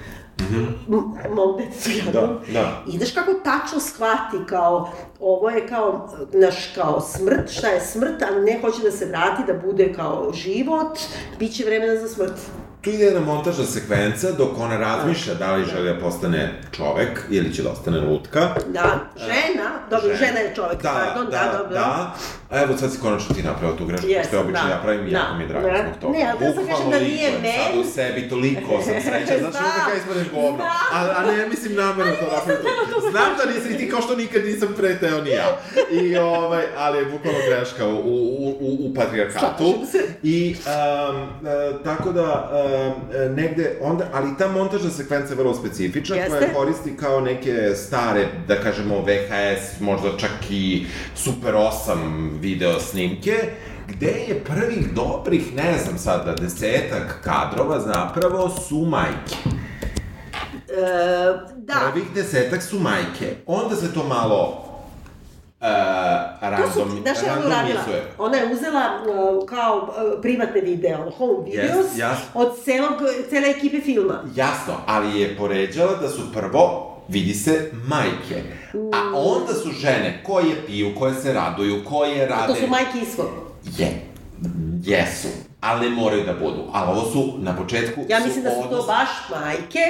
m- 0.90 1.36
mom 1.36 1.58
detetu. 1.58 2.12
Da, 2.14 2.40
da. 2.54 2.84
I 2.88 2.98
znaš 2.98 3.12
kako 3.12 3.34
tačno 3.34 3.80
shvati 3.80 4.38
kao, 4.50 4.90
ovo 5.20 5.50
je 5.50 5.68
kao, 5.68 6.10
naš, 6.34 6.72
kao 6.76 7.02
smrt, 7.02 7.50
šta 7.50 7.68
je 7.68 7.82
smrt, 7.82 8.24
ali 8.30 8.46
ne 8.46 8.60
hoće 8.62 8.82
da 8.82 8.92
se 8.92 9.06
vrati, 9.06 9.44
da 9.48 9.68
bude 9.68 9.94
kao 9.94 10.32
život, 10.34 11.00
bit 11.40 11.56
će 11.56 11.66
vremena 11.66 11.96
za 11.96 12.08
smrt. 12.08 12.34
Tu 12.82 12.90
ide 12.90 13.04
jedna 13.06 13.20
montažna 13.20 13.66
sekvenca 13.66 14.32
dok 14.32 14.58
ona 14.60 14.78
razmišlja 14.78 15.34
da 15.34 15.56
li 15.56 15.66
želi 15.66 15.94
da 15.94 16.00
postane 16.00 16.62
čovek 16.72 17.22
ili 17.30 17.54
će 17.54 17.64
da 17.64 17.70
ostane 17.72 18.00
lutka. 18.00 18.40
Da, 18.68 19.00
žena, 19.18 19.70
dobro, 19.90 20.16
žena, 20.16 20.40
je 20.40 20.56
čovek, 20.56 20.82
da, 20.84 20.90
pardon, 20.94 21.26
da, 21.32 21.52
da, 21.52 21.58
dobro. 21.58 21.74
da. 21.74 22.16
A 22.50 22.62
evo 22.64 22.78
sad 22.78 22.92
si 22.94 23.00
konačno 23.00 23.36
ti 23.36 23.44
napravio 23.44 23.78
tu 23.78 23.86
grešku, 23.86 24.08
Jes, 24.08 24.28
što 24.28 24.36
je 24.36 24.40
obično 24.40 24.64
da. 24.68 24.74
ja 24.74 24.80
pravim 24.84 25.08
i 25.08 25.12
Da. 25.12 25.18
jako 25.18 25.34
mi 25.36 25.44
je 25.44 25.48
drago 25.48 25.68
Da. 25.68 25.78
zbog 25.84 26.02
toga. 26.02 26.18
Ne, 26.18 26.24
ali 26.32 26.40
da 26.40 26.54
sam 26.54 26.68
kažem 26.68 26.90
da 26.92 27.00
nije 27.00 27.32
Bukvalno 27.32 27.40
likujem 27.40 27.42
men. 27.42 27.72
Sad 27.72 27.80
u 27.80 27.94
sebi 27.96 28.30
toliko 28.30 28.82
sam 28.86 28.94
srećan, 29.08 29.38
znaš 29.40 29.56
onda 29.56 29.80
kada 29.86 29.98
ispadeš 29.98 30.28
govno. 30.34 30.64
A, 30.94 31.00
a 31.18 31.26
ne 31.26 31.48
mislim 31.48 31.76
namerno 31.76 32.14
to 32.22 32.28
napraviti. 32.36 32.68
to 32.94 33.00
Znam 33.12 33.30
da 33.40 33.44
nisi 33.54 33.74
i 33.74 33.78
ti 33.78 33.90
kao 33.90 34.02
što 34.02 34.16
nikad 34.16 34.46
nisam 34.46 34.70
preteo 34.78 35.22
ni 35.22 35.30
ja. 35.30 35.48
I 35.92 36.18
ovaj, 36.18 36.64
ali 36.78 36.98
je 36.98 37.06
bukvalno 37.06 37.40
greška 37.48 37.86
u, 37.88 37.98
u, 37.98 38.50
u, 38.68 38.78
u 38.86 38.94
patrijarkatu. 38.96 39.74
Se. 39.92 40.02
I 40.24 40.56
um, 40.66 41.16
e, 41.48 41.84
tako 41.84 42.12
da 42.12 42.52
um, 42.68 43.36
negde 43.36 43.78
onda, 43.82 44.08
ali 44.14 44.38
ta 44.38 44.48
montažna 44.48 44.90
sekvenca 44.90 45.34
je 45.34 45.38
vrlo 45.38 45.54
specifična 45.54 46.16
koja 46.16 46.40
Jeste. 46.40 46.54
koristi 46.54 46.98
kao 46.98 47.22
neke 47.22 47.76
stare, 47.76 48.28
da 48.48 48.62
kažemo 48.62 49.00
VHS, 49.00 49.80
možda 49.80 50.18
čak 50.18 50.32
i 50.50 50.86
Super 51.16 51.54
8 51.54 52.40
video 52.40 52.80
snimke, 52.80 53.36
gde 53.88 54.12
je 54.28 54.44
prvih 54.44 54.94
dobrih, 54.94 55.56
ne 55.56 55.78
znam 55.84 55.98
sada, 55.98 56.34
desetak 56.34 57.22
kadrova 57.24 57.80
zapravo 57.80 58.50
su 58.50 58.86
majke. 58.86 59.36
E, 60.70 60.84
da, 61.56 61.74
Prvih 61.92 62.08
desetak 62.16 62.64
su 62.64 62.80
majke. 62.80 63.36
Onda 63.46 63.76
se 63.76 63.94
to 63.94 64.04
malo 64.04 64.67
uh, 65.62 65.68
To 66.62 66.72
su, 66.72 66.80
random, 66.80 67.02
znaš 67.02 67.18
je 67.24 67.32
ona 67.32 67.48
uradila? 67.48 67.82
Ona 68.18 68.38
je 68.38 68.54
uzela 68.54 68.90
uh, 69.02 69.46
kao 69.46 69.78
uh, 69.78 70.22
privatne 70.22 70.62
videa, 70.62 71.02
ono, 71.02 71.12
home 71.12 71.46
videos, 71.46 71.86
Yes, 71.96 72.04
yes. 72.04 72.16
od 72.34 72.64
celog, 72.64 72.94
cele 73.30 73.50
ekipe 73.50 73.80
filma. 73.80 74.24
Jasno, 74.36 74.74
ali 74.86 75.20
je 75.20 75.38
poređala 75.38 75.96
da 75.96 76.10
su 76.10 76.22
prvo, 76.34 76.98
vidi 77.08 77.34
se, 77.34 77.72
majke. 77.88 78.44
A 78.94 79.12
onda 79.16 79.54
su 79.54 79.72
žene 79.72 80.24
koje 80.26 80.66
piju, 80.66 80.96
koje 81.00 81.14
se 81.14 81.34
raduju, 81.34 81.84
koje 81.90 82.28
rade... 82.28 82.54
To 82.54 82.56
su 82.56 82.68
majke 82.68 82.98
ishod. 83.12 83.28
je, 83.78 84.02
jesu, 84.84 85.28
ali 85.62 85.90
ne 85.90 85.96
moraju 85.96 86.24
da 86.24 86.34
budu. 86.36 86.64
Ali 86.72 86.92
ovo 86.92 87.02
su, 87.04 87.34
na 87.38 87.56
početku, 87.56 88.02
Ja 88.10 88.20
mislim 88.20 88.44
da 88.44 88.50
su 88.52 88.62
to 88.62 88.68
odnos- 88.70 88.88
baš 88.88 89.10
majke 89.32 89.86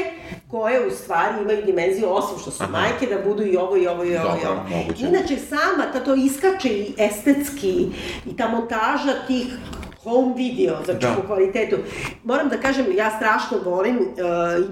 koje 0.47 0.87
u 0.87 0.91
stvari 0.91 1.41
imaju 1.41 1.65
dimenziju, 1.65 2.07
osim 2.09 2.39
što 2.39 2.51
su 2.51 2.63
Aha. 2.63 2.71
majke, 2.71 3.05
da 3.07 3.21
budu 3.21 3.43
i 3.43 3.57
ovo 3.57 3.77
i 3.77 3.87
ovo 3.87 4.03
i 4.03 4.17
ovo 4.17 4.35
i 4.35 4.43
Dobro, 4.43 4.49
ovo. 4.51 4.77
moguće. 4.77 5.05
Inače, 5.05 5.37
sama, 5.39 5.91
ta 5.93 5.99
to 5.99 6.15
iskače 6.15 6.69
i 6.69 6.93
estetski, 6.99 7.87
i 8.25 8.37
ta 8.37 8.47
montaža 8.47 9.13
tih 9.27 9.47
home 10.07 10.33
video, 10.35 10.75
znači 10.85 10.99
Da. 10.99 11.15
po 11.15 11.27
kvalitetu. 11.27 11.77
Moram 12.23 12.49
da 12.49 12.57
kažem, 12.57 12.85
ja 12.95 13.11
strašno 13.17 13.57
volim, 13.65 13.95
e, 13.95 14.01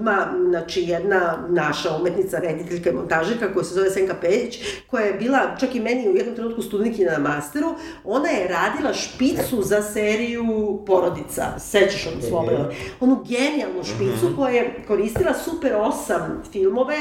ima, 0.00 0.26
znači, 0.48 0.82
jedna 0.82 1.38
naša 1.48 1.96
umetnica, 1.96 2.38
rediteljka 2.38 2.90
i 2.90 2.92
montažerka 2.92 3.52
koja 3.52 3.64
se 3.64 3.74
zove 3.74 3.90
Senka 3.90 4.14
Pejić, 4.20 4.58
koja 4.90 5.04
je 5.04 5.12
bila 5.12 5.56
čak 5.60 5.74
i 5.74 5.80
meni 5.80 6.08
u 6.08 6.16
jednom 6.16 6.34
trenutku 6.34 6.62
studentkinja 6.62 7.12
na 7.12 7.18
masteru, 7.18 7.74
ona 8.04 8.28
je 8.28 8.48
radila 8.48 8.94
špicu 8.94 9.62
za 9.62 9.82
seriju 9.82 10.78
Porodica, 10.86 11.44
sećaš 11.58 12.06
onu 12.06 12.22
Slobodana, 12.28 12.68
onu 13.00 13.24
genijalnu 13.28 13.84
špicu 13.84 14.36
koja 14.36 14.54
je 14.54 14.74
koristila 14.88 15.34
Super 15.34 15.72
8 15.72 16.18
filmove, 16.52 16.98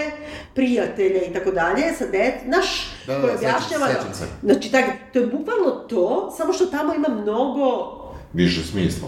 prijatelje 0.54 1.22
i 1.30 1.34
tako 1.34 1.52
dalje, 1.52 1.94
sa 1.98 2.06
det, 2.06 2.34
naš, 2.46 2.88
Da, 3.08 3.14
da, 3.14 3.22
koja 3.22 3.34
da, 3.34 3.38
objašnjava, 3.38 3.88
znači, 4.44 4.72
tak, 4.72 4.86
to 5.14 5.20
je 5.20 5.28
bukvalno 5.28 5.72
to, 5.72 6.34
samo 6.38 6.54
što 6.54 6.66
tamo 6.66 6.94
ima 6.94 7.08
mnogo 7.10 8.05
Više 8.36 8.64
smisla. 8.64 9.08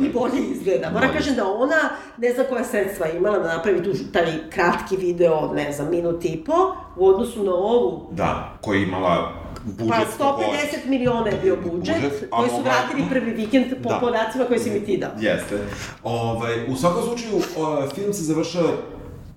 i 0.00 0.12
bolje 0.12 0.42
izgleda. 0.52 0.90
Moram 0.90 1.12
kažem 1.12 1.34
da 1.34 1.46
ona 1.46 1.76
ne 2.18 2.32
znam 2.32 2.46
koja 2.48 2.64
sredstva 2.64 3.06
imala 3.08 3.38
da 3.38 3.56
napravi 3.56 3.82
tu, 3.84 3.90
taj 4.12 4.26
kratki 4.50 4.96
video, 4.96 5.52
ne 5.54 5.72
znam, 5.72 5.90
minut 5.90 6.24
i 6.24 6.44
po, 6.44 6.52
u 6.96 7.06
odnosu 7.06 7.44
na 7.44 7.54
ovu. 7.54 8.08
Da, 8.12 8.58
koja 8.62 8.76
je 8.76 8.82
imala 8.82 9.32
budžet... 9.64 9.88
Pa 10.18 10.24
150 10.24 10.86
miliona 10.86 11.28
je 11.28 11.38
bio 11.42 11.56
budžet, 11.56 11.94
Budžet, 11.94 12.30
koji 12.30 12.48
su 12.48 12.54
ovaj- 12.54 12.64
vratili 12.64 13.02
prvi 13.10 13.30
vikend 13.30 13.66
po 13.82 13.88
Da. 13.88 13.98
podacima 14.00 14.44
koje 14.44 14.58
si 14.60 14.70
mi 14.70 14.84
ti 14.84 14.96
dao. 14.96 15.10
Jeste. 15.20 15.58
Ovaj, 16.02 16.66
u 16.68 16.76
svakom 16.76 17.02
slučaju, 17.02 17.42
o, 17.58 17.86
film 17.94 18.12
se 18.12 18.22
završava 18.24 18.68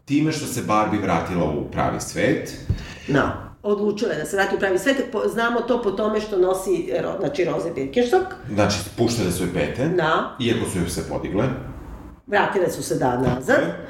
time 0.05 0.31
što 0.31 0.45
se 0.45 0.61
Barbie 0.61 0.99
vratila 1.01 1.45
u 1.45 1.72
pravi 1.72 2.01
svet. 2.01 2.53
No. 3.07 3.50
Odlučila 3.63 4.11
je 4.11 4.19
da 4.19 4.25
se 4.25 4.35
vrati 4.35 4.55
u 4.55 4.59
pravi 4.59 4.79
svet. 4.79 4.97
Znamo 5.25 5.61
to 5.61 5.81
po 5.81 5.91
tome 5.91 6.21
što 6.21 6.38
nosi, 6.38 6.93
ro- 7.03 7.19
znači, 7.19 7.45
Roze 7.45 7.71
Birkenstock. 7.71 8.25
Znači, 8.53 8.77
puštene 8.97 9.31
su 9.31 9.43
joj 9.43 9.53
pete. 9.53 9.88
Da. 9.88 10.35
Iako 10.39 10.69
su 10.69 10.77
joj 10.79 10.89
se 10.89 11.09
podigle. 11.09 11.45
Vratile 12.27 12.71
su 12.71 12.83
se 12.83 12.95
dan 12.95 13.21
nazad. 13.21 13.55
Tako 13.55 13.61
je. 13.61 13.88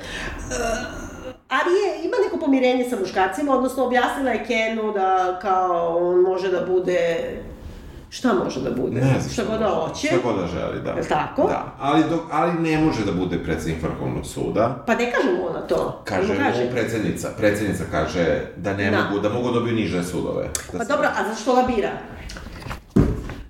Ali 1.50 1.72
je, 1.74 2.06
ima 2.06 2.16
neko 2.24 2.38
pomirenje 2.38 2.90
sa 2.90 3.00
muškarcima, 3.00 3.56
odnosno 3.56 3.86
objasnila 3.86 4.32
je 4.32 4.46
Kenu 4.46 4.94
da 4.94 5.40
kao 5.42 5.98
on 5.98 6.22
može 6.22 6.52
da 6.52 6.66
bude... 6.66 7.18
Šta 8.12 8.34
može 8.36 8.62
da 8.62 8.72
bude? 8.72 8.96
Ne 8.96 9.20
znam 9.20 9.34
šta 9.34 9.44
god 9.46 9.60
da 9.60 9.70
hoće. 9.70 10.08
Šta 10.08 10.16
god 10.24 10.36
da 10.36 10.48
želi, 10.48 10.82
da. 10.82 10.90
Jel 10.92 11.06
tako? 11.06 11.42
Da, 11.44 11.76
ali, 11.80 12.04
dok, 12.10 12.20
ali 12.32 12.54
ne 12.62 12.78
može 12.78 13.06
da 13.06 13.12
bude 13.14 13.38
predsednik 13.38 13.84
Vrhovnog 13.84 14.26
suda. 14.26 14.84
Pa 14.88 14.96
ne 14.96 15.12
kaže 15.12 15.32
mu 15.32 15.48
ona 15.48 15.62
to. 15.62 16.02
Kaže, 16.06 16.34
mu 16.34 16.72
predsednica, 16.72 17.30
predsednica 17.38 17.84
kaže 17.92 18.26
da 18.58 18.74
ne 18.74 18.92
Da. 18.92 18.98
mogu, 19.00 19.20
da 19.20 19.30
mogu 19.30 19.52
dobiju 19.52 19.76
niže 19.76 20.04
sudove. 20.04 20.44
Da 20.72 20.78
Pa 20.78 20.86
se- 20.86 20.90
dobro, 20.90 21.08
a 21.10 21.30
zašto 21.30 21.56
ga 21.56 21.64
bira? 21.66 21.90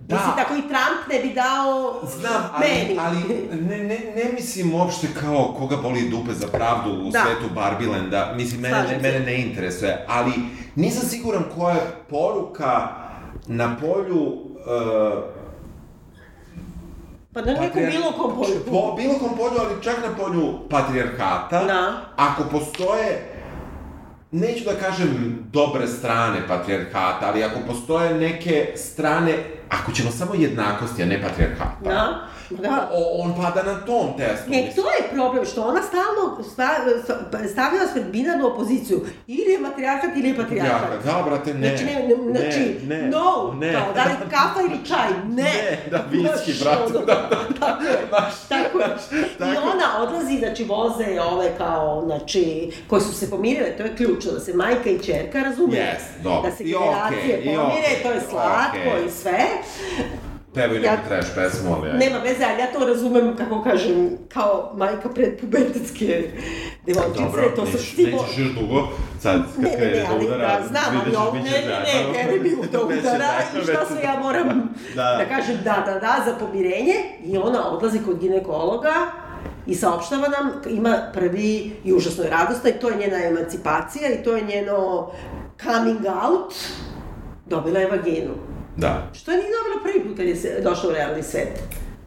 Da. 0.01 0.15
Mislim, 0.15 0.35
tako 0.38 0.53
i 0.55 0.61
Trump 0.61 1.01
ne 1.11 1.19
bi 1.19 1.33
dao 1.33 1.99
Znam, 2.09 2.43
ali, 2.53 2.65
meni. 2.67 2.99
ali 2.99 3.17
ne, 3.61 3.77
ne, 3.77 3.99
ne 4.15 4.31
mislim 4.33 4.73
uopšte 4.73 5.07
kao 5.21 5.55
koga 5.59 5.75
boli 5.77 6.09
dupe 6.09 6.33
za 6.33 6.47
pravdu 6.47 6.91
u 6.91 7.09
Da. 7.09 7.19
svetu 7.21 7.53
Barbilenda. 7.55 8.33
Mislim, 8.35 8.61
mene, 8.61 8.77
ne, 8.83 8.97
mene 9.01 9.19
ne 9.19 9.41
interesuje, 9.41 10.05
ali 10.09 10.31
nisam 10.75 11.09
siguran 11.09 11.43
koja 11.55 11.75
je 11.75 11.81
poruka 12.09 12.88
na 13.47 13.75
polju 13.77 14.51
uh, 14.65 15.23
Pa 17.33 17.41
na 17.41 17.51
nekom 17.51 17.67
Patrijar- 17.67 17.91
bilo 17.91 18.11
kom 18.11 18.35
polju. 18.35 18.59
Po 18.65 18.95
bilo 18.95 19.13
kom 19.13 19.38
polju, 19.38 19.59
ali 19.59 19.83
čak 19.83 19.95
na 20.07 20.15
polju 20.17 20.53
patrijarhata. 20.69 21.63
Da. 21.63 22.01
Ako 22.15 22.43
postoje 22.51 23.27
neću 24.31 24.63
da 24.65 24.75
kažem 24.75 25.39
dobre 25.51 25.88
strane 25.88 26.47
patrijarhata, 26.47 27.27
ali 27.27 27.43
ako 27.43 27.59
postoje 27.67 28.13
neke 28.13 28.73
strane, 28.75 29.33
ako 29.69 29.91
ćemo 29.91 30.11
samo 30.11 30.33
jednakosti, 30.35 31.03
a 31.03 31.05
ne 31.05 31.21
patrijarhata, 31.21 31.75
Da, 31.83 32.27
da. 32.61 32.90
o, 32.94 33.22
on 33.23 33.34
pada 33.41 33.64
na 33.64 33.86
tom 33.86 34.07
testu. 34.18 34.49
Ne, 34.49 34.72
to 34.76 34.82
je 34.82 35.10
problem, 35.14 35.45
što 35.45 35.61
ona 35.64 35.82
stalno 35.82 36.44
sta- 36.44 37.48
stavila 37.52 37.84
nas 37.84 37.94
pred 37.94 38.06
binarnu 38.06 38.48
opoziciju. 38.48 39.06
Ili 39.28 39.52
je 39.52 39.60
matrijarhat 39.60 40.18
ili 40.18 40.30
je 40.30 40.36
patrijarhat. 40.36 41.06
Ja, 41.06 41.14
da, 41.14 41.23
brate, 41.23 41.53
ne. 41.53 41.68
Znači, 41.68 41.86
ne, 41.86 42.07
ne, 42.07 42.40
znači, 42.40 42.78
ne, 42.88 43.02
no, 43.02 43.53
ne. 43.60 43.73
kao, 43.73 43.94
da 43.94 44.03
li 44.03 44.30
kafa 44.30 44.60
ili 44.61 44.86
čaj, 44.88 45.10
ne. 45.40 45.44
Ne, 45.44 45.80
da, 45.91 46.06
viski, 46.11 46.64
brate, 46.64 46.84
ono, 46.84 46.99
da, 47.06 47.30
da. 47.30 47.40
Tako 47.60 47.84
je, 47.84 47.98
tako 48.49 48.80
je. 48.80 48.86
I 49.36 49.38
tako. 49.40 49.61
ona 49.73 50.03
odlazi, 50.07 50.38
znači, 50.38 50.64
voze 50.64 51.22
ove 51.32 51.52
kao, 51.57 52.02
znači, 52.06 52.72
koji 52.88 53.02
su 53.02 53.14
se 53.14 53.30
pomirile, 53.30 53.78
to 53.78 53.84
je 53.84 53.95
ključno, 53.95 54.32
da 54.32 54.40
se 54.40 54.53
majka 54.53 54.90
i 54.90 54.99
čerka 54.99 55.40
razumiju. 55.40 55.82
Yes, 55.82 56.23
dobro. 56.23 56.49
Da 56.49 56.56
se 56.56 56.64
I 56.64 56.72
generacije 56.72 57.41
i 57.41 57.45
pomire, 57.45 57.88
okej, 57.88 58.03
to 58.03 58.11
je 58.11 58.22
slatko 58.30 58.78
okej. 58.78 59.06
i 59.07 59.11
sve. 59.11 59.40
Pevaju 60.53 60.82
Ja- 60.84 60.91
neku 60.91 61.07
trash 61.07 61.36
pesmu, 61.36 61.76
ali... 61.76 61.90
ajde. 61.90 62.06
Nema 62.06 62.18
veze, 62.18 62.44
ali 62.44 62.61
ja 62.61 62.72
to 62.73 62.88
razumem, 62.88 63.36
kako 63.38 63.64
kažem, 63.64 64.18
kao 64.34 64.73
majka 64.78 65.10
predpubertetske 65.10 66.32
devojčice, 66.86 67.23
Dobro, 67.23 67.49
to 67.56 67.65
sam 67.65 67.80
ti 67.95 68.06
nećeš 68.06 68.38
još 68.38 68.53
dugo, 68.60 68.88
sad 69.22 69.41
kad 69.56 69.64
Ne, 69.64 69.69
ne, 69.69 69.76
krene 69.76 69.91
ne, 69.91 69.99
da 70.03 70.07
ali 70.11 70.26
udara, 70.26 70.60
da, 70.60 70.68
znam, 70.68 70.84
ali 70.88 70.98
vidjet 70.98 71.14
ćeš, 71.14 71.22
ovo, 71.28 71.36
ne, 71.36 71.41
ne, 71.41 71.49
ne, 72.03 72.23
ne, 72.23 72.32
ne 72.32 72.40
bi 72.40 72.49
je 72.72 72.99
udara 72.99 73.32
i 73.60 73.64
šta 73.64 73.86
je 73.86 74.03
ja 74.03 74.19
moram 74.19 74.48
Da. 74.95 75.03
da 75.03 75.26
kažem 75.36 75.57
da, 75.64 75.84
da, 75.86 75.99
da, 75.99 76.23
za 76.26 76.36
pomirenje 76.40 76.95
i 77.23 77.38
ona 77.38 77.72
odlazi 77.72 77.99
kod 78.06 78.19
ginekologa 78.19 78.94
i 79.68 79.76
saopštava 79.76 80.28
nam, 80.28 80.52
ima 80.69 80.98
prvi 81.14 81.72
i 81.84 81.94
užasno 81.94 82.23
je 82.23 82.30
i 82.69 82.80
to 82.80 82.90
je 82.90 82.98
njena 82.98 83.26
emancipacija 83.26 84.10
i 84.10 84.23
to 84.23 84.36
je 84.36 84.44
njeno 84.44 85.11
coming 85.64 86.06
out, 86.06 86.53
dobila 87.45 87.80
je 87.80 87.88
vaginu. 87.88 88.51
Da. 88.77 89.10
Što 89.14 89.31
je 89.31 89.38
nije 89.38 89.49
dobila 89.53 89.84
prvi 89.84 90.03
put 90.03 90.18
kad 90.18 90.26
je 90.27 90.61
došla 90.61 90.89
u 90.89 90.93
realni 90.93 91.23
svet? 91.23 91.60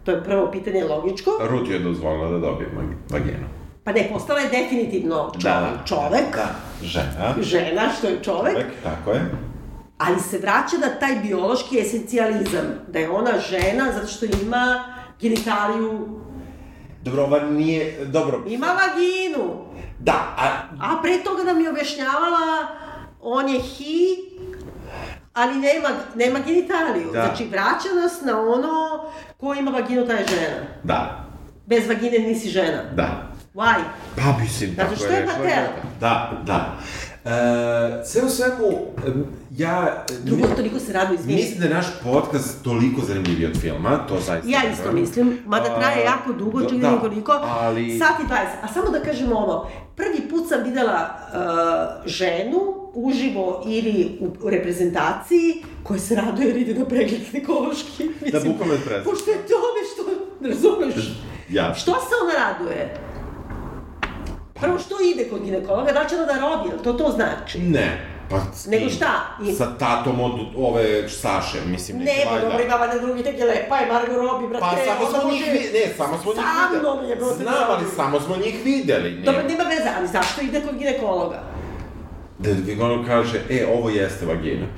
To 0.05 0.11
je 0.11 0.25
prvo 0.25 0.51
pitanje 0.51 0.85
logičko. 0.85 1.31
Ruth 1.41 1.71
je 1.71 1.79
dozvolila 1.79 2.31
da 2.31 2.39
dobije 2.39 2.69
vaginu. 3.11 3.47
Pa 3.85 3.93
ne, 3.93 4.09
postala 4.13 4.41
je 4.41 4.49
definitivno 4.51 5.15
čovek, 5.33 5.43
Da, 5.45 5.51
da. 5.71 5.85
čovek 5.87 6.35
Da, 6.35 6.49
žena. 6.83 7.35
žena, 7.41 7.83
što 7.91 8.07
je 8.07 8.23
čovek, 8.23 8.53
Čovek, 8.53 8.67
tako 8.83 9.11
je. 9.11 9.31
ali 9.99 10.21
se 10.21 10.39
vraća 10.39 10.77
na 10.79 10.89
taj 10.91 11.17
biološki 11.19 11.79
esencijalizam, 11.79 12.67
da 12.89 12.99
je 12.99 13.11
ona 13.11 13.31
žena 13.41 13.93
zato 13.93 14.07
što 14.07 14.27
ima 14.43 14.85
genitaliju, 15.21 16.09
Dobro, 17.03 17.23
ova 17.23 17.41
nije, 17.43 18.05
dobro. 18.05 18.43
ima 18.47 18.67
vaginu, 18.67 19.55
Da, 19.99 20.35
a 20.39 20.47
a 20.81 21.03
pre 21.03 21.19
toga 21.19 21.43
nam 21.43 21.61
je 21.61 21.71
objašnjavala 21.71 22.67
on 23.23 23.49
je 23.49 23.61
hi, 23.61 24.17
ali 25.35 25.55
nema, 25.55 25.89
nema 26.15 26.39
genitaliju. 26.39 27.11
Da. 27.13 27.23
Znači, 27.23 27.45
vraća 27.45 27.89
nas 28.03 28.21
na 28.23 28.41
ono 28.41 29.05
ko 29.41 29.55
ima 29.55 29.71
vaginu, 29.71 30.07
ta 30.07 30.13
je 30.13 30.27
žena. 30.27 30.57
Da, 30.83 31.25
Bez 31.67 31.89
vagine 31.89 32.19
nisi 32.19 32.49
žena. 32.49 32.83
da. 32.95 33.09
Why? 33.55 33.75
Pa 34.17 34.39
mislim, 34.43 34.71
Zato 34.71 34.83
tako 34.83 34.97
što 34.97 35.05
je 35.05 35.11
rešila 35.11 35.33
Mattel. 35.33 35.51
žena. 35.51 35.69
Da, 36.01 36.33
da. 36.45 36.77
E, 37.31 38.05
sve 38.05 38.23
u 38.23 38.29
svemu, 38.29 38.67
em, 39.07 39.25
ja... 39.57 40.05
Drugo, 40.23 40.47
toliko 40.57 40.79
se 40.79 40.93
rado 40.93 41.15
izvini. 41.15 41.35
Mislim 41.43 41.59
da 41.59 41.67
je 41.67 41.75
naš 41.75 41.87
podcast 42.03 42.63
toliko 42.65 43.01
zanimljiviji 43.07 43.47
od 43.47 43.61
filma, 43.61 44.07
to 44.09 44.15
zaista 44.15 44.49
Ja 44.49 44.63
ne 44.63 44.71
isto 44.73 44.83
znam. 44.83 44.95
mislim, 44.95 45.39
mada 45.47 45.79
traje 45.79 46.03
A, 46.03 46.05
jako 46.05 46.33
dugo, 46.33 46.61
da, 46.61 46.69
čini 46.69 46.81
da, 46.81 46.99
koliko, 47.01 47.33
ali- 47.43 47.99
sat 47.99 48.21
i 48.21 48.33
20. 48.33 48.37
A 48.63 48.69
samo 48.69 48.91
da 48.91 49.01
kažem 49.01 49.33
ovo, 49.33 49.71
prvi 49.97 50.29
put 50.31 50.49
sam 50.49 50.63
videla 50.65 51.09
uh, 51.09 52.11
ženu 52.11 52.59
uživo 52.95 53.63
ili 53.67 54.19
u 54.43 54.51
reprezentaciji 54.51 55.55
koja 55.83 55.99
se 55.99 56.15
raduje 56.15 56.47
jer 56.49 56.57
ide 56.57 56.75
na 56.75 56.85
pregled 56.85 57.21
ekološki. 57.35 58.09
Da, 58.33 58.41
bukvalno 58.41 58.75
je 58.75 58.81
prezent. 58.81 59.05
Pošto 59.05 59.31
je 59.31 59.37
to 59.37 59.55
nešto, 59.81 60.03
razumeš? 60.41 60.95
Ja. 61.51 61.75
Što 61.75 61.93
se 61.93 62.15
ona 62.25 62.33
raduje? 62.49 62.95
Prvo, 64.61 64.79
što 64.79 64.95
ide 65.05 65.29
kod 65.31 65.45
ginekologa? 65.45 65.93
Da 65.93 66.05
će 66.05 66.15
ona 66.15 66.25
da 66.25 66.41
rodi? 66.41 66.83
To 66.85 66.93
to 66.93 67.11
znači? 67.11 67.59
Ne. 67.59 68.14
Pa 68.31 68.37
s 68.55 68.67
Nego 68.67 68.91
šta? 68.91 69.11
I- 69.43 69.53
Sa 69.53 69.79
tatom 69.79 70.21
od 70.21 70.33
ove 70.59 71.09
Saše, 71.09 71.59
mislim, 71.67 71.99
Ne, 71.99 72.05
neće 72.05 72.25
pa 72.25 72.31
valjda. 72.31 72.49
dobro, 72.49 72.65
ima 72.65 72.75
valjda 72.75 72.99
drugi 72.99 73.23
tek 73.23 73.39
je 73.39 73.45
lepa 73.45 73.77
je 73.77 73.87
Margot 73.87 74.17
Robbie, 74.17 74.49
brate. 74.49 74.65
Pa 74.67 74.85
samo 74.87 75.11
smo 75.13 75.31
njih 75.31 75.43
videli, 75.43 75.71
ne, 75.79 75.95
samo 75.97 76.19
smo 76.19 76.33
njih 76.33 76.43
Sa 76.43 76.67
videli. 76.67 76.81
mnom 76.81 77.11
je, 77.11 77.17
brate, 77.17 77.35
Znam, 77.35 77.65
ali 77.69 77.85
samo 77.97 78.21
smo 78.21 78.37
njih 78.37 78.61
videli. 78.65 79.11
Ne. 79.11 79.23
Dobro, 79.23 79.43
nema 79.43 79.65
veze, 79.65 79.91
ali 79.99 80.09
zašto 80.09 80.41
ide 80.41 80.61
kod 80.61 80.79
ginekologa? 80.79 81.43
Da 82.39 82.51
ginekolog 82.53 83.07
kaže, 83.07 83.41
e, 83.51 83.67
ovo 83.69 83.91
jeste 83.91 84.27
vagina. 84.27 84.67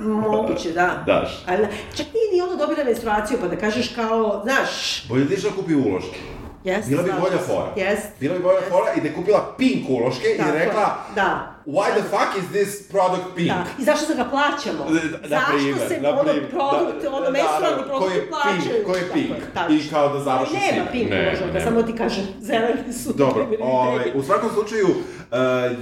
Moguće, 0.00 0.72
da. 0.72 1.02
Daš. 1.06 1.44
Ali, 1.46 1.66
čak 1.94 2.06
nije 2.06 2.32
ni 2.32 2.42
ono 2.42 2.56
dobila 2.56 2.84
menstruaciju, 2.84 3.38
pa 3.40 3.48
da 3.48 3.56
kažeš 3.56 3.88
kao, 3.88 4.40
znaš, 4.44 5.04
Bolje 5.08 5.24
da 5.24 5.34
išla 5.34 5.50
kupi 5.52 5.74
uloške. 5.74 6.18
Jeste, 6.64 6.90
Bila 6.90 7.02
bi 7.02 7.10
bolja 7.20 7.38
fora. 7.38 7.72
Jest. 7.76 8.06
Bila 8.20 8.34
bi 8.34 8.42
bolja 8.42 8.60
fora 8.60 8.92
i 8.96 9.00
da 9.00 9.06
je 9.06 9.14
kupila 9.14 9.54
pink 9.58 9.88
uloške 9.90 10.28
Tako 10.38 10.50
i 10.50 10.52
je. 10.52 10.58
rekla, 10.58 10.96
Da. 11.14 11.55
Why 11.66 11.86
the 11.92 12.02
fuck 12.02 12.30
is 12.40 12.46
this 12.48 12.88
product 12.88 13.26
pink? 13.36 13.48
Da. 13.48 13.64
I 13.78 13.84
zašto 13.84 14.06
da 14.06 14.24
ga 14.24 14.30
plaćamo? 14.30 14.82
Na 15.22 15.28
zašto 15.28 15.52
primer, 15.56 15.88
se 15.88 16.00
na 16.00 16.10
ono 16.10 16.22
primer, 16.22 16.50
produkt, 16.50 17.02
da, 17.02 17.10
ono 17.10 17.24
da, 17.26 17.30
menstrualni 17.30 17.76
da, 17.76 17.82
produkti 17.82 18.08
ko 18.08 18.14
je 18.14 18.28
plaćaju? 18.28 18.74
pink, 18.74 18.86
ko 18.86 18.94
je 18.96 19.04
pink? 19.12 19.36
tako 19.54 19.72
I 19.72 19.80
kao 19.90 20.08
da 20.08 20.20
završi 20.20 20.52
Ali 20.56 20.72
nema 20.72 20.86
pink 20.92 21.10
Ne, 21.10 21.30
možda, 21.30 21.46
da 21.46 21.52
nema. 21.52 21.64
samo 21.64 21.82
ti 21.82 21.92
kažem, 21.96 22.24
zeleni 22.40 22.92
su. 22.92 23.12
Dobro, 23.12 23.32
prioriteti. 23.44 23.62
ovaj, 23.62 24.10
u 24.14 24.22
svakom 24.22 24.50
slučaju, 24.54 24.86
uh, 24.86 24.96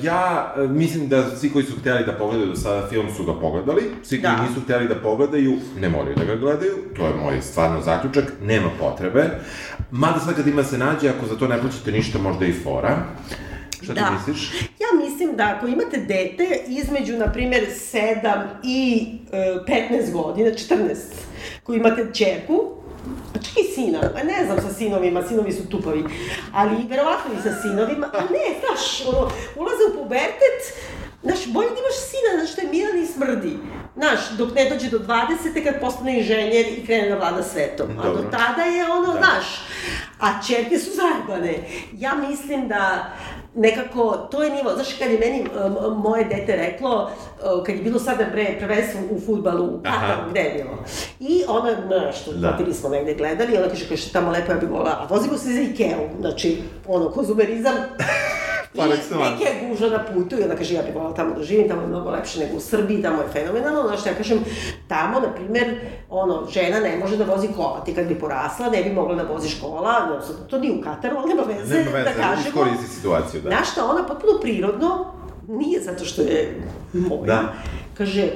ja 0.05 0.55
uh, 0.57 0.71
mislim 0.71 1.09
da 1.09 1.37
svi 1.37 1.53
koji 1.53 1.65
su 1.65 1.77
hteli 1.81 2.05
da 2.07 2.13
pogledaju 2.13 2.51
do 2.51 2.57
sada 2.57 2.87
film 2.89 3.07
su 3.17 3.25
ga 3.25 3.35
pogledali, 3.41 3.83
svi 4.03 4.23
koji 4.23 4.37
Da. 4.37 4.43
nisu 4.43 4.61
hteli 4.61 4.89
da 4.89 4.95
pogledaju 4.95 5.53
ne 5.81 5.89
moraju 5.89 6.17
da 6.17 6.25
ga 6.25 6.37
gledaju, 6.37 6.75
to 6.97 7.07
je 7.07 7.15
moj 7.15 7.41
stvarno 7.43 7.81
zaključak, 7.83 8.33
nema 8.43 8.71
potrebe. 8.81 9.25
Mada 9.91 10.21
sve 10.21 10.35
kad 10.35 10.47
ima 10.47 10.63
se 10.65 10.79
nađe, 10.79 11.09
ako 11.09 11.27
za 11.27 11.37
to 11.37 11.49
ne 11.49 11.61
plaćate 11.61 11.93
ništa, 11.93 12.19
možda 12.19 12.45
i 12.47 12.53
fora. 12.53 12.97
Šta 13.85 13.95
ti 13.95 14.01
Da. 14.01 14.11
misliš? 14.11 14.53
Ja 14.63 15.07
mislim 15.07 15.37
da 15.37 15.55
ako 15.57 15.67
imate 15.67 15.97
dete 15.97 16.61
između, 16.67 17.17
na 17.17 17.33
primjer, 17.33 17.67
7 17.93 18.47
i 18.65 19.07
e, 19.33 19.37
15 19.91 20.13
godina, 20.13 20.51
14, 20.51 20.95
koji 21.63 21.77
imate 21.77 22.07
čerku, 22.13 22.61
a 23.35 23.39
čak 23.39 23.57
i 23.57 23.75
sina, 23.75 24.01
a 24.21 24.23
ne 24.23 24.45
znam 24.45 24.61
sa 24.61 24.75
sinovima, 24.75 25.23
sinovi 25.29 25.53
su 25.53 25.69
tupavi, 25.69 26.05
ali 26.53 26.77
verovatno 26.89 27.31
i 27.35 27.43
sa 27.43 27.63
sinovima, 27.63 28.07
a 28.13 28.21
ne, 28.21 28.45
znaš, 28.61 29.07
ono, 29.09 29.31
ulaze 29.57 29.85
u 29.91 30.03
pubertet, 30.03 30.61
Znaš, 31.25 31.47
bolje 31.47 31.69
da 31.69 31.75
imaš 31.81 31.99
sina, 32.11 32.31
znaš, 32.39 32.53
što 32.53 32.61
je 32.61 32.69
miran 32.71 33.03
i 33.03 33.07
smrdi. 33.07 33.59
Znaš, 33.97 34.31
dok 34.39 34.55
ne 34.55 34.71
dođe 34.71 34.91
do 34.91 34.99
20. 34.99 35.65
kad 35.65 35.81
postane 35.81 36.19
inženjer 36.19 36.67
i 36.69 36.87
krene 36.87 37.09
da 37.09 37.17
vlada 37.17 37.43
svetom. 37.43 37.87
A 37.99 38.03
do 38.03 38.09
Dobro. 38.09 38.31
tada 38.31 38.63
je 38.63 38.85
ono, 38.91 39.13
Da. 39.13 39.19
znaš, 39.19 39.45
a 40.21 40.43
čerke 40.47 40.79
su 40.79 40.91
zajebane. 40.91 41.55
Ja 41.93 42.15
mislim 42.29 42.69
da 42.69 43.13
nekako, 43.55 44.29
to 44.31 44.43
je 44.43 44.51
nivo, 44.51 44.71
znaš, 44.75 44.93
kad 44.99 45.11
je 45.11 45.19
meni 45.19 45.41
um, 45.41 46.01
moje 46.01 46.25
dete 46.25 46.57
reklo, 46.57 47.11
kad 47.67 47.75
je 47.77 47.83
bilo 47.83 47.99
sada 47.99 48.25
bre, 48.33 48.57
prvenstvo 48.59 49.01
u 49.11 49.21
futbalu, 49.27 49.65
u. 49.65 49.81
Kataru, 49.83 50.31
gde 50.31 50.41
je 50.41 50.55
bilo? 50.55 50.85
I 51.21 51.43
ona, 51.49 51.77
nešto, 52.07 52.33
Da. 52.33 52.59
da. 52.67 52.75
smo 52.75 52.89
negde 52.89 53.15
gledali, 53.15 53.57
ona 53.57 53.69
kaže, 53.69 53.89
kaže, 53.89 54.13
tamo 54.13 54.31
lepo 54.31 54.53
ja 54.53 54.59
bih 54.59 54.71
volila, 54.71 54.91
a 54.91 55.07
vozimo 55.15 55.39
se 55.39 55.49
za 55.53 55.61
Ikeu, 55.61 56.09
znači, 56.21 56.59
ono, 56.89 57.11
konzumerizam, 57.11 57.75
I 58.75 58.81
neke 59.31 59.45
je 59.45 59.69
gužva 59.69 59.89
na 59.89 60.05
putu 60.05 60.39
i 60.39 60.43
onda 60.43 60.57
kaže, 60.57 60.75
ja 60.75 60.83
bih 60.83 60.95
volila 60.95 61.15
tamo 61.15 61.35
da 61.35 61.43
živim, 61.43 61.69
tamo 61.69 61.81
je 61.81 61.89
mnogo 61.89 62.11
lepše 62.11 62.41
nego 62.41 62.57
u 62.57 62.61
Srbiji, 62.61 63.03
tamo 63.03 63.23
je 63.23 63.29
fenomenalno, 63.29 63.83
znaš 63.83 64.07
ja 64.07 64.15
kažem, 64.15 64.39
tamo, 64.89 65.21
na 65.21 65.33
primer, 65.33 65.77
ono, 66.11 66.47
žena 66.49 66.81
ne 66.81 66.97
može 66.99 67.17
da 67.17 67.25
vozi 67.25 67.49
kola, 67.49 67.85
ti 67.85 67.95
kad 67.95 68.07
bi 68.07 68.15
porasla, 68.15 68.69
ne 68.69 68.83
bi 68.83 68.93
mogla 68.93 69.15
da 69.15 69.23
voziš 69.25 69.61
kola, 69.61 70.07
no, 70.07 70.23
sad, 70.23 70.47
to 70.47 70.59
nije 70.59 70.73
u 70.73 70.83
Kataru, 70.83 71.17
ali 71.17 71.29
nema 71.29 71.43
veze, 71.45 71.75
Nema 71.75 71.91
veze, 71.91 72.05
da 72.05 72.23
kažemo. 72.23 72.49
iskoristi 72.49 72.87
situaciju, 72.87 73.41
da. 73.41 73.49
Znaš 73.49 73.71
šta, 73.73 73.85
ona 73.85 74.05
potpuno 74.05 74.33
prirodno, 74.41 75.07
nije 75.49 75.81
zato 75.81 76.05
što 76.05 76.23
je 76.23 76.61
moja, 76.93 77.27
Da. 77.27 77.53
kaže, 77.95 78.29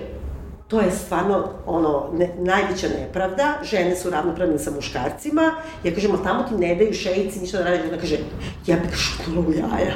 to 0.69 0.81
je 0.81 0.91
stvarno 0.91 1.45
ono, 1.67 2.11
ne, 2.13 2.35
najveća 2.39 2.87
nepravda, 3.01 3.55
žene 3.63 3.97
su 3.97 4.11
ravnopravne 4.11 4.59
sa 4.59 4.71
muškarcima, 4.71 5.53
ja 5.85 5.95
kažem, 5.95 6.11
ali 6.11 6.25
tamo 6.25 6.43
ti 6.43 6.55
ne 6.55 6.75
daju 6.75 6.93
šeici, 6.93 7.41
ništa 7.41 7.59
da 7.59 7.65
radiš, 7.65 7.89
ona 7.89 8.01
kaže, 8.01 8.17
ja 8.67 8.77
bih 8.77 8.95
šutnula 8.95 9.47
u 9.49 9.53
jaja. 9.53 9.95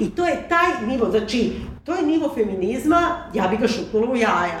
I 0.00 0.10
to 0.10 0.26
je 0.26 0.48
taj 0.48 0.86
nivo, 0.86 1.10
znači, 1.10 1.52
to 1.84 1.94
je 1.94 2.02
nivo 2.02 2.32
feminizma, 2.34 3.16
ja 3.34 3.48
bih 3.48 3.60
ga 3.60 3.68
šutnula 3.68 4.12
u 4.12 4.16
jaja. 4.16 4.60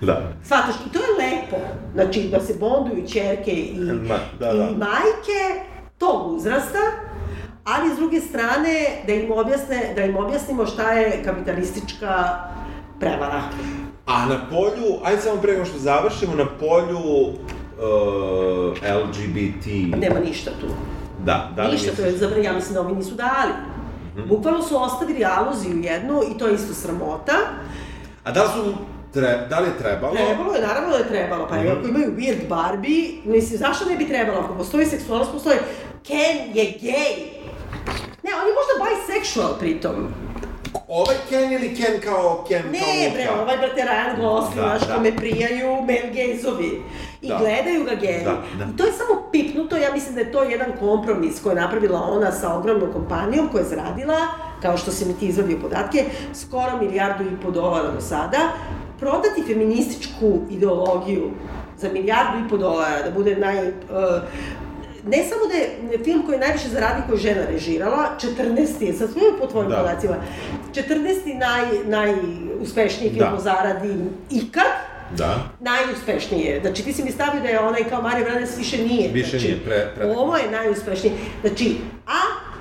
Da. 0.00 0.32
Svataš, 0.44 0.74
i 0.86 0.92
to 0.92 0.98
je 0.98 1.28
lepo, 1.28 1.56
znači, 1.94 2.28
da 2.28 2.40
se 2.40 2.54
bonduju 2.60 3.08
čerke 3.08 3.52
i, 3.52 3.78
Ma, 3.78 4.18
da, 4.40 4.50
i 4.50 4.56
da. 4.58 4.64
majke 4.64 5.64
tog 5.98 6.32
uzrasta, 6.32 6.78
ali 7.64 7.94
s 7.94 7.98
druge 7.98 8.20
strane 8.20 9.02
da 9.06 9.12
im, 9.12 9.32
objasne, 9.32 9.92
da 9.94 10.04
im 10.04 10.16
objasnimo 10.16 10.66
šta 10.66 10.92
je 10.92 11.22
kapitalistička 11.24 12.40
prevara. 13.00 13.42
A 14.06 14.26
na 14.26 14.40
polju, 14.50 14.98
ajde 15.04 15.22
samo 15.22 15.40
pre 15.40 15.52
nego 15.52 15.64
što 15.64 15.78
završimo, 15.78 16.34
na 16.34 16.46
polju 16.60 16.98
uh, 16.98 17.34
LGBT... 18.94 19.66
Nema 19.96 20.20
ništa 20.20 20.50
tu. 20.50 20.66
Da, 21.18 21.50
da 21.56 21.62
li 21.62 21.72
ništa, 21.72 21.90
to 21.96 22.02
je 22.02 22.12
zabra, 22.12 22.38
ja 22.38 22.52
mislim 22.52 22.74
da 22.74 22.80
ovi 22.80 22.92
nisu 22.92 23.14
dali. 23.14 23.52
Bukvalno 24.28 24.62
su 24.62 24.82
ostavili 24.82 25.24
aluziju 25.26 25.80
jednu 25.80 26.20
i 26.34 26.38
to 26.38 26.46
je 26.46 26.54
isto 26.54 26.74
sramota. 26.74 27.32
A 28.24 28.32
da 28.32 28.48
su, 28.48 28.74
tre, 29.12 29.46
da 29.50 29.58
li 29.58 29.66
je 29.66 29.78
trebalo? 29.78 30.14
Trebalo 30.14 30.54
je, 30.54 30.60
naravno 30.62 30.90
da 30.90 30.96
je 30.96 31.08
trebalo, 31.08 31.46
pa 31.48 31.56
Mhm. 31.56 31.68
ako 31.68 31.88
imaju 31.88 32.12
weird 32.16 32.48
Barbie, 32.48 33.10
mislim, 33.24 33.58
zašto 33.58 33.84
ne 33.84 33.96
bi 33.96 34.08
trebalo? 34.08 34.40
Ako 34.40 34.54
postoji 34.54 34.86
seksualnost, 34.86 35.32
postoji. 35.32 35.56
Ken 36.02 36.36
je 36.54 36.64
gej. 36.80 37.12
Ne, 38.22 38.30
on 38.32 38.46
je 38.46 38.54
možda 38.54 38.74
bisexual 38.84 39.58
pritom. 39.58 39.94
Ovaj 40.92 41.16
Ken 41.28 41.52
ili 41.52 41.74
Ken 41.74 42.00
kao 42.04 42.44
Ken 42.48 42.62
kao 42.62 42.70
Ne, 42.72 42.78
Luka? 43.04 43.14
bre, 43.14 43.28
ovaj, 43.42 43.56
brate, 43.56 43.82
Ryan 43.82 44.20
Gosling, 44.20 44.54
Da, 44.56 44.62
znaš, 44.62 44.88
da. 44.88 44.94
kome 44.94 45.16
prijaju 45.16 45.68
male 45.74 46.10
gazeovi. 46.14 46.82
I 47.22 47.28
Da. 47.28 47.38
gledaju 47.38 47.84
ga 47.84 47.94
geji. 47.94 48.24
Da, 48.24 48.32
da. 48.58 48.64
I 48.64 48.76
to 48.76 48.84
je 48.84 48.92
samo 48.92 49.22
pipnuto, 49.32 49.76
ja 49.76 49.92
mislim 49.92 50.14
da 50.14 50.20
je 50.20 50.32
to 50.32 50.42
jedan 50.42 50.72
kompromis 50.80 51.42
koji 51.42 51.50
je 51.52 51.60
napravila 51.60 52.00
ona 52.02 52.32
sa 52.32 52.54
ogromnom 52.54 52.92
kompanijom 52.92 53.48
koja 53.48 53.60
je 53.62 53.68
zaradila, 53.68 54.18
kao 54.62 54.76
što 54.76 54.90
si 54.90 55.04
mi 55.04 55.14
ti 55.14 55.26
izvadio 55.26 55.58
podatke, 55.62 56.04
skoro 56.34 56.76
milijardu 56.80 57.24
i 57.24 57.40
po 57.42 57.50
dolara 57.50 57.90
do 57.90 58.00
sada, 58.00 58.38
prodati 59.00 59.42
feminističku 59.46 60.38
ideologiju 60.50 61.30
za 61.78 61.88
milijardu 61.92 62.46
i 62.46 62.48
po 62.48 62.56
dolara, 62.56 63.02
da 63.02 63.10
bude 63.10 63.36
naj... 63.36 63.68
uh, 63.68 63.72
ne 65.06 65.24
samo 65.24 65.40
da 65.46 65.54
je 65.54 65.70
film 66.04 66.22
koji 66.26 66.34
je 66.34 66.40
najviše 66.40 66.68
zaradio, 66.68 67.04
koji 67.08 67.16
je 67.16 67.22
žena 67.22 67.46
režirala, 67.46 68.08
14. 68.20 68.50
je, 68.80 68.92
sad 68.92 69.10
sve 69.12 69.22
po 69.40 69.46
tvojim 69.46 69.70
Da. 69.70 69.76
podacima, 69.76 70.16
14. 70.74 70.86
naj, 71.34 71.62
najuspešniji 71.86 73.10
film 73.10 73.18
Da. 73.20 73.30
po 73.30 73.40
zaradi 73.40 73.94
ikad, 74.30 74.72
Da. 75.16 75.38
najuspešnije. 75.60 76.60
Znači, 76.60 76.84
ti 76.84 76.92
si 76.92 77.04
mi 77.04 77.10
stavio 77.10 77.42
da 77.42 77.48
je 77.48 77.60
onaj 77.60 77.84
kao 77.84 78.02
Mario 78.02 78.24
Brandes 78.24 78.58
više 78.58 78.78
nije. 78.78 79.08
Više 79.08 79.30
znači, 79.30 79.46
nije, 79.46 79.58
pre- 79.58 79.94
pre- 79.96 80.16
Ovo 80.16 80.36
je 80.36 80.50
najuspešnije. 80.50 81.14
Znači, 81.40 81.76
a 82.06 82.20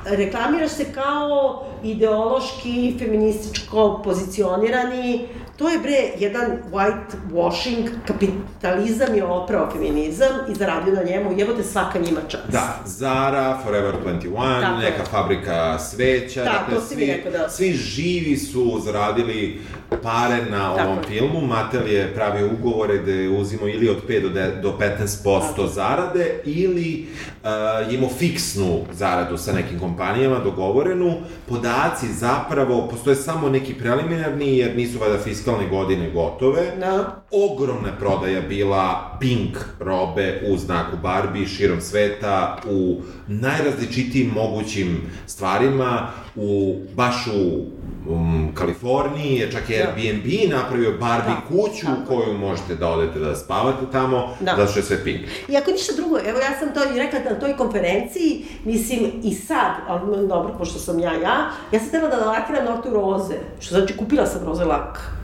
reklamiraš 0.09 0.71
se 0.71 0.85
kao 0.85 1.63
ideološki, 1.83 2.95
feminističko 2.99 4.01
pozicionirani, 4.03 5.27
to 5.57 5.69
je 5.69 5.79
bre 5.79 5.97
jedan 6.19 6.51
whitewashing, 6.71 7.87
kapitalizam 8.07 9.15
je 9.15 9.23
oprao 9.25 9.69
feminizam 9.71 10.27
i 10.49 10.55
zaradio 10.55 10.93
na 10.93 11.03
njemu, 11.03 11.31
jebote 11.31 11.63
svaka 11.63 11.99
njima 11.99 12.19
čast. 12.27 12.43
Da, 12.47 12.79
Zara, 12.85 13.59
Forever 13.63 13.95
21, 14.05 14.61
Tako 14.61 14.75
je. 14.75 14.91
neka 14.91 15.03
fabrika 15.05 15.79
sveća, 15.79 16.43
Da, 16.43 16.49
dakle 16.51 16.81
svi, 16.83 17.05
rekao, 17.07 17.31
da. 17.31 17.49
svi 17.49 17.71
živi 17.71 18.37
su 18.37 18.79
zaradili 18.79 19.61
pare 20.03 20.45
na 20.45 20.75
Tako 20.75 20.81
ovom 20.83 20.97
je. 20.97 21.03
filmu, 21.03 21.41
Mattel 21.41 21.87
je 21.87 22.13
pravio 22.13 22.49
ugovore 22.49 22.97
da 22.97 23.11
je 23.11 23.29
uzimo 23.29 23.67
ili 23.67 23.89
od 23.89 24.07
5 24.07 24.21
do, 24.21 24.29
de, 24.29 24.51
do 24.53 24.73
15% 24.79 25.23
Tako. 25.49 25.67
zarade 25.67 26.41
ili 26.45 27.07
uh, 27.43 27.93
imao 27.93 28.09
fiksnu 28.09 28.79
zaradu 28.91 29.37
sa 29.37 29.53
nekim 29.53 29.79
kompanijama, 29.79 30.39
dogovorenu. 30.39 31.17
Podaci 31.47 32.07
zapravo, 32.13 32.87
postoje 32.87 33.15
samo 33.15 33.49
neki 33.49 33.73
preliminarni, 33.73 34.57
jer 34.57 34.75
nisu 34.75 34.99
valjda 34.99 35.17
fiskalne 35.17 35.67
godine 35.67 36.09
gotove. 36.09 36.61
Da. 36.79 37.23
Ogromna 37.31 37.91
prodaja 37.99 38.41
bila 38.41 39.17
pink 39.19 39.57
robe 39.79 40.41
u 40.47 40.57
znaku 40.57 40.97
Barbie 40.97 41.47
širom 41.47 41.81
sveta, 41.81 42.61
u 42.69 43.01
najrazličitijim 43.27 44.31
mogućim 44.33 45.01
stvarima, 45.27 46.11
u, 46.39 46.75
baš 46.95 47.27
u 47.27 47.65
um, 48.07 48.51
Kaliforniji 48.53 49.35
je 49.35 49.51
čak 49.51 49.69
i 49.69 49.73
Da. 49.73 49.79
Airbnb 49.79 50.25
napravio 50.51 50.91
Barbie 50.91 51.35
Da, 51.35 51.47
kuću 51.47 51.85
u 51.85 51.89
tako 51.89 52.13
je. 52.13 52.19
koju 52.19 52.37
možete 52.37 52.75
da 52.75 52.87
odete 52.89 53.19
da 53.19 53.35
spavate 53.35 53.85
tamo, 53.91 54.35
Da. 54.39 54.55
zato 54.57 54.67
što 54.67 54.79
je 54.79 54.83
sve 54.83 55.03
pink. 55.03 55.21
I 55.47 55.57
ako 55.57 55.71
ništa 55.71 55.93
drugo, 55.95 56.17
evo 56.19 56.39
ja 56.39 56.59
sam 56.59 56.73
to 56.73 56.79
i 56.85 56.99
rekla 56.99 57.19
na 57.29 57.39
toj 57.39 57.57
konferenciji, 57.57 58.45
mislim 58.65 59.11
i 59.23 59.33
sad, 59.33 59.71
ali 59.87 60.27
dobro, 60.27 60.53
pošto 60.57 60.79
sam 60.79 60.99
ja 60.99 61.13
ja, 61.13 61.35
ja 61.71 61.79
sam 61.79 61.89
trebala 61.89 62.15
da 62.15 62.25
lakiram 62.25 62.65
nokte 62.65 62.89
u 62.89 62.93
roze, 62.93 63.35
što 63.59 63.75
znači 63.75 63.97
kupila 63.97 64.25
sam 64.25 64.45
roze 64.45 64.63
lak. 64.65 65.18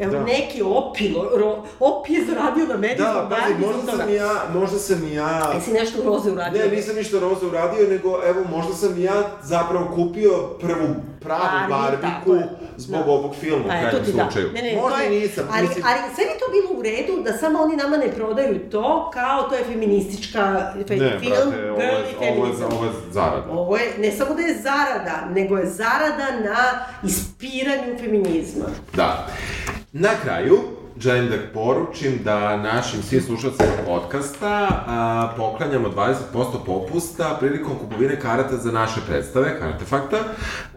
Evo, 0.00 0.12
Da. 0.12 0.24
neki 0.24 0.62
opilo, 0.62 1.30
ro, 1.36 1.62
opi 1.80 2.12
je 2.12 2.24
zaradio 2.24 2.66
na 2.66 2.76
meni 2.76 2.94
Da, 2.94 3.28
pazi, 3.30 3.54
možda 3.66 3.92
sam 3.92 4.14
ja, 4.14 4.42
možda 4.54 4.78
sam 4.78 5.12
ja... 5.12 5.52
Jesi 5.54 5.72
nešto 5.72 6.02
roze 6.04 6.30
uradio? 6.30 6.62
Ne, 6.62 6.70
nisam 6.76 6.96
ništa 6.96 7.18
roze 7.18 7.46
uradio, 7.46 7.88
nego 7.88 8.20
evo, 8.26 8.40
možda 8.50 8.74
sam 8.74 9.02
ja 9.02 9.22
zapravo 9.42 9.94
kupio 9.94 10.32
prvu 10.60 10.94
pravu 11.20 11.68
Barbie, 11.68 11.98
barbiku 11.98 12.34
je. 12.34 12.48
zbog 12.76 13.04
Da. 13.04 13.12
ovog 13.12 13.34
filma 13.34 13.64
u 13.64 13.68
Pa, 13.68 13.70
krajnjem 13.70 13.88
eto 13.88 14.04
ti 14.04 14.12
da. 14.12 14.22
slučaju. 14.22 14.52
Ne, 14.52 14.62
ne, 14.62 14.76
možda 14.82 14.98
je, 14.98 15.10
nisam, 15.10 15.48
ali, 15.52 15.66
mislim... 15.68 15.84
ali 15.86 16.14
sve 16.14 16.24
bi 16.24 16.30
to 16.40 16.46
bilo 16.52 16.80
u 16.80 16.82
redu 16.82 17.22
da 17.24 17.38
samo 17.38 17.62
oni 17.62 17.76
nama 17.76 17.96
ne 17.96 18.08
prodaju 18.08 18.70
to 18.70 19.10
kao 19.12 19.42
to 19.42 19.54
je 19.54 19.64
feministička 19.64 20.72
fe, 20.88 20.96
Ne, 20.96 21.18
film, 21.20 21.32
brate, 21.50 21.70
ovo 21.70 21.80
je, 21.82 22.32
ovo 22.32 22.46
je, 22.46 22.52
ovo 22.66 22.84
je 22.84 22.90
zarada. 23.10 23.50
Ovo 23.50 23.76
je, 23.76 23.92
ne 23.98 24.12
samo 24.12 24.34
da 24.34 24.42
je 24.42 24.54
zarada, 24.54 25.28
nego 25.30 25.56
je 25.56 25.66
zarada 25.66 26.26
na 26.44 26.84
ispiranju 27.02 27.98
feminizma. 28.00 28.64
Da. 28.94 29.26
Na 29.92 30.10
kraju, 30.22 30.58
želim 31.00 31.30
da 31.30 31.36
poručim 31.54 32.20
da 32.24 32.56
našim 32.56 33.02
svim 33.02 33.22
slušalcima 33.22 33.68
podcasta 33.86 34.68
a, 34.86 35.32
poklanjamo 35.36 35.88
20% 35.88 36.14
popusta 36.66 37.36
prilikom 37.40 37.78
kupovine 37.78 38.20
karata 38.20 38.56
za 38.56 38.72
naše 38.72 39.00
predstave, 39.08 39.58
Kartefakta, 39.60 40.18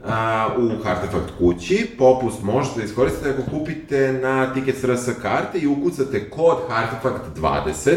a, 0.08 0.48
u 0.58 0.84
Kartefakt 0.84 1.32
kući. 1.38 1.90
Popust 1.98 2.44
možete 2.44 2.80
da 2.80 2.86
iskoristite 2.86 3.30
ako 3.30 3.42
kupite 3.52 4.14
na 4.14 4.54
Tickets.rs 4.54 5.06
karte 5.22 5.60
i 5.60 5.68
ukucate 5.68 6.30
kod 6.30 6.58
Kartefakt 6.68 7.38
20. 7.38 7.96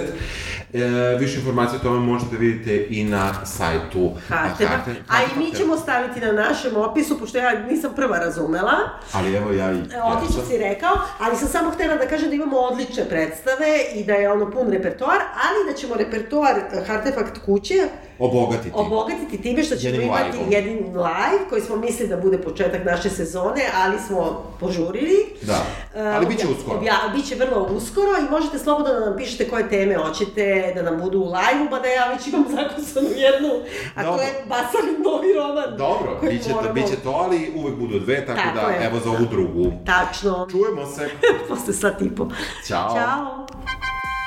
E, 0.76 0.88
više 1.16 1.38
informacije 1.38 1.76
o 1.76 1.84
tome 1.84 1.98
možete 1.98 2.36
vidjeti 2.36 2.70
i 2.90 3.04
na 3.04 3.44
sajtu 3.46 4.10
Karteva. 4.28 4.70
Karte- 4.72 4.94
A 5.08 5.22
i 5.24 5.38
mi 5.38 5.52
ćemo 5.52 5.76
staviti 5.76 6.20
na 6.20 6.32
našem 6.34 6.76
opisu, 6.78 7.18
pošto 7.18 7.38
ja 7.38 7.58
nisam 7.60 7.92
prva 7.92 8.18
razumela, 8.18 8.72
Ali 9.12 9.34
evo 9.34 9.52
ja 9.52 9.72
i... 9.72 9.76
E, 9.76 9.80
Odlično 10.06 10.42
si 10.42 10.58
rekao, 10.58 10.90
ali 11.18 11.36
sam 11.36 11.48
samo 11.48 11.70
htela 11.70 11.96
da 11.96 12.06
kažem 12.06 12.28
da 12.28 12.34
imamo 12.34 12.56
odlične 12.58 13.04
predstave 13.04 13.66
i 13.94 14.04
da 14.04 14.12
je 14.14 14.32
ono 14.32 14.50
pun 14.50 14.68
repertoar, 14.68 15.18
ali 15.18 15.72
da 15.72 15.78
ćemo 15.78 15.94
repertoar 15.94 16.54
eh, 16.58 16.90
Artefakt 16.90 17.38
kuće 17.40 17.74
Obogatiti. 18.18 18.70
obogatiti 18.74 19.38
time 19.38 19.62
što 19.62 19.76
ćemo 19.76 19.88
Jednim 19.88 20.08
imati 20.08 20.24
live-om. 20.32 20.52
jedan 20.52 20.74
live 20.96 21.48
koji 21.50 21.62
smo 21.62 21.76
mislili 21.76 22.08
da 22.08 22.16
bude 22.18 22.38
početak 22.38 22.84
naše 22.84 23.10
sezone, 23.10 23.62
ali 23.76 23.96
smo 23.98 24.24
požurili. 24.60 25.16
Da, 25.42 25.58
E, 25.96 26.00
ali 26.02 26.26
bit 26.26 26.38
će 26.38 26.46
obja- 26.46 26.52
uskoro. 26.52 26.78
Obja, 26.78 26.92
biće 27.14 27.34
vrlo 27.36 27.62
uskoro 27.66 28.10
i 28.18 28.30
možete 28.30 28.58
slobodno 28.58 28.92
da 28.94 29.00
nam 29.00 29.16
pišete 29.16 29.48
koje 29.48 29.68
teme 29.68 29.94
hoćete 29.96 30.65
da 30.74 30.82
nam 30.82 31.00
budu 31.00 31.18
u 31.18 31.24
live-u, 31.26 31.70
pa 31.70 31.78
da 31.78 31.88
ja 31.88 32.06
već 32.06 32.26
imam 32.26 32.44
zakusanu 32.50 33.08
jednu, 33.08 33.48
a 33.94 34.02
to 34.02 34.08
Dobro. 34.08 34.22
je 34.22 34.44
Basalin 34.48 35.02
novi 35.04 35.32
roman. 35.32 35.76
Dobro, 35.78 36.16
koji 36.20 36.32
bit 36.32 36.42
će, 36.42 36.48
to, 36.50 36.54
moramo- 36.56 36.72
bit 36.74 36.86
će 36.88 36.96
to, 36.96 37.10
ali 37.10 37.52
uvek 37.56 37.74
budu 37.74 37.98
dve, 37.98 38.26
tako, 38.26 38.40
Tako 38.40 38.66
da 38.66 38.72
je. 38.72 38.86
evo 38.86 38.98
za 39.00 39.10
ovu 39.10 39.26
drugu. 39.26 39.72
Tačno. 39.86 40.48
Čujemo 40.50 40.86
se. 40.86 41.10
Posle 41.48 41.72
sat 41.74 42.02
i 42.02 42.14
po. 42.14 42.28
Ćao. 42.66 42.90
Ćao. 42.90 43.46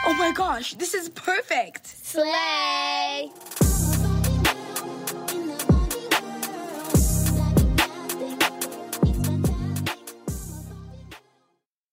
Oh 0.02 0.16
my 0.16 0.32
gosh, 0.36 0.74
this 0.74 0.94
is 0.94 1.10
perfect. 1.10 1.84
Slay! 2.06 3.99